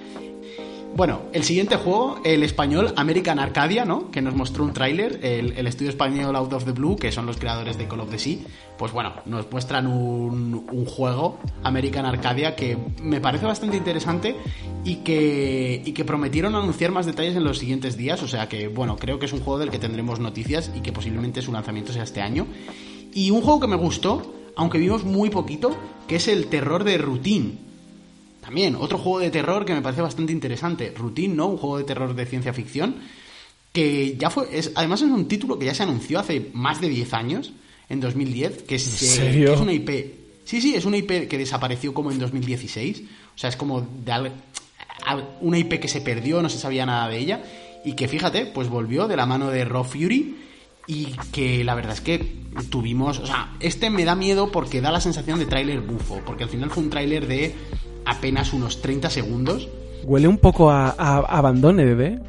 Bueno, 0.95 1.21
el 1.33 1.43
siguiente 1.43 1.75
juego, 1.75 2.19
el 2.23 2.43
español 2.43 2.93
American 2.95 3.39
Arcadia, 3.39 3.83
¿no? 3.83 4.11
Que 4.11 4.21
nos 4.21 4.35
mostró 4.35 4.63
un 4.63 4.73
tráiler, 4.73 5.19
el, 5.23 5.65
estudio 5.65 5.89
español 5.89 6.35
Out 6.35 6.53
of 6.53 6.65
the 6.65 6.71
Blue, 6.71 6.97
que 6.97 7.11
son 7.11 7.25
los 7.25 7.37
creadores 7.37 7.79
de 7.79 7.87
Call 7.87 8.01
of 8.01 8.11
the 8.11 8.19
Sea, 8.19 8.37
pues 8.77 8.91
bueno, 8.91 9.13
nos 9.25 9.51
muestran 9.51 9.87
un, 9.87 10.67
un 10.71 10.85
juego, 10.85 11.39
American 11.63 12.05
Arcadia, 12.05 12.55
que 12.55 12.77
me 13.01 13.19
parece 13.19 13.47
bastante 13.47 13.75
interesante 13.75 14.35
y 14.83 14.97
que, 14.97 15.81
y 15.83 15.93
que 15.93 16.05
prometieron 16.05 16.53
anunciar 16.53 16.91
más 16.91 17.07
detalles 17.07 17.35
en 17.35 17.43
los 17.43 17.57
siguientes 17.57 17.97
días, 17.97 18.21
o 18.21 18.27
sea 18.27 18.47
que, 18.47 18.67
bueno, 18.67 18.95
creo 18.95 19.17
que 19.17 19.25
es 19.25 19.33
un 19.33 19.39
juego 19.39 19.57
del 19.57 19.71
que 19.71 19.79
tendremos 19.79 20.19
noticias 20.19 20.71
y 20.75 20.81
que 20.81 20.91
posiblemente 20.91 21.41
su 21.41 21.51
lanzamiento 21.51 21.91
sea 21.91 22.03
este 22.03 22.21
año. 22.21 22.45
Y 23.11 23.31
un 23.31 23.41
juego 23.41 23.61
que 23.61 23.67
me 23.67 23.77
gustó, 23.77 24.31
aunque 24.55 24.77
vimos 24.77 25.03
muy 25.05 25.31
poquito, 25.31 25.75
que 26.07 26.17
es 26.17 26.27
el 26.27 26.45
terror 26.47 26.83
de 26.83 26.99
Routine. 26.99 27.72
También, 28.43 28.75
otro 28.75 28.97
juego 28.97 29.19
de 29.19 29.31
terror 29.31 29.63
que 29.65 29.73
me 29.73 29.81
parece 29.81 30.01
bastante 30.01 30.31
interesante. 30.33 30.93
Routine, 30.95 31.33
¿no? 31.33 31.47
Un 31.47 31.57
juego 31.57 31.77
de 31.77 31.85
terror 31.85 32.13
de 32.13 32.25
ciencia 32.25 32.53
ficción. 32.53 32.95
Que 33.71 34.15
ya 34.17 34.29
fue. 34.29 34.47
Es, 34.51 34.71
además, 34.75 35.01
es 35.01 35.09
un 35.09 35.27
título 35.27 35.57
que 35.57 35.65
ya 35.65 35.73
se 35.73 35.83
anunció 35.83 36.19
hace 36.19 36.49
más 36.53 36.79
de 36.81 36.89
10 36.89 37.13
años, 37.13 37.53
en 37.89 37.99
2010. 38.01 38.63
Que 38.63 38.75
es, 38.75 38.83
serio? 38.83 39.47
que 39.47 39.53
es 39.55 39.59
una 39.61 39.73
IP. 39.73 39.89
Sí, 40.45 40.61
sí, 40.61 40.75
es 40.75 40.85
una 40.85 40.97
IP 40.97 41.27
que 41.27 41.37
desapareció 41.37 41.93
como 41.93 42.11
en 42.11 42.19
2016. 42.19 43.01
O 43.35 43.37
sea, 43.37 43.49
es 43.49 43.55
como 43.55 43.81
de 43.81 44.11
al- 44.11 44.33
al- 45.05 45.37
una 45.41 45.57
IP 45.57 45.79
que 45.79 45.87
se 45.87 46.01
perdió, 46.01 46.41
no 46.41 46.49
se 46.49 46.59
sabía 46.59 46.85
nada 46.85 47.07
de 47.07 47.17
ella. 47.17 47.43
Y 47.85 47.93
que 47.93 48.07
fíjate, 48.07 48.45
pues 48.45 48.69
volvió 48.69 49.07
de 49.07 49.15
la 49.15 49.25
mano 49.25 49.49
de 49.49 49.65
Raw 49.65 49.83
Fury. 49.85 50.35
Y 50.85 51.05
que 51.31 51.63
la 51.63 51.75
verdad 51.75 51.93
es 51.93 52.01
que 52.01 52.43
tuvimos. 52.69 53.17
O 53.19 53.25
sea, 53.25 53.53
este 53.61 53.89
me 53.89 54.03
da 54.03 54.15
miedo 54.15 54.51
porque 54.51 54.81
da 54.81 54.91
la 54.91 54.99
sensación 54.99 55.39
de 55.39 55.45
tráiler 55.45 55.79
bufo. 55.79 56.21
Porque 56.25 56.43
al 56.43 56.49
final 56.49 56.69
fue 56.69 56.83
un 56.83 56.89
tráiler 56.89 57.25
de 57.25 57.55
apenas 58.05 58.53
unos 58.53 58.81
30 58.81 59.09
segundos. 59.09 59.67
Huele 60.03 60.27
un 60.27 60.37
poco 60.37 60.69
a, 60.71 60.89
Abandone, 60.89 61.85
bebé. 61.85 62.19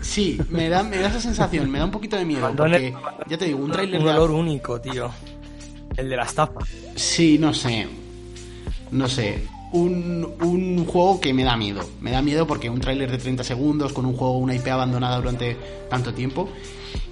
Sí, 0.00 0.38
me 0.50 0.68
da, 0.68 0.82
me 0.82 0.98
da 0.98 1.08
esa 1.08 1.20
sensación, 1.20 1.70
me 1.70 1.78
da 1.78 1.84
un 1.84 1.90
poquito 1.90 2.16
de 2.16 2.24
miedo. 2.24 2.46
Abandone- 2.46 2.92
Porque, 2.92 3.28
ya 3.28 3.36
te 3.38 3.46
digo, 3.46 3.58
un 3.58 3.70
tráiler 3.72 4.00
Un 4.00 4.06
de. 4.06 4.12
olor 4.12 4.30
único, 4.30 4.80
tío. 4.80 5.10
El 5.96 6.08
de 6.08 6.16
la 6.16 6.22
estafa. 6.24 6.60
Sí, 6.94 7.38
no 7.38 7.52
sé. 7.52 7.86
No 8.90 9.08
sé. 9.08 9.44
Un, 9.72 10.26
un 10.40 10.84
juego 10.86 11.20
que 11.20 11.34
me 11.34 11.44
da 11.44 11.56
miedo. 11.56 11.80
Me 12.00 12.10
da 12.12 12.22
miedo 12.22 12.46
porque 12.46 12.70
un 12.70 12.80
tráiler 12.80 13.10
de 13.10 13.18
30 13.18 13.42
segundos 13.44 13.92
con 13.92 14.06
un 14.06 14.14
juego, 14.16 14.38
una 14.38 14.54
IP 14.54 14.68
abandonada 14.68 15.16
durante 15.16 15.56
tanto 15.90 16.14
tiempo. 16.14 16.48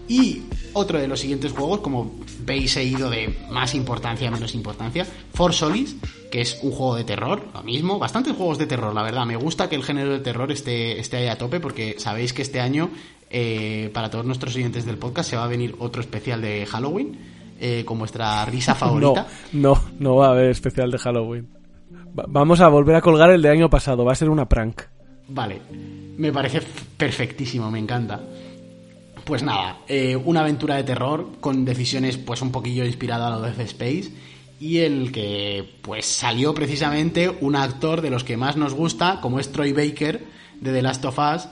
Y 0.09 0.43
otro 0.73 0.99
de 1.01 1.09
los 1.09 1.21
siguientes 1.21 1.53
juegos, 1.53 1.81
como 1.81 2.15
veis, 2.45 2.77
he 2.77 2.85
ido 2.85 3.11
de 3.11 3.37
más 3.51 3.75
importancia 3.75 4.29
a 4.29 4.31
menos 4.31 4.55
importancia. 4.55 5.05
For 5.35 5.53
Solis, 5.53 5.97
que 6.31 6.41
es 6.41 6.59
un 6.63 6.71
juego 6.71 6.95
de 6.97 7.05
terror, 7.05 7.43
lo 7.53 7.63
mismo. 7.63 7.99
Bastantes 7.99 8.35
juegos 8.37 8.59
de 8.59 8.67
terror, 8.67 8.95
la 8.95 9.03
verdad. 9.03 9.27
Me 9.27 9.37
gusta 9.37 9.69
que 9.69 9.75
el 9.77 9.83
género 9.83 10.13
de 10.13 10.21
terror 10.21 10.51
esté, 10.53 11.01
esté 11.01 11.17
ahí 11.17 11.27
a 11.29 11.39
tope 11.39 11.59
porque 11.61 11.97
sabéis 11.99 12.33
que 12.33 12.43
este 12.43 12.61
año, 12.61 12.91
eh, 13.31 13.91
para 13.93 14.11
todos 14.11 14.25
nuestros 14.25 14.55
oyentes 14.55 14.85
del 14.87 14.97
podcast, 14.99 15.31
se 15.31 15.37
va 15.37 15.45
a 15.45 15.49
venir 15.49 15.75
otro 15.81 16.01
especial 16.01 16.41
de 16.41 16.67
Halloween. 16.67 17.19
eh, 17.59 17.85
con 17.87 17.99
vuestra 17.99 18.45
risa 18.45 18.75
favorita. 18.77 19.27
No, 19.55 19.75
no, 19.75 19.83
no 19.99 20.17
va 20.17 20.27
a 20.29 20.31
haber 20.33 20.51
especial 20.51 20.91
de 20.91 20.99
Halloween. 20.99 21.49
Va- 22.19 22.27
vamos 22.29 22.61
a 22.61 22.69
volver 22.69 22.95
a 22.97 23.01
colgar 23.01 23.31
el 23.31 23.41
de 23.43 23.49
año 23.49 23.71
pasado, 23.71 24.05
va 24.05 24.13
a 24.13 24.15
ser 24.15 24.29
una 24.29 24.47
prank. 24.47 24.83
Vale, 25.29 25.61
me 26.19 26.31
parece 26.33 26.61
perfectísimo, 26.97 27.71
me 27.71 27.79
encanta. 27.79 28.21
Pues 29.27 29.43
nada, 29.43 29.81
eh, 29.89 30.15
una 30.15 30.43
aventura 30.43 30.77
de 30.77 30.85
terror 30.85 31.33
con 31.41 31.65
decisiones 31.65 32.17
pues 32.17 32.43
un 32.43 32.53
poquillo 32.53 32.85
inspirada 32.85 33.27
a 33.27 33.31
lo 33.31 33.41
de 33.41 33.65
Space 33.65 34.13
y 34.61 34.79
el 34.79 35.11
que 35.11 35.69
pues 35.83 36.07
salió 36.07 36.55
precisamente 36.55 37.37
un 37.41 37.57
actor 37.57 38.03
de 38.03 38.11
los 38.11 38.23
que 38.23 38.37
más 38.37 38.57
nos 38.57 38.73
gusta, 38.73 39.19
como 39.21 39.41
es 39.41 39.51
Troy 39.51 39.73
Baker 39.73 40.25
de 40.61 40.73
The 40.73 40.81
Last 40.81 41.05
of 41.07 41.19
Us 41.19 41.49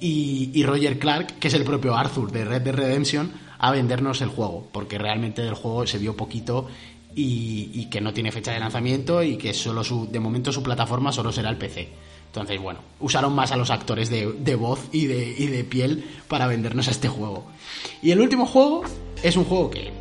y, 0.00 0.50
y 0.52 0.64
Roger 0.64 0.98
Clark, 0.98 1.38
que 1.38 1.46
es 1.46 1.54
el 1.54 1.62
propio 1.62 1.94
Arthur 1.94 2.32
de 2.32 2.44
Red 2.44 2.62
Dead 2.62 2.74
Redemption, 2.74 3.30
a 3.56 3.70
vendernos 3.70 4.20
el 4.20 4.28
juego, 4.28 4.68
porque 4.72 4.98
realmente 4.98 5.42
del 5.42 5.54
juego 5.54 5.86
se 5.86 5.98
vio 5.98 6.16
poquito 6.16 6.66
y, 7.14 7.70
y 7.72 7.84
que 7.84 8.00
no 8.00 8.12
tiene 8.12 8.32
fecha 8.32 8.50
de 8.50 8.58
lanzamiento 8.58 9.22
y 9.22 9.36
que 9.36 9.54
solo 9.54 9.84
su, 9.84 10.10
de 10.10 10.18
momento 10.18 10.50
su 10.50 10.64
plataforma 10.64 11.12
solo 11.12 11.30
será 11.30 11.50
el 11.50 11.56
PC. 11.56 11.88
Entonces, 12.32 12.58
bueno, 12.62 12.80
usaron 12.98 13.34
más 13.34 13.52
a 13.52 13.56
los 13.56 13.68
actores 13.68 14.08
de, 14.08 14.32
de 14.32 14.54
voz 14.54 14.88
y 14.90 15.04
de, 15.04 15.34
y 15.36 15.48
de 15.48 15.64
piel 15.64 16.02
para 16.28 16.46
vendernos 16.46 16.88
este 16.88 17.06
juego. 17.06 17.44
Y 18.00 18.10
el 18.10 18.22
último 18.22 18.46
juego 18.46 18.84
es 19.22 19.36
un 19.36 19.44
juego 19.44 19.68
que 19.68 19.92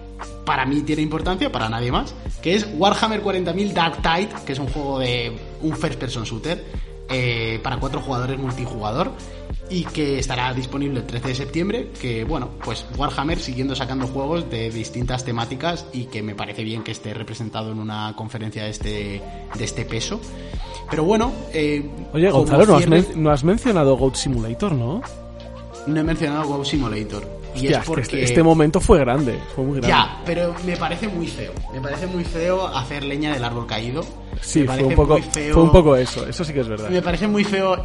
para 0.45 0.65
mí 0.65 0.81
tiene 0.81 1.01
importancia, 1.01 1.51
para 1.51 1.67
nadie 1.67 1.91
más, 1.91 2.15
que 2.41 2.55
es 2.55 2.65
Warhammer 2.77 3.21
40.000 3.21 3.73
Dark 3.73 4.01
Tide, 4.01 4.29
que 4.45 4.53
es 4.53 4.59
un 4.59 4.67
juego 4.67 4.99
de 4.99 5.37
un 5.61 5.75
first 5.75 5.99
person 5.99 6.23
shooter 6.23 6.63
eh, 7.11 7.59
para 7.61 7.77
cuatro 7.77 8.01
jugadores 8.01 8.39
multijugador 8.39 9.11
y 9.69 9.85
que 9.85 10.19
estará 10.19 10.53
disponible 10.53 10.99
el 10.99 11.05
13 11.05 11.27
de 11.29 11.35
septiembre, 11.35 11.91
que 11.99 12.23
bueno, 12.23 12.49
pues 12.63 12.85
Warhammer 12.97 13.39
siguiendo 13.39 13.75
sacando 13.75 14.07
juegos 14.07 14.49
de 14.49 14.69
distintas 14.69 15.23
temáticas 15.23 15.85
y 15.93 16.05
que 16.05 16.21
me 16.21 16.35
parece 16.35 16.63
bien 16.63 16.83
que 16.83 16.91
esté 16.91 17.13
representado 17.13 17.71
en 17.71 17.79
una 17.79 18.13
conferencia 18.15 18.63
de 18.63 18.69
este, 18.69 19.21
de 19.55 19.63
este 19.63 19.85
peso. 19.85 20.19
Pero 20.89 21.05
bueno, 21.05 21.31
eh, 21.53 21.89
Oye, 22.13 22.29
Gonzalo, 22.29 22.65
no 22.65 22.75
has, 22.75 23.15
no 23.15 23.31
has 23.31 23.43
mencionado 23.45 23.95
Goat 23.95 24.15
Simulator, 24.15 24.73
¿no? 24.73 25.01
no 25.87 25.99
he 25.99 26.03
mencionado 26.03 26.47
WoW 26.47 26.65
Simulator. 26.65 27.40
Y 27.53 27.59
Hostia, 27.59 27.79
es 27.79 27.85
porque... 27.85 28.01
este, 28.03 28.23
este 28.23 28.43
momento 28.43 28.79
fue 28.79 28.99
grande, 28.99 29.39
fue 29.55 29.63
muy 29.65 29.79
grande. 29.81 29.87
Ya, 29.89 30.21
pero 30.25 30.55
me 30.65 30.77
parece 30.77 31.07
muy 31.07 31.27
feo. 31.27 31.51
Me 31.73 31.81
parece 31.81 32.07
muy 32.07 32.23
feo 32.23 32.65
hacer 32.67 33.03
leña 33.03 33.33
del 33.33 33.43
árbol 33.43 33.67
caído. 33.67 34.05
sí, 34.41 34.63
fue 34.65 34.83
un, 34.83 34.95
poco, 34.95 35.17
feo- 35.17 35.53
fue 35.53 35.63
un 35.63 35.71
poco 35.71 35.95
eso, 35.95 36.25
eso 36.27 36.43
sí 36.45 36.53
que 36.53 36.61
es 36.61 36.67
verdad. 36.67 36.89
Me 36.89 37.01
parece 37.01 37.27
muy 37.27 37.43
feo 37.43 37.75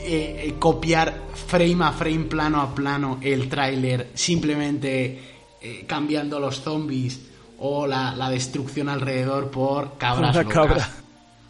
eh, 0.00 0.44
eh, 0.46 0.54
copiar 0.58 1.12
frame 1.34 1.84
a 1.84 1.92
frame, 1.92 2.24
plano 2.26 2.60
a 2.62 2.74
plano, 2.74 3.18
el 3.20 3.48
tráiler, 3.48 4.08
simplemente 4.14 5.20
eh, 5.60 5.84
cambiando 5.86 6.38
los 6.38 6.60
zombies 6.62 7.20
o 7.58 7.86
la, 7.88 8.14
la 8.14 8.30
destrucción 8.30 8.88
alrededor 8.88 9.50
por 9.50 9.98
cabras 9.98 10.36
locas 10.36 10.52
cabra. 10.54 10.88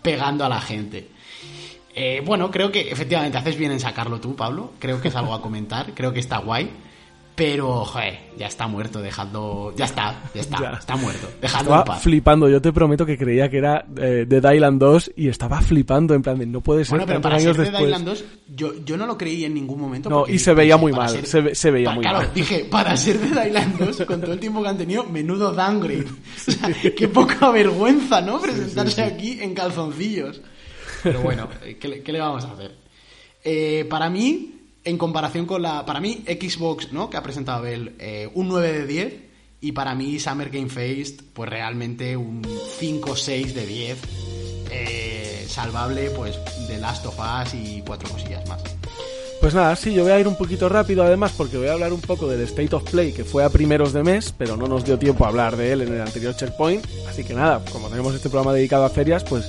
pegando 0.03 0.45
a 0.45 0.49
la 0.49 0.61
gente. 0.61 1.09
Bueno, 2.25 2.49
creo 2.51 2.71
que 2.71 2.93
efectivamente 2.93 3.39
haces 3.39 3.57
bien 3.59 3.73
en 3.73 3.81
sacarlo 3.81 4.21
tú, 4.21 4.37
Pablo. 4.37 4.71
Creo 4.79 5.01
que 5.01 5.09
es 5.09 5.17
algo 5.17 5.35
a 5.35 5.43
comentar, 5.43 5.95
creo 5.95 6.13
que 6.13 6.21
está 6.21 6.39
guay. 6.39 6.71
Pero, 7.39 7.85
joder, 7.85 8.19
ya 8.37 8.49
está 8.49 8.67
muerto, 8.67 9.01
dejando. 9.01 9.73
Ya 9.77 9.85
está, 9.85 10.23
ya 10.35 10.41
está, 10.41 10.59
Ya. 10.61 10.71
está 10.73 10.97
muerto. 10.97 11.29
Dejadlo 11.41 11.71
en 11.71 11.79
Estaba 11.79 11.85
paz. 11.85 12.03
flipando, 12.03 12.49
yo 12.49 12.61
te 12.61 12.73
prometo 12.73 13.07
que 13.07 13.17
creía 13.17 13.49
que 13.49 13.59
era 13.59 13.87
eh, 13.97 14.27
Dead 14.29 14.53
Island 14.53 14.81
2 14.81 15.13
y 15.17 15.29
estaba 15.29 15.61
flipando 15.63 16.15
en 16.15 16.23
plan 16.23 16.37
de 16.39 16.47
no 16.47 16.61
puede 16.61 16.85
ser 16.85 16.91
Bueno, 16.99 17.07
pero 17.07 17.21
para 17.21 17.39
ser 17.39 17.49
años 17.51 17.57
Dead 17.57 17.67
después. 17.67 17.85
Island 17.91 18.05
2, 18.07 18.25
yo, 18.57 18.73
yo 18.85 18.97
no 18.97 19.07
lo 19.07 19.17
creí 19.17 19.45
en 19.45 19.55
ningún 19.55 19.81
momento. 19.81 20.11
No, 20.11 20.27
y 20.27 20.39
se 20.39 20.53
veía 20.53 20.77
muy 20.77 20.91
para 20.93 21.05
mal, 21.13 21.25
se 21.27 21.41
ve- 21.41 21.55
se 21.55 21.71
veía 21.71 21.91
pa- 21.91 21.95
muy 21.95 22.03
claro, 22.03 22.19
mal. 22.19 22.31
dije, 22.35 22.67
para 22.71 22.97
ser 22.97 23.19
Dead 23.21 23.47
Island 23.47 23.79
2, 23.79 24.03
con 24.07 24.21
todo 24.21 24.33
el 24.33 24.41
tiempo 24.41 24.61
que 24.63 24.69
han 24.69 24.77
tenido, 24.79 25.05
menudo 25.05 25.53
downgrade. 25.53 26.07
O 26.49 26.51
sea, 26.51 26.73
qué 26.97 27.09
poca 27.09 27.51
vergüenza, 27.51 28.21
¿no? 28.21 28.41
Presentarse 28.41 29.03
aquí 29.03 29.39
en 29.41 29.55
calzoncillos. 29.55 30.41
Pero 31.05 31.21
bueno, 31.21 31.49
eh, 31.65 31.77
¿qué, 31.81 31.87
le- 31.89 32.03
qué 32.03 32.13
le 32.13 32.19
vamos 32.21 32.45
a 32.45 32.53
hacer? 32.53 32.75
Eh, 33.45 33.87
para 33.89 34.11
mí, 34.11 34.58
en 34.89 34.97
comparación 34.97 35.45
con 35.47 35.63
la... 35.63 35.85
Para 35.85 36.01
mí, 36.01 36.25
Xbox, 36.27 36.93
¿no? 36.93 37.11
Que 37.11 37.17
ha 37.19 37.23
presentado 37.23 37.59
Abel, 37.59 37.95
eh, 37.99 38.31
un 38.35 38.49
9 38.49 38.73
de 38.73 38.87
10. 38.87 39.15
Y 39.61 39.73
para 39.73 39.95
mí, 39.95 40.19
Summer 40.19 40.51
Game 40.51 40.69
Fest, 40.71 41.21
pues 41.33 41.51
realmente 41.51 42.17
un 42.17 42.43
5 42.79 43.17
6 43.17 43.55
de 43.55 43.67
10. 43.67 43.99
eh, 44.71 45.47
salvable, 45.49 46.11
pues, 46.11 46.39
de 46.69 46.79
Last 46.79 47.07
of 47.07 47.19
Us 47.19 47.55
y 47.55 47.83
cuatro 47.87 48.09
cosillas 48.09 48.47
más. 48.49 48.63
Pues 49.41 49.55
nada, 49.55 49.77
sí, 49.77 49.95
yo 49.95 50.03
voy 50.03 50.13
a 50.13 50.19
ir 50.19 50.27
un 50.27 50.37
poquito 50.37 50.69
rápido 50.69 51.05
además 51.05 51.33
porque 51.37 51.57
voy 51.57 51.69
a 51.69 51.73
hablar 51.73 51.93
un 51.93 52.01
poco 52.01 52.27
del 52.27 52.41
State 52.41 52.75
of 52.75 52.91
Play 52.91 53.13
que 53.13 53.25
fue 53.25 53.45
a 53.45 53.49
primeros 53.49 53.93
de 53.93 54.03
mes, 54.03 54.35
pero 54.37 54.57
no 54.57 54.67
nos 54.67 54.85
dio 54.85 54.99
tiempo 54.99 55.25
a 55.25 55.29
hablar 55.29 55.57
de 55.57 55.73
él 55.73 55.83
en 55.83 55.95
el 55.95 56.01
anterior 56.01 56.35
checkpoint. 56.35 56.85
Así 57.09 57.23
que 57.23 57.35
nada, 57.35 57.63
como 57.73 57.89
tenemos 57.89 58.15
este 58.15 58.29
programa 58.29 58.53
dedicado 58.53 58.85
a 58.85 58.91
ferias, 58.91 59.23
pues 59.23 59.49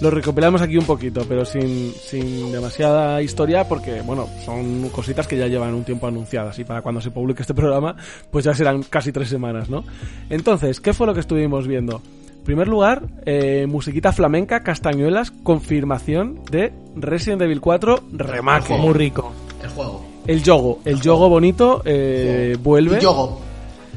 lo 0.00 0.10
recopilamos 0.10 0.60
aquí 0.60 0.76
un 0.76 0.84
poquito, 0.84 1.24
pero 1.28 1.44
sin, 1.44 1.92
sin 1.92 2.52
demasiada 2.52 3.22
historia 3.22 3.66
porque, 3.68 4.02
bueno, 4.02 4.28
son 4.44 4.88
cositas 4.90 5.26
que 5.26 5.38
ya 5.38 5.46
llevan 5.46 5.74
un 5.74 5.84
tiempo 5.84 6.06
anunciadas 6.06 6.58
y 6.58 6.64
para 6.64 6.82
cuando 6.82 7.00
se 7.00 7.10
publique 7.10 7.42
este 7.42 7.54
programa, 7.54 7.96
pues 8.30 8.44
ya 8.44 8.54
serán 8.54 8.82
casi 8.82 9.12
tres 9.12 9.28
semanas, 9.28 9.70
¿no? 9.70 9.84
Entonces, 10.28 10.80
¿qué 10.80 10.92
fue 10.92 11.06
lo 11.06 11.14
que 11.14 11.20
estuvimos 11.20 11.66
viendo? 11.66 12.02
En 12.38 12.44
primer 12.44 12.68
lugar, 12.68 13.02
eh, 13.24 13.66
musiquita 13.68 14.12
flamenca, 14.12 14.62
castañuelas, 14.62 15.30
confirmación 15.30 16.42
de 16.50 16.72
Resident 16.94 17.42
Evil 17.42 17.60
4 17.60 18.00
Remake. 18.12 18.78
Muy 18.78 18.92
rico. 18.92 19.32
El 19.62 19.70
juego. 19.70 20.04
El 20.26 20.42
yogo, 20.42 20.80
el 20.84 21.00
yogo 21.00 21.28
bonito 21.28 21.82
eh, 21.84 22.56
vuelve. 22.62 22.98
Y 22.98 23.00
yogo. 23.00 23.40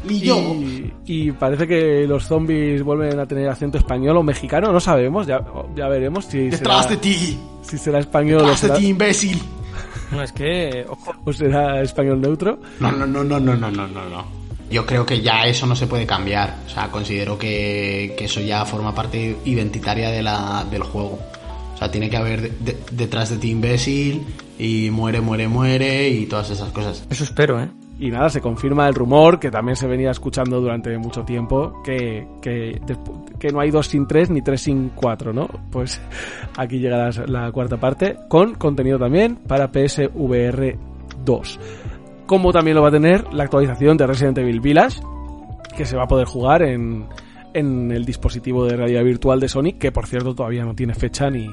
Y 0.07 0.19
yogo. 0.19 0.53
Y, 0.55 0.88
y 1.11 1.31
parece 1.31 1.65
que 1.65 2.05
los 2.05 2.27
zombies 2.27 2.83
vuelven 2.83 3.19
a 3.19 3.25
tener 3.25 3.49
acento 3.49 3.79
español 3.79 4.17
o 4.17 4.21
mexicano, 4.21 4.71
no 4.71 4.79
sabemos, 4.79 5.25
ya, 5.25 5.43
ya 5.75 5.87
veremos 5.87 6.25
si 6.25 6.51
Detrás 6.51 6.87
de 6.87 6.97
ti. 6.97 7.35
Si 7.63 7.79
será 7.79 7.97
español 7.97 8.41
Detrás 8.41 8.59
o 8.59 8.61
será... 8.61 8.73
de 8.75 8.79
ti, 8.79 8.87
imbécil. 8.89 9.41
No 10.11 10.21
es 10.21 10.31
que 10.31 10.85
o 11.25 11.33
será 11.33 11.81
español 11.81 12.21
neutro. 12.21 12.59
No, 12.79 12.91
no, 12.91 13.07
no, 13.07 13.23
no, 13.23 13.39
no, 13.39 13.55
no, 13.55 13.71
no, 13.71 13.87
no. 13.87 14.07
no 14.07 14.25
Yo 14.69 14.85
creo 14.85 15.03
que 15.03 15.19
ya 15.19 15.47
eso 15.47 15.65
no 15.65 15.75
se 15.75 15.87
puede 15.87 16.05
cambiar. 16.05 16.57
O 16.67 16.69
sea, 16.69 16.89
considero 16.91 17.39
que, 17.39 18.13
que 18.15 18.25
eso 18.25 18.39
ya 18.39 18.63
forma 18.65 18.93
parte 18.93 19.35
identitaria 19.45 20.11
de 20.11 20.21
la, 20.21 20.63
del 20.69 20.83
juego. 20.83 21.17
O 21.73 21.77
sea, 21.79 21.89
tiene 21.89 22.11
que 22.11 22.17
haber 22.17 22.51
de, 22.59 22.77
detrás 22.91 23.31
de 23.31 23.37
ti 23.37 23.49
imbécil 23.49 24.27
y 24.59 24.91
muere, 24.91 25.21
muere, 25.21 25.47
muere 25.47 26.07
y 26.07 26.27
todas 26.27 26.51
esas 26.51 26.69
cosas. 26.69 27.03
Eso 27.09 27.23
espero, 27.23 27.59
¿eh? 27.59 27.69
Y 27.99 28.11
nada, 28.11 28.29
se 28.29 28.39
confirma 28.39 28.87
el 28.87 28.95
rumor 28.95 29.39
que 29.39 29.51
también 29.51 29.75
se 29.75 29.85
venía 29.85 30.11
escuchando 30.11 30.61
durante 30.61 30.97
mucho 30.97 31.23
tiempo 31.23 31.83
que, 31.83 32.25
que, 32.41 32.79
que 33.37 33.49
no 33.49 33.59
hay 33.59 33.71
dos 33.71 33.87
sin 33.87 34.07
tres 34.07 34.29
ni 34.29 34.41
tres 34.41 34.61
sin 34.61 34.89
cuatro, 34.95 35.33
¿no? 35.33 35.49
Pues 35.69 36.01
aquí 36.57 36.79
llega 36.79 37.09
la, 37.09 37.25
la 37.27 37.51
cuarta 37.51 37.77
parte 37.77 38.17
con 38.29 38.55
contenido 38.55 38.97
también 38.97 39.35
para 39.35 39.67
PSVR 39.67 40.77
2. 41.25 41.59
Como 42.25 42.53
también 42.53 42.75
lo 42.75 42.83
va 42.83 42.87
a 42.87 42.91
tener 42.91 43.33
la 43.33 43.43
actualización 43.43 43.97
de 43.97 44.07
Resident 44.07 44.37
Evil 44.37 44.61
Village, 44.61 45.01
que 45.75 45.83
se 45.83 45.97
va 45.97 46.03
a 46.03 46.07
poder 46.07 46.25
jugar 46.25 46.61
en, 46.61 47.05
en 47.53 47.91
el 47.91 48.05
dispositivo 48.05 48.65
de 48.65 48.77
realidad 48.77 49.03
virtual 49.03 49.41
de 49.41 49.49
Sony, 49.49 49.73
que 49.77 49.91
por 49.91 50.07
cierto 50.07 50.33
todavía 50.33 50.63
no 50.63 50.73
tiene 50.73 50.93
fecha 50.93 51.29
ni, 51.29 51.49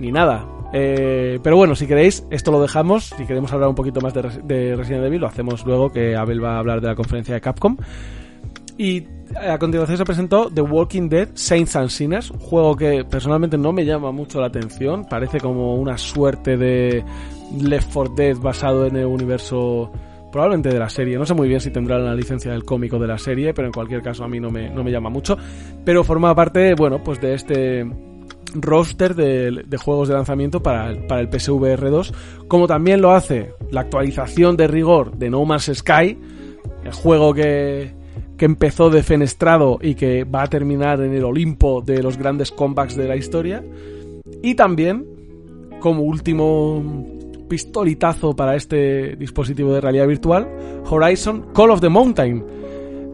ni 0.00 0.10
nada. 0.12 0.46
Eh, 0.72 1.38
pero 1.42 1.56
bueno, 1.56 1.74
si 1.74 1.86
queréis, 1.86 2.24
esto 2.30 2.50
lo 2.52 2.60
dejamos. 2.62 3.06
Si 3.16 3.26
queremos 3.26 3.52
hablar 3.52 3.68
un 3.68 3.74
poquito 3.74 4.00
más 4.00 4.14
de, 4.14 4.22
Res- 4.22 4.40
de 4.46 4.76
Resident 4.76 5.04
Evil, 5.04 5.20
lo 5.20 5.26
hacemos 5.26 5.64
luego 5.66 5.90
que 5.90 6.16
Abel 6.16 6.42
va 6.42 6.56
a 6.56 6.58
hablar 6.58 6.80
de 6.80 6.86
la 6.88 6.94
conferencia 6.94 7.34
de 7.34 7.40
Capcom. 7.40 7.76
Y 8.78 9.04
a 9.46 9.58
continuación 9.58 9.98
se 9.98 10.04
presentó 10.04 10.50
The 10.50 10.62
Walking 10.62 11.08
Dead 11.08 11.28
Saints 11.34 11.76
and 11.76 11.88
Sinners, 11.90 12.32
juego 12.38 12.74
que 12.76 13.04
personalmente 13.04 13.58
no 13.58 13.72
me 13.72 13.84
llama 13.84 14.10
mucho 14.10 14.40
la 14.40 14.46
atención. 14.46 15.04
Parece 15.04 15.38
como 15.38 15.74
una 15.76 15.98
suerte 15.98 16.56
de 16.56 17.04
Left 17.60 17.90
4 17.92 18.14
Dead 18.16 18.36
basado 18.36 18.86
en 18.86 18.96
el 18.96 19.06
universo 19.06 19.90
probablemente 20.32 20.70
de 20.70 20.78
la 20.78 20.88
serie. 20.88 21.18
No 21.18 21.26
sé 21.26 21.34
muy 21.34 21.48
bien 21.48 21.60
si 21.60 21.70
tendrá 21.70 21.98
la 21.98 22.14
licencia 22.14 22.52
del 22.52 22.64
cómico 22.64 22.98
de 22.98 23.08
la 23.08 23.18
serie, 23.18 23.52
pero 23.52 23.66
en 23.66 23.72
cualquier 23.72 24.00
caso 24.02 24.24
a 24.24 24.28
mí 24.28 24.40
no 24.40 24.50
me, 24.50 24.70
no 24.70 24.82
me 24.82 24.90
llama 24.92 25.10
mucho. 25.10 25.36
Pero 25.84 26.02
forma 26.04 26.34
parte, 26.34 26.74
bueno, 26.74 27.02
pues 27.02 27.20
de 27.20 27.34
este 27.34 27.84
roster 28.54 29.14
de, 29.14 29.76
juegos 29.76 30.08
de 30.08 30.14
lanzamiento 30.14 30.62
para 30.62 30.90
el, 30.90 31.06
para 31.06 31.20
el 31.20 31.28
PSVR 31.28 31.90
2, 31.90 32.14
como 32.48 32.66
también 32.66 33.00
lo 33.00 33.12
hace 33.12 33.54
la 33.70 33.82
actualización 33.82 34.56
de 34.56 34.66
rigor 34.66 35.16
de 35.16 35.30
No 35.30 35.44
Man's 35.44 35.70
Sky, 35.72 36.18
el 36.84 36.92
juego 36.92 37.34
que, 37.34 37.92
que 38.36 38.44
empezó 38.44 38.90
defenestrado 38.90 39.78
y 39.80 39.94
que 39.94 40.24
va 40.24 40.42
a 40.42 40.46
terminar 40.46 41.00
en 41.00 41.12
el 41.12 41.24
Olimpo 41.24 41.82
de 41.82 42.02
los 42.02 42.16
grandes 42.16 42.50
comebacks 42.50 42.96
de 42.96 43.08
la 43.08 43.16
historia, 43.16 43.62
y 44.42 44.54
también, 44.54 45.06
como 45.80 46.02
último 46.02 46.82
pistolitazo 47.48 48.34
para 48.34 48.54
este 48.56 49.16
dispositivo 49.16 49.74
de 49.74 49.80
realidad 49.80 50.06
virtual, 50.06 50.48
Horizon 50.88 51.46
Call 51.52 51.70
of 51.70 51.80
the 51.80 51.88
Mountain, 51.88 52.44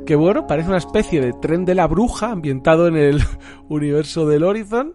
que 0.06 0.14
bueno, 0.14 0.46
parece 0.46 0.68
una 0.68 0.78
especie 0.78 1.20
de 1.20 1.32
tren 1.32 1.64
de 1.64 1.74
la 1.74 1.86
bruja 1.86 2.30
ambientado 2.30 2.86
en 2.86 2.96
el 2.96 3.20
universo 3.68 4.26
del 4.26 4.44
Horizon, 4.44 4.94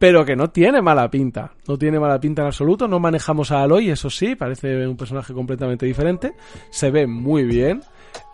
pero 0.00 0.24
que 0.24 0.34
no 0.34 0.48
tiene 0.48 0.80
mala 0.80 1.10
pinta. 1.10 1.52
No 1.68 1.76
tiene 1.76 2.00
mala 2.00 2.18
pinta 2.18 2.40
en 2.40 2.46
absoluto. 2.46 2.88
No 2.88 2.98
manejamos 2.98 3.52
a 3.52 3.62
Aloy, 3.62 3.90
eso 3.90 4.08
sí, 4.08 4.34
parece 4.34 4.86
un 4.86 4.96
personaje 4.96 5.34
completamente 5.34 5.84
diferente. 5.84 6.32
Se 6.70 6.90
ve 6.90 7.06
muy 7.06 7.44
bien. 7.44 7.82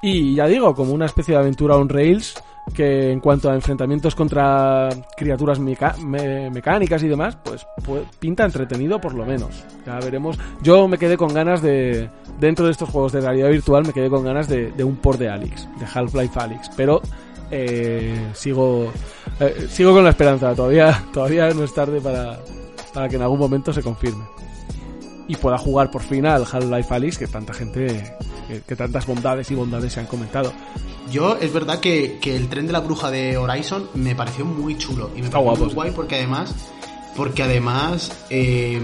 Y 0.01 0.37
ya 0.37 0.47
digo, 0.47 0.77
como 0.77 0.93
una 0.93 1.07
especie 1.07 1.35
de 1.35 1.41
aventura 1.41 1.77
on 1.77 1.89
rails 1.89 2.41
que 2.73 3.11
en 3.11 3.19
cuanto 3.19 3.51
a 3.51 3.55
enfrentamientos 3.57 4.15
contra 4.15 4.89
criaturas 5.17 5.59
mecánicas 5.59 7.03
y 7.03 7.09
demás, 7.09 7.37
pues, 7.45 7.67
pues 7.85 8.05
pinta 8.21 8.45
entretenido 8.45 9.01
por 9.01 9.15
lo 9.15 9.27
menos. 9.27 9.65
Ya 9.85 9.99
veremos. 9.99 10.39
Yo 10.63 10.87
me 10.87 10.99
quedé 10.99 11.17
con 11.17 11.35
ganas 11.35 11.63
de, 11.63 12.09
dentro 12.39 12.67
de 12.67 12.71
estos 12.71 12.89
juegos 12.89 13.11
de 13.11 13.23
realidad 13.23 13.51
virtual, 13.51 13.85
me 13.85 13.93
quedé 13.93 14.09
con 14.09 14.23
ganas 14.23 14.49
de, 14.49 14.71
de 14.71 14.85
un 14.85 14.97
port 14.99 15.19
de 15.19 15.31
Alex, 15.31 15.69
de 15.81 15.87
Half-Life 15.93 16.39
Alyx, 16.39 16.71
pero 16.77 17.03
eh, 17.51 18.31
sigo, 18.35 18.93
eh, 19.41 19.69
sigo 19.71 19.93
con 19.93 20.05
la 20.05 20.11
esperanza, 20.11 20.55
todavía, 20.55 21.05
todavía 21.13 21.51
no 21.51 21.65
es 21.65 21.75
tarde 21.75 22.01
para, 22.01 22.41
para 22.93 23.09
que 23.09 23.17
en 23.17 23.23
algún 23.23 23.39
momento 23.39 23.73
se 23.73 23.83
confirme. 23.83 24.25
Y 25.29 25.37
pueda 25.37 25.59
jugar 25.59 25.91
por 25.91 26.03
fin 26.03 26.25
al 26.27 26.43
Half-Life 26.43 26.95
Alyx 26.95 27.19
que 27.19 27.27
tanta 27.27 27.53
gente, 27.53 28.15
que, 28.47 28.61
que 28.61 28.77
tantas 28.77 29.07
bondades 29.07 29.51
y 29.51 29.55
bondades 29.57 29.93
se 29.93 30.01
han 30.01 30.07
comentado. 30.07 30.53
Yo, 31.11 31.37
es 31.41 31.53
verdad 31.53 31.81
que, 31.81 32.19
que 32.21 32.37
el 32.37 32.49
tren 32.49 32.67
de 32.67 32.73
la 32.73 32.81
bruja 32.81 33.11
de 33.11 33.37
Horizon 33.37 33.89
me 33.95 34.15
pareció 34.15 34.45
muy 34.45 34.77
chulo. 34.77 35.11
Y 35.15 35.21
me 35.21 35.27
Está 35.27 35.39
pareció 35.39 35.43
guapo, 35.43 35.61
muy 35.61 35.71
sí. 35.71 35.75
guay 35.75 35.91
porque 35.93 36.15
además. 36.17 36.55
Porque 37.17 37.43
además 37.43 38.13
eh, 38.29 38.79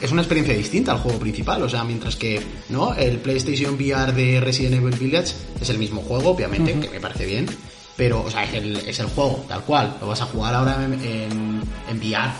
es 0.00 0.10
una 0.10 0.22
experiencia 0.22 0.54
distinta 0.56 0.92
al 0.92 0.98
juego 0.98 1.18
principal. 1.18 1.62
O 1.62 1.68
sea, 1.68 1.84
mientras 1.84 2.16
que 2.16 2.40
no 2.70 2.94
el 2.94 3.18
PlayStation 3.18 3.74
VR 3.74 4.12
de 4.12 4.40
Resident 4.40 4.76
Evil 4.76 4.96
Village 4.98 5.34
es 5.60 5.68
el 5.68 5.78
mismo 5.78 6.00
juego, 6.00 6.30
obviamente, 6.30 6.72
que 6.80 6.88
me 6.88 7.00
parece 7.00 7.26
bien. 7.26 7.46
Pero, 8.00 8.22
o 8.22 8.30
sea, 8.30 8.44
es 8.44 8.54
el, 8.54 8.76
es 8.78 8.98
el 8.98 9.08
juego, 9.08 9.44
tal 9.46 9.60
cual. 9.60 9.94
Lo 10.00 10.06
vas 10.06 10.22
a 10.22 10.24
jugar 10.24 10.54
ahora 10.54 10.82
en, 10.82 10.94
en, 10.94 11.60
en 11.86 11.98
VR. 11.98 12.30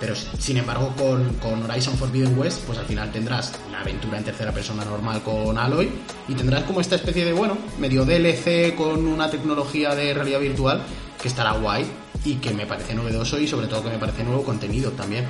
Pero 0.00 0.14
sin 0.16 0.56
embargo, 0.56 0.90
con, 0.96 1.34
con 1.34 1.62
Horizon 1.64 1.98
Forbidden 1.98 2.38
West, 2.38 2.64
pues 2.64 2.78
al 2.78 2.86
final 2.86 3.12
tendrás 3.12 3.52
la 3.70 3.80
aventura 3.80 4.16
en 4.16 4.24
tercera 4.24 4.52
persona 4.52 4.86
normal 4.86 5.20
con 5.22 5.58
Aloy 5.58 5.90
y 6.28 6.32
tendrás 6.32 6.62
como 6.62 6.80
esta 6.80 6.94
especie 6.94 7.26
de, 7.26 7.34
bueno, 7.34 7.58
medio 7.78 8.06
DLC 8.06 8.74
con 8.74 9.06
una 9.06 9.30
tecnología 9.30 9.94
de 9.94 10.14
realidad 10.14 10.40
virtual 10.40 10.82
que 11.20 11.28
estará 11.28 11.52
guay 11.52 11.84
y 12.24 12.36
que 12.36 12.54
me 12.54 12.64
parece 12.64 12.94
novedoso 12.94 13.38
y 13.38 13.46
sobre 13.46 13.66
todo 13.66 13.82
que 13.84 13.90
me 13.90 13.98
parece 13.98 14.24
nuevo 14.24 14.42
contenido 14.42 14.92
también. 14.92 15.26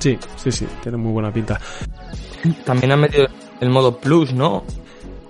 Sí, 0.00 0.18
sí, 0.36 0.50
sí, 0.50 0.66
tiene 0.82 0.96
muy 0.96 1.12
buena 1.12 1.30
pinta. 1.30 1.60
También 2.64 2.92
han 2.92 3.00
metido 3.00 3.26
el 3.60 3.68
modo 3.68 3.98
Plus, 3.98 4.32
¿no? 4.32 4.64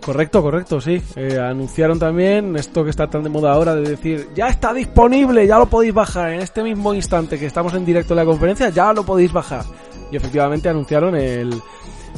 Correcto, 0.04 0.42
correcto, 0.42 0.82
sí. 0.82 1.02
Eh, 1.16 1.38
anunciaron 1.38 1.98
también 1.98 2.54
esto 2.56 2.84
que 2.84 2.90
está 2.90 3.08
tan 3.08 3.22
de 3.22 3.30
moda 3.30 3.52
ahora 3.52 3.74
de 3.74 3.88
decir, 3.88 4.28
ya 4.34 4.48
está 4.48 4.74
disponible, 4.74 5.46
ya 5.46 5.58
lo 5.58 5.64
podéis 5.66 5.94
bajar 5.94 6.34
en 6.34 6.40
este 6.40 6.62
mismo 6.62 6.92
instante 6.92 7.38
que 7.38 7.46
estamos 7.46 7.72
en 7.72 7.86
directo 7.86 8.12
en 8.12 8.18
la 8.18 8.26
conferencia, 8.26 8.68
ya 8.68 8.92
lo 8.92 9.02
podéis 9.02 9.32
bajar. 9.32 9.64
Y 10.12 10.16
efectivamente 10.16 10.68
anunciaron 10.68 11.16
el, 11.16 11.54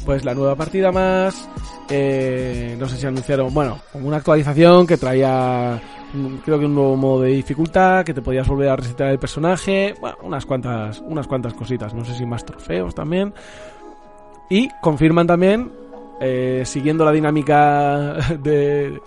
pues 0.04 0.24
la 0.24 0.34
nueva 0.34 0.56
partida 0.56 0.90
más, 0.90 1.48
eh, 1.88 2.74
no 2.76 2.88
sé 2.88 2.96
si 2.96 3.06
anunciaron, 3.06 3.54
bueno, 3.54 3.78
una 3.94 4.16
actualización 4.16 4.84
que 4.84 4.96
traía, 4.96 5.80
mm, 6.12 6.38
creo 6.44 6.58
que 6.58 6.66
un 6.66 6.74
nuevo 6.74 6.96
modo 6.96 7.22
de 7.22 7.30
dificultad, 7.30 8.04
que 8.04 8.14
te 8.14 8.20
podías 8.20 8.48
volver 8.48 8.68
a 8.68 8.76
resetear 8.76 9.10
el 9.10 9.20
personaje, 9.20 9.94
bueno, 10.00 10.16
unas 10.24 10.44
cuantas, 10.44 11.00
unas 11.06 11.28
cuantas 11.28 11.54
cositas, 11.54 11.94
no 11.94 12.04
sé 12.04 12.14
si 12.14 12.26
más 12.26 12.44
trofeos 12.44 12.96
también. 12.96 13.32
Y 14.50 14.70
confirman 14.80 15.28
también 15.28 15.85
eh, 16.20 16.62
siguiendo 16.64 17.04
la 17.04 17.12
dinámica 17.12 18.14
de, 18.42 19.00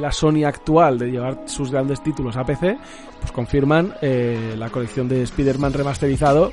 la 0.00 0.12
Sony 0.12 0.44
actual 0.44 0.98
de 0.98 1.10
llevar 1.10 1.42
sus 1.46 1.70
grandes 1.70 2.02
títulos 2.02 2.36
a 2.36 2.44
PC, 2.44 2.76
pues 3.20 3.32
confirman 3.32 3.94
eh, 4.02 4.54
la 4.58 4.68
colección 4.70 5.08
de 5.08 5.22
Spider-Man 5.22 5.72
remasterizado 5.72 6.52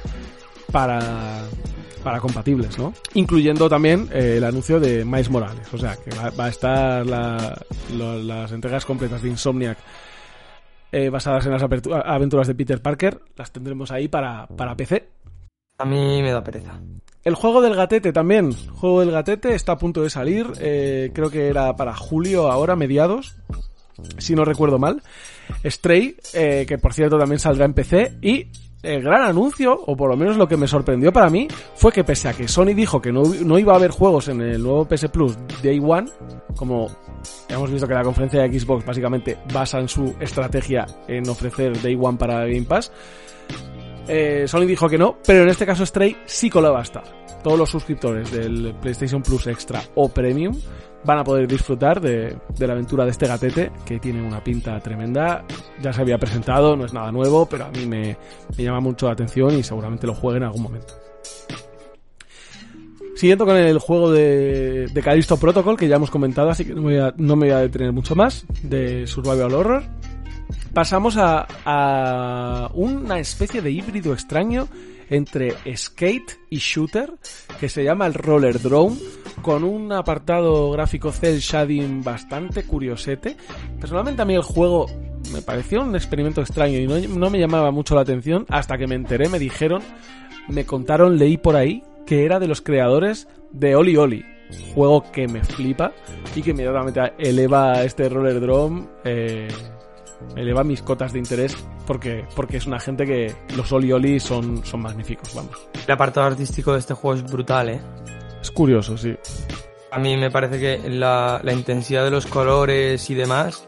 para, 0.72 1.44
para 2.04 2.20
compatibles, 2.20 2.78
¿no? 2.78 2.94
Incluyendo 3.14 3.68
también 3.70 4.08
eh, 4.14 4.36
el 4.38 4.44
anuncio 4.44 4.80
de 4.80 5.04
Miles 5.06 5.30
Morales, 5.30 5.74
o 5.74 5.78
sea, 5.78 5.96
que 5.98 6.10
va, 6.38 6.46
a 6.46 6.50
estar 6.50 7.06
la- 7.06 7.58
lo- 7.96 8.18
las 8.22 8.52
entregas 8.52 8.86
completas 8.86 9.22
de 9.22 9.30
Insomniac 9.30 9.78
basadas 11.12 11.46
en 11.46 11.52
las 11.52 11.62
aventuras 12.06 12.48
de 12.48 12.56
Peter 12.56 12.82
Parker, 12.82 13.20
las 13.36 13.52
tendremos 13.52 13.92
ahí 13.92 14.08
para, 14.08 14.48
para 14.48 14.76
PC. 14.76 15.10
A 15.78 15.86
mí 15.86 16.22
me 16.22 16.32
da 16.32 16.44
pereza. 16.44 16.80
El 17.24 17.36
juego 17.36 17.62
del 17.62 17.76
gatete 17.76 18.14
también. 18.14 18.50
El 18.50 18.70
juego 18.72 19.00
del 19.00 19.12
gatete 19.12 19.56
está 19.56 19.74
a 19.74 19.78
punto 19.78 20.04
de 20.04 20.10
salir. 20.10 20.48
eh, 20.60 21.12
creo 21.14 21.30
que 21.30 21.48
era 21.48 21.76
para 21.76 21.96
julio, 21.96 22.52
ahora, 22.52 22.76
mediados. 22.76 23.36
Si 24.18 24.36
no 24.36 24.46
recuerdo 24.46 24.78
mal. 24.78 25.02
Stray, 25.66 26.18
eh, 26.34 26.66
que 26.68 26.78
por 26.78 26.94
cierto 26.94 27.18
también 27.18 27.40
saldrá 27.40 27.66
en 27.66 27.74
PC. 27.74 28.18
Y 28.22 28.48
el 28.84 29.02
gran 29.02 29.24
anuncio, 29.24 29.74
o 29.74 29.98
por 29.98 30.10
lo 30.10 30.18
menos 30.18 30.38
lo 30.38 30.48
que 30.48 30.58
me 30.58 30.68
sorprendió 30.68 31.12
para 31.12 31.30
mí, 31.30 31.48
fue 31.76 31.92
que 31.92 32.04
pese 32.04 32.30
a 32.30 32.34
que 32.34 32.48
Sony 32.48 32.74
dijo 32.76 33.02
que 33.02 33.12
no, 33.12 33.24
no 33.24 33.58
iba 33.58 33.74
a 33.74 33.78
haber 33.78 33.92
juegos 33.92 34.28
en 34.28 34.42
el 34.42 34.62
nuevo 34.62 34.86
PS 34.86 35.10
Plus 35.10 35.36
Day 35.64 35.80
One, 35.84 36.10
como 36.56 36.90
hemos 37.50 37.72
visto 37.72 37.88
que 37.88 37.94
la 37.96 38.04
conferencia 38.04 38.42
de 38.44 38.60
Xbox 38.60 38.86
básicamente 38.86 39.38
basa 39.52 39.80
en 39.80 39.90
su 39.90 40.14
estrategia 40.20 40.86
en 41.08 41.28
ofrecer 41.28 41.82
Day 41.82 41.98
One 42.00 42.18
para 42.18 42.46
Game 42.46 42.64
Pass, 42.64 42.92
eh, 44.08 44.45
Sony 44.47 44.66
dijo 44.66 44.88
que 44.88 44.97
no, 44.97 45.18
pero 45.26 45.43
en 45.43 45.49
este 45.49 45.66
caso 45.66 45.86
Stray 45.86 46.16
sí 46.26 46.49
que 46.49 46.60
estar. 46.82 47.03
Todos 47.43 47.60
los 47.60 47.70
suscriptores 47.70 48.32
del 48.32 48.74
PlayStation 48.82 49.22
Plus 49.22 49.47
Extra 49.47 49.82
o 49.95 50.10
Premium 50.10 50.56
van 51.03 51.20
a 51.20 51.24
poder 51.24 51.47
disfrutar 51.47 52.01
de, 52.01 52.36
la 52.58 52.74
aventura 52.74 53.06
de 53.06 53.12
este 53.12 53.28
gatete 53.28 53.72
que 53.86 53.99
tiene 53.99 54.22
una 54.22 54.43
pinta 54.43 54.80
tremenda. 54.80 55.45
Ya 55.82 55.93
se 55.93 56.01
había 56.01 56.18
presentado, 56.18 56.76
no 56.76 56.86
es 56.86 56.93
nada 56.93 57.12
nuevo, 57.12 57.45
pero 57.45 57.66
a 57.66 57.70
mí 57.70 57.86
me, 57.86 58.18
llama 58.58 58.80
mucho 58.80 59.06
la 59.06 59.14
atención 59.14 59.53
y 59.53 59.64
seguramente 59.64 60.08
lo 60.08 60.16
juegue 60.16 60.38
en 60.38 60.43
algún 60.43 60.64
momento. 60.64 60.93
Siguiendo 63.16 63.45
con 63.45 63.56
el 63.56 63.80
juego 63.80 64.12
de, 64.12 64.88
de 64.88 65.01
Callisto 65.01 65.38
Protocol, 65.38 65.78
que 65.78 65.88
ya 65.88 65.95
hemos 65.95 66.12
comentado, 66.12 66.49
así 66.49 66.66
que 66.66 66.74
no 66.74 66.82
me, 66.82 66.97
no 67.16 67.36
me 67.36 67.47
voy 67.47 67.56
a 67.56 67.60
detener 67.60 67.93
mucho 67.93 68.16
más, 68.16 68.45
de 68.64 69.08
Survival 69.08 69.53
Horror. 69.53 69.84
Pasamos 70.74 71.16
a, 71.18 72.70
una 72.74 73.20
especie 73.20 73.62
de 73.62 73.72
híbrido 73.72 74.14
extraño 74.14 74.68
entre 75.10 75.54
skate 75.76 76.39
y 76.50 76.58
shooter 76.58 77.14
que 77.60 77.70
se 77.70 77.84
llama 77.84 78.08
el 78.08 78.14
Roller 78.14 78.60
Drone 78.60 78.98
con 79.41 79.64
un 79.64 79.91
apartado 79.93 80.72
gráfico 80.72 81.12
cel 81.12 81.39
shading 81.39 82.04
bastante 82.04 82.64
curiosete. 82.64 83.38
Personalmente 83.80 84.22
a 84.22 84.26
mí 84.26 84.34
el 84.34 84.41
juego 84.41 84.88
me 85.32 85.41
pareció 85.41 85.82
un 85.82 85.96
experimento 85.96 86.41
extraño 86.41 86.78
y 86.78 86.88
no, 86.88 86.98
no, 87.00 87.30
me 87.30 87.39
llamaba 87.39 87.72
mucho 87.72 87.96
la 87.96 88.02
atención 88.02 88.46
hasta 88.50 88.78
que 88.78 88.88
me 88.88 88.96
enteré, 88.96 89.30
me 89.30 89.39
dijeron, 89.39 89.82
me 90.48 90.66
contaron, 90.66 91.18
leí 91.18 91.38
por 91.38 91.56
ahí 91.56 91.84
que 92.06 92.26
era 92.26 92.39
de 92.39 92.48
los 92.48 92.62
creadores 92.62 93.28
de 93.52 93.76
Oli 93.76 93.98
Oli. 93.98 94.26
Juego 94.76 95.12
que 95.12 95.28
me 95.28 95.43
flipa 95.43 95.91
y 96.36 96.41
que 96.41 96.52
inmediatamente 96.52 97.02
eleva 97.18 97.84
este 97.84 98.10
Roller 98.10 98.39
Drone 98.39 98.88
eh, 99.04 99.48
eleva 100.36 100.63
mis 100.63 100.82
cotas 100.82 101.13
de 101.13 101.20
interés 101.20 101.55
porque, 101.86 102.26
porque 102.36 102.57
es 102.57 102.66
una 102.66 102.80
gente 102.80 103.05
que 103.05 103.34
los 103.55 103.72
Oli 103.72 103.91
Oli 103.91 104.20
son, 104.20 104.66
son 104.66 104.82
magníficos, 104.82 105.34
vamos. 105.36 105.68
El 105.86 105.91
apartado 105.91 106.28
artístico 106.28 106.74
de 106.74 106.80
este 106.80 106.93
juego 106.93 107.16
es 107.16 107.32
brutal, 107.32 107.70
¿eh? 107.70 107.82
Es 108.41 108.51
curioso, 108.51 108.97
sí. 108.97 109.16
A 109.91 109.99
mí 109.99 110.18
me 110.18 110.30
parece 110.30 110.59
que 110.59 110.89
la, 110.89 111.39
la 111.43 111.53
intensidad 111.53 112.03
de 112.03 112.11
los 112.11 112.26
colores 112.26 113.09
y 113.09 113.16
demás 113.16 113.68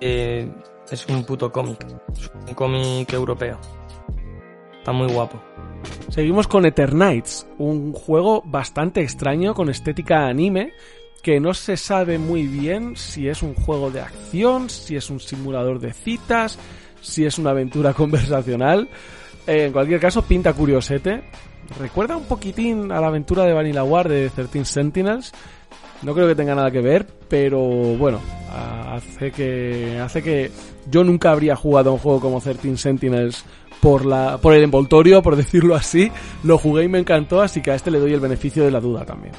eh, 0.00 0.50
es 0.90 1.06
un 1.06 1.24
puto 1.24 1.52
cómic. 1.52 1.86
Es 2.12 2.30
un 2.48 2.54
cómic 2.54 3.12
europeo. 3.12 3.58
Está 4.78 4.92
muy 4.92 5.10
guapo. 5.12 5.40
Seguimos 6.08 6.46
con 6.46 6.66
Eternights, 6.66 7.46
un 7.58 7.92
juego 7.92 8.42
bastante 8.44 9.00
extraño 9.00 9.54
con 9.54 9.68
estética 9.68 10.26
anime 10.26 10.72
que 11.24 11.40
no 11.40 11.54
se 11.54 11.78
sabe 11.78 12.18
muy 12.18 12.46
bien 12.46 12.96
si 12.96 13.28
es 13.28 13.42
un 13.42 13.54
juego 13.54 13.90
de 13.90 14.02
acción, 14.02 14.68
si 14.68 14.94
es 14.94 15.08
un 15.08 15.18
simulador 15.18 15.80
de 15.80 15.94
citas, 15.94 16.58
si 17.00 17.24
es 17.24 17.38
una 17.38 17.50
aventura 17.50 17.94
conversacional. 17.94 18.88
Eh, 19.46 19.64
en 19.64 19.72
cualquier 19.72 19.98
caso, 19.98 20.22
pinta 20.22 20.52
curiosete. 20.52 21.22
Recuerda 21.80 22.18
un 22.18 22.24
poquitín 22.24 22.92
a 22.92 23.00
la 23.00 23.06
aventura 23.06 23.44
de 23.44 23.54
Vanilla 23.54 23.82
War 23.84 24.06
de 24.06 24.28
13 24.28 24.66
Sentinels. 24.66 25.32
No 26.02 26.12
creo 26.12 26.28
que 26.28 26.34
tenga 26.34 26.54
nada 26.54 26.70
que 26.70 26.82
ver, 26.82 27.06
pero 27.26 27.62
bueno, 27.62 28.20
hace 28.90 29.30
que 29.30 29.98
hace 29.98 30.22
que 30.22 30.50
yo 30.90 31.02
nunca 31.04 31.30
habría 31.30 31.56
jugado 31.56 31.94
un 31.94 31.98
juego 31.98 32.20
como 32.20 32.42
13 32.42 32.76
Sentinels 32.76 33.46
por 33.80 34.04
la 34.04 34.36
por 34.36 34.52
el 34.52 34.62
envoltorio, 34.62 35.22
por 35.22 35.36
decirlo 35.42 35.74
así. 35.74 36.12
Lo 36.42 36.58
jugué 36.58 36.84
y 36.84 36.88
me 36.88 36.98
encantó, 36.98 37.40
así 37.40 37.62
que 37.62 37.70
a 37.70 37.76
este 37.76 37.90
le 37.90 37.98
doy 37.98 38.12
el 38.12 38.20
beneficio 38.20 38.62
de 38.62 38.70
la 38.70 38.80
duda 38.80 39.06
también. 39.06 39.32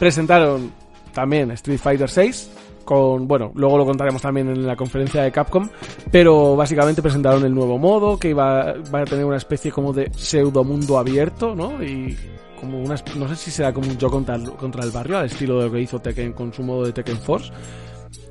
Presentaron 0.00 0.81
también 1.12 1.50
Street 1.52 1.78
Fighter 1.78 2.08
6 2.08 2.50
con, 2.84 3.26
bueno, 3.26 3.52
luego 3.54 3.78
lo 3.78 3.84
contaremos 3.84 4.20
también 4.20 4.48
en 4.48 4.66
la 4.66 4.76
conferencia 4.76 5.22
de 5.22 5.32
Capcom, 5.32 5.68
pero 6.10 6.56
básicamente 6.56 7.02
presentaron 7.02 7.44
el 7.44 7.54
nuevo 7.54 7.78
modo 7.78 8.18
que 8.18 8.30
iba, 8.30 8.70
a 8.70 9.04
tener 9.04 9.24
una 9.24 9.36
especie 9.36 9.70
como 9.70 9.92
de 9.92 10.10
pseudo 10.14 10.64
mundo 10.64 10.98
abierto, 10.98 11.54
¿no? 11.54 11.82
Y 11.82 12.16
como 12.60 12.80
una, 12.80 12.96
no 13.16 13.28
sé 13.28 13.36
si 13.36 13.50
será 13.50 13.72
como 13.72 13.88
un 13.88 13.98
yo 13.98 14.10
contra, 14.10 14.38
contra 14.38 14.84
el 14.84 14.90
barrio, 14.90 15.18
al 15.18 15.26
estilo 15.26 15.58
de 15.58 15.66
lo 15.66 15.72
que 15.72 15.80
hizo 15.80 16.00
Tekken 16.00 16.32
con 16.32 16.52
su 16.52 16.62
modo 16.62 16.84
de 16.84 16.92
Tekken 16.92 17.18
Force. 17.18 17.52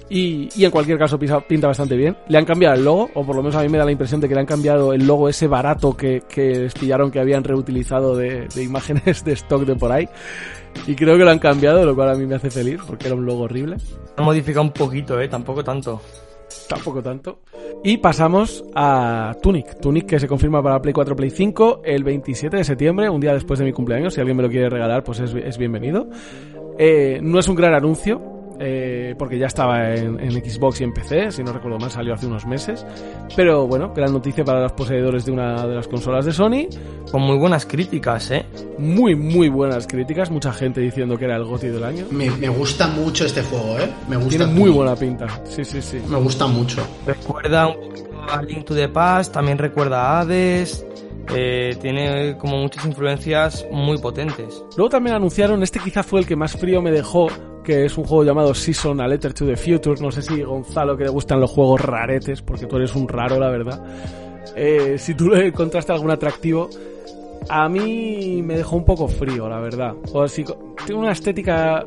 Y, 0.09 0.49
y, 0.57 0.65
en 0.65 0.71
cualquier 0.71 0.97
caso 0.97 1.17
pinta, 1.17 1.39
pinta, 1.39 1.67
bastante 1.67 1.95
bien. 1.95 2.17
Le 2.27 2.38
han 2.38 2.43
cambiado 2.43 2.75
el 2.75 2.84
logo, 2.84 3.09
o 3.13 3.25
por 3.25 3.34
lo 3.34 3.41
menos 3.41 3.55
a 3.55 3.61
mí 3.61 3.69
me 3.69 3.77
da 3.77 3.86
la 3.86 3.93
impresión 3.93 4.19
de 4.19 4.27
que 4.27 4.34
le 4.34 4.41
han 4.41 4.45
cambiado 4.45 4.91
el 4.91 5.07
logo 5.07 5.29
ese 5.29 5.47
barato 5.47 5.95
que, 5.95 6.23
que 6.27 6.49
les 6.59 6.73
pillaron 6.73 7.11
que 7.11 7.21
habían 7.21 7.45
reutilizado 7.45 8.17
de, 8.17 8.49
de 8.53 8.63
imágenes 8.63 9.23
de 9.23 9.32
stock 9.32 9.63
de 9.63 9.75
por 9.77 9.93
ahí. 9.93 10.09
Y 10.88 10.95
creo 10.95 11.17
que 11.17 11.24
lo 11.24 11.32
han 11.32 11.39
cambiado, 11.39 11.86
lo 11.86 11.95
cual 11.95 12.09
a 12.09 12.15
mí 12.15 12.26
me 12.26 12.36
hace 12.36 12.49
feliz, 12.49 12.80
porque 12.86 13.07
era 13.07 13.15
un 13.15 13.26
logo 13.26 13.43
horrible. 13.43 13.78
Han 14.17 14.26
modificado 14.26 14.63
un 14.63 14.72
poquito, 14.72 15.19
¿eh? 15.19 15.28
Tampoco 15.28 15.63
tanto. 15.63 16.01
Tampoco 16.67 17.01
tanto. 17.01 17.39
Y 17.84 17.97
pasamos 17.97 18.63
a 18.76 19.36
Tunic. 19.41 19.80
Tunic 19.80 20.05
que 20.05 20.19
se 20.19 20.28
confirma 20.28 20.61
para 20.61 20.82
Play 20.82 20.93
4, 20.93 21.15
Play 21.15 21.30
5 21.30 21.82
el 21.84 22.03
27 22.03 22.57
de 22.57 22.63
septiembre, 22.63 23.09
un 23.09 23.22
día 23.22 23.34
después 23.34 23.59
de 23.59 23.65
mi 23.65 23.74
cumpleaños. 23.74 24.13
Si 24.13 24.19
alguien 24.19 24.38
me 24.38 24.43
lo 24.43 24.49
quiere 24.49 24.69
regalar, 24.69 25.03
pues 25.03 25.19
es, 25.19 25.34
es 25.34 25.57
bienvenido. 25.57 26.07
Eh, 26.78 27.19
no 27.22 27.39
es 27.39 27.47
un 27.47 27.55
gran 27.55 27.74
anuncio, 27.74 28.40
eh, 28.60 29.16
porque 29.18 29.38
ya 29.38 29.47
estaba 29.47 29.93
en, 29.93 30.20
en, 30.20 30.32
Xbox 30.32 30.82
y 30.82 30.84
en 30.84 30.93
PC, 30.93 31.32
si 31.32 31.43
no 31.43 31.54
recuerdo 31.54 31.80
mal 31.80 31.91
salió 31.91 32.14
hace 32.14 32.28
unos 32.28 32.45
meses. 32.45 32.86
Pero 33.36 33.68
bueno, 33.68 33.93
gran 33.93 34.14
noticia 34.14 34.43
para 34.43 34.62
los 34.62 34.72
poseedores 34.74 35.26
de 35.26 35.32
una 35.32 35.66
de 35.66 35.76
las 35.76 35.88
consolas 35.88 36.26
de 36.26 36.34
Sony. 36.34 36.68
Con 37.12 37.22
muy 37.22 37.38
buenas 37.38 37.66
críticas, 37.66 38.32
¿eh? 38.32 38.45
Muy, 38.78 39.16
muy 39.16 39.49
buenas 39.49 39.88
críticas, 39.88 40.30
mucha 40.32 40.54
gente 40.54 40.82
diciendo 40.82 41.18
que 41.18 41.26
era 41.26 41.36
el 41.36 41.43
GOTY 41.43 41.68
del 41.68 41.84
año. 41.84 42.06
Me, 42.12 42.30
me 42.32 42.49
gusta 42.49 42.88
mucho 42.88 43.26
este 43.26 43.41
juego, 43.43 43.80
¿eh? 43.80 43.89
Me 44.08 44.16
gusta 44.16 44.30
Tiene 44.30 44.45
muy 44.47 44.70
buena 44.70 44.95
pinta, 44.95 45.28
sí, 45.43 45.66
sí, 45.66 45.82
sí. 45.82 46.02
Me 46.08 46.18
gusta 46.18 46.47
mucho. 46.47 46.86
Recuerda 47.06 47.68
un 47.68 47.89
poquito 47.89 48.10
a 48.30 48.41
Link 48.41 48.66
to 48.66 48.76
the 48.76 48.88
Past, 48.88 49.34
también 49.34 49.58
recuerda 49.58 50.02
a 50.02 50.20
Hades... 50.22 50.86
Eh, 51.34 51.78
tiene 51.80 52.36
como 52.38 52.58
muchas 52.58 52.86
influencias 52.86 53.66
muy 53.72 53.97
potentes. 53.99 54.64
Luego 54.76 54.89
también 54.89 55.16
anunciaron, 55.16 55.64
este 55.64 55.80
quizá 55.80 56.04
fue 56.04 56.20
el 56.20 56.26
que 56.26 56.36
más 56.36 56.54
frío 56.58 56.82
me 56.82 56.91
dejó, 56.91 57.28
que 57.64 57.86
es 57.86 57.97
un 57.97 58.05
juego 58.05 58.24
llamado 58.24 58.53
Season 58.53 58.99
A 59.01 59.07
Letter 59.07 59.34
to 59.34 59.45
the 59.45 59.55
Future. 59.55 60.01
No 60.01 60.12
sé 60.12 60.22
si 60.22 60.41
Gonzalo 60.41 60.97
que 60.97 61.03
le 61.03 61.09
gustan 61.09 61.39
los 61.39 61.51
juegos 61.51 61.82
raretes, 61.82 62.41
porque 62.41 62.66
tú 62.66 62.78
eres 62.78 62.95
un 62.95 63.07
raro, 63.07 63.39
la 63.39 63.49
verdad. 63.49 63.84
Eh, 64.55 64.97
si 64.97 65.14
tú 65.16 65.30
le 65.30 65.47
encontraste 65.47 65.91
algún 65.91 66.12
atractivo, 66.12 66.70
a 67.49 67.70
mí 67.70 68.41
me 68.43 68.57
dejó 68.57 68.76
un 68.76 68.86
poco 68.86 69.07
frío, 69.07 69.47
la 69.47 69.59
verdad. 69.59 69.93
O 70.14 70.28
si, 70.28 70.43
tiene 70.86 71.01
una 71.01 71.12
estética, 71.12 71.86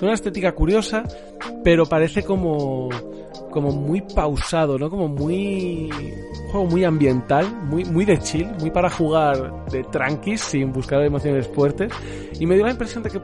una 0.00 0.14
estética 0.14 0.52
curiosa, 0.52 1.04
pero 1.62 1.86
parece 1.86 2.22
como 2.22 2.88
como 3.50 3.70
muy 3.70 4.00
pausado, 4.00 4.76
¿no? 4.80 4.90
Como 4.90 5.06
muy 5.06 5.88
un 5.92 6.48
juego 6.50 6.66
muy 6.66 6.84
ambiental, 6.84 7.46
muy 7.62 7.84
muy 7.84 8.04
de 8.04 8.18
chill, 8.18 8.48
muy 8.58 8.70
para 8.70 8.90
jugar 8.90 9.66
de 9.70 9.84
tranquis 9.84 10.40
sin 10.40 10.72
buscar 10.72 11.00
emociones 11.02 11.46
fuertes 11.46 11.92
y 12.40 12.46
me 12.46 12.56
dio 12.56 12.64
la 12.64 12.72
impresión 12.72 13.04
de 13.04 13.10
que 13.10 13.20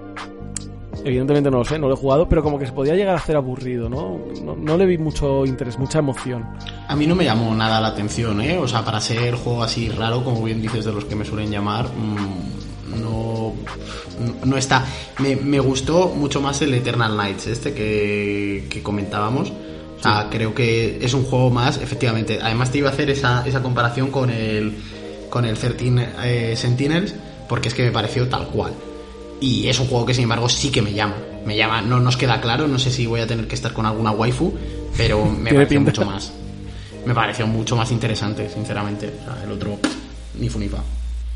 evidentemente 1.04 1.50
no 1.50 1.58
lo 1.58 1.64
sé, 1.64 1.78
no 1.78 1.88
lo 1.88 1.94
he 1.94 1.96
jugado, 1.96 2.28
pero 2.28 2.42
como 2.42 2.58
que 2.58 2.66
se 2.66 2.72
podía 2.72 2.94
llegar 2.94 3.14
a 3.14 3.18
hacer 3.18 3.36
aburrido, 3.36 3.88
¿no? 3.88 4.20
No, 4.42 4.56
no 4.56 4.76
le 4.76 4.86
vi 4.86 4.98
mucho 4.98 5.44
interés, 5.44 5.78
mucha 5.78 5.98
emoción. 5.98 6.46
A 6.88 6.96
mí 6.96 7.06
no 7.06 7.14
me 7.14 7.24
llamó 7.24 7.54
nada 7.54 7.80
la 7.80 7.88
atención, 7.88 8.40
¿eh? 8.40 8.58
O 8.58 8.68
sea, 8.68 8.84
para 8.84 9.00
ser 9.00 9.34
juego 9.34 9.62
así 9.62 9.88
raro, 9.88 10.24
como 10.24 10.42
bien 10.42 10.60
dices 10.60 10.84
de 10.84 10.92
los 10.92 11.04
que 11.04 11.16
me 11.16 11.24
suelen 11.24 11.50
llamar, 11.50 11.86
mmm, 11.86 13.00
no, 13.00 13.54
no 14.44 14.56
está. 14.56 14.84
Me, 15.18 15.36
me, 15.36 15.60
gustó 15.60 16.08
mucho 16.08 16.40
más 16.40 16.60
el 16.62 16.74
Eternal 16.74 17.16
Nights, 17.16 17.46
este 17.46 17.72
que, 17.72 18.66
que 18.68 18.82
comentábamos. 18.82 19.50
O 19.98 20.02
sea, 20.02 20.22
sí. 20.22 20.28
creo 20.30 20.54
que 20.54 20.98
es 21.04 21.14
un 21.14 21.24
juego 21.24 21.50
más, 21.50 21.76
efectivamente. 21.78 22.38
Además 22.42 22.70
te 22.70 22.78
iba 22.78 22.88
a 22.88 22.92
hacer 22.92 23.10
esa, 23.10 23.46
esa 23.46 23.62
comparación 23.62 24.10
con 24.10 24.30
el, 24.30 24.76
con 25.28 25.44
el 25.44 25.56
13 25.56 26.08
eh, 26.24 26.54
Sentinels, 26.56 27.14
porque 27.48 27.68
es 27.68 27.74
que 27.74 27.84
me 27.84 27.92
pareció 27.92 28.28
tal 28.28 28.48
cual. 28.48 28.72
Y 29.40 29.68
es 29.68 29.78
un 29.80 29.86
juego 29.86 30.06
que 30.06 30.14
sin 30.14 30.24
embargo 30.24 30.48
sí 30.48 30.70
que 30.70 30.82
me 30.82 30.92
llama. 30.92 31.16
Me 31.44 31.56
llama, 31.56 31.80
no 31.80 32.00
nos 32.00 32.16
queda 32.16 32.40
claro, 32.40 32.68
no 32.68 32.78
sé 32.78 32.90
si 32.90 33.06
voy 33.06 33.20
a 33.20 33.26
tener 33.26 33.48
que 33.48 33.54
estar 33.54 33.72
con 33.72 33.86
alguna 33.86 34.10
waifu, 34.10 34.52
pero 34.96 35.24
me 35.24 35.50
pareció 35.54 35.80
mucho 35.80 36.04
más. 36.04 36.32
Me 37.06 37.14
pareció 37.14 37.46
mucho 37.46 37.76
más 37.76 37.90
interesante, 37.90 38.48
sinceramente. 38.50 39.10
O 39.22 39.24
sea, 39.24 39.44
el 39.44 39.52
otro, 39.52 39.78
ni 40.38 40.48
fu 40.48 40.58
ni 40.58 40.68
fa. 40.68 40.82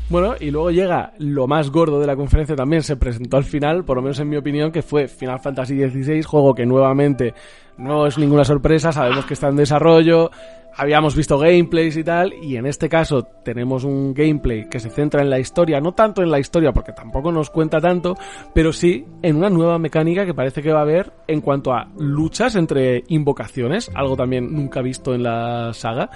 Bueno, 0.07 0.35
y 0.39 0.51
luego 0.51 0.69
llega 0.69 1.13
lo 1.17 1.47
más 1.47 1.71
gordo 1.71 1.99
de 1.99 2.05
la 2.05 2.15
conferencia 2.15 2.55
también, 2.55 2.83
se 2.83 2.95
presentó 2.95 3.37
al 3.37 3.43
final, 3.43 3.83
por 3.83 3.97
lo 3.97 4.03
menos 4.03 4.19
en 4.19 4.29
mi 4.29 4.37
opinión, 4.37 4.71
que 4.71 4.83
fue 4.83 5.07
Final 5.07 5.39
Fantasy 5.39 5.77
XVI, 5.89 6.21
juego 6.21 6.53
que 6.53 6.65
nuevamente 6.65 7.33
no 7.77 8.05
es 8.05 8.17
ninguna 8.17 8.43
sorpresa, 8.43 8.91
sabemos 8.91 9.25
que 9.25 9.33
está 9.33 9.47
en 9.47 9.55
desarrollo, 9.55 10.29
habíamos 10.75 11.15
visto 11.15 11.39
gameplays 11.39 11.97
y 11.97 12.03
tal, 12.03 12.33
y 12.43 12.57
en 12.57 12.67
este 12.67 12.87
caso 12.87 13.23
tenemos 13.43 13.83
un 13.83 14.13
gameplay 14.13 14.69
que 14.69 14.79
se 14.79 14.91
centra 14.91 15.23
en 15.23 15.29
la 15.31 15.39
historia, 15.39 15.79
no 15.79 15.93
tanto 15.93 16.21
en 16.21 16.29
la 16.29 16.39
historia 16.39 16.71
porque 16.71 16.91
tampoco 16.91 17.31
nos 17.31 17.49
cuenta 17.49 17.79
tanto, 17.79 18.15
pero 18.53 18.71
sí 18.71 19.05
en 19.23 19.37
una 19.37 19.49
nueva 19.49 19.79
mecánica 19.79 20.23
que 20.23 20.35
parece 20.35 20.61
que 20.61 20.71
va 20.71 20.79
a 20.79 20.83
haber 20.83 21.13
en 21.27 21.41
cuanto 21.41 21.73
a 21.73 21.87
luchas 21.97 22.55
entre 22.55 23.03
invocaciones, 23.07 23.89
algo 23.95 24.15
también 24.15 24.53
nunca 24.53 24.81
visto 24.81 25.15
en 25.15 25.23
la 25.23 25.73
saga. 25.73 26.11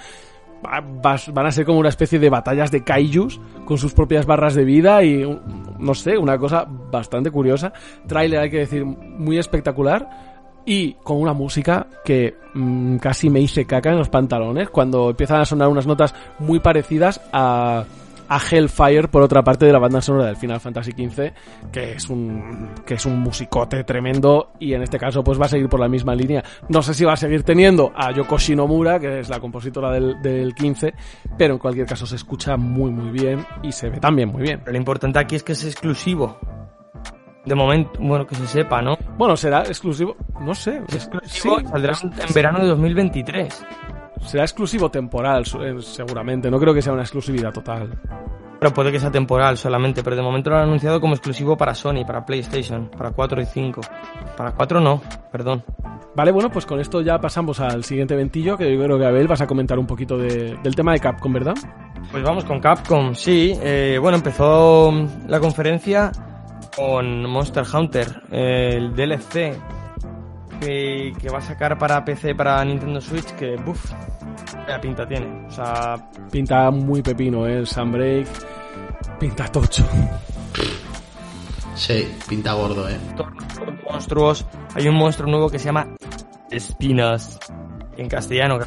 Van 0.62 1.46
a 1.46 1.52
ser 1.52 1.64
como 1.64 1.78
una 1.78 1.88
especie 1.88 2.18
de 2.18 2.30
batallas 2.30 2.70
de 2.70 2.84
kaijus 2.84 3.40
con 3.64 3.78
sus 3.78 3.92
propias 3.92 4.26
barras 4.26 4.54
de 4.54 4.64
vida 4.64 5.02
y 5.02 5.40
no 5.78 5.94
sé, 5.94 6.18
una 6.18 6.38
cosa 6.38 6.66
bastante 6.68 7.30
curiosa. 7.30 7.72
Trailer, 8.06 8.40
hay 8.40 8.50
que 8.50 8.58
decir, 8.58 8.84
muy 8.84 9.38
espectacular 9.38 10.08
y 10.64 10.92
con 11.02 11.18
una 11.20 11.32
música 11.32 11.86
que 12.04 12.36
mm, 12.54 12.96
casi 12.96 13.30
me 13.30 13.40
hice 13.40 13.64
caca 13.66 13.90
en 13.90 13.98
los 13.98 14.08
pantalones 14.08 14.70
cuando 14.70 15.10
empiezan 15.10 15.40
a 15.40 15.44
sonar 15.44 15.68
unas 15.68 15.86
notas 15.86 16.14
muy 16.38 16.60
parecidas 16.60 17.20
a, 17.32 17.84
a 18.30 18.38
Hellfire 18.38 19.08
por 19.08 19.22
otra 19.22 19.42
parte 19.42 19.66
de 19.66 19.72
la 19.72 19.78
banda 19.78 20.00
sonora 20.00 20.26
del 20.26 20.36
Final 20.36 20.60
Fantasy 20.60 20.92
XV 20.92 21.32
que 21.70 21.92
es 21.92 22.08
un 22.08 22.70
que 22.86 22.94
es 22.94 23.04
un 23.04 23.18
musicote 23.18 23.84
tremendo 23.84 24.52
y 24.58 24.72
en 24.72 24.82
este 24.82 24.98
caso 24.98 25.22
pues 25.22 25.38
va 25.38 25.46
a 25.46 25.48
seguir 25.48 25.68
por 25.68 25.80
la 25.80 25.88
misma 25.88 26.14
línea 26.14 26.42
no 26.68 26.80
sé 26.80 26.94
si 26.94 27.04
va 27.04 27.14
a 27.14 27.16
seguir 27.16 27.42
teniendo 27.42 27.92
a 27.94 28.12
Yoko 28.12 28.38
Shinomura 28.38 28.98
que 29.00 29.20
es 29.20 29.28
la 29.28 29.40
compositora 29.40 29.90
del, 29.90 30.22
del 30.22 30.54
15 30.54 30.94
pero 31.36 31.54
en 31.54 31.58
cualquier 31.58 31.86
caso 31.86 32.06
se 32.06 32.16
escucha 32.16 32.56
muy 32.56 32.90
muy 32.90 33.10
bien 33.10 33.44
y 33.62 33.72
se 33.72 33.90
ve 33.90 33.98
también 33.98 34.28
muy 34.28 34.42
bien 34.42 34.60
Pero 34.60 34.72
lo 34.72 34.78
importante 34.78 35.18
aquí 35.18 35.36
es 35.36 35.42
que 35.42 35.52
es 35.52 35.64
exclusivo. 35.64 36.38
De 37.44 37.54
momento, 37.54 37.92
bueno, 38.00 38.26
que 38.26 38.34
se 38.34 38.46
sepa, 38.46 38.82
¿no? 38.82 38.98
bueno 39.16 39.34
será 39.34 39.62
exclusivo 39.62 40.14
no 40.40 40.54
sé 40.54 40.82
Es 40.88 40.92
sí, 40.92 40.96
exclusivo, 40.96 41.60
saldrá 41.68 41.94
en 42.02 42.34
verano 42.34 42.60
de 42.60 42.66
2023. 42.66 43.66
Será 44.24 44.44
exclusivo 44.44 44.90
temporal 44.90 45.44
eh, 45.62 45.76
seguramente 45.80 46.50
no 46.50 46.58
creo 46.58 46.72
que 46.74 46.82
sea 46.82 46.92
una 46.92 47.02
exclusividad 47.02 47.52
total 47.52 47.88
Pero 48.60 48.74
puede 48.74 48.92
que 48.92 49.00
sea 49.00 49.10
temporal 49.10 49.56
solamente, 49.56 50.02
pero 50.02 50.16
de 50.16 50.20
momento 50.22 50.50
lo 50.50 50.56
han 50.56 50.64
anunciado 50.64 51.00
como 51.00 51.14
exclusivo 51.14 51.56
para 51.56 51.74
Sony, 51.74 52.04
para 52.06 52.26
PlayStation, 52.26 52.90
para 52.90 53.10
4 53.10 53.40
y 53.40 53.46
5. 53.46 53.80
Para 54.36 54.52
4 54.52 54.80
no, 54.80 55.00
perdón. 55.32 55.64
Vale, 56.14 56.30
bueno, 56.30 56.50
pues 56.50 56.66
con 56.66 56.78
esto 56.78 57.00
ya 57.00 57.18
pasamos 57.18 57.58
al 57.60 57.84
siguiente 57.84 58.14
ventillo, 58.16 58.58
que 58.58 58.70
yo 58.76 58.84
creo 58.84 58.98
que 58.98 59.06
Abel 59.06 59.28
vas 59.28 59.40
a 59.40 59.46
comentar 59.46 59.78
un 59.78 59.86
poquito 59.86 60.18
de- 60.18 60.58
del 60.62 60.74
tema 60.74 60.92
de 60.92 61.00
Capcom, 61.00 61.32
¿verdad? 61.32 61.54
Pues 62.12 62.22
vamos 62.22 62.44
con 62.44 62.60
Capcom, 62.60 63.14
sí. 63.14 63.54
eh, 63.62 63.96
bueno, 63.98 64.18
empezó 64.18 64.92
la 65.26 65.40
conferencia 65.40 66.12
con 66.76 67.24
Monster 67.30 67.64
Hunter, 67.72 68.22
eh, 68.30 68.72
el 68.76 68.94
DLC 68.94 69.56
que, 70.60 71.12
que 71.20 71.30
va 71.30 71.38
a 71.38 71.42
sacar 71.42 71.78
para 71.78 72.04
PC, 72.04 72.34
para 72.34 72.64
Nintendo 72.64 73.00
Switch, 73.00 73.32
que, 73.32 73.56
buf, 73.56 73.92
la 74.68 74.80
pinta 74.80 75.06
tiene. 75.06 75.46
O 75.46 75.50
sea, 75.50 75.96
Pinta 76.30 76.70
muy 76.70 77.02
pepino, 77.02 77.46
¿eh? 77.46 77.58
El 77.58 77.66
Sunbreak 77.66 78.28
pinta 79.18 79.46
tocho. 79.48 79.84
Sí, 81.74 82.08
pinta 82.28 82.52
gordo, 82.54 82.88
¿eh? 82.88 82.98
monstruos. 83.90 84.46
Hay 84.74 84.88
un 84.88 84.94
monstruo 84.94 85.30
nuevo 85.30 85.48
que 85.50 85.58
se 85.58 85.66
llama 85.66 85.88
Espinas. 86.50 87.38
En 88.00 88.08
castellano. 88.08 88.58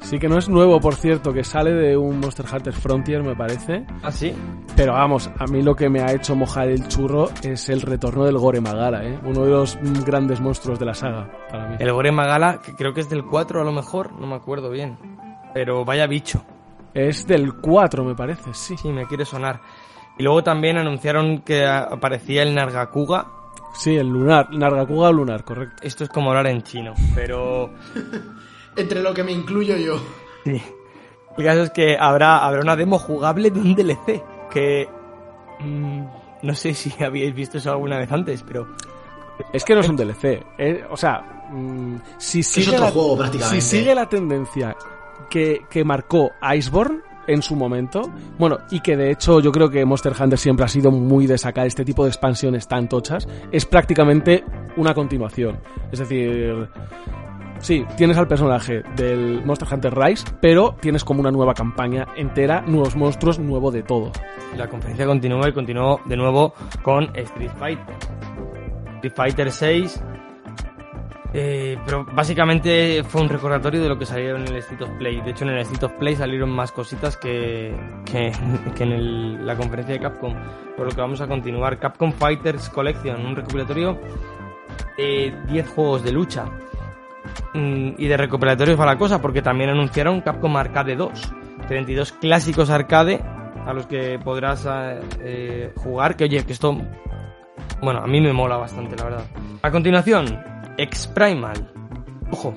Sí 0.00 0.18
que 0.18 0.28
no 0.28 0.36
es 0.36 0.50
nuevo, 0.50 0.78
por 0.78 0.94
cierto, 0.96 1.32
que 1.32 1.44
sale 1.44 1.72
de 1.72 1.96
un 1.96 2.20
Monster 2.20 2.44
Hunter 2.52 2.74
Frontier, 2.74 3.22
me 3.22 3.34
parece. 3.34 3.86
Ah, 4.02 4.12
sí. 4.12 4.34
Pero 4.76 4.92
vamos, 4.92 5.30
a 5.38 5.46
mí 5.46 5.62
lo 5.62 5.74
que 5.74 5.88
me 5.88 6.02
ha 6.02 6.12
hecho 6.12 6.36
mojar 6.36 6.68
el 6.68 6.86
churro 6.88 7.30
es 7.42 7.70
el 7.70 7.80
retorno 7.80 8.26
del 8.26 8.36
Gore 8.36 8.60
Magara, 8.60 9.02
¿eh? 9.02 9.18
Uno 9.24 9.46
de 9.46 9.50
los 9.50 9.78
grandes 10.04 10.42
monstruos 10.42 10.78
de 10.78 10.84
la 10.84 10.92
saga, 10.92 11.26
para 11.50 11.68
mí. 11.68 11.76
El 11.78 11.90
Gore 11.90 12.12
Magala, 12.12 12.60
que 12.60 12.74
creo 12.74 12.92
que 12.92 13.00
es 13.00 13.08
del 13.08 13.24
4 13.24 13.62
a 13.62 13.64
lo 13.64 13.72
mejor, 13.72 14.12
no 14.12 14.26
me 14.26 14.34
acuerdo 14.34 14.68
bien. 14.68 14.98
Pero 15.54 15.86
vaya 15.86 16.06
bicho. 16.06 16.44
Es 16.92 17.26
del 17.26 17.54
4, 17.54 18.04
me 18.04 18.14
parece, 18.14 18.52
sí. 18.52 18.76
Sí, 18.76 18.90
me 18.90 19.06
quiere 19.06 19.24
sonar. 19.24 19.62
Y 20.18 20.22
luego 20.22 20.42
también 20.42 20.76
anunciaron 20.76 21.38
que 21.38 21.64
aparecía 21.64 22.42
el 22.42 22.54
Nargacuga. 22.54 23.26
Sí, 23.72 23.96
el 23.96 24.08
lunar, 24.08 24.50
Nargacuga 24.50 25.10
lunar, 25.10 25.44
correcto. 25.44 25.82
Esto 25.82 26.04
es 26.04 26.10
como 26.10 26.28
hablar 26.28 26.48
en 26.48 26.60
chino, 26.60 26.92
pero... 27.14 27.70
Entre 28.76 29.02
lo 29.02 29.12
que 29.12 29.22
me 29.22 29.32
incluyo 29.32 29.76
yo. 29.76 30.00
Sí. 30.44 30.62
El 31.36 31.44
caso 31.44 31.62
es 31.62 31.70
que 31.70 31.96
habrá, 31.98 32.38
habrá 32.38 32.60
una 32.60 32.76
demo 32.76 32.98
jugable 32.98 33.50
de 33.50 33.60
un 33.60 33.74
DLC. 33.74 34.22
Que... 34.50 34.88
mm, 35.60 36.02
no 36.42 36.54
sé 36.54 36.74
si 36.74 36.92
habíais 37.04 37.34
visto 37.34 37.58
eso 37.58 37.70
alguna 37.70 37.98
vez 37.98 38.10
antes, 38.12 38.42
pero... 38.42 38.68
Es 39.52 39.64
que 39.64 39.74
no 39.74 39.80
es 39.80 39.88
un 39.88 39.96
DLC. 39.96 40.44
eh, 40.58 40.84
o 40.90 40.96
sea, 40.96 41.46
mm, 41.50 41.96
si 42.18 42.42
sigue 42.42 42.70
otro 42.70 42.84
la, 42.84 42.90
juego, 42.90 43.16
prácticamente. 43.16 43.60
Si 43.60 43.76
sigue 43.78 43.94
la 43.94 44.08
tendencia 44.08 44.76
que, 45.30 45.62
que 45.70 45.84
marcó 45.84 46.30
Iceborne 46.54 47.00
en 47.26 47.42
su 47.42 47.56
momento, 47.56 48.10
bueno, 48.38 48.58
y 48.70 48.80
que 48.80 48.96
de 48.96 49.10
hecho 49.10 49.40
yo 49.40 49.52
creo 49.52 49.70
que 49.70 49.84
Monster 49.84 50.12
Hunter 50.18 50.38
siempre 50.38 50.64
ha 50.66 50.68
sido 50.68 50.90
muy 50.90 51.26
de 51.26 51.38
sacar 51.38 51.66
este 51.66 51.84
tipo 51.84 52.04
de 52.04 52.10
expansiones 52.10 52.68
tan 52.68 52.88
tochas, 52.88 53.26
es 53.50 53.64
prácticamente 53.64 54.44
una 54.76 54.92
continuación. 54.94 55.58
Es 55.90 56.00
decir, 56.00 56.68
sí, 57.62 57.86
tienes 57.96 58.18
al 58.18 58.28
personaje 58.28 58.82
del 58.96 59.42
Monster 59.46 59.68
Hunter 59.72 59.96
Rise, 59.96 60.26
pero 60.42 60.76
tienes 60.80 61.02
como 61.04 61.20
una 61.20 61.30
nueva 61.30 61.54
campaña 61.54 62.06
entera, 62.16 62.60
nuevos 62.66 62.94
monstruos, 62.96 63.38
nuevo 63.38 63.70
de 63.70 63.82
todo. 63.82 64.12
La 64.56 64.68
conferencia 64.68 65.06
continúa 65.06 65.48
y 65.48 65.52
continuó 65.52 66.00
de 66.04 66.16
nuevo 66.18 66.52
con 66.82 67.04
Street 67.16 67.50
Fighter. 67.58 67.94
Street 68.96 69.14
Fighter 69.14 69.50
6. 69.50 70.04
eh, 71.34 71.78
pero 71.86 72.04
básicamente 72.12 73.02
fue 73.04 73.22
un 73.22 73.28
recordatorio 73.30 73.82
de 73.82 73.88
lo 73.88 73.98
que 73.98 74.04
salió 74.04 74.36
en 74.36 74.42
el 74.46 74.56
State 74.56 74.84
of 74.84 74.90
Play. 74.98 75.22
De 75.22 75.30
hecho, 75.30 75.44
en 75.44 75.50
el 75.52 75.58
State 75.60 75.86
of 75.86 75.92
Play 75.92 76.14
salieron 76.14 76.50
más 76.50 76.70
cositas 76.72 77.16
que, 77.16 77.74
que, 78.04 78.32
en 78.84 78.92
el- 78.92 79.46
la 79.46 79.56
conferencia 79.56 79.94
de 79.94 80.00
Capcom. 80.00 80.34
Por 80.76 80.86
lo 80.86 80.92
que 80.92 81.00
vamos 81.00 81.20
a 81.22 81.26
continuar. 81.26 81.78
Capcom 81.78 82.12
Fighters 82.12 82.68
Collection, 82.68 83.24
un 83.24 83.34
recopilatorio 83.34 83.98
de 84.98 85.34
10 85.48 85.68
juegos 85.70 86.02
de 86.04 86.12
lucha. 86.12 86.44
Mm, 87.54 87.90
Y 87.98 88.06
de 88.06 88.16
recopilatorios 88.16 88.78
va 88.78 88.86
la 88.86 88.98
cosa, 88.98 89.20
porque 89.20 89.42
también 89.42 89.70
anunciaron 89.70 90.20
Capcom 90.22 90.56
Arcade 90.56 90.96
2. 90.96 91.32
32 91.68 92.12
clásicos 92.12 92.70
arcade 92.70 93.20
a 93.66 93.72
los 93.72 93.86
que 93.86 94.18
podrás 94.18 94.66
eh, 94.68 95.00
eh, 95.20 95.72
jugar. 95.76 96.16
Que 96.16 96.24
oye, 96.24 96.44
que 96.44 96.52
esto. 96.52 96.76
Bueno, 97.80 98.00
a 98.00 98.06
mí 98.06 98.20
me 98.20 98.32
mola 98.32 98.56
bastante, 98.56 98.96
la 98.96 99.04
verdad. 99.04 99.24
A 99.62 99.70
continuación, 99.70 100.38
X 100.78 101.06
Primal. 101.14 101.70
Ojo. 102.30 102.52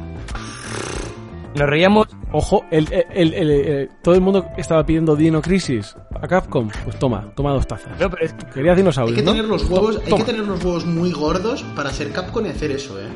Nos 1.56 1.70
reíamos. 1.70 2.08
Ojo, 2.32 2.66
el, 2.70 2.92
el- 2.92 3.06
el- 3.14 3.34
el- 3.34 3.50
el- 3.52 3.90
todo 4.02 4.16
el 4.16 4.22
mundo 4.22 4.46
estaba 4.58 4.86
pidiendo 4.86 5.16
Dino 5.16 5.42
Crisis 5.42 5.96
a 6.20 6.28
Capcom. 6.28 6.68
Pues 6.84 7.00
toma, 7.00 7.32
toma 7.36 7.52
dos 7.52 7.66
tazas. 7.66 7.98
No, 8.00 8.10
pero 8.10 8.26
es 8.26 8.34
que 8.34 8.46
Hay 8.48 8.52
Querías 8.54 8.76
dinosaurios, 8.78 9.18
que 9.18 9.24
¿no? 9.24 9.32
tener 9.32 9.46
los 9.46 9.70
huevos, 9.70 10.02
hay 10.06 10.14
que 10.14 10.24
tener 10.24 10.42
los 10.46 10.64
huevos 10.66 10.86
muy 10.86 11.12
gordos 11.14 11.64
para 11.76 11.92
ser 11.92 12.12
Capcom 12.12 12.46
y 12.46 12.50
hacer 12.50 12.72
eso, 12.72 13.00
eh. 13.00 13.08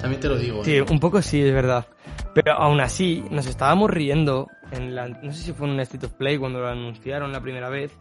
También 0.00 0.20
te 0.20 0.28
lo 0.28 0.36
digo. 0.36 0.64
Sí, 0.64 0.76
¿eh? 0.76 0.82
un 0.88 1.00
poco 1.00 1.22
sí, 1.22 1.40
es 1.42 1.52
verdad. 1.52 1.86
Pero 2.34 2.52
aún 2.52 2.80
así, 2.80 3.24
nos 3.30 3.46
estábamos 3.46 3.90
riendo 3.90 4.48
en 4.70 4.94
la... 4.94 5.08
No 5.08 5.32
sé 5.32 5.42
si 5.42 5.52
fue 5.52 5.66
en 5.66 5.74
un 5.74 5.80
State 5.80 6.06
of 6.06 6.12
Play 6.12 6.38
cuando 6.38 6.60
lo 6.60 6.68
anunciaron 6.68 7.32
la 7.32 7.40
primera 7.40 7.68
vez, 7.70 7.92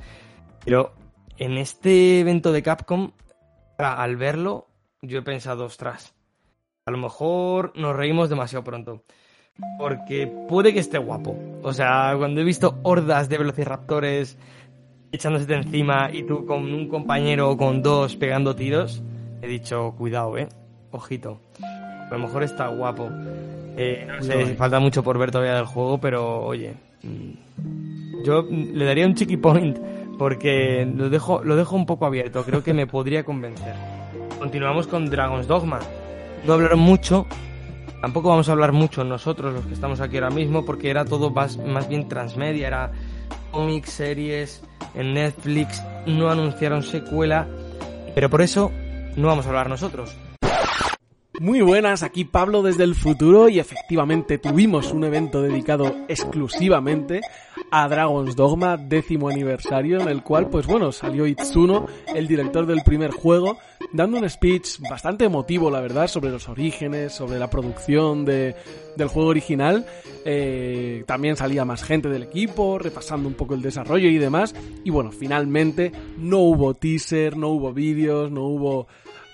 pero 0.64 0.94
en 1.38 1.58
este 1.58 2.20
evento 2.20 2.52
de 2.52 2.62
Capcom, 2.62 3.12
a- 3.78 4.02
al 4.04 4.18
verlo, 4.18 4.68
yo 5.02 5.20
he 5.20 5.22
pensado, 5.22 5.66
ostras, 5.66 6.14
a 6.86 6.92
lo 6.92 6.98
mejor 6.98 7.72
nos 7.76 7.96
reímos 7.96 8.30
demasiado 8.30 8.64
pronto. 8.64 9.04
Porque 9.80 10.28
puede 10.50 10.74
que 10.74 10.80
esté 10.80 10.98
guapo. 10.98 11.38
O 11.64 11.72
sea, 11.72 12.14
cuando 12.18 12.42
he 12.42 12.44
visto 12.44 12.78
hordas 12.84 13.30
de 13.30 13.38
velociraptores 13.38 14.38
echándose 15.14 15.46
de 15.46 15.56
encima 15.56 16.10
y 16.12 16.24
tú 16.24 16.46
con 16.46 16.74
un 16.74 16.90
compañero 16.90 17.50
o 17.52 17.58
con 17.58 17.82
dos 17.82 18.18
pegando 18.18 18.54
tiros, 18.54 19.02
he 19.42 19.48
dicho, 19.48 19.96
cuidado, 19.98 20.38
eh. 20.38 20.50
Ojito. 20.92 21.40
A 22.10 22.14
lo 22.14 22.19
mejor 22.19 22.44
está 22.44 22.68
guapo. 22.68 23.10
Eh, 23.77 24.06
no 24.07 24.22
sé 24.23 24.45
No, 24.45 24.56
falta 24.56 24.80
mucho 24.80 25.03
por 25.03 25.18
ver 25.18 25.32
todavía 25.32 25.56
del 25.56 25.65
juego, 25.65 25.99
pero 25.99 26.44
oye. 26.45 26.73
mm, 27.03 28.23
Yo 28.23 28.44
le 28.49 28.86
daría 28.86 29.06
un 29.06 29.15
cheeky 29.15 29.38
point 29.38 29.77
porque 30.18 30.88
lo 30.95 31.10
dejo, 31.10 31.44
lo 31.44 31.56
dejo 31.56 31.76
un 31.76 31.86
poco 31.86 32.06
abierto. 32.06 32.44
Creo 32.44 32.64
que 32.64 32.73
me 32.73 32.88
podría 32.88 33.23
convencer. 33.23 33.73
Continuamos 34.40 34.88
con 34.88 35.10
Dragon's 35.10 35.48
Dogma. 35.48 35.80
No 36.45 36.53
hablaron 36.53 36.80
mucho. 36.80 37.26
Tampoco 38.02 38.30
vamos 38.30 38.48
a 38.49 38.52
hablar 38.52 38.72
mucho 38.72 39.03
nosotros, 39.03 39.53
los 39.53 39.65
que 39.65 39.73
estamos 39.73 39.99
aquí 39.99 40.18
ahora 40.18 40.30
mismo, 40.30 40.64
porque 40.64 40.90
era 40.91 41.06
todo 41.06 41.32
más, 41.32 41.57
más 41.57 41.90
bien 41.90 42.07
transmedia. 42.07 42.68
Era 42.68 42.91
cómics, 43.52 43.90
series, 43.90 44.61
en 44.94 45.14
Netflix. 45.15 45.82
No 46.06 46.30
anunciaron 46.30 46.84
secuela. 46.84 47.48
Pero 48.14 48.30
por 48.30 48.41
eso 48.41 48.72
no 49.15 49.27
vamos 49.27 49.45
a 49.45 49.49
hablar 49.49 49.69
nosotros. 49.69 50.15
Muy 51.40 51.62
buenas, 51.62 52.02
aquí 52.02 52.24
Pablo 52.24 52.62
desde 52.62 52.86
el 52.86 52.95
futuro 52.95 53.49
y 53.49 53.60
efectivamente 53.60 54.38
tuvimos 54.38 54.94
un 54.94 55.03
evento 55.03 55.41
dedicado 55.41 55.94
exclusivamente 56.07 57.20
a 57.72 57.90
Dragon's 57.90 58.38
Dogma 58.38 58.78
décimo 58.78 59.28
aniversario 59.28 59.99
en 59.99 60.07
el 60.07 60.24
cual 60.24 60.49
pues 60.49 60.66
bueno 60.66 60.94
salió 60.94 61.28
Itsuno, 61.28 61.88
el 62.14 62.28
director 62.28 62.66
del 62.66 62.84
primer 62.84 63.12
juego, 63.12 63.57
dando 63.91 64.18
un 64.18 64.30
speech 64.30 64.80
bastante 64.90 65.26
emotivo 65.26 65.70
la 65.70 65.82
verdad 65.82 66.07
sobre 66.07 66.30
los 66.30 66.48
orígenes, 66.48 67.14
sobre 67.14 67.38
la 67.38 67.49
producción 67.49 68.24
de, 68.24 68.56
del 68.95 69.10
juego 69.10 69.30
original. 69.30 69.86
Eh, 70.24 71.03
también 71.06 71.36
salía 71.36 71.66
más 71.66 71.84
gente 71.84 72.07
del 72.07 72.24
equipo 72.24 72.80
repasando 72.80 73.28
un 73.28 73.36
poco 73.36 73.56
el 73.56 73.62
desarrollo 73.62 74.07
y 74.07 74.18
demás 74.18 74.56
y 74.86 74.90
bueno 74.90 75.12
finalmente 75.12 75.91
no 76.18 76.40
hubo 76.40 76.76
teaser, 76.76 77.36
no 77.36 77.49
hubo 77.49 77.74
vídeos, 77.74 78.32
no 78.32 78.45
hubo 78.45 78.88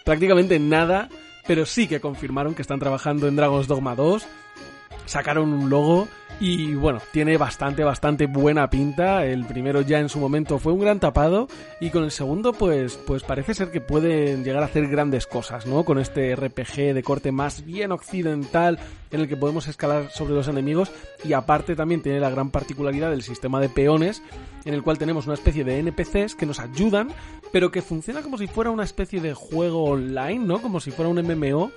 prácticamente 0.04 0.58
nada 0.58 1.08
pero 1.48 1.66
sí 1.66 1.88
que 1.88 2.02
confirmaron 2.02 2.56
que 2.56 2.62
están 2.62 2.80
trabajando 2.80 3.28
en 3.28 3.36
Dragon's 3.36 3.68
Dogma 3.68 3.96
2. 3.96 4.26
Sacaron 5.12 5.52
un 5.52 5.70
logo 5.70 6.08
y 6.40 6.74
bueno, 6.74 7.02
tiene 7.12 7.36
bastante, 7.36 7.84
bastante 7.84 8.28
buena 8.28 8.70
pinta. 8.70 9.26
El 9.26 9.46
primero 9.46 9.82
ya 9.82 10.00
en 10.00 10.08
su 10.08 10.20
momento 10.20 10.58
fue 10.58 10.72
un 10.72 10.80
gran 10.80 11.02
tapado 11.02 11.50
y 11.82 11.90
con 11.90 12.06
el 12.06 12.12
segundo 12.12 12.54
pues, 12.54 12.96
pues 12.96 13.22
parece 13.22 13.54
ser 13.54 13.72
que 13.72 13.82
pueden 13.82 14.46
llegar 14.46 14.64
a 14.64 14.68
hacer 14.68 14.88
grandes 14.88 15.28
cosas, 15.28 15.66
¿no? 15.66 15.84
Con 15.84 16.00
este 16.00 16.34
RPG 16.34 16.94
de 16.94 17.04
corte 17.04 17.34
más 17.34 17.66
bien 17.66 17.92
occidental 17.92 18.80
en 19.12 19.20
el 19.20 19.28
que 19.28 19.36
podemos 19.36 19.68
escalar 19.68 20.10
sobre 20.12 20.34
los 20.34 20.48
enemigos 20.48 20.94
y 21.26 21.34
aparte 21.34 21.76
también 21.76 22.02
tiene 22.02 22.22
la 22.22 22.30
gran 22.30 22.50
particularidad 22.50 23.10
del 23.10 23.22
sistema 23.22 23.60
de 23.60 23.68
peones 23.68 24.24
en 24.64 24.74
el 24.74 24.82
cual 24.82 24.98
tenemos 24.98 25.26
una 25.26 25.36
especie 25.36 25.66
de 25.66 25.78
NPCs 25.80 26.36
que 26.36 26.46
nos 26.46 26.62
ayudan 26.62 27.10
pero 27.52 27.70
que 27.70 27.82
funciona 27.82 28.22
como 28.22 28.38
si 28.38 28.48
fuera 28.48 28.72
una 28.72 28.86
especie 28.86 29.20
de 29.20 29.34
juego 29.34 29.84
online, 29.84 30.40
¿no? 30.40 30.62
Como 30.62 30.80
si 30.80 30.92
fuera 30.92 31.10
un 31.10 31.22
MMO 31.22 31.70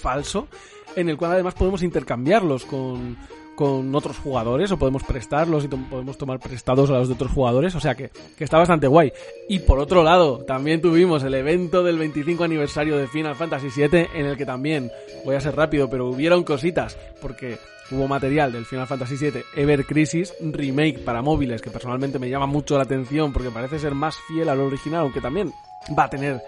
falso 0.00 0.48
en 0.96 1.08
el 1.08 1.16
cual 1.16 1.32
además 1.32 1.54
podemos 1.54 1.82
intercambiarlos 1.82 2.64
con, 2.64 3.16
con 3.56 3.94
otros 3.94 4.18
jugadores 4.18 4.70
o 4.70 4.78
podemos 4.78 5.02
prestarlos 5.02 5.64
y 5.64 5.68
podemos 5.68 6.18
tomar 6.18 6.38
prestados 6.38 6.90
a 6.90 6.94
los 6.94 7.08
de 7.08 7.14
otros 7.14 7.32
jugadores, 7.32 7.74
o 7.74 7.80
sea 7.80 7.94
que, 7.94 8.10
que, 8.36 8.44
está 8.44 8.58
bastante 8.58 8.86
guay. 8.86 9.12
Y 9.48 9.60
por 9.60 9.78
otro 9.78 10.02
lado, 10.04 10.44
también 10.44 10.80
tuvimos 10.80 11.22
el 11.24 11.34
evento 11.34 11.82
del 11.82 11.98
25 11.98 12.44
aniversario 12.44 12.96
de 12.96 13.08
Final 13.08 13.34
Fantasy 13.34 13.68
VII 13.74 14.08
en 14.14 14.26
el 14.26 14.36
que 14.36 14.46
también, 14.46 14.90
voy 15.24 15.36
a 15.36 15.40
ser 15.40 15.56
rápido, 15.56 15.88
pero 15.88 16.08
hubieron 16.08 16.44
cositas, 16.44 16.96
porque 17.20 17.58
hubo 17.90 18.06
material 18.06 18.52
del 18.52 18.66
Final 18.66 18.86
Fantasy 18.86 19.16
VII 19.16 19.42
Ever 19.56 19.84
Crisis 19.86 20.34
remake 20.40 20.98
para 20.98 21.22
móviles 21.22 21.62
que 21.62 21.70
personalmente 21.70 22.18
me 22.18 22.28
llama 22.28 22.46
mucho 22.46 22.76
la 22.76 22.82
atención 22.82 23.32
porque 23.32 23.50
parece 23.50 23.78
ser 23.78 23.94
más 23.94 24.16
fiel 24.28 24.48
al 24.48 24.60
original, 24.60 25.02
aunque 25.02 25.20
también 25.20 25.52
va 25.96 26.04
a 26.04 26.10
tener 26.10 26.42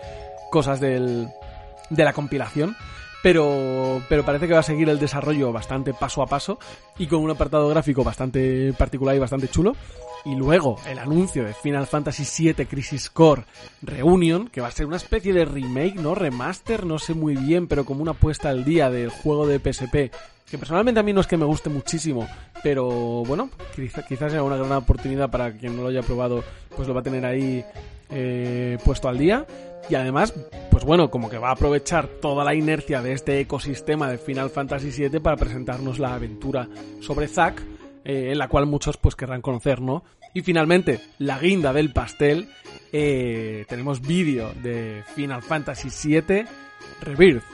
cosas 0.50 0.80
del, 0.80 1.28
de 1.90 2.04
la 2.04 2.12
compilación 2.12 2.76
pero, 3.22 4.00
pero 4.08 4.24
parece 4.24 4.46
que 4.46 4.54
va 4.54 4.60
a 4.60 4.64
seguir 4.64 4.88
el 4.88 4.98
desarrollo 4.98 5.52
bastante 5.52 5.92
paso 5.94 6.22
a 6.22 6.26
paso 6.26 6.58
y 6.98 7.06
con 7.06 7.20
un 7.20 7.30
apartado 7.30 7.68
gráfico 7.68 8.04
bastante 8.04 8.72
particular 8.74 9.14
y 9.16 9.18
bastante 9.18 9.48
chulo. 9.48 9.74
Y 10.24 10.34
luego 10.34 10.78
el 10.86 10.98
anuncio 10.98 11.44
de 11.44 11.54
Final 11.54 11.86
Fantasy 11.86 12.52
VII 12.52 12.66
Crisis 12.66 13.08
Core 13.08 13.44
Reunion, 13.82 14.48
que 14.48 14.60
va 14.60 14.68
a 14.68 14.72
ser 14.72 14.86
una 14.86 14.96
especie 14.96 15.32
de 15.32 15.44
remake, 15.44 15.94
¿no? 15.94 16.14
Remaster, 16.14 16.84
no 16.84 16.98
sé 16.98 17.14
muy 17.14 17.36
bien, 17.36 17.66
pero 17.68 17.84
como 17.84 18.02
una 18.02 18.14
puesta 18.14 18.50
al 18.50 18.64
día 18.64 18.90
del 18.90 19.10
juego 19.10 19.46
de 19.46 19.58
PSP, 19.58 20.12
que 20.50 20.58
personalmente 20.58 21.00
a 21.00 21.02
mí 21.02 21.12
no 21.12 21.20
es 21.20 21.26
que 21.26 21.36
me 21.36 21.44
guste 21.44 21.70
muchísimo, 21.70 22.28
pero 22.62 22.88
bueno, 23.24 23.50
quizás 23.74 24.32
sea 24.32 24.42
una 24.42 24.56
gran 24.56 24.72
oportunidad 24.72 25.30
para 25.30 25.52
quien 25.52 25.76
no 25.76 25.82
lo 25.82 25.88
haya 25.88 26.02
probado, 26.02 26.42
pues 26.76 26.88
lo 26.88 26.94
va 26.94 27.00
a 27.00 27.04
tener 27.04 27.24
ahí 27.24 27.64
eh, 28.10 28.78
puesto 28.84 29.08
al 29.08 29.18
día. 29.18 29.46
Y 29.88 29.94
además, 29.94 30.34
pues 30.70 30.84
bueno, 30.84 31.10
como 31.10 31.30
que 31.30 31.38
va 31.38 31.48
a 31.48 31.52
aprovechar 31.52 32.08
toda 32.08 32.44
la 32.44 32.54
inercia 32.54 33.00
de 33.00 33.12
este 33.12 33.40
ecosistema 33.40 34.10
de 34.10 34.18
Final 34.18 34.50
Fantasy 34.50 34.90
VII 34.90 35.20
para 35.20 35.36
presentarnos 35.36 35.98
la 35.98 36.14
aventura 36.14 36.68
sobre 37.00 37.26
Zack, 37.26 37.62
eh, 38.04 38.30
en 38.32 38.38
la 38.38 38.48
cual 38.48 38.66
muchos 38.66 38.98
pues 38.98 39.16
querrán 39.16 39.40
conocer, 39.40 39.80
¿no? 39.80 40.04
Y 40.34 40.42
finalmente, 40.42 41.00
la 41.18 41.38
guinda 41.38 41.72
del 41.72 41.92
pastel, 41.92 42.48
eh, 42.92 43.64
tenemos 43.66 44.02
vídeo 44.02 44.52
de 44.62 45.02
Final 45.14 45.42
Fantasy 45.42 45.88
VII 45.88 46.44
Rebirth, 47.00 47.44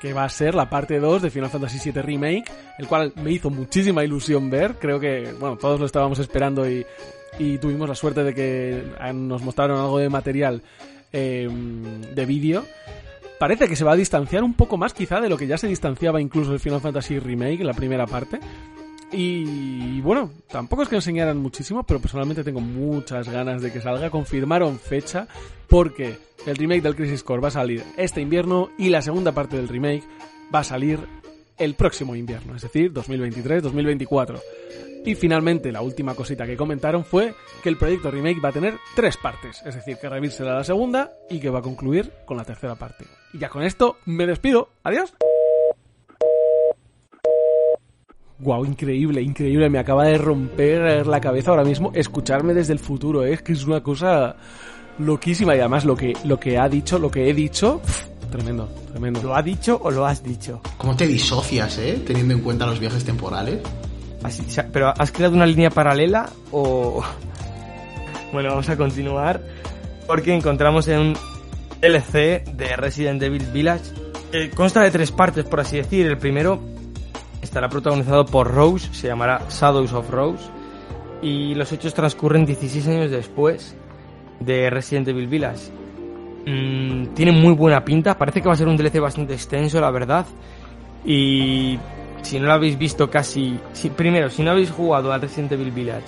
que 0.00 0.12
va 0.12 0.24
a 0.24 0.28
ser 0.28 0.54
la 0.54 0.70
parte 0.70 1.00
2 1.00 1.22
de 1.22 1.30
Final 1.30 1.50
Fantasy 1.50 1.90
VII 1.90 2.02
Remake, 2.02 2.44
el 2.78 2.86
cual 2.86 3.12
me 3.16 3.32
hizo 3.32 3.50
muchísima 3.50 4.04
ilusión 4.04 4.48
ver, 4.48 4.76
creo 4.78 5.00
que, 5.00 5.34
bueno, 5.40 5.56
todos 5.56 5.80
lo 5.80 5.86
estábamos 5.86 6.20
esperando 6.20 6.68
y, 6.70 6.86
y 7.38 7.58
tuvimos 7.58 7.88
la 7.88 7.94
suerte 7.94 8.22
de 8.22 8.34
que 8.34 8.84
nos 9.12 9.42
mostraron 9.42 9.78
algo 9.78 9.98
de 9.98 10.08
material 10.08 10.62
Em, 11.16 12.00
de 12.12 12.26
vídeo, 12.26 12.64
parece 13.38 13.68
que 13.68 13.76
se 13.76 13.84
va 13.84 13.92
a 13.92 13.96
distanciar 13.96 14.42
un 14.42 14.54
poco 14.54 14.76
más 14.76 14.92
quizá 14.92 15.20
de 15.20 15.28
lo 15.28 15.36
que 15.36 15.46
ya 15.46 15.56
se 15.56 15.68
distanciaba 15.68 16.20
incluso 16.20 16.52
el 16.52 16.58
Final 16.58 16.80
Fantasy 16.80 17.20
Remake, 17.20 17.62
la 17.62 17.72
primera 17.72 18.04
parte. 18.04 18.40
Y 19.12 20.00
bueno, 20.00 20.32
tampoco 20.48 20.82
es 20.82 20.88
que 20.88 20.96
enseñaran 20.96 21.38
muchísimo, 21.38 21.84
pero 21.84 22.00
personalmente 22.00 22.42
tengo 22.42 22.60
muchas 22.60 23.28
ganas 23.28 23.62
de 23.62 23.70
que 23.70 23.80
salga. 23.80 24.10
Confirmaron 24.10 24.80
fecha 24.80 25.28
porque 25.68 26.16
el 26.46 26.56
remake 26.56 26.82
del 26.82 26.96
Crisis 26.96 27.22
Core 27.22 27.42
va 27.42 27.48
a 27.48 27.52
salir 27.52 27.84
este 27.96 28.20
invierno 28.20 28.70
y 28.76 28.88
la 28.88 29.00
segunda 29.00 29.30
parte 29.30 29.56
del 29.56 29.68
remake 29.68 30.02
va 30.52 30.58
a 30.58 30.64
salir 30.64 30.98
el 31.58 31.74
próximo 31.74 32.16
invierno, 32.16 32.56
es 32.56 32.62
decir, 32.62 32.92
2023-2024. 32.92 34.40
Y 35.06 35.14
finalmente, 35.14 35.70
la 35.70 35.82
última 35.82 36.14
cosita 36.14 36.46
que 36.46 36.56
comentaron 36.56 37.04
fue 37.04 37.34
que 37.62 37.68
el 37.68 37.76
proyecto 37.76 38.10
remake 38.10 38.42
va 38.42 38.48
a 38.48 38.52
tener 38.52 38.78
tres 38.96 39.18
partes, 39.18 39.62
es 39.66 39.74
decir, 39.74 39.98
que 39.98 40.08
Revir 40.08 40.30
será 40.30 40.54
la 40.54 40.64
segunda 40.64 41.12
y 41.28 41.40
que 41.40 41.50
va 41.50 41.58
a 41.58 41.62
concluir 41.62 42.10
con 42.24 42.38
la 42.38 42.44
tercera 42.44 42.74
parte. 42.74 43.04
Y 43.34 43.38
ya 43.38 43.50
con 43.50 43.62
esto 43.62 43.98
me 44.06 44.26
despido. 44.26 44.70
Adiós. 44.82 45.14
Wow, 48.38 48.64
increíble, 48.64 49.20
increíble. 49.20 49.68
Me 49.68 49.78
acaba 49.78 50.04
de 50.04 50.16
romper 50.16 51.06
la 51.06 51.20
cabeza 51.20 51.50
ahora 51.50 51.64
mismo 51.64 51.92
escucharme 51.94 52.54
desde 52.54 52.72
el 52.72 52.78
futuro. 52.78 53.24
¿eh? 53.24 53.34
Es 53.34 53.42
que 53.42 53.52
es 53.52 53.64
una 53.64 53.82
cosa 53.82 54.36
loquísima 54.98 55.54
y 55.54 55.60
además 55.60 55.84
lo 55.84 55.96
que, 55.96 56.14
lo 56.24 56.40
que 56.40 56.58
ha 56.58 56.68
dicho, 56.68 56.98
lo 56.98 57.10
que 57.10 57.28
he 57.28 57.34
dicho, 57.34 57.80
tremendo, 58.30 58.68
tremendo. 58.90 59.22
¿Lo 59.22 59.36
ha 59.36 59.42
dicho 59.42 59.78
o 59.82 59.90
lo 59.90 60.06
has 60.06 60.22
dicho? 60.22 60.62
¿Cómo 60.78 60.96
te 60.96 61.06
disocias, 61.06 61.78
eh? 61.78 62.02
Teniendo 62.06 62.34
en 62.34 62.40
cuenta 62.40 62.66
los 62.66 62.80
viajes 62.80 63.04
temporales. 63.04 63.60
¿Pero 64.72 64.92
has 64.96 65.12
creado 65.12 65.34
una 65.34 65.46
línea 65.46 65.70
paralela 65.70 66.30
o...? 66.50 67.02
Bueno, 68.32 68.48
vamos 68.48 68.68
a 68.68 68.76
continuar 68.76 69.40
porque 70.08 70.34
encontramos 70.34 70.88
en 70.88 70.98
un 70.98 71.14
DLC 71.80 72.44
de 72.44 72.74
Resident 72.76 73.22
Evil 73.22 73.46
Village 73.52 73.92
consta 74.54 74.82
de 74.82 74.90
tres 74.90 75.12
partes, 75.12 75.44
por 75.44 75.60
así 75.60 75.76
decir. 75.76 76.06
El 76.06 76.18
primero 76.18 76.60
estará 77.42 77.68
protagonizado 77.68 78.24
por 78.26 78.52
Rose, 78.52 78.88
se 78.92 79.08
llamará 79.08 79.42
Shadows 79.48 79.92
of 79.92 80.10
Rose, 80.10 80.44
y 81.22 81.54
los 81.54 81.72
hechos 81.72 81.94
transcurren 81.94 82.44
16 82.44 82.88
años 82.88 83.10
después 83.10 83.76
de 84.40 84.70
Resident 84.70 85.08
Evil 85.08 85.28
Village. 85.28 85.70
Mm, 86.46 87.14
tiene 87.14 87.32
muy 87.32 87.54
buena 87.54 87.84
pinta, 87.84 88.18
parece 88.18 88.42
que 88.42 88.48
va 88.48 88.54
a 88.54 88.56
ser 88.56 88.68
un 88.68 88.76
DLC 88.76 89.00
bastante 89.00 89.34
extenso, 89.34 89.80
la 89.80 89.90
verdad. 89.90 90.26
Y 91.04 91.78
si 92.24 92.40
no 92.40 92.46
lo 92.46 92.52
habéis 92.54 92.78
visto 92.78 93.10
casi... 93.10 93.58
primero, 93.96 94.30
si 94.30 94.42
no 94.42 94.50
habéis 94.50 94.70
jugado 94.70 95.12
al 95.12 95.20
Resident 95.20 95.52
Evil 95.52 95.70
Village 95.70 96.06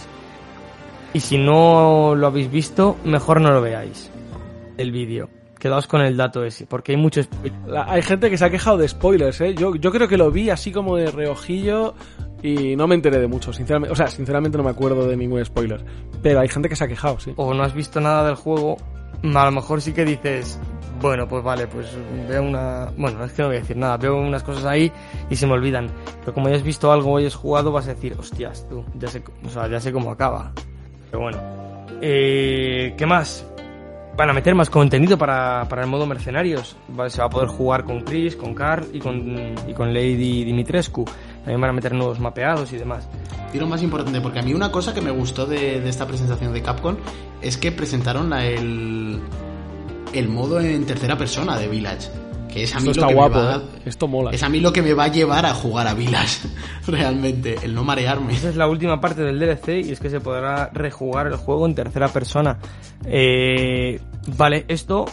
y 1.12 1.20
si 1.20 1.38
no 1.38 2.14
lo 2.14 2.26
habéis 2.26 2.50
visto, 2.50 2.96
mejor 3.04 3.40
no 3.40 3.50
lo 3.50 3.62
veáis. 3.62 4.10
El 4.76 4.92
vídeo. 4.92 5.30
Quedaos 5.58 5.86
con 5.86 6.02
el 6.02 6.16
dato 6.16 6.44
ese, 6.44 6.66
porque 6.66 6.92
hay 6.92 6.98
muchos... 6.98 7.28
Hay 7.86 8.02
gente 8.02 8.28
que 8.28 8.36
se 8.36 8.44
ha 8.44 8.50
quejado 8.50 8.76
de 8.76 8.86
spoilers, 8.86 9.40
¿eh? 9.40 9.54
Yo, 9.54 9.74
yo 9.76 9.90
creo 9.90 10.08
que 10.08 10.18
lo 10.18 10.30
vi 10.30 10.50
así 10.50 10.70
como 10.72 10.96
de 10.96 11.10
reojillo 11.10 11.94
y 12.42 12.76
no 12.76 12.86
me 12.86 12.94
enteré 12.94 13.18
de 13.18 13.26
mucho, 13.26 13.52
sinceramente. 13.52 13.92
O 13.92 13.96
sea, 13.96 14.08
sinceramente 14.08 14.58
no 14.58 14.64
me 14.64 14.70
acuerdo 14.70 15.08
de 15.08 15.16
ningún 15.16 15.42
spoiler. 15.44 15.82
Pero 16.22 16.40
hay 16.40 16.48
gente 16.48 16.68
que 16.68 16.76
se 16.76 16.84
ha 16.84 16.88
quejado, 16.88 17.18
sí. 17.18 17.32
O 17.36 17.54
no 17.54 17.62
has 17.62 17.72
visto 17.72 18.00
nada 18.00 18.26
del 18.26 18.34
juego, 18.34 18.76
a 19.22 19.44
lo 19.44 19.50
mejor 19.52 19.80
sí 19.80 19.92
que 19.92 20.04
dices, 20.04 20.60
bueno, 21.00 21.28
pues 21.28 21.42
vale, 21.42 21.66
pues 21.66 21.86
veo 22.28 22.42
una... 22.42 22.90
Bueno, 22.96 23.24
es 23.24 23.32
que 23.32 23.42
no 23.42 23.48
voy 23.48 23.56
a 23.56 23.60
decir 23.60 23.76
nada, 23.76 23.96
veo 23.96 24.16
unas 24.16 24.42
cosas 24.42 24.64
ahí 24.64 24.90
y 25.30 25.36
se 25.36 25.46
me 25.46 25.52
olvidan. 25.52 25.88
Pero 26.20 26.34
como 26.34 26.48
ya 26.48 26.56
has 26.56 26.62
visto 26.62 26.90
algo 26.90 27.12
o 27.12 27.16
hayas 27.18 27.34
jugado, 27.34 27.72
vas 27.72 27.86
a 27.86 27.94
decir, 27.94 28.14
hostias, 28.18 28.66
tú, 28.68 28.84
ya 28.98 29.08
sé, 29.08 29.22
o 29.44 29.48
sea, 29.48 29.68
ya 29.68 29.80
sé 29.80 29.92
cómo 29.92 30.10
acaba. 30.10 30.52
Pero 31.10 31.22
bueno. 31.22 31.38
Eh, 32.00 32.94
¿Qué 32.96 33.06
más? 33.06 33.46
Van 34.16 34.30
a 34.30 34.32
meter 34.32 34.54
más 34.54 34.70
contenido 34.70 35.18
para, 35.18 35.66
para 35.68 35.82
el 35.82 35.88
modo 35.88 36.06
mercenarios. 36.06 36.76
Se 37.08 37.20
va 37.20 37.26
a 37.26 37.30
poder 37.30 37.48
jugar 37.48 37.84
con 37.84 38.00
Chris, 38.00 38.34
con 38.34 38.54
Carl 38.54 38.86
y 38.92 38.98
con, 38.98 39.54
y 39.68 39.74
con 39.74 39.92
Lady 39.92 40.44
Dimitrescu. 40.44 41.04
También 41.38 41.60
van 41.60 41.70
a 41.70 41.72
meter 41.74 41.92
nuevos 41.92 42.18
mapeados 42.18 42.72
y 42.72 42.78
demás. 42.78 43.08
Lo 43.52 43.66
más 43.66 43.82
importante, 43.82 44.20
porque 44.20 44.38
a 44.38 44.42
mí 44.42 44.52
una 44.52 44.70
cosa 44.70 44.92
que 44.92 45.00
me 45.00 45.10
gustó 45.10 45.46
de, 45.46 45.80
de 45.80 45.88
esta 45.88 46.06
presentación 46.06 46.52
de 46.52 46.60
Capcom 46.60 46.96
es 47.40 47.56
que 47.56 47.72
presentaron 47.72 48.28
la, 48.28 48.44
el, 48.44 49.20
el 50.12 50.28
modo 50.28 50.60
en 50.60 50.86
tercera 50.86 51.16
persona 51.16 51.58
de 51.58 51.68
Village. 51.68 52.08
Que 52.48 52.62
es 52.62 52.74
a 52.74 52.80
mí 52.80 52.88
Esto 52.88 53.00
lo 53.00 53.06
está 53.06 53.08
que 53.08 53.14
guapo, 53.14 53.38
me 53.38 53.44
va, 53.44 53.56
¿eh? 53.56 53.82
Esto 53.84 54.08
mola. 54.08 54.30
Es 54.30 54.42
a 54.42 54.48
mí 54.48 54.60
lo 54.60 54.72
que 54.72 54.80
me 54.80 54.94
va 54.94 55.04
a 55.04 55.08
llevar 55.08 55.44
a 55.44 55.52
jugar 55.52 55.86
a 55.86 55.94
Village, 55.94 56.48
realmente, 56.86 57.56
el 57.62 57.74
no 57.74 57.84
marearme. 57.84 58.32
Esa 58.32 58.48
es 58.48 58.56
la 58.56 58.66
última 58.66 59.00
parte 59.00 59.22
del 59.22 59.38
DLC 59.38 59.84
y 59.84 59.92
es 59.92 60.00
que 60.00 60.08
se 60.08 60.20
podrá 60.20 60.70
rejugar 60.72 61.26
el 61.26 61.36
juego 61.36 61.66
en 61.66 61.74
tercera 61.74 62.08
persona. 62.08 62.58
Eh, 63.04 64.00
vale, 64.36 64.64
esto 64.68 65.04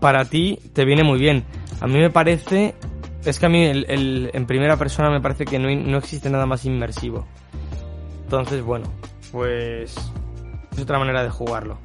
para 0.00 0.24
ti 0.24 0.58
te 0.72 0.84
viene 0.84 1.04
muy 1.04 1.18
bien. 1.18 1.44
A 1.80 1.86
mí 1.86 1.98
me 1.98 2.10
parece... 2.10 2.74
Es 3.24 3.40
que 3.40 3.46
a 3.46 3.48
mí 3.48 3.64
el, 3.64 4.30
en 4.32 4.46
primera 4.46 4.76
persona 4.76 5.10
me 5.10 5.20
parece 5.20 5.44
que 5.44 5.58
no, 5.58 5.68
no 5.68 5.98
existe 5.98 6.30
nada 6.30 6.46
más 6.46 6.64
inmersivo. 6.64 7.26
Entonces, 8.24 8.62
bueno, 8.62 8.86
pues 9.32 9.96
es 10.76 10.82
otra 10.82 10.98
manera 10.98 11.22
de 11.22 11.30
jugarlo. 11.30 11.78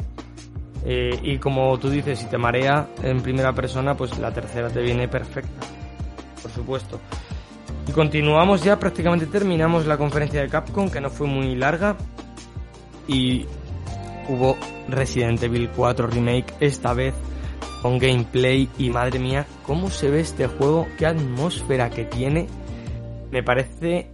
Eh, 0.85 1.19
y 1.21 1.37
como 1.37 1.77
tú 1.77 1.89
dices, 1.89 2.19
si 2.19 2.25
te 2.25 2.37
marea 2.37 2.87
en 3.03 3.21
primera 3.21 3.53
persona, 3.53 3.95
pues 3.95 4.17
la 4.17 4.33
tercera 4.33 4.69
te 4.69 4.81
viene 4.81 5.07
perfecta, 5.07 5.67
por 6.41 6.51
supuesto. 6.51 6.99
Y 7.87 7.91
continuamos 7.91 8.63
ya, 8.63 8.79
prácticamente 8.79 9.25
terminamos 9.25 9.85
la 9.85 9.97
conferencia 9.97 10.41
de 10.41 10.49
Capcom, 10.49 10.89
que 10.89 11.01
no 11.01 11.09
fue 11.09 11.27
muy 11.27 11.55
larga. 11.55 11.97
Y 13.07 13.45
hubo 14.29 14.55
Resident 14.87 15.41
Evil 15.43 15.69
4 15.75 16.07
Remake, 16.07 16.53
esta 16.59 16.93
vez 16.93 17.13
con 17.81 17.97
gameplay. 17.97 18.69
Y 18.77 18.89
madre 18.89 19.19
mía, 19.19 19.45
¿cómo 19.65 19.89
se 19.89 20.09
ve 20.09 20.21
este 20.21 20.47
juego? 20.47 20.87
¿Qué 20.97 21.05
atmósfera 21.05 21.89
que 21.89 22.05
tiene? 22.05 22.47
Me 23.31 23.43
parece 23.43 24.11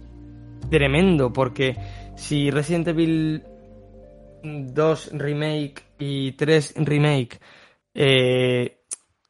tremendo, 0.70 1.32
porque 1.32 1.76
si 2.16 2.50
Resident 2.50 2.88
Evil 2.88 3.42
2 4.74 5.10
Remake 5.12 5.82
y 5.98 6.32
3 6.32 6.74
Remake 6.76 7.38
eh, 7.94 8.78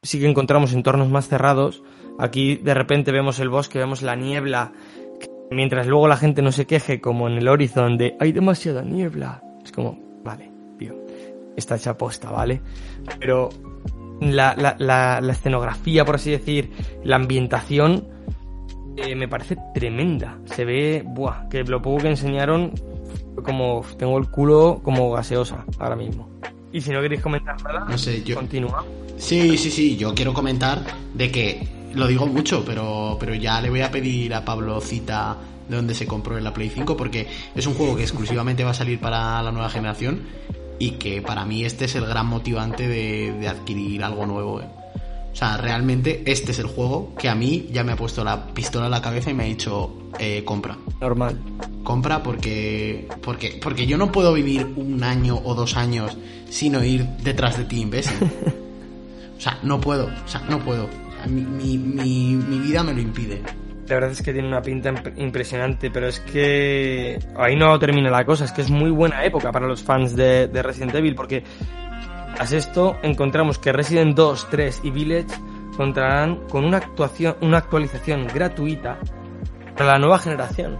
sí 0.02 0.20
que 0.20 0.28
encontramos 0.28 0.72
entornos 0.72 1.08
más 1.08 1.28
cerrados, 1.28 1.82
aquí 2.18 2.56
de 2.56 2.74
repente 2.74 3.12
vemos 3.12 3.40
el 3.40 3.48
bosque, 3.48 3.78
vemos 3.78 4.02
la 4.02 4.16
niebla, 4.16 4.72
mientras 5.50 5.86
luego 5.86 6.08
la 6.08 6.16
gente 6.16 6.42
no 6.42 6.52
se 6.52 6.66
queje 6.66 7.00
como 7.00 7.28
en 7.28 7.38
el 7.38 7.48
Horizon 7.48 7.96
de 7.96 8.16
hay 8.20 8.32
demasiada 8.32 8.82
niebla. 8.82 9.42
Es 9.64 9.72
como, 9.72 9.98
vale, 10.24 10.50
tío, 10.78 10.94
está 11.56 11.76
hecha 11.76 11.96
posta, 11.96 12.30
¿vale? 12.30 12.60
Pero 13.18 13.48
la, 14.20 14.54
la, 14.56 14.76
la, 15.20 15.32
escenografía, 15.32 16.04
por 16.04 16.16
así 16.16 16.30
decir, 16.30 16.70
la 17.04 17.16
ambientación, 17.16 18.06
eh, 18.96 19.14
me 19.14 19.28
parece 19.28 19.56
tremenda. 19.74 20.38
Se 20.44 20.64
ve, 20.64 21.02
buah, 21.06 21.48
que 21.48 21.64
lo 21.64 21.82
poco 21.82 22.02
que 22.02 22.08
enseñaron, 22.08 22.72
como 23.42 23.84
tengo 23.98 24.18
el 24.18 24.28
culo 24.28 24.80
como 24.82 25.10
gaseosa 25.12 25.64
ahora 25.78 25.96
mismo. 25.96 26.28
Y 26.72 26.80
si 26.80 26.90
no 26.90 27.00
queréis 27.00 27.22
comentar 27.22 27.56
nada, 27.62 27.86
No 27.88 27.96
sé, 27.98 28.22
yo- 28.22 28.36
continúa. 28.36 28.84
Sí, 29.16 29.56
sí, 29.58 29.70
sí, 29.70 29.96
yo 29.96 30.14
quiero 30.14 30.32
comentar 30.34 30.82
de 31.14 31.30
que 31.32 31.66
lo 31.94 32.06
digo 32.06 32.26
mucho, 32.26 32.64
pero, 32.64 33.16
pero 33.18 33.34
ya 33.34 33.60
le 33.60 33.70
voy 33.70 33.80
a 33.80 33.90
pedir 33.90 34.32
a 34.34 34.44
Pablo 34.44 34.80
cita 34.80 35.36
de 35.68 35.76
donde 35.76 35.94
se 35.94 36.06
compró 36.06 36.38
en 36.38 36.44
la 36.44 36.52
Play 36.54 36.70
5 36.70 36.96
porque 36.96 37.26
es 37.54 37.66
un 37.66 37.74
juego 37.74 37.96
que 37.96 38.02
exclusivamente 38.02 38.64
va 38.64 38.70
a 38.70 38.74
salir 38.74 39.00
para 39.00 39.42
la 39.42 39.50
nueva 39.50 39.68
generación 39.70 40.20
y 40.78 40.92
que 40.92 41.20
para 41.20 41.44
mí 41.44 41.64
este 41.64 41.86
es 41.86 41.94
el 41.96 42.06
gran 42.06 42.26
motivante 42.26 42.86
de, 42.86 43.32
de 43.32 43.48
adquirir 43.48 44.04
algo 44.04 44.24
nuevo. 44.26 44.60
eh. 44.60 44.66
O 45.38 45.40
sea, 45.40 45.56
realmente 45.56 46.24
este 46.26 46.50
es 46.50 46.58
el 46.58 46.66
juego 46.66 47.14
que 47.16 47.28
a 47.28 47.34
mí 47.36 47.68
ya 47.70 47.84
me 47.84 47.92
ha 47.92 47.96
puesto 47.96 48.24
la 48.24 48.46
pistola 48.48 48.86
en 48.86 48.90
la 48.90 49.00
cabeza 49.00 49.30
y 49.30 49.34
me 49.34 49.44
ha 49.44 49.46
dicho, 49.46 50.10
eh, 50.18 50.42
compra. 50.44 50.76
Normal. 51.00 51.38
compra 51.84 52.24
porque, 52.24 53.06
porque, 53.22 53.56
porque 53.62 53.86
yo 53.86 53.96
no 53.98 54.10
puedo 54.10 54.32
vivir 54.34 54.66
un 54.74 55.04
año 55.04 55.40
o 55.44 55.54
dos 55.54 55.76
años 55.76 56.18
sin 56.50 56.74
oír 56.74 57.04
detrás 57.22 57.56
de 57.56 57.64
ti, 57.66 57.80
imbécil. 57.82 58.16
O 59.36 59.40
sea, 59.40 59.56
no 59.62 59.80
puedo, 59.80 60.06
o 60.06 60.28
sea, 60.28 60.40
no 60.48 60.58
puedo. 60.58 60.86
O 60.86 61.12
sea, 61.16 61.26
mi, 61.28 61.42
mi, 61.42 61.78
mi, 61.78 62.34
mi 62.34 62.58
vida 62.58 62.82
me 62.82 62.92
lo 62.92 63.00
impide. 63.00 63.40
La 63.86 63.94
verdad 63.94 64.10
es 64.10 64.20
que 64.20 64.32
tiene 64.32 64.48
una 64.48 64.60
pinta 64.60 64.90
imp- 64.90 65.12
impresionante, 65.16 65.92
pero 65.92 66.08
es 66.08 66.18
que 66.18 67.20
ahí 67.38 67.54
no 67.54 67.78
termina 67.78 68.10
la 68.10 68.24
cosa, 68.24 68.44
es 68.46 68.50
que 68.50 68.62
es 68.62 68.70
muy 68.70 68.90
buena 68.90 69.24
época 69.24 69.52
para 69.52 69.68
los 69.68 69.80
fans 69.80 70.16
de, 70.16 70.48
de 70.48 70.60
Resident 70.64 70.92
Evil, 70.96 71.14
porque 71.14 71.44
tras 72.36 72.52
esto 72.52 72.96
encontramos 73.02 73.58
que 73.58 73.72
Resident 73.72 74.14
2, 74.16 74.48
3 74.50 74.80
y 74.84 74.90
Village 74.90 75.26
contarán 75.76 76.40
con 76.48 76.64
una, 76.64 76.78
actuación, 76.78 77.36
una 77.40 77.58
actualización 77.58 78.26
gratuita 78.32 78.98
para 79.76 79.92
la 79.92 79.98
nueva 79.98 80.18
generación. 80.18 80.76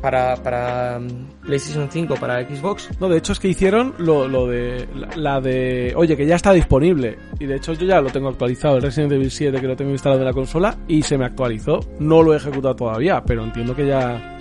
Para, 0.00 0.36
para 0.36 0.98
mm, 0.98 1.42
PlayStation 1.44 1.88
5, 1.90 2.14
para 2.14 2.42
Xbox, 2.48 2.88
No, 3.00 3.08
de 3.10 3.18
hecho 3.18 3.32
es 3.32 3.38
que 3.40 3.48
hicieron 3.48 3.92
lo, 3.98 4.26
lo 4.26 4.46
de 4.46 4.88
la, 4.94 5.08
la 5.16 5.40
de, 5.42 5.92
oye, 5.94 6.16
que 6.16 6.24
ya 6.24 6.36
está 6.36 6.52
disponible. 6.52 7.18
Y 7.38 7.44
de 7.44 7.56
hecho 7.56 7.74
yo 7.74 7.84
ya 7.84 8.00
lo 8.00 8.08
tengo 8.08 8.28
actualizado, 8.30 8.76
el 8.76 8.82
Resident 8.82 9.12
Evil 9.12 9.30
7 9.30 9.60
que 9.60 9.66
lo 9.66 9.76
tengo 9.76 9.90
instalado 9.90 10.22
en 10.22 10.26
la 10.28 10.32
consola 10.32 10.76
y 10.88 11.02
se 11.02 11.18
me 11.18 11.26
actualizó. 11.26 11.80
No 11.98 12.22
lo 12.22 12.32
he 12.32 12.38
ejecutado 12.38 12.74
todavía, 12.76 13.22
pero 13.24 13.44
entiendo 13.44 13.76
que 13.76 13.86
ya 13.86 14.38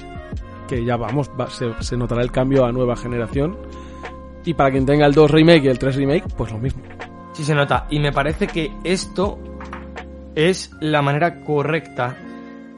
que 0.69 0.85
ya 0.85 0.95
vamos, 0.95 1.29
va- 1.37 1.49
se, 1.49 1.65
se 1.81 1.97
notará 1.97 2.21
el 2.21 2.31
cambio 2.31 2.63
a 2.63 2.71
nueva 2.71 2.95
generación. 2.95 3.57
Y 4.45 4.53
para 4.53 4.71
quien 4.71 4.85
tenga 4.85 5.05
el 5.05 5.13
2 5.13 5.29
remake 5.31 5.63
y 5.65 5.67
el 5.67 5.77
3 5.79 5.95
remake, 5.95 6.23
pues 6.35 6.51
lo 6.51 6.57
mismo. 6.57 6.81
Sí 7.33 7.43
se 7.43 7.53
nota. 7.55 7.85
Y 7.89 7.99
me 7.99 8.11
parece 8.11 8.47
que 8.47 8.71
esto 8.83 9.37
es 10.35 10.71
la 10.79 11.01
manera 11.01 11.41
correcta 11.43 12.15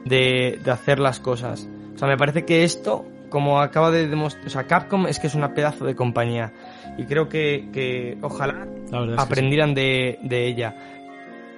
de, 0.04 0.58
de 0.62 0.70
hacer 0.70 0.98
las 0.98 1.20
cosas. 1.20 1.68
O 1.94 1.98
sea, 1.98 2.08
me 2.08 2.16
parece 2.16 2.44
que 2.44 2.64
esto, 2.64 3.04
como 3.30 3.60
acaba 3.60 3.90
de 3.90 4.06
demostrar, 4.08 4.46
o 4.46 4.50
sea, 4.50 4.64
Capcom 4.64 5.06
es 5.06 5.18
que 5.18 5.26
es 5.28 5.34
una 5.34 5.54
pedazo 5.54 5.84
de 5.86 5.94
compañía. 5.96 6.52
Y 6.98 7.04
creo 7.04 7.28
que, 7.28 7.68
que 7.72 8.18
ojalá 8.20 8.66
La 8.90 9.00
verdad 9.00 9.02
es 9.02 9.08
que 9.08 9.16
sí. 9.16 9.26
aprendieran 9.32 9.74
de, 9.74 10.18
de 10.22 10.46
ella. 10.46 10.74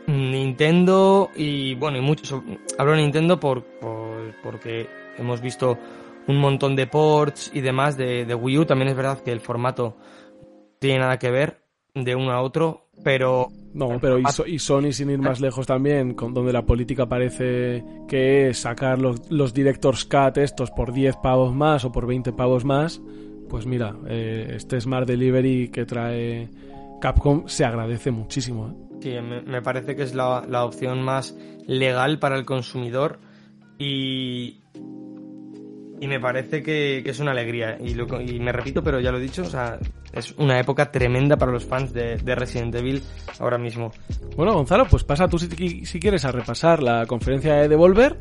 Nintendo 0.07 1.31
y 1.35 1.75
bueno, 1.75 1.99
y 1.99 2.01
muchos. 2.01 2.33
Hablo 2.79 2.93
de 2.93 2.99
Nintendo 3.03 3.41
por, 3.41 3.63
por- 3.65 4.33
porque 4.43 4.87
hemos 5.19 5.41
visto 5.41 5.77
un 6.29 6.39
montón 6.39 6.77
de 6.77 6.87
ports 6.87 7.51
y 7.55 7.61
demás 7.61 7.97
de, 7.97 8.25
de 8.25 8.35
Wii 8.35 8.59
U. 8.59 8.65
También 8.65 8.89
es 8.89 8.97
verdad 8.97 9.21
que 9.21 9.33
el 9.33 9.41
formato 9.41 9.97
tiene 10.79 11.01
nada 11.01 11.19
que 11.19 11.31
ver 11.31 11.63
de 11.95 12.15
uno 12.15 12.33
a 12.33 12.43
otro, 12.43 12.89
pero 13.03 13.49
No, 13.73 13.99
pero 14.01 14.19
y 14.19 14.59
Sony 14.59 14.93
sin 14.93 15.11
ir 15.11 15.19
más 15.19 15.41
lejos 15.41 15.67
también, 15.67 16.15
con, 16.15 16.35
donde 16.35 16.53
la 16.53 16.67
política 16.67 17.07
parece 17.07 17.85
que 18.07 18.49
es 18.49 18.59
sacar 18.59 18.99
los, 18.99 19.31
los 19.31 19.55
Director's 19.55 20.05
Cut 20.05 20.37
estos 20.39 20.71
por 20.71 20.93
10 20.93 21.17
pavos 21.17 21.55
más 21.55 21.85
o 21.85 21.93
por 21.93 22.07
20 22.07 22.33
pavos 22.33 22.65
más, 22.65 23.01
pues 23.49 23.65
mira, 23.67 23.97
eh, 24.09 24.55
este 24.57 24.81
Smart 24.81 25.07
Delivery 25.07 25.69
que 25.69 25.87
trae 25.87 26.51
Capcom 27.01 27.45
se 27.47 27.65
agradece 27.65 28.11
muchísimo. 28.11 28.69
¿eh? 28.69 28.99
Sí, 29.01 29.11
me, 29.23 29.41
me 29.43 29.63
parece 29.63 29.97
que 29.97 30.03
es 30.03 30.15
la, 30.15 30.45
la 30.49 30.65
opción 30.65 31.03
más 31.03 31.37
legal 31.67 32.19
para 32.19 32.37
el 32.37 32.45
consumidor 32.45 33.21
y, 33.79 34.61
y 36.01 36.07
me 36.09 36.21
parece 36.21 36.63
que, 36.63 37.01
que 37.05 37.11
es 37.11 37.19
una 37.21 37.31
alegría. 37.33 37.79
Y, 37.83 37.95
lo- 37.95 38.21
y 38.21 38.39
me 38.41 38.53
repito, 38.53 38.83
pero 38.83 39.01
ya 39.01 39.11
lo 39.11 39.19
he 39.19 39.23
dicho, 39.23 39.43
o 39.43 39.47
sea, 39.51 39.79
es 40.13 40.33
una 40.39 40.59
época 40.61 40.91
tremenda 40.93 41.37
para 41.37 41.53
los 41.53 41.65
fans 41.65 41.93
de, 41.93 42.17
de 42.17 42.35
Resident 42.35 42.75
Evil 42.75 43.03
ahora 43.39 43.59
mismo. 43.59 43.93
Bueno, 44.37 44.53
Gonzalo, 44.55 44.87
pues 44.87 45.05
pasa 45.05 45.29
tú 45.29 45.39
si, 45.39 45.85
si 45.87 46.01
quieres 46.01 46.25
a 46.25 46.33
repasar 46.33 46.83
la 46.83 47.07
conferencia 47.07 47.55
de 47.55 47.69
Devolver, 47.69 48.19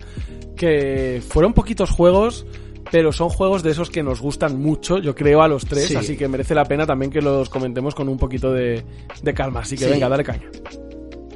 que 0.55 1.21
fueron 1.27 1.53
poquitos 1.53 1.89
juegos, 1.91 2.45
pero 2.91 3.11
son 3.11 3.29
juegos 3.29 3.63
de 3.63 3.71
esos 3.71 3.89
que 3.89 4.03
nos 4.03 4.21
gustan 4.21 4.61
mucho, 4.61 4.99
yo 4.99 5.15
creo, 5.15 5.41
a 5.41 5.47
los 5.47 5.65
tres, 5.65 5.87
Sí. 5.87 5.95
así 5.95 6.15
que 6.17 6.27
merece 6.27 6.53
la 6.55 6.65
pena 6.65 6.85
también 6.85 7.11
que 7.11 7.21
los 7.21 7.49
comentemos 7.49 7.95
con 7.95 8.07
un 8.09 8.17
poquito 8.17 8.51
de, 8.53 8.83
de 9.21 9.33
calma. 9.33 9.61
Así 9.61 9.75
que 9.75 9.85
Sí. 9.85 9.89
venga, 9.91 10.07
dale 10.07 10.23
caña. 10.23 10.49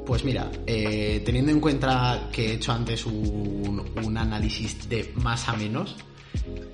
Pues 0.05 0.23
mira, 0.23 0.49
eh, 0.65 1.21
teniendo 1.23 1.51
en 1.51 1.59
cuenta 1.59 2.29
que 2.31 2.47
he 2.49 2.53
hecho 2.53 2.71
antes 2.71 3.05
un, 3.05 3.83
un 4.03 4.17
análisis 4.17 4.89
de 4.89 5.11
más 5.15 5.47
a 5.47 5.53
menos, 5.55 5.97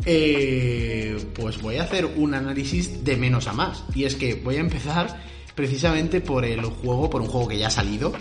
eh, 0.06 1.18
pues 1.34 1.62
voy 1.62 1.78
a 1.78 1.84
hacer 1.84 2.06
un 2.06 2.34
análisis 2.34 3.04
de 3.04 3.18
menos 3.18 3.48
a 3.48 3.54
más. 3.54 3.84
Y 3.94 4.04
es 4.04 4.16
que 4.16 4.36
voy 4.36 4.58
a 4.58 4.60
empezar 4.60 5.22
precisamente 5.56 6.22
por 6.22 6.46
el 6.46 6.64
juego, 6.64 7.10
por 7.10 7.22
un 7.22 7.28
juego 7.28 7.48
que 7.48 7.58
ya 7.58 7.68
ha 7.68 7.72
salido, 7.72 8.14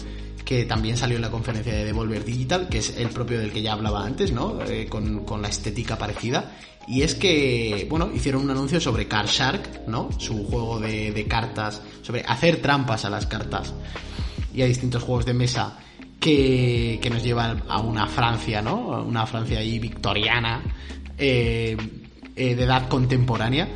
que 0.45 0.65
también 0.65 0.97
salió 0.97 1.17
en 1.17 1.23
la 1.23 1.31
conferencia 1.31 1.73
de 1.73 1.85
Devolver 1.85 2.25
Digital, 2.25 2.69
que 2.69 2.79
es 2.79 2.97
el 2.97 3.09
propio 3.09 3.39
del 3.39 3.53
que 3.53 3.63
ya 3.63 3.73
hablaba 3.73 4.05
antes, 4.05 4.33
¿no? 4.33 4.63
Eh, 4.63 4.87
con, 4.87 5.25
con 5.25 5.43
la 5.43 5.49
estética 5.49 5.97
parecida. 5.99 6.53
Y 6.87 7.03
es 7.03 7.15
que, 7.15 7.87
bueno, 7.89 8.11
hicieron 8.15 8.43
un 8.43 8.51
anuncio 8.51 8.79
sobre 8.79 9.09
Card 9.09 9.29
Shark, 9.29 9.87
¿no? 9.89 10.11
Su 10.19 10.45
juego 10.45 10.79
de, 10.81 11.13
de 11.13 11.25
cartas, 11.27 11.81
sobre 12.03 12.23
hacer 12.23 12.61
trampas 12.61 13.07
a 13.07 13.11
las 13.11 13.27
cartas 13.27 13.73
y 14.55 14.61
a 14.63 14.67
distintos 14.67 15.03
juegos 15.03 15.25
de 15.25 15.35
mesa 15.35 15.79
que, 16.21 16.99
que 17.03 17.11
nos 17.11 17.23
llevan 17.23 17.63
a 17.69 17.81
una 17.81 18.07
Francia, 18.07 18.61
¿no? 18.61 19.03
Una 19.03 19.27
Francia 19.27 19.61
ahí 19.61 19.79
victoriana, 19.79 20.63
eh, 21.19 21.77
eh, 22.37 22.55
de 22.55 22.65
edad 22.65 22.89
contemporánea. 22.89 23.69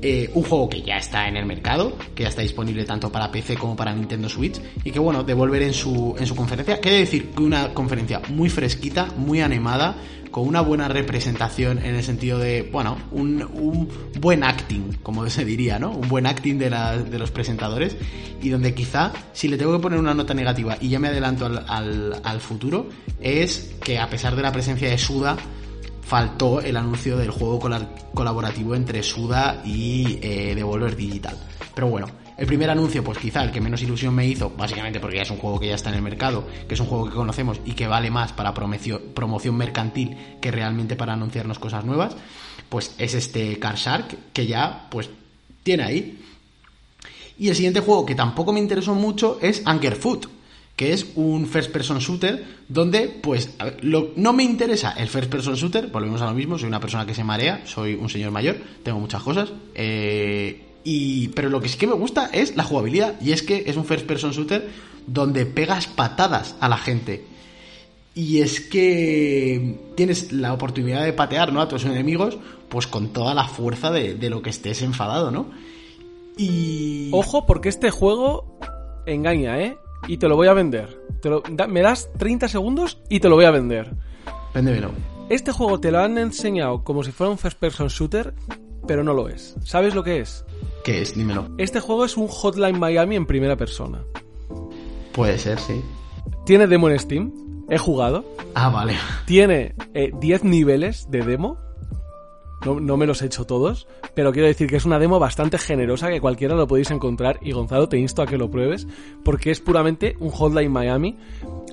Eh, 0.00 0.30
un 0.34 0.44
juego 0.44 0.68
que 0.68 0.82
ya 0.82 0.96
está 0.96 1.26
en 1.26 1.36
el 1.36 1.44
mercado, 1.44 1.96
que 2.14 2.22
ya 2.22 2.28
está 2.28 2.42
disponible 2.42 2.84
tanto 2.84 3.10
para 3.10 3.32
PC 3.32 3.56
como 3.56 3.74
para 3.74 3.92
Nintendo 3.92 4.28
Switch, 4.28 4.60
y 4.84 4.92
que 4.92 5.00
bueno, 5.00 5.24
Devolver 5.24 5.62
en 5.62 5.74
su, 5.74 6.14
en 6.16 6.24
su 6.24 6.36
conferencia, 6.36 6.80
quiere 6.80 6.98
decir 6.98 7.30
que 7.30 7.42
una 7.42 7.74
conferencia 7.74 8.22
muy 8.28 8.48
fresquita, 8.48 9.08
muy 9.16 9.40
animada, 9.40 9.96
con 10.30 10.46
una 10.46 10.60
buena 10.60 10.88
representación 10.88 11.78
en 11.78 11.96
el 11.96 12.04
sentido 12.04 12.38
de, 12.38 12.68
bueno, 12.70 12.96
un, 13.10 13.42
un 13.42 13.88
buen 14.20 14.44
acting, 14.44 14.98
como 15.02 15.28
se 15.30 15.44
diría, 15.44 15.78
¿no? 15.78 15.90
Un 15.90 16.08
buen 16.08 16.26
acting 16.26 16.58
de, 16.58 16.70
de 16.70 17.18
los 17.18 17.30
presentadores 17.30 17.96
y 18.40 18.50
donde 18.50 18.74
quizá, 18.74 19.12
si 19.32 19.48
le 19.48 19.56
tengo 19.56 19.72
que 19.72 19.82
poner 19.82 19.98
una 19.98 20.14
nota 20.14 20.34
negativa 20.34 20.76
y 20.80 20.90
ya 20.90 21.00
me 21.00 21.08
adelanto 21.08 21.46
al, 21.46 21.64
al, 21.66 22.20
al 22.22 22.40
futuro, 22.40 22.88
es 23.20 23.74
que 23.82 23.98
a 23.98 24.08
pesar 24.08 24.36
de 24.36 24.42
la 24.42 24.52
presencia 24.52 24.88
de 24.88 24.98
Suda, 24.98 25.36
faltó 26.08 26.62
el 26.62 26.74
anuncio 26.78 27.18
del 27.18 27.30
juego 27.30 27.58
cola- 27.58 27.86
colaborativo 28.14 28.74
entre 28.74 29.02
Suda 29.02 29.60
y 29.62 30.18
eh, 30.22 30.54
Devolver 30.54 30.96
Digital. 30.96 31.36
Pero 31.74 31.88
bueno, 31.88 32.06
el 32.38 32.46
primer 32.46 32.70
anuncio, 32.70 33.04
pues 33.04 33.18
quizá 33.18 33.44
el 33.44 33.50
que 33.50 33.60
menos 33.60 33.82
ilusión 33.82 34.14
me 34.14 34.26
hizo, 34.26 34.48
básicamente 34.48 35.00
porque 35.00 35.16
ya 35.16 35.22
es 35.24 35.30
un 35.30 35.36
juego 35.36 35.60
que 35.60 35.68
ya 35.68 35.74
está 35.74 35.90
en 35.90 35.96
el 35.96 36.02
mercado, 36.02 36.46
que 36.66 36.72
es 36.74 36.80
un 36.80 36.86
juego 36.86 37.10
que 37.10 37.14
conocemos 37.14 37.60
y 37.66 37.72
que 37.72 37.86
vale 37.86 38.10
más 38.10 38.32
para 38.32 38.54
promoción 38.54 39.54
mercantil 39.56 40.16
que 40.40 40.50
realmente 40.50 40.96
para 40.96 41.12
anunciarnos 41.12 41.58
cosas 41.58 41.84
nuevas, 41.84 42.16
pues 42.70 42.94
es 42.96 43.12
este 43.12 43.58
Car 43.58 43.76
Shark 43.76 44.32
que 44.32 44.46
ya 44.46 44.86
pues 44.90 45.10
tiene 45.62 45.82
ahí. 45.82 46.24
Y 47.38 47.50
el 47.50 47.54
siguiente 47.54 47.80
juego 47.80 48.06
que 48.06 48.14
tampoco 48.14 48.52
me 48.54 48.60
interesó 48.60 48.94
mucho 48.94 49.38
es 49.42 49.62
Angerfoot, 49.66 50.26
que 50.78 50.92
es 50.92 51.08
un 51.16 51.48
first 51.48 51.72
person 51.72 51.98
shooter 51.98 52.44
donde, 52.68 53.08
pues, 53.08 53.50
no 53.82 54.32
me 54.32 54.44
interesa 54.44 54.92
el 54.92 55.08
first 55.08 55.28
person 55.28 55.56
shooter, 55.56 55.88
volvemos 55.88 56.22
a 56.22 56.26
lo 56.26 56.34
mismo, 56.34 56.56
soy 56.56 56.68
una 56.68 56.78
persona 56.78 57.04
que 57.04 57.14
se 57.14 57.24
marea, 57.24 57.62
soy 57.66 57.94
un 57.94 58.08
señor 58.08 58.30
mayor, 58.30 58.58
tengo 58.84 59.00
muchas 59.00 59.20
cosas, 59.24 59.52
eh, 59.74 60.62
y, 60.84 61.28
pero 61.28 61.50
lo 61.50 61.60
que 61.60 61.68
sí 61.68 61.78
que 61.78 61.88
me 61.88 61.94
gusta 61.94 62.30
es 62.32 62.54
la 62.54 62.62
jugabilidad, 62.62 63.20
y 63.20 63.32
es 63.32 63.42
que 63.42 63.64
es 63.66 63.76
un 63.76 63.86
first 63.86 64.06
person 64.06 64.30
shooter 64.30 64.68
donde 65.04 65.46
pegas 65.46 65.88
patadas 65.88 66.54
a 66.60 66.68
la 66.68 66.76
gente. 66.76 67.24
Y 68.14 68.38
es 68.38 68.60
que 68.60 69.80
tienes 69.96 70.30
la 70.30 70.52
oportunidad 70.52 71.02
de 71.04 71.12
patear 71.12 71.52
¿no? 71.52 71.60
a 71.60 71.66
tus 71.66 71.86
enemigos 71.86 72.38
pues 72.68 72.86
con 72.86 73.08
toda 73.12 73.34
la 73.34 73.48
fuerza 73.48 73.90
de, 73.90 74.14
de 74.14 74.30
lo 74.30 74.42
que 74.42 74.50
estés 74.50 74.82
enfadado, 74.82 75.32
¿no? 75.32 75.46
Y... 76.36 77.10
Ojo, 77.12 77.46
porque 77.46 77.68
este 77.68 77.90
juego 77.90 78.60
engaña, 79.06 79.58
¿eh? 79.60 79.76
Y 80.06 80.16
te 80.18 80.28
lo 80.28 80.36
voy 80.36 80.48
a 80.48 80.52
vender. 80.54 81.00
Te 81.20 81.28
lo- 81.30 81.42
da- 81.50 81.66
me 81.66 81.82
das 81.82 82.10
30 82.18 82.48
segundos 82.48 83.00
y 83.08 83.20
te 83.20 83.28
lo 83.28 83.34
voy 83.36 83.44
a 83.44 83.50
vender. 83.50 83.90
Véndemelo. 84.54 84.90
Este 85.28 85.52
juego 85.52 85.78
te 85.80 85.90
lo 85.90 85.98
han 86.00 86.16
enseñado 86.16 86.84
como 86.84 87.02
si 87.02 87.12
fuera 87.12 87.30
un 87.30 87.38
first 87.38 87.58
person 87.58 87.88
shooter, 87.88 88.32
pero 88.86 89.04
no 89.04 89.12
lo 89.12 89.28
es. 89.28 89.56
¿Sabes 89.64 89.94
lo 89.94 90.02
que 90.02 90.20
es? 90.20 90.44
¿Qué 90.84 91.02
es? 91.02 91.14
Dímelo. 91.14 91.48
Este 91.58 91.80
juego 91.80 92.04
es 92.06 92.16
un 92.16 92.28
Hotline 92.28 92.78
Miami 92.78 93.16
en 93.16 93.26
primera 93.26 93.56
persona. 93.56 94.02
Puede 95.12 95.36
ser, 95.38 95.58
sí. 95.58 95.82
Tiene 96.46 96.66
demo 96.66 96.88
en 96.88 96.98
Steam, 96.98 97.32
he 97.68 97.76
jugado. 97.76 98.24
Ah, 98.54 98.70
vale. 98.70 98.94
Tiene 99.26 99.74
eh, 99.92 100.12
10 100.18 100.44
niveles 100.44 101.10
de 101.10 101.22
demo. 101.22 101.58
No, 102.64 102.80
no 102.80 102.96
me 102.96 103.06
los 103.06 103.22
he 103.22 103.26
hecho 103.26 103.44
todos, 103.44 103.86
pero 104.14 104.32
quiero 104.32 104.48
decir 104.48 104.68
que 104.68 104.76
es 104.76 104.84
una 104.84 104.98
demo 104.98 105.18
bastante 105.20 105.58
generosa 105.58 106.08
que 106.08 106.20
cualquiera 106.20 106.56
lo 106.56 106.66
podéis 106.66 106.90
encontrar 106.90 107.38
y 107.40 107.52
Gonzalo 107.52 107.88
te 107.88 107.98
insto 107.98 108.20
a 108.22 108.26
que 108.26 108.36
lo 108.36 108.50
pruebes 108.50 108.86
porque 109.24 109.50
es 109.52 109.60
puramente 109.60 110.16
un 110.18 110.30
Hotline 110.30 110.70
Miami. 110.72 111.16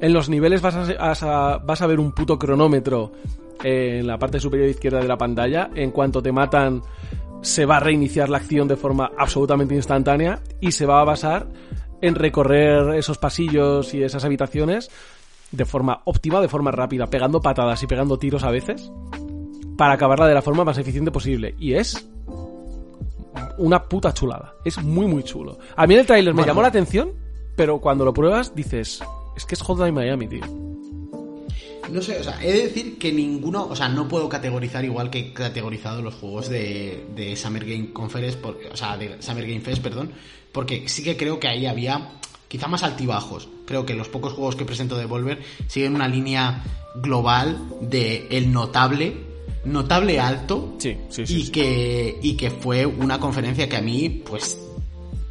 En 0.01 0.13
los 0.13 0.29
niveles 0.29 0.61
vas 0.61 0.75
a, 0.75 0.93
vas 0.93 1.23
a- 1.23 1.57
vas 1.57 1.81
a 1.81 1.87
ver 1.87 1.99
un 1.99 2.11
puto 2.11 2.37
cronómetro 2.37 3.11
eh, 3.63 3.97
en 4.01 4.07
la 4.07 4.19
parte 4.19 4.39
superior 4.39 4.69
izquierda 4.69 4.99
de 4.99 5.07
la 5.07 5.17
pantalla. 5.17 5.69
En 5.73 5.89
cuanto 5.91 6.21
te 6.21 6.31
matan 6.31 6.81
se 7.41 7.65
va 7.65 7.77
a 7.77 7.79
reiniciar 7.79 8.29
la 8.29 8.37
acción 8.37 8.67
de 8.67 8.75
forma 8.75 9.11
absolutamente 9.17 9.73
instantánea 9.75 10.39
y 10.61 10.71
se 10.71 10.85
va 10.85 11.01
a 11.01 11.03
basar 11.03 11.47
en 12.01 12.13
recorrer 12.15 12.95
esos 12.95 13.17
pasillos 13.17 13.93
y 13.93 14.03
esas 14.03 14.23
habitaciones 14.25 14.89
de 15.51 15.65
forma 15.65 16.01
óptima, 16.05 16.41
de 16.41 16.47
forma 16.49 16.71
rápida, 16.71 17.07
pegando 17.07 17.39
patadas 17.41 17.81
y 17.83 17.87
pegando 17.87 18.17
tiros 18.17 18.43
a 18.43 18.51
veces, 18.51 18.91
para 19.77 19.93
acabarla 19.93 20.27
de 20.27 20.33
la 20.33 20.41
forma 20.41 20.63
más 20.63 20.77
eficiente 20.77 21.11
posible. 21.11 21.55
Y 21.59 21.73
es 21.73 22.07
una 23.57 23.83
puta 23.83 24.13
chulada. 24.13 24.53
Es 24.63 24.81
muy, 24.81 25.05
muy 25.07 25.23
chulo. 25.23 25.57
A 25.75 25.85
mí 25.87 25.95
el 25.95 26.05
tráiler 26.05 26.33
me 26.33 26.45
llamó 26.45 26.61
la 26.61 26.67
atención, 26.69 27.11
pero 27.55 27.79
cuando 27.79 28.05
lo 28.05 28.13
pruebas 28.13 28.53
dices, 28.55 29.01
es 29.35 29.45
que 29.45 29.55
es 29.55 29.61
Hotline 29.61 29.93
Miami, 29.93 30.27
tío. 30.27 30.45
No 31.91 32.01
sé, 32.01 32.19
o 32.19 32.23
sea, 32.23 32.43
he 32.43 32.51
de 32.51 32.63
decir 32.63 32.97
que 32.97 33.11
ninguno, 33.13 33.67
o 33.67 33.75
sea, 33.75 33.87
no 33.87 34.07
puedo 34.07 34.27
categorizar 34.27 34.83
igual 34.83 35.11
que 35.11 35.19
he 35.19 35.33
categorizado 35.33 36.01
los 36.01 36.15
juegos 36.15 36.49
de, 36.49 37.05
de 37.15 37.35
Summer 37.35 37.63
Game 37.63 37.93
Conference, 37.93 38.37
por- 38.39 38.57
o 38.73 38.75
sea, 38.75 38.97
de 38.97 39.21
Summer 39.21 39.45
Game 39.45 39.61
Fest, 39.61 39.83
perdón, 39.83 40.11
porque 40.51 40.89
sí 40.89 41.03
que 41.03 41.15
creo 41.15 41.39
que 41.39 41.47
ahí 41.47 41.67
había 41.67 42.09
quizá 42.47 42.67
más 42.67 42.81
altibajos. 42.81 43.47
Creo 43.67 43.85
que 43.85 43.93
los 43.93 44.07
pocos 44.09 44.33
juegos 44.33 44.55
que 44.55 44.65
presento 44.65 44.97
de 44.97 45.05
Volver 45.05 45.43
siguen 45.67 45.93
una 45.93 46.07
línea 46.07 46.63
global 46.95 47.55
de 47.81 48.27
el 48.31 48.51
notable, 48.51 49.15
notable 49.65 50.19
alto, 50.19 50.75
Sí, 50.77 50.97
sí, 51.09 51.25
sí, 51.25 51.41
y 51.41 51.49
que 51.49 52.19
y 52.21 52.35
que 52.35 52.51
fue 52.51 52.85
una 52.85 53.19
conferencia 53.19 53.67
que 53.67 53.77
a 53.77 53.81
mí, 53.81 54.23
pues 54.25 54.57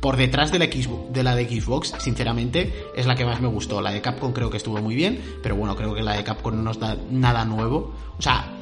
por 0.05 0.19
detrás 0.19 0.53
de 0.53 0.59
la, 0.59 0.67
Xbox, 0.67 1.15
de 1.15 1.23
la 1.23 1.35
de 1.35 1.49
Xbox, 1.49 1.95
sinceramente, 1.99 2.75
es 2.95 3.07
la 3.07 3.15
que 3.15 3.25
más 3.25 3.41
me 3.41 3.49
gustó. 3.49 3.81
La 3.81 3.91
de 3.91 4.03
Capcom 4.03 4.35
creo 4.35 4.51
que 4.51 4.59
estuvo 4.59 4.77
muy 4.83 4.95
bien, 4.95 5.19
pero 5.43 5.57
bueno, 5.57 5.75
creo 5.77 5.95
que 5.95 6.03
la 6.03 6.13
de 6.13 6.23
Capcom 6.23 6.55
no 6.57 6.63
nos 6.63 6.79
da 6.79 6.95
nada 7.11 7.47
nuevo. 7.47 7.95
O 8.19 8.21
sea, 8.21 8.53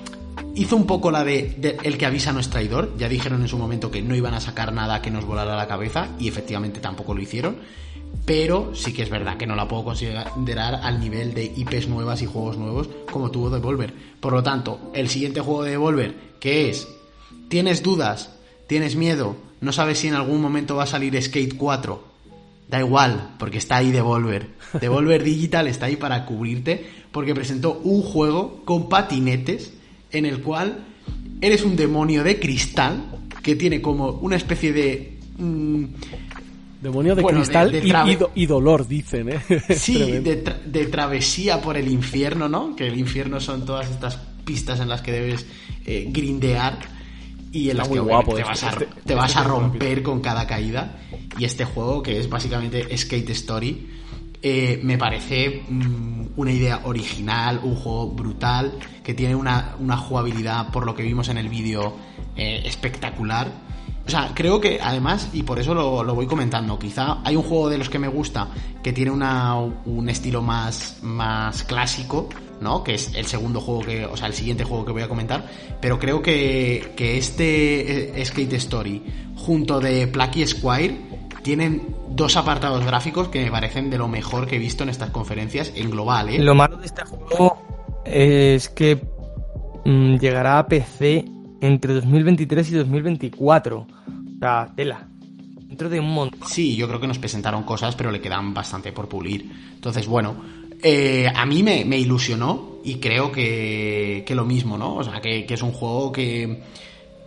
hizo 0.55 0.77
un 0.77 0.87
poco 0.87 1.11
la 1.11 1.24
de, 1.24 1.55
de 1.59 1.79
el 1.83 1.99
que 1.99 2.07
avisa 2.07 2.33
no 2.33 2.39
es 2.39 2.49
traidor. 2.49 2.97
Ya 2.97 3.09
dijeron 3.09 3.43
en 3.43 3.49
su 3.49 3.59
momento 3.59 3.91
que 3.91 4.03
no 4.03 4.15
iban 4.15 4.35
a 4.35 4.41
sacar 4.41 4.73
nada 4.73 5.03
que 5.03 5.11
nos 5.11 5.24
volara 5.24 5.57
la 5.57 5.66
cabeza 5.66 6.11
y 6.16 6.29
efectivamente 6.29 6.79
tampoco 6.79 7.12
lo 7.12 7.20
hicieron. 7.20 7.57
Pero 8.25 8.75
sí 8.75 8.93
que 8.93 9.03
es 9.03 9.11
verdad 9.11 9.37
que 9.37 9.47
no 9.47 9.57
la 9.57 9.67
puedo 9.67 9.85
considerar 9.85 10.81
al 10.83 11.01
nivel 11.01 11.35
de 11.35 11.45
IPs 11.45 11.89
nuevas 11.89 12.23
y 12.23 12.27
juegos 12.27 12.57
nuevos 12.57 12.89
como 13.11 13.31
tuvo 13.31 13.51
Devolver. 13.51 13.93
Por 14.21 14.33
lo 14.33 14.43
tanto, 14.43 14.93
el 14.95 15.09
siguiente 15.09 15.41
juego 15.41 15.65
de 15.65 15.73
Devolver, 15.73 16.15
que 16.39 16.71
es 16.71 16.89
¿Tienes 17.53 17.83
dudas? 17.83 18.31
¿Tienes 18.67 18.97
miedo? 18.97 19.37
¿No 19.61 19.73
sabes 19.73 19.99
si 19.99 20.09
en 20.09 20.15
algún 20.15 20.41
momento 20.41 20.77
va 20.77 20.85
a 20.85 20.87
salir 20.87 21.21
Skate 21.23 21.55
4? 21.55 22.03
Da 22.67 22.81
igual, 22.81 23.35
porque 23.39 23.59
está 23.59 23.77
ahí 23.77 23.91
Devolver. 23.91 24.49
Devolver 24.81 25.23
Digital 25.23 25.69
está 25.69 25.85
ahí 25.85 25.97
para 25.97 26.25
cubrirte, 26.25 26.87
porque 27.11 27.35
presentó 27.35 27.79
un 27.85 28.01
juego 28.01 28.63
con 28.65 28.89
patinetes 28.89 29.75
en 30.13 30.25
el 30.25 30.41
cual 30.41 30.83
eres 31.43 31.63
un 31.63 31.77
demonio 31.77 32.25
de 32.25 32.41
cristal 32.41 33.05
que 33.43 33.55
tiene 33.55 33.83
como 33.83 34.13
una 34.13 34.37
especie 34.37 34.73
de... 34.73 35.19
mm, 35.37 35.85
Demonio 36.83 37.15
de 37.15 37.23
Bueno, 37.23 37.39
cristal 37.39 37.71
de 37.73 37.79
y- 37.79 37.89
trave- 37.89 38.13
y, 38.13 38.17
do- 38.17 38.31
y 38.35 38.47
dolor, 38.47 38.87
dicen, 38.89 39.29
¿eh? 39.31 39.41
Sí, 39.77 39.99
de, 39.99 40.45
tra- 40.45 40.61
de 40.63 40.87
travesía 40.87 41.61
por 41.63 41.77
el 41.77 41.89
infierno, 41.89 42.49
¿no? 42.49 42.75
Que 42.77 42.89
el 42.89 42.99
infierno 42.99 43.41
son 43.41 43.65
todas 43.65 43.89
estas 43.89 44.17
pistas 44.45 44.81
en 44.81 44.89
las 44.89 45.01
que 45.01 45.13
debes 45.13 45.47
eh, 45.87 46.09
grindear 46.11 46.79
y 47.53 47.71
en 47.71 47.77
Está 47.77 47.83
las 47.83 47.89
que 47.89 48.01
guapo 48.01 48.35
te 48.35 48.41
este- 48.41 48.49
vas 48.51 48.63
a, 48.65 48.71
este- 48.71 48.89
te 49.07 49.15
vas 49.15 49.31
este 49.31 49.41
a 49.41 49.45
juego 49.45 49.61
romper 49.61 50.03
con 50.03 50.21
cada 50.21 50.47
caída. 50.47 50.99
Y 51.39 51.45
este 51.45 51.65
juego, 51.65 52.03
que 52.03 52.19
es 52.19 52.29
básicamente 52.29 52.97
Skate 52.97 53.31
Story, 53.31 53.87
eh, 54.43 54.81
me 54.83 54.99
parece 54.99 55.63
mm, 55.69 56.25
una 56.35 56.51
idea 56.51 56.81
original, 56.85 57.61
un 57.63 57.77
juego 57.77 58.09
brutal, 58.11 58.73
que 59.05 59.15
tiene 59.15 59.37
una, 59.37 59.77
una 59.79 59.97
jugabilidad, 59.97 60.71
por 60.73 60.85
lo 60.85 60.95
que 60.97 61.05
vimos 61.05 61.29
en 61.29 61.39
el 61.39 61.49
vídeo, 61.49 61.97
eh, 62.37 62.63
espectacular. 62.65 63.53
O 64.07 64.11
sea, 64.11 64.33
creo 64.35 64.61
que 64.61 64.81
además, 64.83 65.29
y 65.33 65.43
por 65.45 65.59
eso 65.59 65.74
lo, 65.74 66.03
lo 66.03 66.15
voy 66.15 66.27
comentando, 66.27 66.79
quizá 66.79 67.19
hay 67.24 67.37
un 67.37 67.43
juego 67.43 67.69
de 67.69 67.79
los 67.79 67.89
que 67.89 67.99
me 67.99 68.09
gusta 68.09 68.49
que 68.83 68.93
tiene 68.93 69.11
una, 69.11 69.57
un 69.57 70.09
estilo 70.09 70.43
más, 70.43 70.99
más 71.03 71.62
clásico, 71.62 72.29
¿no? 72.61 72.83
Que 72.83 72.95
es 72.95 73.15
el 73.15 73.27
segundo 73.27 73.61
juego 73.61 73.81
que, 73.83 74.05
o 74.05 74.16
sea, 74.16 74.27
el 74.27 74.35
siguiente 74.35 74.65
juego 74.65 74.85
que 74.85 74.93
voy 74.93 75.03
a 75.03 75.09
comentar, 75.09 75.47
pero 75.81 75.99
creo 75.99 76.20
que, 76.20 76.93
que 76.97 77.16
este 77.16 78.20
eh, 78.20 78.24
Skate 78.24 78.55
Story 78.55 79.03
junto 79.37 79.81
de 79.81 80.09
Plucky 80.09 80.47
Squire 80.47 80.97
tienen 81.43 81.95
dos 82.09 82.37
apartados 82.37 82.85
gráficos 82.85 83.29
que 83.29 83.45
me 83.45 83.51
parecen 83.51 83.91
de 83.91 83.99
lo 83.99 84.09
mejor 84.09 84.47
que 84.47 84.57
he 84.57 84.59
visto 84.59 84.83
en 84.83 84.91
estas 84.91 85.11
conferencias 85.11 85.73
en 85.74 85.91
global, 85.91 86.29
¿eh? 86.29 86.39
Lo 86.39 86.55
malo 86.55 86.77
de 86.77 86.87
este 86.87 87.03
juego 87.05 87.59
es 88.05 88.69
que 88.69 89.01
mm, 89.85 90.16
llegará 90.16 90.59
a 90.59 90.66
PC 90.66 91.24
entre 91.63 91.95
2023 91.95 92.71
y 92.71 92.75
2024. 92.75 93.79
O 93.79 93.87
sea, 94.39 94.71
tela. 94.77 95.07
Dentro 95.69 95.89
de 95.89 96.01
un 96.01 96.13
montón. 96.13 96.47
Sí, 96.47 96.77
yo 96.77 96.87
creo 96.89 97.01
que 97.01 97.07
nos 97.07 97.19
presentaron 97.19 97.63
cosas, 97.63 97.95
pero 97.97 98.11
le 98.11 98.21
quedan 98.21 98.53
bastante 98.53 98.93
por 98.93 99.09
pulir. 99.09 99.51
Entonces, 99.75 100.07
bueno, 100.07 100.35
eh, 100.83 101.33
a 101.35 101.47
mí 101.47 101.63
me, 101.63 101.99
ilusionó 101.99 102.79
y 102.85 102.97
creo 102.97 103.33
que, 103.33 104.25
lo 104.29 104.45
mismo, 104.45 104.77
¿no? 104.77 104.97
O 104.97 105.05
sea, 105.05 105.21
que, 105.21 105.47
que 105.47 105.55
es 105.55 105.63
un 105.63 105.73
juego 105.73 106.13
que, 106.13 106.63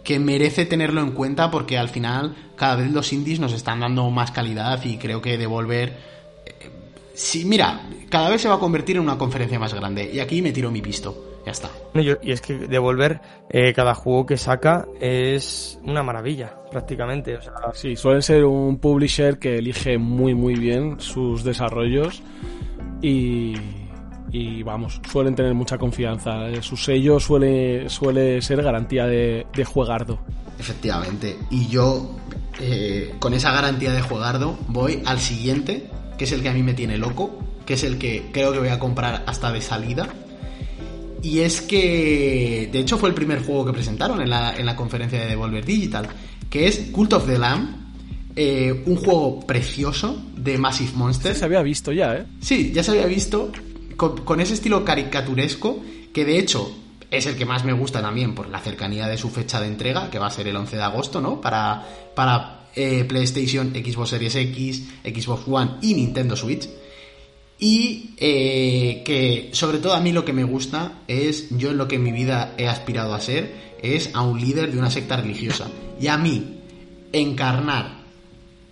que 0.03 0.20
merece 0.20 0.66
tenerlo 0.66 1.02
en 1.02 1.12
cuenta 1.12 1.49
porque 1.49 1.78
al 1.78 1.90
final 1.90 2.36
cada 2.57 2.76
vez 2.76 2.91
los 2.91 3.14
indies 3.14 3.40
nos 3.40 3.53
están 3.53 3.80
dando 3.80 4.10
más 4.12 4.32
calidad 4.32 4.84
y 4.84 4.98
creo 4.98 5.22
que 5.22 5.38
Devolver... 5.38 5.98
eh, 6.45 6.70
Sí, 7.14 7.45
mira, 7.45 7.90
cada 8.10 8.30
vez 8.30 8.41
se 8.41 8.49
va 8.49 8.56
a 8.56 8.60
convertir 8.60 8.98
en 8.98 9.03
una 9.03 9.18
conferencia 9.18 9.57
más 9.57 9.74
grande 9.74 10.12
y 10.14 10.20
aquí 10.20 10.41
me 10.41 10.52
tiro 10.52 10.70
mi 10.70 10.82
pisto. 10.82 11.35
Ya 11.45 11.51
está. 11.51 11.69
Y 11.93 12.31
es 12.31 12.41
que 12.41 12.55
Devolver, 12.55 13.22
eh, 13.49 13.72
cada 13.73 13.93
juego 13.93 14.26
que 14.26 14.35
saca 14.35 14.88
es 14.99 15.80
una 15.84 16.01
maravilla, 16.01 16.55
prácticamente. 16.72 17.38
O 17.38 17.41
sea, 17.41 17.53
Sí, 17.73 17.95
suelen 17.95 18.23
ser 18.23 18.45
un 18.45 18.80
publisher 18.80 19.38
que 19.38 19.57
elige 19.59 19.97
muy 19.97 20.34
muy 20.34 20.55
bien 20.55 20.99
sus 20.99 21.43
desarrollos 21.43 22.23
y, 23.01 23.53
y 24.31 24.63
vamos, 24.63 24.99
suelen 25.11 25.35
tener 25.35 25.53
mucha 25.53 25.77
confianza. 25.77 26.49
Eh, 26.49 26.61
Su 26.63 26.76
sello 26.77 27.19
suele, 27.19 27.89
suele 27.89 28.41
ser 28.41 28.63
garantía 28.63 29.05
de, 29.05 29.45
de 29.53 29.65
juegardo. 29.65 30.19
Efectivamente. 30.57 31.38
Y 31.51 31.67
yo, 31.67 32.09
eh, 32.59 33.13
con 33.19 33.34
esa 33.35 33.51
garantía 33.51 33.91
de 33.91 34.01
jugardo, 34.01 34.57
voy 34.67 35.03
al 35.05 35.19
siguiente, 35.19 35.89
que 36.17 36.23
es 36.23 36.31
el 36.31 36.41
que 36.41 36.49
a 36.49 36.53
mí 36.53 36.63
me 36.63 36.73
tiene 36.73 36.97
loco, 36.97 37.38
que 37.67 37.76
es 37.76 37.84
el 37.84 37.99
que 37.99 38.30
creo 38.31 38.51
que 38.51 38.59
voy 38.59 38.69
a 38.69 38.80
comprar 38.80 39.23
hasta 39.27 39.51
de 39.51 39.61
salida. 39.61 40.07
Y 41.26 41.39
es 41.39 41.60
que, 41.61 42.69
de 42.72 42.80
hecho, 42.80 42.99
fue 42.99 43.10
el 43.10 43.15
primer 43.15 43.43
juego 43.43 43.65
que 43.65 43.73
presentaron 43.73 44.22
en 44.22 44.30
la, 44.30 44.56
en 44.56 44.64
la 44.64 44.76
conferencia 44.76 45.19
de 45.19 45.26
Devolver 45.26 45.65
Digital, 45.65 46.07
que 46.52 46.68
es 46.68 46.91
Cult 46.91 47.14
of 47.14 47.26
the 47.26 47.39
Lamb, 47.39 47.77
eh, 48.35 48.84
un 48.85 48.95
juego 48.95 49.39
precioso 49.39 50.22
de 50.38 50.60
Massive 50.60 50.91
Monsters. 50.93 51.39
Se 51.39 51.45
había 51.45 51.64
visto 51.64 51.91
ya, 51.91 52.15
¿eh? 52.15 52.26
Sí, 52.41 52.72
ya 52.72 52.84
se 52.84 52.91
había 52.91 53.07
visto 53.07 53.52
con, 53.97 54.18
con 54.23 54.39
ese 54.39 54.53
estilo 54.53 54.85
caricaturesco 54.85 55.81
que 56.14 56.26
de 56.26 56.38
hecho 56.38 56.72
es 57.10 57.26
el 57.26 57.35
que 57.35 57.45
más 57.45 57.65
me 57.65 57.73
gusta 57.73 58.03
también 58.03 58.35
por 58.35 58.47
la 58.47 58.60
cercanía 58.60 59.07
de 59.07 59.18
su 59.18 59.31
fecha 59.31 59.60
de 59.60 59.65
entrega, 59.65 60.11
que 60.11 60.19
va 60.19 60.27
a 60.27 60.31
ser 60.31 60.47
el 60.47 60.56
11 60.56 60.76
de 60.76 60.84
agosto, 60.84 61.22
¿no? 61.22 61.41
Para, 61.41 61.88
para 62.14 62.68
eh, 62.76 63.03
PlayStation, 63.03 63.73
Xbox 63.73 64.10
Series 64.10 64.35
X, 64.35 64.84
Xbox 65.03 65.47
One 65.47 65.72
y 65.81 65.95
Nintendo 65.95 66.35
Switch. 66.35 66.69
Y 67.67 68.11
eh, 68.17 69.01
que 69.03 69.49
sobre 69.53 69.79
todo 69.79 69.95
a 69.95 69.99
mí 69.99 70.11
lo 70.11 70.23
que 70.23 70.33
me 70.33 70.43
gusta 70.43 70.99
es, 71.07 71.47
yo 71.57 71.71
en 71.71 71.79
lo 71.79 71.87
que 71.87 71.95
en 71.95 72.03
mi 72.03 72.11
vida 72.11 72.53
he 72.59 72.67
aspirado 72.67 73.15
a 73.15 73.19
ser, 73.19 73.55
es 73.81 74.11
a 74.13 74.21
un 74.21 74.39
líder 74.39 74.71
de 74.71 74.77
una 74.77 74.91
secta 74.91 75.17
religiosa. 75.17 75.67
Y 75.99 76.05
a 76.05 76.15
mí, 76.15 76.59
encarnar 77.11 78.03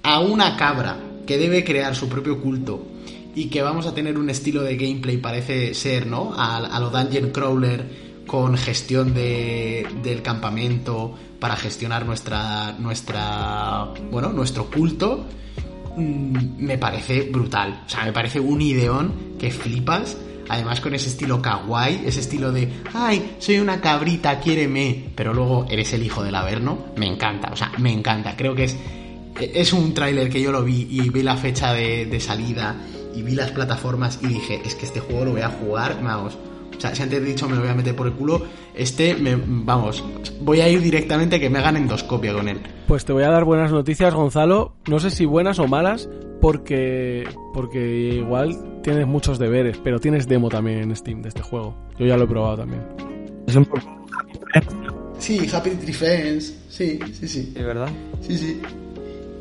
a 0.04 0.20
una 0.20 0.58
cabra 0.58 1.00
que 1.26 1.40
debe 1.40 1.64
crear 1.64 1.96
su 1.96 2.08
propio 2.08 2.40
culto 2.40 2.86
y 3.34 3.46
que 3.46 3.64
vamos 3.64 3.88
a 3.88 3.96
tener 3.96 4.16
un 4.16 4.30
estilo 4.30 4.62
de 4.62 4.78
gameplay, 4.78 5.18
parece 5.18 5.74
ser, 5.74 6.06
¿no? 6.06 6.32
A, 6.38 6.58
a 6.58 6.80
lo 6.80 6.92
Dungeon 6.92 7.32
Crawler 7.32 7.88
con 8.28 8.56
gestión 8.58 9.16
de, 9.16 9.88
del 10.04 10.22
campamento 10.22 11.16
para 11.40 11.56
gestionar 11.56 12.06
nuestra, 12.06 12.74
nuestra, 12.78 13.88
bueno, 14.12 14.32
nuestro 14.32 14.70
culto, 14.70 15.26
mm, 15.96 16.64
me 16.64 16.78
parece 16.78 17.24
brutal. 17.24 17.84
O 17.86 17.90
sea, 17.90 18.06
me 18.06 18.14
parece 18.14 18.40
un 18.40 18.62
ideón 18.62 19.14
que 19.40 19.52
flipas. 19.52 20.18
Además 20.50 20.82
con 20.82 20.94
ese 20.94 21.08
estilo 21.08 21.42
kawaii, 21.42 22.02
ese 22.06 22.20
estilo 22.20 22.52
de, 22.52 22.68
ay, 22.94 23.36
soy 23.40 23.60
una 23.60 23.80
cabrita, 23.80 24.42
quiéreme, 24.42 25.06
pero 25.16 25.34
luego 25.34 25.66
eres 25.70 25.94
el 25.94 26.04
hijo 26.04 26.22
del 26.22 26.36
Averno, 26.36 26.88
me 26.98 27.08
encanta, 27.08 27.50
o 27.54 27.56
sea, 27.56 27.72
me 27.78 27.94
encanta. 27.94 28.36
Creo 28.36 28.54
que 28.54 28.66
es, 28.66 28.78
es 29.40 29.72
un 29.72 29.94
tráiler 29.94 30.30
que 30.30 30.42
yo 30.42 30.52
lo 30.52 30.62
vi 30.62 30.86
y 30.90 31.10
vi 31.10 31.24
la 31.24 31.38
fecha 31.38 31.74
de, 31.74 32.06
de 32.06 32.20
salida 32.20 32.76
y 33.16 33.22
vi 33.22 33.36
las 33.36 33.52
plataformas 33.52 34.20
y 34.22 34.28
dije, 34.28 34.62
es 34.66 34.76
que 34.76 34.86
este 34.86 35.00
juego 35.00 35.26
lo 35.26 35.32
voy 35.32 35.42
a 35.42 35.50
jugar, 35.50 36.00
vamos, 36.04 36.38
sea, 36.84 36.96
si 36.96 37.02
antes 37.02 37.20
he 37.20 37.24
dicho 37.24 37.48
me 37.48 37.56
lo 37.56 37.62
voy 37.62 37.70
a 37.70 37.74
meter 37.74 37.96
por 37.96 38.08
el 38.08 38.14
culo, 38.14 38.46
este, 38.76 39.16
me, 39.16 39.38
vamos, 39.38 40.04
voy 40.42 40.62
a 40.62 40.70
ir 40.70 40.82
directamente 40.82 41.40
que 41.40 41.50
me 41.50 41.62
ganen 41.62 41.88
dos 41.88 42.04
copias 42.04 42.36
con 42.36 42.50
él. 42.50 42.60
Pues 42.88 43.06
te 43.06 43.14
voy 43.14 43.24
a 43.24 43.30
dar 43.30 43.46
buenas 43.46 43.72
noticias, 43.72 44.14
Gonzalo. 44.14 44.74
No 44.88 45.00
sé 45.00 45.10
si 45.10 45.26
buenas 45.26 45.60
o 45.60 45.68
malas, 45.68 46.10
porque, 46.42 47.24
porque 47.54 48.16
igual 48.16 48.82
tienes 48.84 49.08
muchos 49.08 49.40
deberes, 49.40 49.78
pero 49.84 50.00
tienes 50.00 50.28
demo 50.28 50.50
también 50.50 50.80
en 50.80 50.96
Steam 50.96 51.22
de 51.22 51.30
este 51.30 51.42
juego. 51.42 51.76
Yo 51.98 52.06
ya 52.06 52.18
lo 52.18 52.26
he 52.26 52.28
probado 52.28 52.58
también. 52.58 52.84
Es 53.48 53.56
un 53.56 53.66
poco... 53.66 53.82
Sí, 55.20 55.50
Happy 55.54 55.70
Tree 55.70 55.94
Friends, 55.94 56.66
sí, 56.68 57.00
sí, 57.14 57.28
sí. 57.30 57.54
¿Es 57.56 57.66
verdad? 57.66 57.88
Sí, 58.20 58.38
sí. 58.38 58.62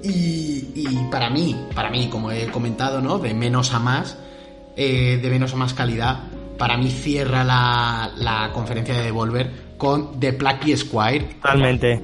Y, 0.04 0.80
y 0.80 1.08
para 1.10 1.28
mí, 1.28 1.56
para 1.74 1.90
mí, 1.90 2.08
como 2.08 2.30
he 2.30 2.46
comentado, 2.46 3.00
¿no? 3.00 3.18
De 3.18 3.34
menos 3.34 3.74
a 3.74 3.80
más, 3.80 4.16
eh, 4.76 5.18
de 5.20 5.28
menos 5.28 5.52
a 5.54 5.56
más 5.56 5.74
calidad, 5.74 6.20
para 6.58 6.76
mí 6.76 6.90
cierra 6.90 7.44
la, 7.44 8.12
la 8.16 8.50
conferencia 8.52 8.94
de 8.94 9.02
Devolver 9.04 9.50
con 9.76 10.18
The 10.20 10.32
Plucky 10.34 10.76
Squire. 10.76 11.20
Totalmente. 11.42 12.00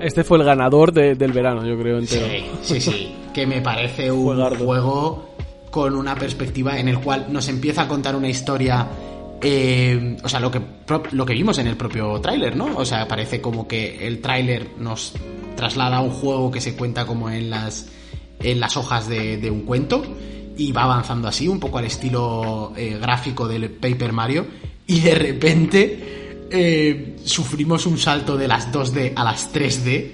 Este 0.00 0.24
fue 0.24 0.38
el 0.38 0.44
ganador 0.44 0.92
de- 0.92 1.14
del 1.14 1.32
verano, 1.32 1.64
yo 1.66 1.78
creo, 1.78 1.98
entero. 1.98 2.26
Sí, 2.26 2.44
sí, 2.62 2.80
sí. 2.80 3.14
Que 3.32 3.46
me 3.46 3.60
parece 3.60 4.10
un 4.12 4.24
Juegardo. 4.24 4.64
juego 4.64 5.30
con 5.70 5.96
una 5.96 6.14
perspectiva 6.14 6.78
en 6.78 6.88
el 6.88 7.00
cual 7.00 7.26
nos 7.30 7.48
empieza 7.48 7.82
a 7.82 7.88
contar 7.88 8.14
una 8.16 8.28
historia. 8.28 8.86
eh, 9.46 10.16
o 10.22 10.28
sea, 10.28 10.40
lo 10.40 10.50
que, 10.50 10.60
lo 11.12 11.26
que 11.26 11.32
vimos 11.34 11.58
en 11.58 11.66
el 11.66 11.76
propio 11.76 12.18
tráiler, 12.20 12.56
¿no? 12.56 12.76
O 12.76 12.84
sea, 12.86 13.06
parece 13.06 13.40
como 13.42 13.68
que 13.68 14.06
el 14.06 14.20
tráiler 14.22 14.68
nos 14.78 15.12
traslada 15.56 15.98
a 15.98 16.00
un 16.00 16.10
juego 16.10 16.50
que 16.50 16.60
se 16.62 16.74
cuenta 16.76 17.04
como 17.04 17.28
en 17.28 17.50
las, 17.50 17.88
en 18.40 18.58
las 18.60 18.76
hojas 18.78 19.06
de, 19.08 19.36
de 19.36 19.50
un 19.50 19.62
cuento 19.62 20.02
y 20.56 20.72
va 20.72 20.84
avanzando 20.84 21.28
así, 21.28 21.48
un 21.48 21.58
poco 21.58 21.78
al 21.78 21.86
estilo 21.86 22.72
eh, 22.76 22.98
gráfico 23.00 23.48
del 23.48 23.70
Paper 23.70 24.12
Mario 24.12 24.46
y 24.86 25.00
de 25.00 25.14
repente 25.14 26.46
eh, 26.50 27.16
sufrimos 27.24 27.86
un 27.86 27.98
salto 27.98 28.36
de 28.36 28.48
las 28.48 28.72
2D 28.72 29.12
a 29.16 29.24
las 29.24 29.52
3D 29.52 30.10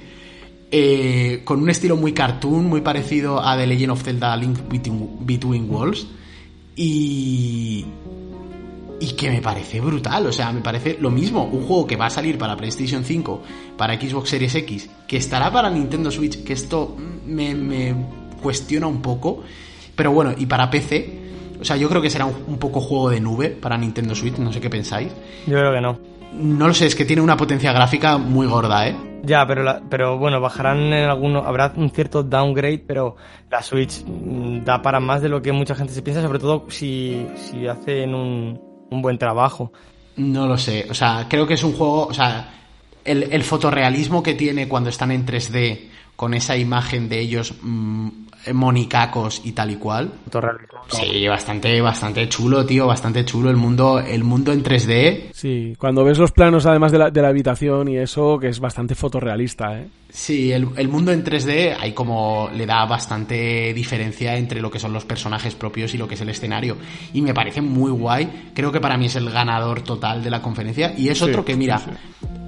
eh, 0.71 1.43
con 1.45 1.61
un 1.61 1.69
estilo 1.69 1.97
muy 1.97 2.13
cartoon, 2.13 2.67
muy 2.67 2.81
parecido 2.81 3.45
a 3.45 3.57
The 3.57 3.67
Legend 3.67 3.91
of 3.91 4.03
Zelda 4.03 4.37
Link 4.37 4.59
Between, 4.69 5.27
Between 5.27 5.71
Worlds 5.71 6.07
y 6.77 7.85
y 9.03 9.13
que 9.13 9.31
me 9.31 9.41
parece 9.41 9.81
brutal, 9.81 10.27
o 10.27 10.33
sea, 10.33 10.53
me 10.53 10.61
parece 10.61 10.99
lo 11.01 11.11
mismo, 11.11 11.45
un 11.45 11.67
juego 11.67 11.87
que 11.87 11.97
va 11.97 12.07
a 12.07 12.11
salir 12.11 12.37
para 12.37 12.55
PlayStation 12.55 13.03
5, 13.03 13.43
para 13.79 13.99
Xbox 13.99 14.29
Series 14.29 14.55
X, 14.55 14.91
que 15.09 15.17
estará 15.17 15.51
para 15.51 15.71
Nintendo 15.71 16.11
Switch, 16.11 16.45
que 16.45 16.53
esto 16.53 16.99
me 17.27 17.95
cuestiona 18.43 18.87
un 18.87 19.01
poco, 19.01 19.43
pero 20.01 20.13
bueno, 20.13 20.33
y 20.35 20.47
para 20.47 20.71
PC, 20.71 21.21
o 21.61 21.65
sea, 21.67 21.77
yo 21.77 21.87
creo 21.91 22.01
que 22.01 22.09
será 22.09 22.25
un, 22.25 22.35
un 22.47 22.57
poco 22.59 22.81
juego 22.81 23.11
de 23.11 23.21
nube 23.21 23.51
para 23.51 23.77
Nintendo 23.77 24.15
Switch, 24.15 24.39
no 24.39 24.51
sé 24.51 24.59
qué 24.63 24.71
pensáis. 24.71 25.13
Yo 25.47 25.59
creo 25.59 25.75
que 25.75 25.81
no. 25.83 25.99
No 26.33 26.69
lo 26.69 26.73
sé, 26.73 26.87
es 26.87 26.95
que 26.95 27.05
tiene 27.05 27.21
una 27.21 27.37
potencia 27.37 27.71
gráfica 27.75 28.17
muy 28.17 28.47
gorda, 28.47 28.89
¿eh? 28.89 28.97
Ya, 29.25 29.47
pero, 29.47 29.63
la- 29.63 29.83
pero 29.91 30.17
bueno, 30.17 30.41
bajarán 30.41 30.79
en 30.79 31.05
alguno, 31.11 31.41
habrá 31.41 31.71
un 31.77 31.91
cierto 31.91 32.23
downgrade, 32.23 32.79
pero 32.87 33.17
la 33.51 33.63
Switch 33.63 34.03
mm, 34.07 34.65
da 34.65 34.81
para 34.81 35.01
más 35.01 35.21
de 35.21 35.29
lo 35.29 35.43
que 35.43 35.53
mucha 35.53 35.75
gente 35.75 35.93
se 35.93 36.01
piensa, 36.01 36.23
sobre 36.23 36.39
todo 36.39 36.65
si, 36.71 37.27
si 37.37 37.67
hacen 37.67 38.15
un, 38.15 38.59
un 38.91 39.03
buen 39.03 39.19
trabajo. 39.19 39.71
No 40.17 40.47
lo 40.47 40.57
sé, 40.57 40.87
o 40.89 40.95
sea, 40.95 41.27
creo 41.29 41.47
que 41.47 41.55
es 41.55 41.63
un 41.63 41.75
juego, 41.75 42.07
o 42.07 42.15
sea, 42.15 42.55
el, 43.05 43.25
el 43.25 43.43
fotorrealismo 43.43 44.23
que 44.23 44.33
tiene 44.33 44.67
cuando 44.67 44.89
están 44.89 45.11
en 45.11 45.27
3D, 45.27 45.89
con 46.17 46.33
esa 46.33 46.57
imagen 46.57 47.09
de 47.11 47.21
ellos 47.21 47.55
mm, 47.63 48.09
monicacos 48.53 49.43
y 49.45 49.53
tal 49.53 49.71
y 49.71 49.77
cual. 49.77 50.13
Sí, 50.89 51.27
bastante, 51.29 51.81
bastante 51.81 52.29
chulo, 52.29 52.65
tío, 52.67 52.87
bastante 52.87 53.25
chulo 53.25 53.51
el 53.51 53.57
mundo, 53.57 54.01
el 54.01 54.25
mundo 54.25 54.53
en 54.53 54.63
3D. 54.63 55.31
Sí, 55.33 55.75
cuando 55.79 56.05
ves 56.05 56.19
los 56.19 56.33
planos 56.33 56.67
además 56.67 56.93
de 56.93 56.99
la, 56.99 57.11
de 57.11 57.23
la 57.23 57.29
habitación 57.29 57.89
y 57.89 57.97
eso, 57.99 58.39
que 58.39 58.49
es 58.49 58.61
bastante 58.61 58.95
fotorrealista, 58.95 59.79
¿eh? 59.79 59.89
Sí, 60.13 60.51
el, 60.51 60.67
el 60.77 60.89
mundo 60.89 61.13
en 61.13 61.25
3D 61.25 61.77
hay 61.79 61.93
como 61.93 62.51
le 62.53 62.67
da 62.67 62.85
bastante 62.85 63.73
diferencia 63.73 64.37
entre 64.37 64.61
lo 64.61 64.69
que 64.69 64.81
son 64.81 64.93
los 64.93 65.05
personajes 65.05 65.55
propios 65.55 65.95
y 65.95 65.99
lo 65.99 66.09
que 66.09 66.15
es 66.15 66.21
el 66.21 66.31
escenario. 66.31 66.77
Y 67.13 67.23
me 67.23 67.33
parece 67.33 67.61
muy 67.61 67.93
guay. 67.93 68.51
Creo 68.53 68.73
que 68.73 68.81
para 68.81 68.97
mí 68.97 69.07
es 69.07 69.15
el 69.15 69.31
ganador 69.31 69.83
total 69.83 70.25
de 70.25 70.31
la 70.31 70.43
conferencia. 70.43 70.95
Y 70.99 71.11
es 71.11 71.19
Sí, 71.19 71.25
otro 71.25 71.45
que, 71.45 71.55
mira, 71.57 71.79
sí, 71.79 71.91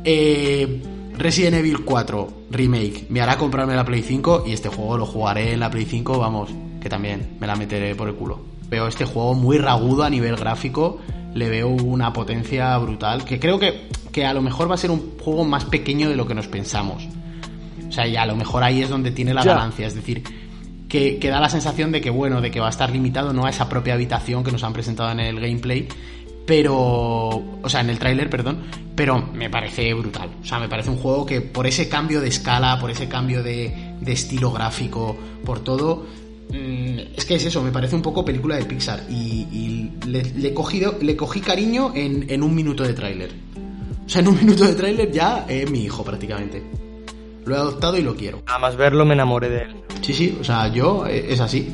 eh, 0.05 0.83
Resident 1.17 1.57
Evil 1.57 1.85
4 1.85 2.29
Remake 2.51 3.07
me 3.09 3.21
hará 3.21 3.37
comprarme 3.37 3.77
la 3.77 3.85
Play 3.85 4.03
5 4.03 4.45
y 4.47 4.53
este 4.53 4.69
juego 4.69 4.99
lo 4.99 5.07
jugaré 5.07 5.53
en 5.53 5.61
la 5.61 5.71
Play 5.71 5.85
5, 5.85 6.19
vamos, 6.19 6.51
que 6.81 6.89
también 6.89 7.37
me 7.39 7.47
la 7.47 7.57
meteré 7.57 7.95
por 7.95 8.09
el 8.09 8.15
culo. 8.15 8.41
Veo 8.69 8.89
este 8.89 9.05
juego 9.05 9.35
muy 9.35 9.59
ragudo 9.59 10.03
a 10.03 10.11
nivel 10.11 10.37
gráfico, 10.37 11.01
le 11.35 11.49
veo 11.49 11.69
una 11.69 12.13
potencia 12.13 12.77
brutal, 12.79 13.25
que 13.25 13.39
creo 13.39 13.59
que, 13.59 13.89
que 14.11 14.25
a 14.25 14.33
lo 14.33 14.43
mejor 14.43 14.71
va 14.71 14.75
a 14.75 14.79
ser 14.79 14.91
un 14.91 15.19
juego 15.21 15.45
más 15.45 15.65
pequeño 15.67 16.09
de 16.09 16.17
lo 16.17 16.27
que 16.27 16.35
nos 16.35 16.49
pensamos. 16.49 17.07
O 17.89 17.93
sea, 17.93 18.07
y 18.07 18.17
a 18.17 18.25
lo 18.25 18.35
mejor 18.35 18.65
ahí 18.65 18.83
es 18.83 18.89
donde 18.89 19.11
tiene 19.11 19.35
la 19.35 19.45
ganancia, 19.45 19.87
es 19.87 19.95
decir, 19.95 20.23
que, 20.89 21.19
que 21.19 21.29
da 21.29 21.41
la 21.41 21.51
sensación 21.51 21.93
de 21.93 22.01
que, 22.01 22.11
bueno, 22.11 22.41
de 22.41 22.51
que 22.51 22.61
va 22.61 22.69
a 22.69 22.71
estar 22.71 22.91
limitado 22.91 23.33
no 23.35 23.45
a 23.45 23.51
esa 23.51 23.69
propia 23.69 23.95
habitación 23.95 24.43
que 24.43 24.51
nos 24.51 24.65
han 24.65 24.73
presentado 24.73 25.11
en 25.13 25.21
el 25.21 25.39
gameplay, 25.39 25.89
pero, 26.47 26.77
o 26.79 27.69
sea, 27.69 27.81
en 27.81 27.91
el 27.91 27.99
tráiler, 27.99 28.29
perdón, 28.29 28.65
pero 28.95 29.27
me 29.33 29.49
parece 29.49 29.93
brutal. 29.95 30.31
O 30.43 30.45
sea, 30.45 30.59
me 30.59 30.69
parece 30.69 30.91
un 30.91 30.97
juego 30.97 31.25
que 31.25 31.41
por 31.41 31.67
ese 31.67 31.89
cambio 31.89 32.21
de 32.21 32.29
escala, 32.29 32.79
por 32.81 32.91
ese 32.91 33.09
cambio 33.09 33.43
de, 33.43 33.95
de 34.01 34.13
estilo 34.13 34.51
gráfico, 34.51 35.17
por 35.45 35.61
todo, 35.61 36.07
mm, 36.51 36.99
es 37.17 37.25
que 37.25 37.37
es 37.37 37.47
eso, 37.47 37.63
me 37.63 37.71
parece 37.71 37.95
un 37.95 38.03
poco 38.03 38.25
película 38.25 38.57
de 38.57 38.65
Pixar 38.65 39.05
y, 39.09 39.47
y 39.53 39.93
le, 40.07 40.23
le 40.25 40.53
cogido, 40.53 40.99
le 41.01 41.17
cogí 41.17 41.41
cariño 41.41 41.93
en, 41.95 42.27
en 42.29 42.43
un 42.43 42.55
minuto 42.55 42.83
de 42.83 42.93
tráiler. 42.93 43.31
O 44.05 44.09
sea, 44.09 44.21
en 44.21 44.29
un 44.29 44.37
minuto 44.41 44.65
de 44.65 44.75
tráiler 44.75 45.11
ya 45.13 45.47
es 45.49 45.71
mi 45.71 45.85
hijo 45.85 46.03
prácticamente. 46.05 46.63
Lo 47.45 47.55
he 47.55 47.59
adoptado 47.59 47.97
y 47.97 48.03
lo 48.03 48.15
quiero. 48.15 48.43
Nada 48.47 48.59
más 48.59 48.77
verlo 48.77 49.05
me 49.05 49.15
enamoré 49.15 49.49
de 49.49 49.63
él. 49.63 49.77
Sí, 50.01 50.13
sí, 50.13 50.39
o 50.41 50.45
sea, 50.45 50.69
yo 50.69 51.07
eh, 51.07 51.27
es 51.29 51.41
así. 51.41 51.69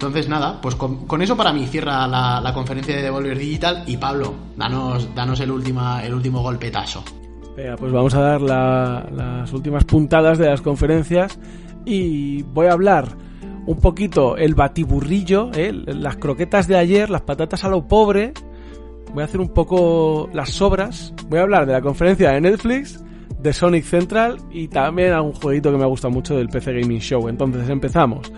Entonces, 0.00 0.30
nada, 0.30 0.58
pues 0.62 0.76
con, 0.76 1.20
eso 1.20 1.36
para 1.36 1.52
mí 1.52 1.66
cierra 1.66 2.06
la, 2.06 2.50
conferencia 2.54 2.96
de 2.96 3.02
Devolver 3.02 3.36
Digital. 3.36 3.84
Y 3.86 3.98
Pablo, 3.98 4.32
danos, 4.56 5.14
danos 5.14 5.38
el, 5.40 5.50
última, 5.50 6.02
el 6.02 6.14
último 6.14 6.40
golpetazo. 6.40 7.04
Venga, 7.54 7.76
pues 7.76 7.92
vamos 7.92 8.14
a 8.14 8.20
dar 8.22 8.40
la- 8.40 9.06
las 9.12 9.52
últimas 9.52 9.84
puntadas 9.84 10.38
de 10.38 10.46
las 10.48 10.62
conferencias 10.62 11.38
y 11.84 12.40
voy 12.44 12.68
a 12.68 12.72
hablar 12.72 13.08
un 13.66 13.78
poquito 13.78 14.38
el 14.38 14.54
batiburrillo, 14.54 15.50
¿eh? 15.52 15.70
las 15.70 16.16
croquetas 16.16 16.66
de 16.66 16.78
ayer, 16.78 17.10
las 17.10 17.20
patatas 17.20 17.62
a 17.64 17.68
lo 17.68 17.86
pobre. 17.86 18.32
Voy 19.12 19.20
a 19.20 19.26
hacer 19.26 19.38
un 19.38 19.50
poco 19.50 20.30
las 20.32 20.48
sobras. 20.48 21.12
Voy 21.28 21.40
a 21.40 21.42
hablar 21.42 21.66
de 21.66 21.74
la 21.74 21.82
conferencia 21.82 22.30
de 22.30 22.40
Netflix, 22.40 23.04
de 23.38 23.52
Sonic 23.52 23.84
Central 23.84 24.38
y 24.50 24.68
también 24.68 25.12
a 25.12 25.20
un 25.20 25.34
jueguito 25.34 25.70
que 25.70 25.76
me 25.76 25.84
gusta 25.84 26.08
mucho 26.08 26.36
del 26.36 26.48
PC 26.48 26.72
Gaming 26.80 27.00
Show. 27.00 27.28
Entonces 27.28 27.68
empezamos. 27.68 28.32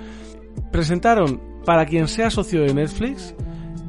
Presentaron, 0.73 1.52
para 1.65 1.87
quien 1.87 2.09
sea 2.09 2.31
socio 2.31 2.63
de 2.63 2.75
Netflix, 2.75 3.35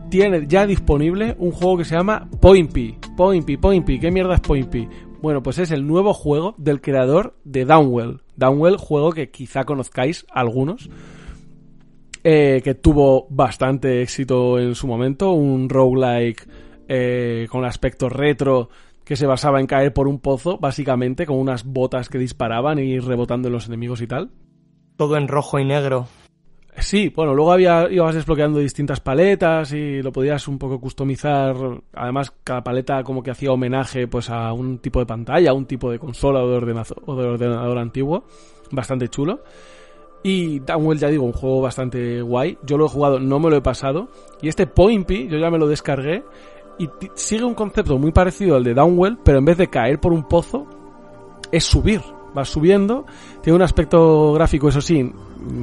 tiene 0.09 0.45
ya 0.47 0.67
disponible 0.67 1.35
un 1.39 1.51
juego 1.51 1.77
que 1.77 1.85
se 1.85 1.95
llama 1.95 2.29
Poinpy. 2.39 2.97
Poinpy, 3.17 3.57
Poinpy, 3.57 3.99
¿qué 3.99 4.11
mierda 4.11 4.35
es 4.35 4.41
Poinpy? 4.41 4.87
Bueno, 5.21 5.41
pues 5.41 5.57
es 5.57 5.71
el 5.71 5.87
nuevo 5.87 6.13
juego 6.13 6.53
del 6.57 6.81
creador 6.81 7.35
de 7.45 7.65
Downwell. 7.65 8.21
Downwell, 8.35 8.77
juego 8.77 9.11
que 9.11 9.31
quizá 9.31 9.63
conozcáis 9.63 10.25
algunos, 10.29 10.89
eh, 12.23 12.61
que 12.63 12.75
tuvo 12.75 13.27
bastante 13.29 14.01
éxito 14.01 14.59
en 14.59 14.75
su 14.75 14.85
momento, 14.85 15.31
un 15.31 15.69
roguelike 15.69 16.47
eh, 16.87 17.47
con 17.49 17.65
aspecto 17.65 18.09
retro 18.09 18.69
que 19.05 19.15
se 19.15 19.25
basaba 19.25 19.59
en 19.59 19.67
caer 19.67 19.93
por 19.93 20.07
un 20.07 20.19
pozo, 20.19 20.57
básicamente, 20.57 21.25
con 21.25 21.37
unas 21.37 21.65
botas 21.65 22.09
que 22.09 22.17
disparaban 22.17 22.79
y 22.79 22.99
rebotando 22.99 23.47
en 23.47 23.53
los 23.53 23.67
enemigos 23.67 24.01
y 24.01 24.07
tal. 24.07 24.31
Todo 24.95 25.17
en 25.17 25.27
rojo 25.27 25.59
y 25.59 25.65
negro. 25.65 26.07
Sí, 26.79 27.09
bueno, 27.15 27.33
luego 27.35 27.51
había, 27.51 27.87
ibas 27.91 28.15
desbloqueando 28.15 28.57
distintas 28.59 28.99
paletas 28.99 29.71
y 29.73 30.01
lo 30.01 30.11
podías 30.11 30.47
un 30.47 30.57
poco 30.57 30.79
customizar. 30.79 31.55
Además, 31.93 32.33
cada 32.43 32.63
paleta 32.63 33.03
como 33.03 33.21
que 33.21 33.31
hacía 33.31 33.51
homenaje 33.51 34.07
pues 34.07 34.29
a 34.29 34.51
un 34.53 34.79
tipo 34.79 34.99
de 34.99 35.05
pantalla, 35.05 35.51
a 35.51 35.53
un 35.53 35.65
tipo 35.65 35.91
de 35.91 35.99
consola 35.99 36.43
o 36.43 36.49
de, 36.49 36.57
ordenazo- 36.57 37.01
o 37.05 37.15
de 37.15 37.27
ordenador 37.27 37.77
antiguo. 37.77 38.23
Bastante 38.71 39.07
chulo. 39.07 39.43
Y 40.23 40.59
Downwell, 40.61 40.97
ya 40.99 41.09
digo, 41.09 41.25
un 41.25 41.33
juego 41.33 41.61
bastante 41.61 42.21
guay. 42.21 42.57
Yo 42.63 42.77
lo 42.77 42.85
he 42.85 42.89
jugado, 42.89 43.19
no 43.19 43.39
me 43.39 43.49
lo 43.49 43.57
he 43.57 43.61
pasado. 43.61 44.07
Y 44.41 44.47
este 44.47 44.65
Pointy, 44.65 45.27
yo 45.27 45.37
ya 45.37 45.51
me 45.51 45.59
lo 45.59 45.67
descargué. 45.67 46.23
Y 46.79 46.89
sigue 47.13 47.43
un 47.43 47.53
concepto 47.53 47.99
muy 47.99 48.11
parecido 48.11 48.55
al 48.55 48.63
de 48.63 48.73
Downwell, 48.73 49.19
pero 49.23 49.37
en 49.37 49.45
vez 49.45 49.57
de 49.57 49.67
caer 49.69 49.99
por 49.99 50.11
un 50.11 50.23
pozo, 50.27 50.65
es 51.51 51.65
subir. 51.65 52.01
Va 52.35 52.45
subiendo. 52.45 53.05
Tiene 53.41 53.55
un 53.57 53.61
aspecto 53.61 54.33
gráfico, 54.33 54.69
eso 54.69 54.81
sí, 54.81 55.11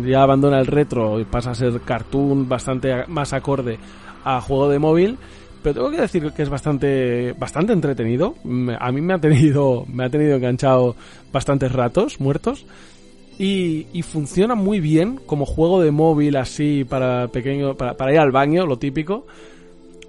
ya 0.04 0.22
abandona 0.22 0.60
el 0.60 0.66
retro 0.66 1.18
y 1.18 1.24
pasa 1.24 1.50
a 1.50 1.54
ser 1.54 1.80
cartoon 1.80 2.48
bastante 2.48 3.06
más 3.08 3.32
acorde 3.32 3.78
a 4.24 4.40
juego 4.40 4.68
de 4.68 4.78
móvil. 4.78 5.18
Pero 5.62 5.74
tengo 5.74 5.90
que 5.90 6.00
decir 6.00 6.32
que 6.32 6.42
es 6.42 6.48
bastante, 6.48 7.32
bastante 7.32 7.72
entretenido. 7.72 8.34
A 8.78 8.92
mí 8.92 9.00
me 9.00 9.14
ha 9.14 9.18
tenido, 9.18 9.84
me 9.92 10.04
ha 10.04 10.10
tenido 10.10 10.36
enganchado 10.36 10.96
bastantes 11.32 11.72
ratos 11.72 12.20
muertos. 12.20 12.66
Y, 13.38 13.86
y, 13.94 14.02
funciona 14.02 14.54
muy 14.54 14.80
bien 14.80 15.18
como 15.24 15.46
juego 15.46 15.80
de 15.80 15.90
móvil 15.90 16.36
así 16.36 16.84
para 16.84 17.28
pequeño 17.28 17.74
para, 17.74 18.12
ir 18.12 18.18
al 18.18 18.32
baño 18.32 18.66
lo 18.66 18.76
típico 18.76 19.26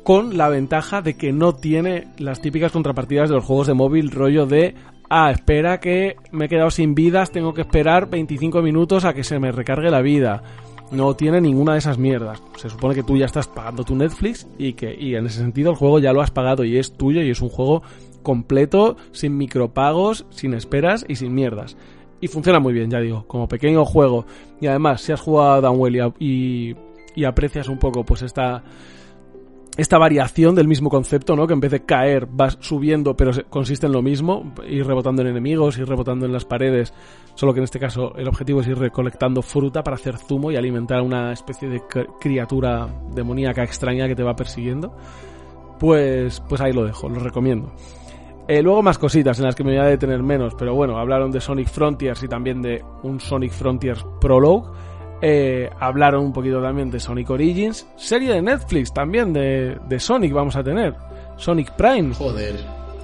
con 0.04 0.38
la 0.38 0.50
ventaja 0.50 1.02
de 1.02 1.14
que 1.14 1.32
no 1.32 1.56
tiene 1.56 2.08
las 2.18 2.42
típicas 2.42 2.74
contrapartidas 2.74 3.30
de 3.30 3.36
los 3.36 3.46
juegos 3.46 3.68
de 3.68 3.74
móvil 3.74 4.12
rollo 4.12 4.48
de 4.48 4.76
ah 5.14 5.30
espera 5.30 5.82
que 5.82 6.16
me 6.32 6.46
he 6.46 6.50
quedado 6.50 6.72
sin 6.72 6.96
vidas 6.96 7.32
tengo 7.32 7.54
que 7.54 7.62
esperar 7.62 8.10
25 8.10 8.62
minutos 8.62 9.04
a 9.04 9.14
que 9.14 9.26
se 9.26 9.40
me 9.40 9.52
recargue 9.52 9.92
la 9.92 10.02
vida. 10.02 10.42
No 10.90 11.16
tiene 11.16 11.42
ninguna 11.42 11.74
de 11.74 11.80
esas 11.80 11.98
mierdas. 11.98 12.42
Se 12.56 12.70
supone 12.70 12.96
que 12.96 13.04
tú 13.04 13.18
ya 13.18 13.26
estás 13.26 13.48
pagando 13.48 13.84
tu 13.84 13.94
Netflix 13.94 14.48
y 14.58 14.74
que 14.74 14.96
y 14.98 15.16
en 15.16 15.26
ese 15.26 15.40
sentido 15.40 15.72
el 15.72 15.76
juego 15.76 16.00
ya 16.00 16.14
lo 16.14 16.22
has 16.22 16.32
pagado 16.32 16.64
y 16.64 16.78
es 16.78 16.94
tuyo 16.94 17.22
y 17.22 17.30
es 17.30 17.42
un 17.42 17.50
juego 17.50 17.84
completo 18.24 18.96
sin 19.12 19.38
micropagos 19.38 20.26
sin 20.30 20.54
esperas 20.54 21.06
y 21.08 21.18
sin 21.18 21.34
mierdas. 21.34 21.76
Y 22.22 22.28
funciona 22.28 22.60
muy 22.60 22.72
bien, 22.72 22.90
ya 22.90 23.00
digo, 23.02 23.26
como 23.28 23.50
pequeño 23.50 23.84
juego. 23.84 24.26
Y 24.62 24.68
además, 24.68 25.02
si 25.02 25.12
has 25.12 25.20
jugado 25.20 25.54
a 25.54 25.62
Downwell 25.62 26.14
y, 26.20 26.76
y, 27.16 27.26
aprecias 27.26 27.68
un 27.68 27.80
poco 27.80 28.06
pues 28.06 28.22
esta, 28.22 28.64
esta 29.78 29.98
variación 29.98 30.54
del 30.54 30.68
mismo 30.68 30.90
concepto, 30.90 31.36
¿no? 31.36 31.48
Que 31.48 31.54
en 31.54 31.60
vez 31.60 31.72
de 31.72 31.86
caer 31.86 32.28
vas 32.30 32.58
subiendo, 32.60 33.16
pero 33.16 33.32
consiste 33.50 33.86
en 33.86 33.94
lo 33.94 34.02
mismo, 34.02 34.54
ir 34.68 34.86
rebotando 34.86 35.22
en 35.22 35.30
enemigos, 35.30 35.78
ir 35.78 35.88
rebotando 35.88 36.26
en 36.26 36.34
las 36.34 36.46
paredes, 36.46 36.94
solo 37.36 37.54
que 37.54 37.60
en 37.60 37.64
este 37.64 37.80
caso 37.80 38.14
el 38.16 38.28
objetivo 38.28 38.62
es 38.62 38.68
ir 38.68 38.78
recolectando 38.78 39.42
fruta 39.42 39.84
para 39.84 39.96
hacer 39.96 40.18
zumo 40.18 40.52
y 40.52 40.58
alimentar 40.58 41.00
a 41.00 41.04
una 41.04 41.32
especie 41.32 41.70
de 41.70 41.82
criatura 42.20 42.88
demoníaca 43.14 43.64
extraña 43.64 44.08
que 44.08 44.16
te 44.16 44.24
va 44.24 44.36
persiguiendo. 44.36 44.96
Pues, 45.80 46.42
pues 46.48 46.62
ahí 46.62 46.74
lo 46.74 46.86
dejo, 46.86 47.10
lo 47.10 47.20
recomiendo. 47.20 47.74
Eh, 48.48 48.62
luego 48.62 48.84
más 48.84 48.98
cositas 48.98 49.40
en 49.40 49.46
las 49.46 49.56
que 49.56 49.64
me 49.64 49.72
voy 49.72 49.80
a 49.80 49.86
detener 49.86 50.22
menos, 50.22 50.54
pero 50.56 50.76
bueno, 50.76 50.98
hablaron 50.98 51.32
de 51.32 51.40
Sonic 51.40 51.70
Frontiers 51.70 52.22
y 52.22 52.28
también 52.28 52.62
de 52.62 52.84
un 53.04 53.20
Sonic 53.20 53.52
Frontiers 53.52 54.06
Prologue. 54.20 54.70
Eh, 55.22 55.70
hablaron 55.80 56.26
un 56.26 56.34
poquito 56.34 56.62
también 56.62 56.90
de 56.90 57.00
Sonic 57.00 57.30
Origins. 57.30 57.88
Serie 57.96 58.34
de 58.34 58.42
Netflix 58.42 58.94
también 58.94 59.34
de, 59.34 59.78
de 59.88 60.00
Sonic 60.00 60.34
vamos 60.34 60.56
a 60.56 60.64
tener. 60.64 60.96
Sonic 61.38 61.72
Prime. 61.72 62.14
Joder. 62.14 62.56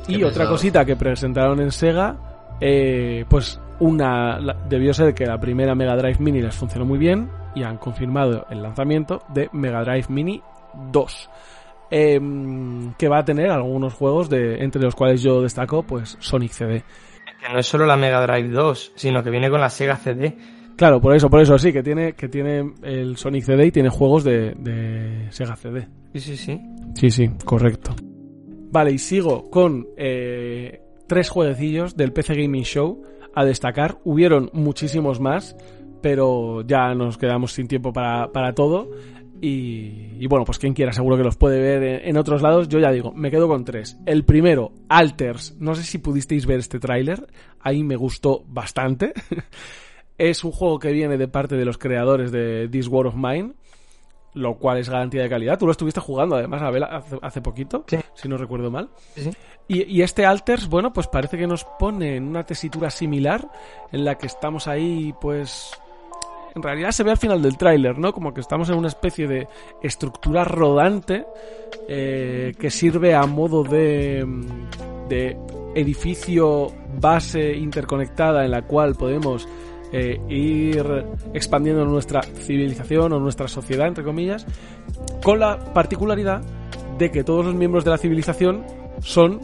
Y 0.08 0.24
otra 0.24 0.48
cosita 0.48 0.86
que 0.86 0.96
presentaron 0.96 1.60
en 1.60 1.72
Sega, 1.72 2.16
eh, 2.62 3.26
pues 3.28 3.60
una 3.80 4.40
debió 4.70 4.94
ser 4.94 5.14
que 5.14 5.26
la 5.26 5.40
primera 5.40 5.76
Mega 5.76 5.96
Drive 5.96 6.18
Mini 6.20 6.42
les 6.42 6.56
funcionó 6.56 6.86
muy 6.86 6.98
bien 6.98 7.30
y 7.54 7.64
han 7.64 7.78
confirmado 7.78 8.46
el 8.50 8.64
lanzamiento 8.64 9.22
de 9.30 9.50
Mega 9.52 9.84
Drive 9.84 10.06
Mini 10.10 10.42
2 10.92 11.30
eh, 11.90 12.20
que 12.98 13.08
va 13.08 13.20
a 13.20 13.26
tener 13.26 13.50
algunos 13.50 13.94
juegos 13.94 14.30
de 14.30 14.64
entre 14.64 14.82
los 14.82 14.96
cuales 14.96 15.22
yo 15.22 15.42
destaco 15.42 15.84
pues 15.84 16.18
Sonic 16.20 16.52
CD. 16.52 16.84
Que 17.42 17.54
no 17.54 17.60
es 17.60 17.68
solo 17.68 17.86
la 17.86 17.98
Mega 17.98 18.26
Drive 18.26 18.50
2, 18.50 18.94
sino 18.96 19.24
que 19.24 19.30
viene 19.30 19.50
con 19.50 19.62
la 19.62 19.70
Sega 19.70 19.96
CD. 19.96 20.38
Claro, 20.78 21.02
por 21.02 21.16
eso, 21.16 21.28
por 21.28 21.42
eso 21.42 21.58
sí, 21.58 21.74
que 21.74 21.82
tiene, 21.82 22.14
que 22.14 22.30
tiene 22.30 22.74
el 22.84 23.18
Sonic 23.18 23.46
CD 23.46 23.66
y 23.66 23.72
tiene 23.72 23.90
juegos 23.90 24.24
de, 24.24 24.54
de 24.60 25.26
Sega 25.32 25.56
CD. 25.56 25.88
Sí, 26.14 26.20
sí, 26.20 26.38
sí. 26.38 26.62
Sí, 26.94 27.10
sí, 27.10 27.30
correcto. 27.44 27.96
Vale, 28.72 28.92
y 28.92 29.00
sigo 29.00 29.50
con 29.50 29.88
eh, 29.98 30.80
tres 31.08 31.30
jueguecillos 31.30 31.98
del 31.98 32.14
PC 32.14 32.36
Gaming 32.36 32.64
Show 32.64 33.02
a 33.34 33.44
destacar. 33.44 33.98
Hubieron 34.04 34.52
muchísimos 34.54 35.20
más, 35.20 35.58
pero 36.04 36.62
ya 36.62 36.94
nos 36.94 37.18
quedamos 37.18 37.54
sin 37.54 37.68
tiempo 37.68 37.92
para, 37.92 38.32
para 38.32 38.54
todo. 38.54 38.92
Y, 39.42 40.14
y, 40.20 40.28
bueno, 40.28 40.46
pues 40.46 40.60
quien 40.60 40.74
quiera 40.76 40.94
seguro 40.94 41.18
que 41.18 41.24
los 41.24 41.38
puede 41.38 41.60
ver 41.60 41.82
en, 41.82 42.10
en, 42.10 42.18
otros 42.18 42.44
lados. 42.44 42.70
Yo 42.70 42.78
ya 42.78 42.92
digo, 42.92 43.12
me 43.14 43.32
quedo 43.32 43.48
con 43.48 43.66
tres. 43.66 43.98
El 44.06 44.26
primero, 44.26 44.74
Alters. 44.90 45.56
No 45.60 45.74
sé 45.74 45.82
si 45.82 45.98
pudisteis 45.98 46.46
ver 46.46 46.60
este 46.60 46.80
tráiler. 46.80 47.26
Ahí 47.60 47.84
me 47.84 47.96
gustó 47.96 48.44
bastante. 48.48 49.14
es 50.18 50.44
un 50.44 50.52
juego 50.52 50.80
que 50.80 50.92
viene 50.92 51.18
de 51.18 51.28
parte 51.28 51.56
de 51.56 51.66
los 51.66 51.78
creadores 51.78 52.32
de 52.32 52.68
This 52.70 52.88
War 52.88 53.08
of 53.08 53.16
Mine. 53.16 53.54
Lo 54.34 54.56
cual 54.58 54.78
es 54.78 54.88
garantía 54.88 55.24
de 55.24 55.30
calidad. 55.30 55.58
Tú 55.58 55.66
lo 55.66 55.72
estuviste 55.72 56.00
jugando 56.00 56.36
además, 56.36 56.62
Abel, 56.62 56.84
hace, 56.84 57.18
hace 57.24 57.42
poquito. 57.42 57.86
Sí. 57.88 57.98
Si 58.14 58.30
no 58.30 58.38
recuerdo 58.38 58.70
mal. 58.70 58.90
Sí. 59.16 59.32
Y, 59.68 59.84
y, 59.98 60.04
este 60.04 60.28
Alters, 60.28 60.70
bueno, 60.70 60.94
pues 60.94 61.08
parece 61.08 61.40
que 61.40 61.48
nos 61.48 61.64
pone 61.80 62.18
en 62.18 62.28
una 62.28 62.46
tesitura 62.46 62.92
similar. 62.92 63.50
En 63.92 64.06
la 64.06 64.16
que 64.16 64.28
estamos 64.28 64.68
ahí, 64.68 65.12
pues 65.20 65.72
en 66.58 66.64
realidad 66.64 66.92
se 66.92 67.04
ve 67.04 67.12
al 67.12 67.18
final 67.18 67.42
del 67.42 67.56
tráiler, 67.56 68.00
¿no? 68.00 68.12
Como 68.12 68.34
que 68.34 68.42
estamos 68.42 68.68
en 68.70 68.76
una 68.76 68.88
especie 68.88 69.28
de 69.28 69.48
estructura 69.84 70.44
rodante 70.44 71.26
eh, 71.88 72.54
que 72.60 72.72
sirve 72.72 73.14
a 73.14 73.28
modo 73.28 73.64
de, 73.64 74.26
de, 75.08 75.38
edificio 75.76 76.72
base 77.00 77.56
interconectada 77.56 78.44
en 78.44 78.50
la 78.50 78.64
cual 78.64 78.96
podemos 78.96 79.48
eh, 79.92 80.20
ir 80.30 81.06
expandiendo 81.34 81.86
nuestra 81.86 82.22
civilización 82.22 83.14
o 83.14 83.20
nuestra 83.20 83.48
sociedad, 83.48 83.88
entre 83.88 84.04
comillas, 84.04 84.46
con 85.24 85.40
la 85.40 85.74
particularidad 85.74 86.42
de 86.98 87.12
que 87.12 87.24
todos 87.24 87.46
los 87.46 87.56
miembros 87.56 87.84
de 87.84 87.92
la 87.92 87.98
civilización 87.98 88.64
son... 89.00 89.40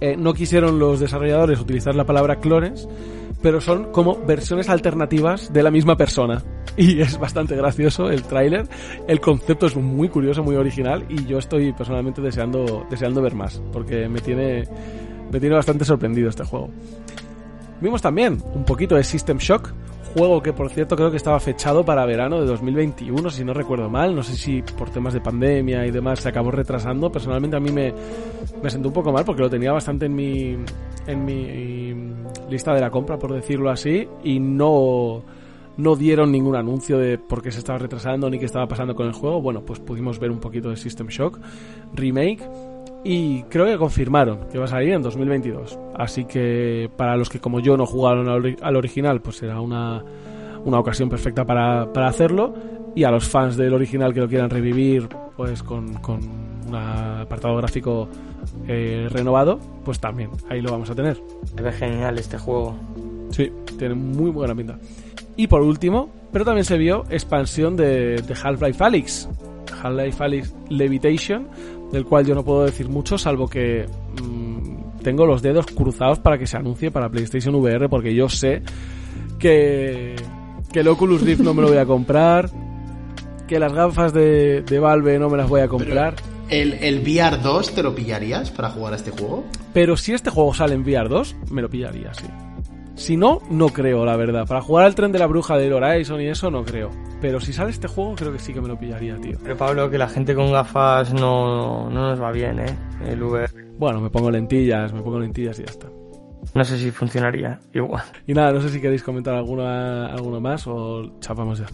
Eh, 0.00 0.16
no 0.16 0.34
quisieron 0.34 0.80
los 0.80 0.98
desarrolladores 0.98 1.60
utilizar 1.60 1.94
la 1.94 2.04
palabra 2.04 2.40
clones, 2.40 2.88
pero 3.40 3.60
son 3.60 3.92
como 3.92 4.16
versiones 4.24 4.68
alternativas 4.68 5.52
de 5.52 5.62
la 5.62 5.70
misma 5.70 5.96
persona. 5.96 6.42
Y 6.76 7.00
es 7.00 7.18
bastante 7.18 7.54
gracioso 7.54 8.08
el 8.08 8.22
tráiler. 8.22 8.66
El 9.06 9.20
concepto 9.20 9.66
es 9.66 9.76
muy 9.76 10.08
curioso, 10.08 10.42
muy 10.42 10.56
original 10.56 11.04
y 11.08 11.26
yo 11.26 11.38
estoy 11.38 11.72
personalmente 11.72 12.22
deseando, 12.22 12.86
deseando 12.88 13.20
ver 13.20 13.34
más, 13.34 13.62
porque 13.72 14.08
me 14.08 14.20
tiene, 14.20 14.64
me 15.30 15.38
tiene 15.38 15.54
bastante 15.54 15.84
sorprendido 15.84 16.30
este 16.30 16.44
juego. 16.44 16.70
Vimos 17.82 18.00
también 18.00 18.38
un 18.54 18.64
poquito 18.64 18.94
de 18.94 19.02
System 19.02 19.38
Shock, 19.38 19.72
juego 20.14 20.40
que 20.40 20.52
por 20.52 20.70
cierto 20.70 20.94
creo 20.94 21.10
que 21.10 21.16
estaba 21.16 21.40
fechado 21.40 21.84
para 21.84 22.06
verano 22.06 22.40
de 22.40 22.46
2021, 22.46 23.28
si 23.28 23.44
no 23.44 23.52
recuerdo 23.52 23.90
mal. 23.90 24.14
No 24.14 24.22
sé 24.22 24.36
si 24.36 24.62
por 24.62 24.90
temas 24.90 25.14
de 25.14 25.20
pandemia 25.20 25.84
y 25.84 25.90
demás 25.90 26.20
se 26.20 26.28
acabó 26.28 26.52
retrasando. 26.52 27.10
Personalmente 27.10 27.56
a 27.56 27.60
mí 27.60 27.72
me, 27.72 27.92
me 28.62 28.70
sentó 28.70 28.86
un 28.86 28.94
poco 28.94 29.10
mal 29.10 29.24
porque 29.24 29.42
lo 29.42 29.50
tenía 29.50 29.72
bastante 29.72 30.06
en 30.06 30.14
mi, 30.14 30.56
en 31.08 31.24
mi 31.24 32.14
lista 32.48 32.72
de 32.72 32.80
la 32.80 32.90
compra, 32.90 33.18
por 33.18 33.34
decirlo 33.34 33.68
así, 33.68 34.06
y 34.22 34.38
no, 34.38 35.24
no 35.76 35.96
dieron 35.96 36.30
ningún 36.30 36.54
anuncio 36.54 36.98
de 36.98 37.18
por 37.18 37.42
qué 37.42 37.50
se 37.50 37.58
estaba 37.58 37.78
retrasando 37.78 38.30
ni 38.30 38.38
qué 38.38 38.46
estaba 38.46 38.68
pasando 38.68 38.94
con 38.94 39.08
el 39.08 39.12
juego. 39.12 39.42
Bueno, 39.42 39.62
pues 39.62 39.80
pudimos 39.80 40.20
ver 40.20 40.30
un 40.30 40.38
poquito 40.38 40.70
de 40.70 40.76
System 40.76 41.08
Shock 41.08 41.40
Remake. 41.94 42.48
Y 43.04 43.42
creo 43.44 43.66
que 43.66 43.76
confirmaron 43.76 44.48
que 44.50 44.58
va 44.58 44.66
a 44.66 44.68
salir 44.68 44.92
en 44.92 45.02
2022. 45.02 45.78
Así 45.94 46.24
que 46.24 46.88
para 46.96 47.16
los 47.16 47.28
que 47.28 47.40
como 47.40 47.60
yo 47.60 47.76
no 47.76 47.86
jugaron 47.86 48.28
al 48.28 48.76
original, 48.76 49.20
pues 49.20 49.36
será 49.36 49.60
una, 49.60 50.04
una 50.64 50.78
ocasión 50.78 51.08
perfecta 51.08 51.44
para, 51.44 51.92
para, 51.92 52.06
hacerlo. 52.06 52.54
Y 52.94 53.04
a 53.04 53.10
los 53.10 53.28
fans 53.28 53.56
del 53.56 53.74
original 53.74 54.14
que 54.14 54.20
lo 54.20 54.28
quieran 54.28 54.50
revivir, 54.50 55.08
pues 55.36 55.62
con, 55.62 55.94
con 55.94 56.20
un 56.68 56.74
apartado 56.74 57.56
gráfico 57.56 58.08
eh, 58.68 59.08
renovado, 59.10 59.58
pues 59.84 59.98
también 59.98 60.30
ahí 60.48 60.60
lo 60.60 60.70
vamos 60.70 60.90
a 60.90 60.94
tener. 60.94 61.18
Ve 61.60 61.72
genial 61.72 62.18
este 62.18 62.38
juego. 62.38 62.76
Sí, 63.30 63.50
tiene 63.78 63.94
muy 63.94 64.30
buena 64.30 64.54
pinta. 64.54 64.78
Y 65.36 65.46
por 65.46 65.62
último, 65.62 66.10
pero 66.32 66.44
también 66.44 66.64
se 66.64 66.76
vio 66.76 67.04
expansión 67.10 67.76
de, 67.76 68.22
de 68.22 68.34
Half-Life 68.40 68.84
Alyx. 68.84 69.28
Half-Life 69.82 70.22
Alyx 70.22 70.54
Levitation, 70.68 71.48
del 71.92 72.04
cual 72.04 72.26
yo 72.26 72.34
no 72.34 72.44
puedo 72.44 72.64
decir 72.64 72.88
mucho, 72.88 73.18
salvo 73.18 73.46
que 73.48 73.86
mmm, 74.20 75.02
tengo 75.02 75.26
los 75.26 75.42
dedos 75.42 75.66
cruzados 75.66 76.18
para 76.18 76.38
que 76.38 76.46
se 76.46 76.56
anuncie 76.56 76.90
para 76.90 77.08
PlayStation 77.08 77.54
VR, 77.54 77.88
porque 77.88 78.14
yo 78.14 78.28
sé 78.28 78.62
que, 79.38 80.16
que 80.72 80.80
el 80.80 80.88
Oculus 80.88 81.22
Rift 81.22 81.40
no 81.40 81.54
me 81.54 81.62
lo 81.62 81.68
voy 81.68 81.78
a 81.78 81.86
comprar, 81.86 82.50
que 83.46 83.58
las 83.58 83.72
gafas 83.72 84.12
de, 84.12 84.62
de 84.62 84.78
Valve 84.78 85.18
no 85.18 85.28
me 85.28 85.36
las 85.36 85.48
voy 85.48 85.60
a 85.60 85.68
comprar. 85.68 86.14
¿El, 86.48 86.74
¿El, 86.74 87.00
VR 87.00 87.38
2 87.38 87.74
te 87.74 87.82
lo 87.82 87.94
pillarías 87.94 88.50
para 88.50 88.70
jugar 88.70 88.92
a 88.92 88.96
este 88.96 89.10
juego? 89.10 89.44
Pero 89.72 89.96
si 89.96 90.12
este 90.12 90.30
juego 90.30 90.52
sale 90.54 90.74
en 90.74 90.82
VR 90.82 91.08
2, 91.08 91.36
me 91.50 91.62
lo 91.62 91.68
pillaría, 91.68 92.12
sí. 92.14 92.26
Si 92.94 93.16
no, 93.16 93.40
no 93.50 93.68
creo, 93.68 94.04
la 94.04 94.16
verdad. 94.16 94.46
Para 94.46 94.60
jugar 94.60 94.84
al 94.84 94.94
tren 94.94 95.12
de 95.12 95.18
la 95.18 95.26
bruja 95.26 95.56
del 95.56 95.72
Horizon 95.72 96.20
y 96.20 96.26
eso, 96.26 96.50
no 96.50 96.64
creo. 96.64 96.90
Pero 97.20 97.40
si 97.40 97.52
sale 97.52 97.70
este 97.70 97.88
juego, 97.88 98.14
creo 98.14 98.32
que 98.32 98.38
sí 98.38 98.52
que 98.52 98.60
me 98.60 98.68
lo 98.68 98.78
pillaría, 98.78 99.16
tío. 99.16 99.38
Pero 99.42 99.56
Pablo, 99.56 99.90
que 99.90 99.98
la 99.98 100.08
gente 100.08 100.34
con 100.34 100.52
gafas 100.52 101.12
no, 101.14 101.88
no 101.88 102.08
nos 102.10 102.20
va 102.20 102.32
bien, 102.32 102.58
¿eh? 102.60 102.76
El 103.06 103.22
VR. 103.22 103.50
Bueno, 103.78 104.00
me 104.00 104.10
pongo 104.10 104.30
lentillas, 104.30 104.92
me 104.92 105.02
pongo 105.02 105.18
lentillas 105.18 105.58
y 105.58 105.64
ya 105.64 105.70
está. 105.70 105.88
No 106.54 106.64
sé 106.64 106.78
si 106.78 106.90
funcionaría 106.90 107.60
igual. 107.72 108.04
Y 108.26 108.34
nada, 108.34 108.52
no 108.52 108.60
sé 108.60 108.68
si 108.68 108.80
queréis 108.80 109.02
comentar 109.02 109.34
alguna, 109.34 110.06
alguna 110.06 110.40
más 110.40 110.66
o 110.66 111.18
chapamos 111.20 111.60
ya. 111.60 111.66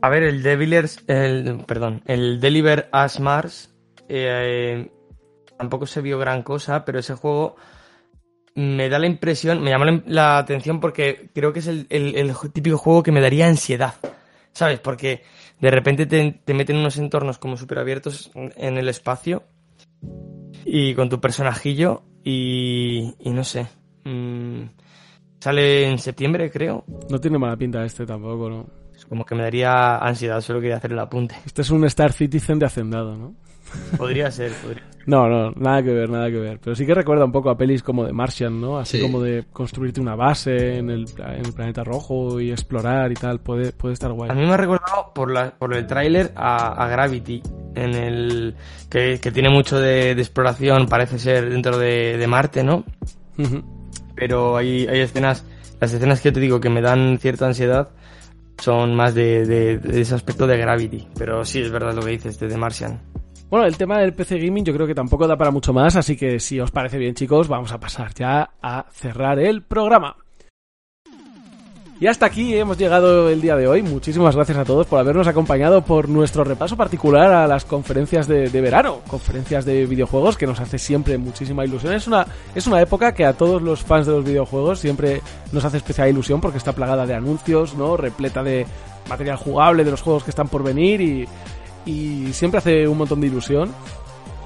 A 0.00 0.08
ver, 0.08 0.22
el 0.22 0.42
Devilers, 0.42 1.04
el, 1.06 1.64
perdón, 1.66 2.02
el 2.06 2.40
Deliver 2.40 2.88
as 2.92 3.20
Mars, 3.20 3.74
eh, 4.08 4.90
tampoco 5.58 5.86
se 5.86 6.00
vio 6.00 6.18
gran 6.18 6.42
cosa, 6.42 6.84
pero 6.84 6.98
ese 6.98 7.14
juego 7.14 7.56
me 8.54 8.88
da 8.88 8.98
la 8.98 9.06
impresión, 9.06 9.62
me 9.62 9.70
llama 9.70 10.02
la, 10.06 10.38
atención 10.38 10.80
porque 10.80 11.30
creo 11.34 11.52
que 11.52 11.60
es 11.60 11.66
el, 11.66 11.86
el- 11.90 12.16
el 12.16 12.32
típico 12.52 12.78
juego 12.78 13.02
que 13.02 13.12
me 13.12 13.20
daría 13.20 13.46
ansiedad, 13.48 13.94
¿sabes? 14.52 14.78
Porque 14.80 15.22
de 15.60 15.70
repente 15.70 16.06
te, 16.06 16.40
te 16.44 16.54
meten 16.54 16.76
unos 16.76 16.96
entornos 16.98 17.38
como 17.38 17.56
súper 17.56 17.78
abiertos 17.78 18.30
en 18.34 18.76
el 18.78 18.88
espacio 18.88 19.44
y 20.64 20.94
con 20.94 21.08
tu 21.08 21.20
personajillo 21.20 22.02
y, 22.24 23.14
y 23.20 23.30
no 23.30 23.44
sé. 23.44 23.66
mm, 24.04 24.62
sale 25.40 25.88
en 25.90 25.98
septiembre, 25.98 26.50
creo. 26.50 26.84
No 27.10 27.20
tiene 27.20 27.38
mala 27.38 27.56
pinta 27.56 27.84
este 27.84 28.06
tampoco, 28.06 28.48
¿no? 28.48 28.66
Es 28.94 29.06
como 29.06 29.24
que 29.24 29.34
me 29.34 29.42
daría 29.42 29.96
ansiedad, 29.96 30.40
solo 30.40 30.60
quería 30.60 30.76
hacer 30.76 30.92
el 30.92 30.98
apunte. 30.98 31.34
Este 31.44 31.62
es 31.62 31.70
un 31.70 31.84
Star 31.86 32.12
Citizen 32.12 32.58
de 32.58 32.66
Hacendado, 32.66 33.16
¿no? 33.16 33.34
Podría 33.96 34.30
ser, 34.30 34.52
podría 34.62 34.82
No, 35.06 35.28
no, 35.28 35.50
nada 35.56 35.82
que 35.82 35.92
ver, 35.92 36.08
nada 36.08 36.30
que 36.30 36.38
ver. 36.38 36.60
Pero 36.62 36.76
sí 36.76 36.86
que 36.86 36.94
recuerda 36.94 37.24
un 37.24 37.32
poco 37.32 37.50
a 37.50 37.56
pelis 37.56 37.82
como 37.82 38.04
de 38.04 38.12
Martian, 38.12 38.60
¿no? 38.60 38.78
Así 38.78 38.98
Sí. 38.98 39.02
como 39.02 39.20
de 39.20 39.44
construirte 39.52 40.00
una 40.00 40.14
base 40.14 40.78
en 40.78 40.90
el, 40.90 41.06
pla- 41.06 41.34
en 41.36 41.44
el 41.46 41.52
planeta 41.52 41.82
rojo 41.82 42.40
y 42.40 42.50
explorar 42.52 43.10
y 43.10 43.14
tal. 43.14 43.40
Puede, 43.40 43.72
puede 43.72 43.94
estar 43.94 44.12
guay. 44.12 44.30
A 44.30 44.34
mí 44.34 44.42
me 44.46 44.52
ha 44.52 44.56
recordado 44.56 45.12
por, 45.14 45.32
la, 45.32 45.50
por 45.50 45.74
el 45.74 45.86
tráiler 45.86 46.32
a, 46.36 46.84
a 46.84 46.88
Gravity, 46.88 47.42
en 47.74 47.94
el 47.94 48.54
que, 48.88 49.18
que 49.20 49.32
tiene 49.32 49.50
mucho 49.50 49.80
de, 49.80 50.14
de 50.14 50.22
exploración, 50.22 50.86
parece 50.86 51.18
ser 51.18 51.50
dentro 51.50 51.78
de, 51.78 52.16
de 52.16 52.26
Marte, 52.28 52.62
¿no? 52.62 52.84
Pero 54.14 54.56
hay, 54.56 54.86
hay 54.86 55.00
escenas, 55.00 55.44
las 55.80 55.92
escenas 55.92 56.20
que 56.20 56.28
yo 56.28 56.32
te 56.34 56.40
digo 56.40 56.60
que 56.60 56.70
me 56.70 56.80
dan 56.80 57.18
cierta 57.18 57.46
ansiedad 57.46 57.88
son 58.58 58.94
más 58.94 59.14
de, 59.14 59.44
de- 59.46 59.78
de 59.78 60.00
ese 60.00 60.14
aspecto 60.14 60.46
de 60.46 60.56
Gravity. 60.58 61.08
Pero 61.18 61.44
sí, 61.44 61.60
es 61.60 61.70
verdad 61.72 61.94
lo 61.94 62.02
que 62.02 62.10
dices 62.10 62.38
de 62.38 62.46
The 62.48 62.56
Martian. 62.56 63.00
Bueno, 63.52 63.66
el 63.66 63.76
tema 63.76 63.98
del 63.98 64.14
PC 64.14 64.38
Gaming 64.38 64.64
yo 64.64 64.72
creo 64.72 64.86
que 64.86 64.94
tampoco 64.94 65.26
da 65.26 65.36
para 65.36 65.50
mucho 65.50 65.74
más, 65.74 65.94
así 65.94 66.16
que 66.16 66.40
si 66.40 66.58
os 66.58 66.70
parece 66.70 66.96
bien 66.96 67.14
chicos, 67.14 67.48
vamos 67.48 67.70
a 67.70 67.78
pasar 67.78 68.14
ya 68.14 68.48
a 68.62 68.86
cerrar 68.90 69.38
el 69.38 69.60
programa. 69.60 70.16
Y 72.00 72.06
hasta 72.06 72.24
aquí 72.24 72.56
hemos 72.56 72.78
llegado 72.78 73.28
el 73.28 73.42
día 73.42 73.54
de 73.54 73.68
hoy. 73.68 73.82
Muchísimas 73.82 74.34
gracias 74.34 74.56
a 74.56 74.64
todos 74.64 74.86
por 74.86 74.98
habernos 74.98 75.26
acompañado 75.26 75.82
por 75.82 76.08
nuestro 76.08 76.44
repaso 76.44 76.78
particular 76.78 77.30
a 77.30 77.46
las 77.46 77.66
conferencias 77.66 78.26
de, 78.26 78.48
verano, 78.48 79.00
conferencias 79.06 79.66
de 79.66 79.84
videojuegos 79.84 80.38
que 80.38 80.46
nos 80.46 80.58
hace 80.58 80.78
siempre 80.78 81.18
muchísima 81.18 81.66
ilusión. 81.66 81.92
Es 81.92 82.06
una, 82.06 82.26
es 82.54 82.66
una 82.66 82.80
época 82.80 83.12
que 83.12 83.26
a 83.26 83.34
todos 83.34 83.60
los 83.60 83.82
fans 83.82 84.06
de 84.06 84.12
los 84.12 84.24
videojuegos 84.24 84.78
siempre 84.78 85.20
nos 85.52 85.66
hace 85.66 85.76
especial 85.76 86.08
ilusión 86.08 86.40
porque 86.40 86.56
está 86.56 86.72
plagada 86.72 87.04
de 87.04 87.14
anuncios, 87.14 87.74
¿no? 87.74 87.98
Repleta 87.98 88.42
de 88.42 88.66
material 89.10 89.36
jugable 89.36 89.84
de 89.84 89.90
los 89.90 90.00
juegos 90.00 90.24
que 90.24 90.30
están 90.30 90.48
por 90.48 90.62
venir 90.62 91.02
y, 91.02 91.28
y 91.86 92.32
siempre 92.32 92.58
hace 92.58 92.86
un 92.88 92.98
montón 92.98 93.20
de 93.20 93.26
ilusión. 93.28 93.72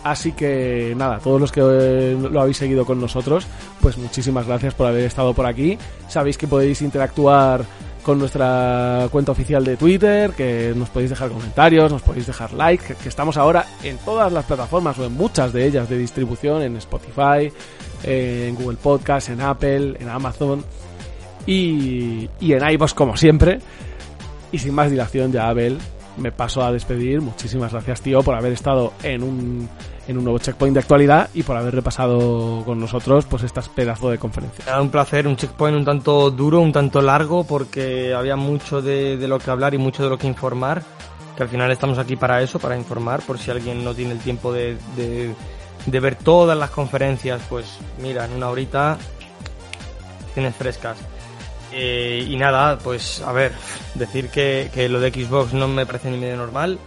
Así 0.05 0.33
que 0.33 0.95
nada, 0.97 1.19
todos 1.19 1.41
los 1.41 1.51
que 1.51 1.61
eh, 1.61 2.17
lo 2.31 2.41
habéis 2.41 2.59
seguido 2.59 2.85
con 2.85 3.01
nosotros, 3.01 3.45
pues 3.81 3.99
muchísimas 3.99 4.47
gracias 4.47 4.73
por 4.75 4.87
haber 4.87 5.05
estado 5.05 5.35
por 5.35 5.47
aquí. 5.47 5.77
Sabéis 6.09 6.39
que 6.39 6.47
podéis 6.47 6.81
interactuar 6.81 7.65
con 8.05 8.21
nuestra 8.21 9.09
cuenta 9.11 9.33
oficial 9.33 9.65
de 9.65 9.77
Twitter, 9.77 10.31
que 10.31 10.73
nos 10.77 10.91
podéis 10.91 11.11
dejar 11.11 11.29
comentarios, 11.31 11.91
nos 11.91 12.03
podéis 12.03 12.29
dejar 12.29 12.53
like, 12.53 12.85
que, 12.85 12.95
que 12.95 13.09
estamos 13.09 13.37
ahora 13.37 13.67
en 13.83 13.99
todas 13.99 14.33
las 14.33 14.45
plataformas 14.45 14.97
o 15.01 15.07
en 15.07 15.13
muchas 15.13 15.53
de 15.53 15.67
ellas 15.67 15.89
de 15.89 15.99
distribución, 15.99 16.63
en 16.63 16.77
Spotify, 16.77 17.53
en 18.05 18.55
Google 18.55 18.79
Podcast, 18.81 19.31
en 19.31 19.41
Apple, 19.41 19.97
en 19.99 20.09
Amazon 20.09 20.65
y, 21.47 22.31
y 22.39 22.53
en 22.53 22.71
iVoox 22.71 22.95
como 22.95 23.17
siempre. 23.17 23.59
Y 24.53 24.59
sin 24.59 24.73
más 24.73 24.89
dilación 24.89 25.33
ya, 25.33 25.49
Abel, 25.49 25.79
me 26.17 26.33
paso 26.33 26.63
a 26.63 26.73
despedir. 26.73 27.21
Muchísimas 27.21 27.73
gracias, 27.73 28.01
tío, 28.01 28.23
por 28.23 28.35
haber 28.35 28.53
estado 28.53 28.93
en 29.03 29.23
un, 29.23 29.69
en 30.09 30.19
un 30.19 30.25
nuevo 30.25 30.39
checkpoint 30.39 30.75
de 30.75 30.81
actualidad 30.81 31.29
y 31.35 31.43
por 31.43 31.57
haber 31.57 31.75
repasado 31.75 32.63
con 32.65 32.79
nosotros 32.79 33.27
pues 33.27 33.43
estas 33.43 33.69
pedazos 33.69 34.11
de 34.11 34.19
conferencia. 34.19 34.65
Era 34.67 34.81
un 34.81 34.91
placer, 34.91 35.27
un 35.27 35.37
checkpoint 35.37 35.77
un 35.77 35.85
tanto 35.85 36.31
duro, 36.31 36.61
un 36.61 36.73
tanto 36.73 37.03
largo, 37.03 37.45
porque 37.45 38.15
había 38.15 38.37
mucho 38.37 38.83
de, 38.83 39.17
de 39.17 39.29
lo 39.29 39.39
que 39.39 39.51
hablar 39.51 39.75
y 39.75 39.79
mucho 39.79 40.03
de 40.03 40.11
lo 40.11 40.19
que 40.19 40.27
informar. 40.27 40.83
Que 41.37 41.43
al 41.43 41.49
final 41.51 41.71
estamos 41.71 41.99
aquí 41.99 42.17
para 42.17 42.41
eso, 42.41 42.59
para 42.59 42.79
informar, 42.79 43.21
por 43.21 43.39
si 43.39 43.51
alguien 43.51 43.85
no 43.85 43.95
tiene 43.95 44.13
el 44.13 44.21
tiempo 44.21 44.55
de, 44.55 44.79
de, 44.97 45.35
de 45.85 46.01
ver 46.01 46.15
todas 46.17 46.57
las 46.57 46.71
conferencias, 46.71 47.43
pues 47.51 47.79
mira, 48.01 48.25
en 48.25 48.33
una 48.33 48.49
horita 48.49 48.97
tienes 50.33 50.55
frescas. 50.55 50.97
Eh, 51.79 52.25
y 52.27 52.37
nada, 52.37 52.79
pues 52.79 53.21
a 53.21 53.33
ver, 53.33 53.53
decir 53.95 54.31
que, 54.31 54.71
que 54.73 54.89
lo 54.89 54.99
de 54.99 55.11
Xbox 55.11 55.53
no 55.53 55.69
me 55.69 55.85
parece 55.85 56.11
ni 56.11 56.17
medio 56.17 56.37
normal, 56.39 56.79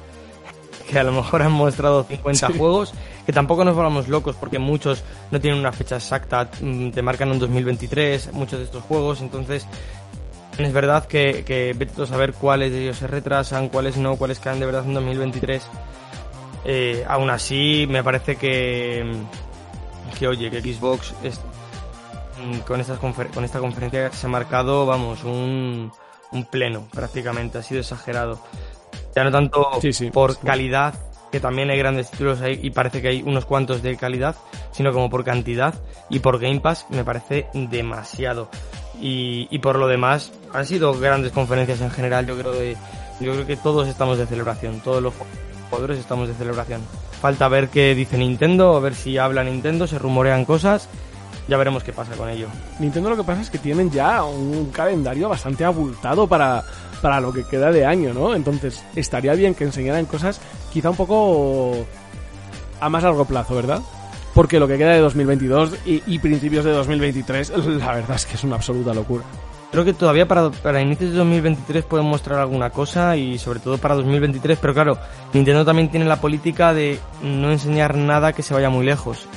que 0.90 0.98
a 0.98 1.04
lo 1.04 1.12
mejor 1.12 1.44
han 1.44 1.52
mostrado 1.52 2.04
50 2.10 2.48
Sí. 2.48 2.58
juegos, 2.58 2.94
que 3.28 3.32
tampoco 3.32 3.64
nos 3.64 3.76
volvamos 3.76 4.08
locos 4.08 4.36
porque 4.36 4.58
muchos 4.58 5.04
no 5.30 5.40
tienen 5.40 5.60
una 5.60 5.72
fecha 5.72 5.98
exacta, 5.98 6.50
mm, 6.62 6.90
te 6.90 7.04
marcan 7.04 7.30
un 7.32 7.38
2023, 7.38 8.34
muchos 8.34 8.58
de 8.58 8.66
estos 8.66 8.84
juegos, 8.84 9.22
entonces 9.22 9.68
es 10.58 10.74
verdad 10.74 11.06
que, 11.06 11.44
que 11.46 11.74
vete 11.78 12.02
a 12.02 12.06
saber 12.08 12.34
cuáles 12.34 12.72
de 12.72 12.82
ellos 12.84 12.98
se 12.98 13.06
retrasan, 13.06 13.70
cuáles 13.70 13.96
no, 13.96 14.16
cuáles 14.16 14.40
quedan 14.40 14.60
de 14.60 14.66
verdad 14.66 14.84
en 14.86 14.96
2023. 14.96 15.62
Eh, 16.66 17.06
aún 17.08 17.30
así, 17.30 17.86
me 17.88 18.04
parece 18.04 18.36
que, 18.38 19.06
que 20.18 20.28
oye, 20.28 20.50
que 20.50 20.62
Xbox 20.62 21.14
es- 21.24 21.40
con, 22.68 22.80
estas 22.82 23.00
con 23.00 23.44
esta 23.44 23.60
conferencia 23.60 24.12
se 24.12 24.28
ha 24.28 24.30
marcado, 24.30 24.86
vamos, 24.86 25.24
un, 25.24 25.92
un 26.32 26.46
pleno 26.46 26.88
prácticamente, 26.92 27.58
ha 27.58 27.64
sido 27.64 27.82
exagerado. 27.82 28.40
Ya 29.16 29.24
no 29.24 29.32
tanto 29.32 29.68
Sí, 29.82 29.94
sí, 29.94 30.12
por 30.12 30.34
sí. 30.34 30.40
calidad, 30.44 30.94
que 31.32 31.40
también 31.40 31.70
hay 31.70 31.78
grandes 31.78 32.12
títulos 32.12 32.42
ahí 32.42 32.60
y 32.62 32.72
parece 32.72 33.02
que 33.02 33.10
hay 33.10 33.22
unos 33.22 33.46
cuantos 33.46 33.82
de 33.82 33.96
calidad, 33.98 34.36
sino 34.72 34.94
como 34.94 35.10
por 35.10 35.24
cantidad 35.24 35.74
y 36.10 36.20
por 36.20 36.40
Game 36.40 36.60
Pass 36.60 36.86
me 36.90 37.04
parece 37.04 37.48
demasiado. 37.54 38.50
Y, 39.02 39.48
y 39.50 39.60
por 39.60 39.78
lo 39.78 39.88
demás, 39.88 40.32
han 40.54 40.66
sido 40.66 40.94
grandes 41.00 41.32
conferencias 41.32 41.82
en 41.82 41.90
general, 41.92 42.26
yo 42.26 42.38
creo 42.38 42.52
de, 42.52 42.76
yo 43.20 43.32
creo 43.34 43.48
que 43.48 43.56
todos 43.56 43.88
estamos 43.88 44.18
de 44.18 44.26
celebración, 44.26 44.82
todos 44.82 45.02
los 45.02 45.14
jugadores 45.70 46.00
estamos 46.00 46.28
de 46.28 46.34
celebración. 46.34 46.82
Falta 47.22 47.48
ver 47.48 47.70
qué 47.70 47.96
dice 47.96 48.18
Nintendo, 48.18 48.76
a 48.76 48.80
ver 48.80 48.96
si 48.96 49.18
habla 49.18 49.44
Nintendo, 49.44 49.88
se 49.88 50.00
rumorean 50.00 50.46
cosas, 50.46 50.90
ya 51.50 51.58
veremos 51.58 51.84
qué 51.84 51.92
pasa 51.92 52.16
con 52.16 52.30
ello. 52.30 52.48
Nintendo 52.80 53.10
lo 53.10 53.18
que 53.18 53.24
pasa 53.24 53.42
es 53.42 53.50
que 53.50 53.58
tienen 53.58 53.90
ya 53.92 54.24
un 54.24 54.72
calendario 54.72 55.28
bastante 55.28 55.66
abultado 55.66 56.28
para, 56.28 56.64
para 57.02 57.20
lo 57.20 57.34
que 57.34 57.44
queda 57.44 57.72
de 57.72 57.86
año, 57.86 58.14
¿no? 58.14 58.36
Entonces 58.36 58.84
estaría 58.96 59.34
bien 59.34 59.56
que 59.56 59.64
enseñaran 59.64 60.06
cosas 60.06 60.40
quizá 60.72 60.92
un 60.92 60.96
poco 60.96 61.86
a 62.80 62.90
más 62.90 63.04
largo 63.04 63.26
plazo, 63.26 63.56
¿verdad? 63.56 63.82
Porque 64.34 64.60
lo 64.60 64.68
que 64.68 64.78
queda 64.78 64.94
de 64.94 65.00
2022 65.00 65.74
y, 65.86 66.04
y 66.06 66.20
principios 66.20 66.64
de 66.64 66.72
2023, 66.72 67.50
la 67.50 67.94
verdad 67.94 68.16
es 68.16 68.26
que 68.26 68.36
es 68.36 68.44
una 68.44 68.56
absoluta 68.56 68.94
locura. 68.94 69.24
Creo 69.72 69.86
que 69.86 69.94
todavía 69.94 70.28
para, 70.28 70.50
para 70.50 70.82
inicios 70.82 71.12
de 71.12 71.18
2023 71.18 71.86
pueden 71.86 72.08
mostrar 72.08 72.40
alguna 72.40 72.72
cosa 72.72 73.16
y 73.18 73.38
sobre 73.38 73.60
todo 73.60 73.78
para 73.78 73.96
2023, 73.96 74.58
pero 74.60 74.74
claro, 74.74 74.98
Nintendo 75.34 75.64
también 75.64 75.90
tiene 75.90 76.06
la 76.06 76.20
política 76.20 76.74
de 76.74 77.00
no 77.22 77.52
enseñar 77.52 77.96
nada 77.96 78.34
que 78.34 78.42
se 78.42 78.54
vaya 78.54 78.70
muy 78.70 78.86
lejos. 78.86 79.28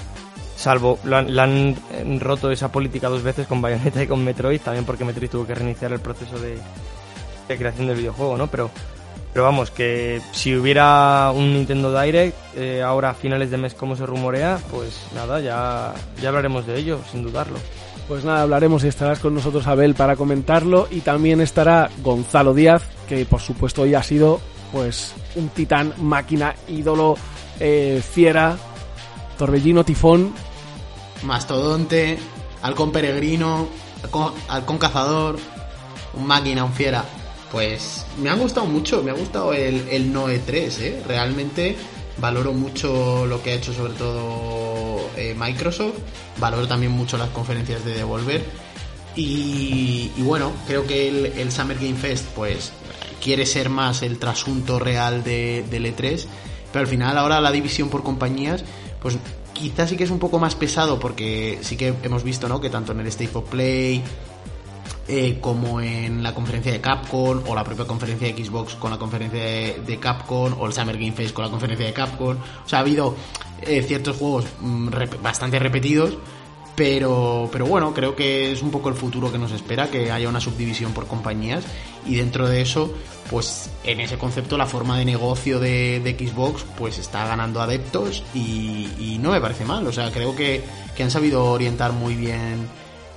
Salvo, 0.62 0.96
lo 1.02 1.16
han, 1.16 1.76
eh, 1.90 2.18
roto 2.20 2.52
esa 2.52 2.70
política 2.70 3.08
dos 3.08 3.24
veces 3.24 3.48
con 3.48 3.60
Bayonetta 3.60 4.00
y 4.00 4.06
con 4.06 4.22
Metroid, 4.22 4.60
también 4.60 4.84
porque 4.84 5.04
Metroid 5.04 5.28
tuvo 5.28 5.44
que 5.44 5.56
reiniciar 5.56 5.92
el 5.92 5.98
proceso 5.98 6.38
de, 6.38 6.56
de 7.48 7.58
creación 7.58 7.88
del 7.88 7.96
videojuego, 7.96 8.36
¿no? 8.38 8.46
Pero, 8.46 8.70
pero 9.32 9.44
vamos, 9.44 9.72
que 9.72 10.22
si 10.30 10.54
hubiera 10.54 11.32
un 11.34 11.52
Nintendo 11.52 12.00
Direct, 12.00 12.36
eh, 12.54 12.80
ahora 12.80 13.10
a 13.10 13.14
finales 13.14 13.50
de 13.50 13.56
mes 13.56 13.74
como 13.74 13.96
se 13.96 14.06
rumorea, 14.06 14.60
pues 14.70 15.00
nada, 15.16 15.40
ya, 15.40 15.94
ya 16.20 16.28
hablaremos 16.28 16.64
de 16.64 16.78
ello, 16.78 17.00
sin 17.10 17.24
dudarlo. 17.24 17.58
Pues 18.06 18.24
nada, 18.24 18.42
hablaremos 18.42 18.84
y 18.84 18.86
estarás 18.86 19.18
con 19.18 19.34
nosotros 19.34 19.66
Abel 19.66 19.96
para 19.96 20.14
comentarlo 20.14 20.86
y 20.92 21.00
también 21.00 21.40
estará 21.40 21.90
Gonzalo 22.04 22.54
Díaz, 22.54 22.84
que 23.08 23.24
por 23.24 23.40
supuesto 23.40 23.82
hoy 23.82 23.96
ha 23.96 24.02
sido 24.04 24.40
pues 24.70 25.12
un 25.34 25.48
titán, 25.48 25.92
máquina, 25.98 26.54
ídolo, 26.68 27.16
eh, 27.58 28.00
fiera, 28.00 28.56
torbellino, 29.38 29.82
tifón. 29.82 30.32
Mastodonte, 31.22 32.18
halcón 32.62 32.92
peregrino, 32.92 33.68
halcón, 34.48 34.78
cazador, 34.78 35.38
un 36.14 36.26
máquina, 36.26 36.64
un 36.64 36.72
fiera. 36.72 37.04
Pues 37.50 38.06
me 38.18 38.30
ha 38.30 38.34
gustado 38.34 38.66
mucho, 38.66 39.02
me 39.02 39.10
ha 39.10 39.14
gustado 39.14 39.52
el, 39.52 39.86
el 39.90 40.12
Noe 40.12 40.38
3, 40.38 40.80
¿eh? 40.80 41.02
Realmente 41.06 41.76
valoro 42.18 42.52
mucho 42.52 43.26
lo 43.26 43.42
que 43.42 43.52
ha 43.52 43.54
hecho 43.54 43.72
sobre 43.72 43.94
todo 43.94 45.10
eh, 45.16 45.34
Microsoft, 45.38 45.94
valoro 46.38 46.68
también 46.68 46.92
mucho 46.92 47.18
las 47.18 47.30
conferencias 47.30 47.84
de 47.84 47.94
Devolver 47.94 48.44
y, 49.16 50.10
y 50.16 50.22
bueno, 50.22 50.52
creo 50.66 50.86
que 50.86 51.08
el, 51.08 51.26
el 51.26 51.52
Summer 51.52 51.76
Game 51.76 51.96
Fest 51.96 52.26
pues 52.34 52.72
quiere 53.22 53.46
ser 53.46 53.68
más 53.68 54.02
el 54.02 54.18
trasunto 54.18 54.78
real 54.78 55.22
de, 55.22 55.64
del 55.70 55.86
E3, 55.86 56.26
pero 56.72 56.82
al 56.82 56.88
final 56.88 57.18
ahora 57.18 57.40
la 57.40 57.52
división 57.52 57.88
por 57.88 58.02
compañías 58.02 58.64
pues 59.00 59.18
quizás 59.62 59.90
sí 59.90 59.96
que 59.96 60.04
es 60.04 60.10
un 60.10 60.18
poco 60.18 60.38
más 60.38 60.54
pesado 60.54 60.98
porque 60.98 61.58
sí 61.62 61.76
que 61.76 61.94
hemos 62.02 62.24
visto, 62.24 62.48
¿no? 62.48 62.60
Que 62.60 62.70
tanto 62.70 62.92
en 62.92 63.00
el 63.00 63.06
State 63.06 63.30
of 63.34 63.48
Play 63.48 64.02
eh, 65.08 65.38
como 65.40 65.80
en 65.80 66.22
la 66.22 66.34
conferencia 66.34 66.72
de 66.72 66.80
Capcom 66.80 67.42
o 67.46 67.54
la 67.54 67.64
propia 67.64 67.86
conferencia 67.86 68.32
de 68.32 68.44
Xbox 68.44 68.74
con 68.74 68.90
la 68.90 68.98
conferencia 68.98 69.40
de, 69.40 69.98
Capcom 70.00 70.54
o 70.58 70.66
el 70.66 70.72
Summer 70.72 70.96
Game 70.96 71.12
Fest 71.12 71.32
con 71.32 71.44
la 71.44 71.50
conferencia 71.50 71.86
de 71.86 71.92
Capcom. 71.92 72.36
O 72.36 72.68
sea, 72.68 72.78
ha 72.78 72.82
habido 72.82 73.14
eh, 73.62 73.82
ciertos 73.82 74.16
juegos 74.16 74.46
mm, 74.60 74.88
bastante 75.22 75.58
repetidos 75.58 76.16
pero, 76.74 77.48
pero 77.52 77.66
bueno, 77.66 77.92
creo 77.92 78.16
que 78.16 78.50
es 78.50 78.62
un 78.62 78.70
poco 78.70 78.88
el 78.88 78.94
futuro 78.94 79.30
que 79.30 79.38
nos 79.38 79.52
espera, 79.52 79.90
que 79.90 80.10
haya 80.10 80.28
una 80.28 80.40
subdivisión 80.40 80.92
por 80.92 81.06
compañías. 81.06 81.64
Y 82.06 82.16
dentro 82.16 82.48
de 82.48 82.62
eso, 82.62 82.92
pues 83.30 83.70
en 83.84 84.00
ese 84.00 84.16
concepto 84.16 84.56
la 84.56 84.66
forma 84.66 84.98
de 84.98 85.04
negocio 85.04 85.60
de, 85.60 86.16
Xbox 86.18 86.64
pues 86.76 86.98
está 86.98 87.26
ganando 87.26 87.60
adeptos 87.60 88.22
y, 88.34 89.18
no 89.20 89.30
me 89.30 89.40
parece 89.40 89.64
mal, 89.64 89.86
o 89.86 89.92
sea, 89.92 90.10
creo 90.10 90.34
que, 90.34 90.64
han 90.98 91.10
sabido 91.10 91.46
orientar 91.46 91.92
muy 91.92 92.14
bien 92.14 92.68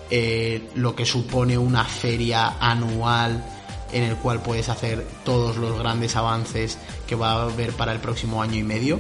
eh, 0.09 0.69
lo 0.73 0.95
que 0.95 1.05
supone 1.05 1.55
una 1.57 1.83
feria 1.83 2.55
anual 2.59 3.45
en 3.91 4.03
el 4.03 4.15
cual 4.15 4.41
puedes 4.41 4.69
hacer 4.69 5.05
todos 5.23 5.57
los 5.57 5.77
grandes 5.77 6.15
avances 6.15 6.79
que 7.05 7.15
va 7.15 7.31
a 7.33 7.43
haber 7.43 7.73
para 7.73 7.91
el 7.91 7.99
próximo 7.99 8.41
año 8.41 8.55
y 8.55 8.63
medio. 8.63 8.99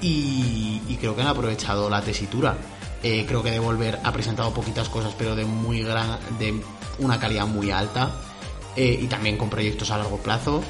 Y, 0.00 0.80
y 0.88 0.96
creo 1.00 1.14
que 1.16 1.22
han 1.22 1.28
aprovechado 1.28 1.88
la 1.90 2.02
tesitura. 2.02 2.56
Eh, 3.02 3.24
creo 3.26 3.42
que 3.42 3.50
Devolver 3.50 3.98
ha 4.02 4.12
presentado 4.12 4.52
poquitas 4.52 4.88
cosas, 4.88 5.14
pero 5.16 5.36
de 5.36 5.44
muy 5.44 5.82
gran, 5.82 6.18
de 6.38 6.60
una 6.98 7.18
calidad 7.18 7.46
muy 7.46 7.70
alta. 7.70 8.12
Eh, 8.76 8.98
y 9.02 9.06
también 9.06 9.36
con 9.36 9.50
proyectos 9.50 9.90
a 9.90 9.98
largo 9.98 10.18
plazo. 10.18 10.62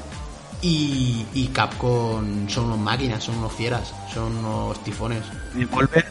Y, 0.60 1.26
y, 1.34 1.48
Capcom 1.48 2.48
son 2.48 2.64
unos 2.64 2.78
máquinas, 2.78 3.22
son 3.22 3.36
unos 3.36 3.52
fieras, 3.52 3.94
son 4.12 4.36
unos 4.38 4.82
tifones. 4.82 5.22
Devolver, 5.54 6.04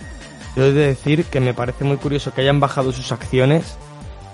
yo 0.56 0.65
he 0.65 0.72
de 0.72 0.88
decir 0.88 1.26
que 1.26 1.39
me 1.39 1.53
parece 1.53 1.84
muy 1.84 1.98
curioso 1.98 2.34
que 2.34 2.41
hayan 2.41 2.60
bajado 2.60 2.94
sus 2.94 3.11
acciones 3.11 3.77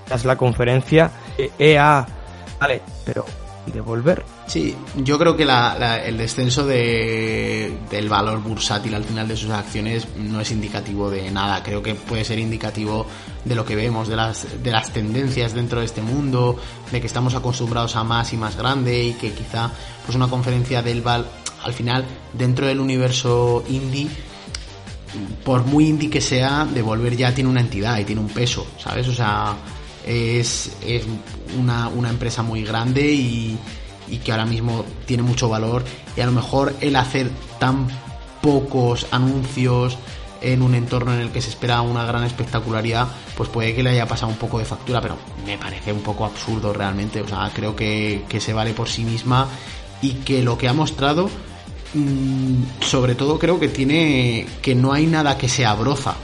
tras 0.06 0.24
la 0.24 0.36
conferencia. 0.36 1.12
EA, 1.58 2.06
vale, 2.60 2.82
pero 3.06 3.26
devolver. 3.72 4.26
Sí, 4.48 4.76
yo 4.98 5.18
creo 5.18 5.38
que 5.38 5.44
el 5.44 6.18
descenso 6.18 6.65
de, 6.65 7.77
del 7.90 8.10
valor 8.10 8.41
bursátil 8.41 8.94
al 8.95 9.03
final 9.03 9.27
de 9.27 9.38
sus 9.38 9.52
acciones 9.52 10.07
no 10.18 10.41
es 10.41 10.52
indicativo 10.52 11.10
de 11.10 11.30
nada. 11.31 11.64
Creo 11.64 11.81
que 11.81 11.95
puede 11.95 12.23
ser 12.23 12.40
indicativo 12.40 13.06
de 13.45 13.56
lo 13.56 13.65
que 13.65 13.76
vemos, 13.76 14.07
de 14.07 14.15
las, 14.15 14.64
de 14.64 14.72
las 14.72 14.91
tendencias 14.91 15.53
dentro 15.53 15.80
de 15.80 15.85
este 15.85 16.02
mundo, 16.02 16.57
de 16.91 16.99
que 16.99 17.07
estamos 17.07 17.35
acostumbrados 17.35 17.95
a 17.95 18.03
más 18.03 18.34
y 18.34 18.38
más 18.38 18.57
grande 18.57 19.03
y 19.03 19.14
que 19.14 19.31
quizá 19.31 19.72
pues 20.06 20.15
una 20.15 20.27
conferencia 20.27 20.81
del 20.81 21.02
Val 21.02 21.26
al 21.64 21.73
final 21.73 22.06
dentro 22.34 22.68
del 22.68 22.81
universo 22.81 23.64
indie 23.69 24.10
por 25.44 25.65
muy 25.65 25.88
indie 25.88 26.10
que 26.10 26.22
sea, 26.22 26.65
Devolver 26.65 27.15
ya 27.15 27.34
tiene 27.34 27.49
una 27.49 27.61
entidad 27.61 27.99
y 27.99 28.06
tiene 28.06 28.22
un 28.22 28.30
peso, 28.30 28.65
¿sabes? 28.80 29.07
O 29.07 29.14
sea, 29.14 29.56
es, 30.06 30.72
una, 31.60 31.88
una, 31.90 32.10
empresa 32.10 32.44
muy 32.44 32.64
grande 32.64 33.12
y, 33.12 33.58
y, 34.10 34.18
que 34.18 34.32
ahora 34.32 34.46
mismo 34.46 34.86
tiene 35.06 35.24
mucho 35.24 35.50
valor. 35.50 35.84
Y 36.16 36.22
a 36.22 36.26
lo 36.26 36.32
mejor 36.32 36.76
el 36.82 36.96
hacer 36.96 37.30
tan 37.60 37.88
pocos 38.42 39.08
anuncios 39.12 39.98
en 40.44 40.62
un 40.62 40.76
entorno 40.76 41.14
en 41.14 41.22
el 41.22 41.30
que 41.32 41.42
se 41.42 41.50
espera 41.50 41.82
una 41.82 42.04
gran 42.04 42.24
espectacularidad, 42.26 43.08
pues 43.36 43.50
puede 43.50 43.74
que 43.74 43.82
le 43.82 43.92
haya 43.92 44.06
pasado 44.06 44.32
un 44.32 44.38
poco 44.38 44.60
de 44.60 44.66
factura, 44.66 45.00
pero 45.02 45.18
me 45.46 45.58
parece 45.58 45.94
un 45.94 46.02
poco 46.02 46.26
absurdo 46.26 46.74
realmente, 46.74 47.22
o 47.22 47.28
sea, 47.28 47.50
creo 47.54 47.76
que, 47.76 48.26
que 48.28 48.42
se 48.42 48.54
vale 48.54 48.74
por 48.74 48.90
sí 48.90 49.04
misma 49.06 49.48
y 50.02 50.16
que 50.16 50.44
lo 50.44 50.58
que 50.58 50.68
ha 50.68 50.74
mostrado, 50.74 51.30
mm, 51.94 52.82
sobre 52.82 53.16
todo 53.16 53.40
creo 53.40 53.60
que 53.60 53.70
tiene, 53.70 54.46
que 54.62 54.76
no 54.76 54.92
hay 54.92 55.08
nada 55.08 55.38
que 55.38 55.48
sea 55.48 55.74
broza, 55.76 56.16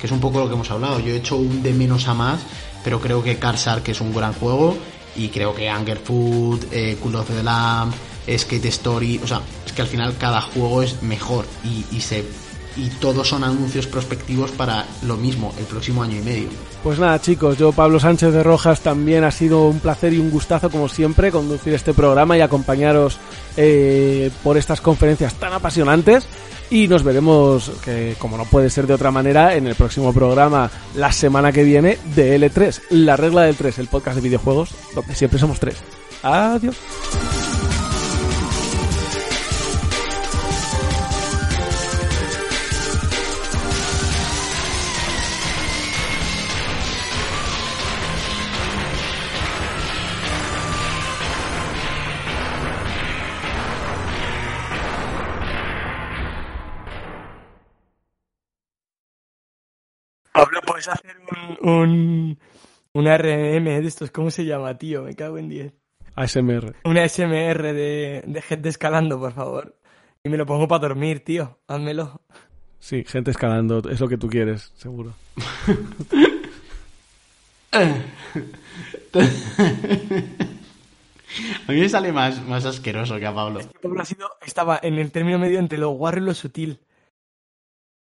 que 0.00 0.06
es 0.06 0.12
un 0.12 0.20
poco 0.20 0.38
lo 0.38 0.48
que 0.48 0.54
hemos 0.54 0.70
hablado, 0.70 0.98
yo 1.00 1.12
he 1.12 1.16
hecho 1.16 1.36
un 1.36 1.62
de 1.62 1.74
menos 1.74 2.08
a 2.08 2.14
más 2.14 2.40
pero 2.88 3.02
creo 3.02 3.22
que 3.22 3.36
Karsar 3.36 3.82
es 3.84 4.00
un 4.00 4.14
gran 4.14 4.32
juego 4.32 4.74
y 5.14 5.28
creo 5.28 5.54
que 5.54 5.68
Anger 5.68 5.98
Food, 5.98 6.68
eh, 6.72 6.96
Cool 6.98 7.16
of 7.16 7.28
the 7.28 7.42
Lamb, 7.42 7.92
Skate 8.26 8.64
Story, 8.64 9.20
o 9.22 9.26
sea, 9.26 9.42
es 9.66 9.72
que 9.72 9.82
al 9.82 9.88
final 9.88 10.16
cada 10.16 10.40
juego 10.40 10.82
es 10.82 11.02
mejor 11.02 11.44
y 11.62 12.00
se 12.00 12.24
y 12.78 12.88
todos 13.00 13.28
son 13.28 13.44
anuncios 13.44 13.86
prospectivos 13.86 14.52
para 14.52 14.86
lo 15.02 15.16
mismo 15.16 15.52
el 15.58 15.64
próximo 15.64 16.02
año 16.02 16.16
y 16.16 16.22
medio. 16.22 16.48
Pues 16.82 16.98
nada 16.98 17.20
chicos, 17.20 17.58
yo 17.58 17.72
Pablo 17.72 17.98
Sánchez 17.98 18.32
de 18.32 18.42
Rojas 18.42 18.80
también 18.80 19.24
ha 19.24 19.30
sido 19.30 19.66
un 19.66 19.80
placer 19.80 20.12
y 20.12 20.18
un 20.18 20.30
gustazo 20.30 20.70
como 20.70 20.88
siempre 20.88 21.32
conducir 21.32 21.74
este 21.74 21.92
programa 21.92 22.38
y 22.38 22.40
acompañaros 22.40 23.18
eh, 23.56 24.30
por 24.42 24.56
estas 24.56 24.80
conferencias 24.80 25.34
tan 25.34 25.52
apasionantes 25.52 26.26
y 26.70 26.86
nos 26.86 27.02
veremos, 27.02 27.72
que 27.84 28.14
como 28.18 28.36
no 28.36 28.44
puede 28.44 28.70
ser 28.70 28.86
de 28.86 28.94
otra 28.94 29.10
manera, 29.10 29.54
en 29.56 29.66
el 29.66 29.74
próximo 29.74 30.12
programa 30.12 30.70
la 30.94 31.10
semana 31.12 31.50
que 31.50 31.64
viene 31.64 31.98
de 32.14 32.38
L3, 32.38 32.80
La 32.90 33.16
Regla 33.16 33.42
del 33.42 33.56
3, 33.56 33.78
el 33.78 33.88
podcast 33.88 34.16
de 34.16 34.22
videojuegos, 34.22 34.70
donde 34.94 35.14
siempre 35.14 35.38
somos 35.38 35.58
tres. 35.58 35.76
Adiós. 36.22 36.76
¿Puedes 60.78 60.88
hacer 60.88 61.16
un, 61.60 61.68
un, 61.68 62.38
un 62.92 63.04
RM 63.04 63.64
de 63.64 63.86
estos? 63.86 64.12
¿Cómo 64.12 64.30
se 64.30 64.44
llama, 64.44 64.78
tío? 64.78 65.02
Me 65.02 65.14
cago 65.14 65.38
en 65.38 65.48
10. 65.48 65.72
ASMR. 66.14 66.76
Una 66.84 67.02
ASMR 67.02 67.62
de, 67.62 68.22
de 68.24 68.42
gente 68.42 68.68
escalando, 68.68 69.18
por 69.18 69.32
favor. 69.32 69.76
Y 70.22 70.28
me 70.28 70.36
lo 70.36 70.46
pongo 70.46 70.68
para 70.68 70.86
dormir, 70.88 71.24
tío. 71.24 71.58
Házmelo. 71.66 72.20
Sí, 72.78 73.02
gente 73.06 73.32
escalando. 73.32 73.82
Es 73.90 73.98
lo 74.00 74.08
que 74.08 74.18
tú 74.18 74.28
quieres, 74.28 74.72
seguro. 74.76 75.14
A 77.72 77.80
mí 81.72 81.80
me 81.80 81.88
sale 81.88 82.12
más, 82.12 82.40
más 82.46 82.64
asqueroso 82.64 83.18
que 83.18 83.26
a 83.26 83.34
Pablo. 83.34 83.60
Pablo 83.82 84.00
ha 84.00 84.04
sido, 84.04 84.28
estaba 84.44 84.78
en 84.82 84.94
el 84.94 85.10
término 85.10 85.38
medio 85.38 85.58
entre 85.58 85.78
lo 85.78 85.90
guarro 85.90 86.20
y 86.20 86.24
lo 86.24 86.34
sutil. 86.34 86.78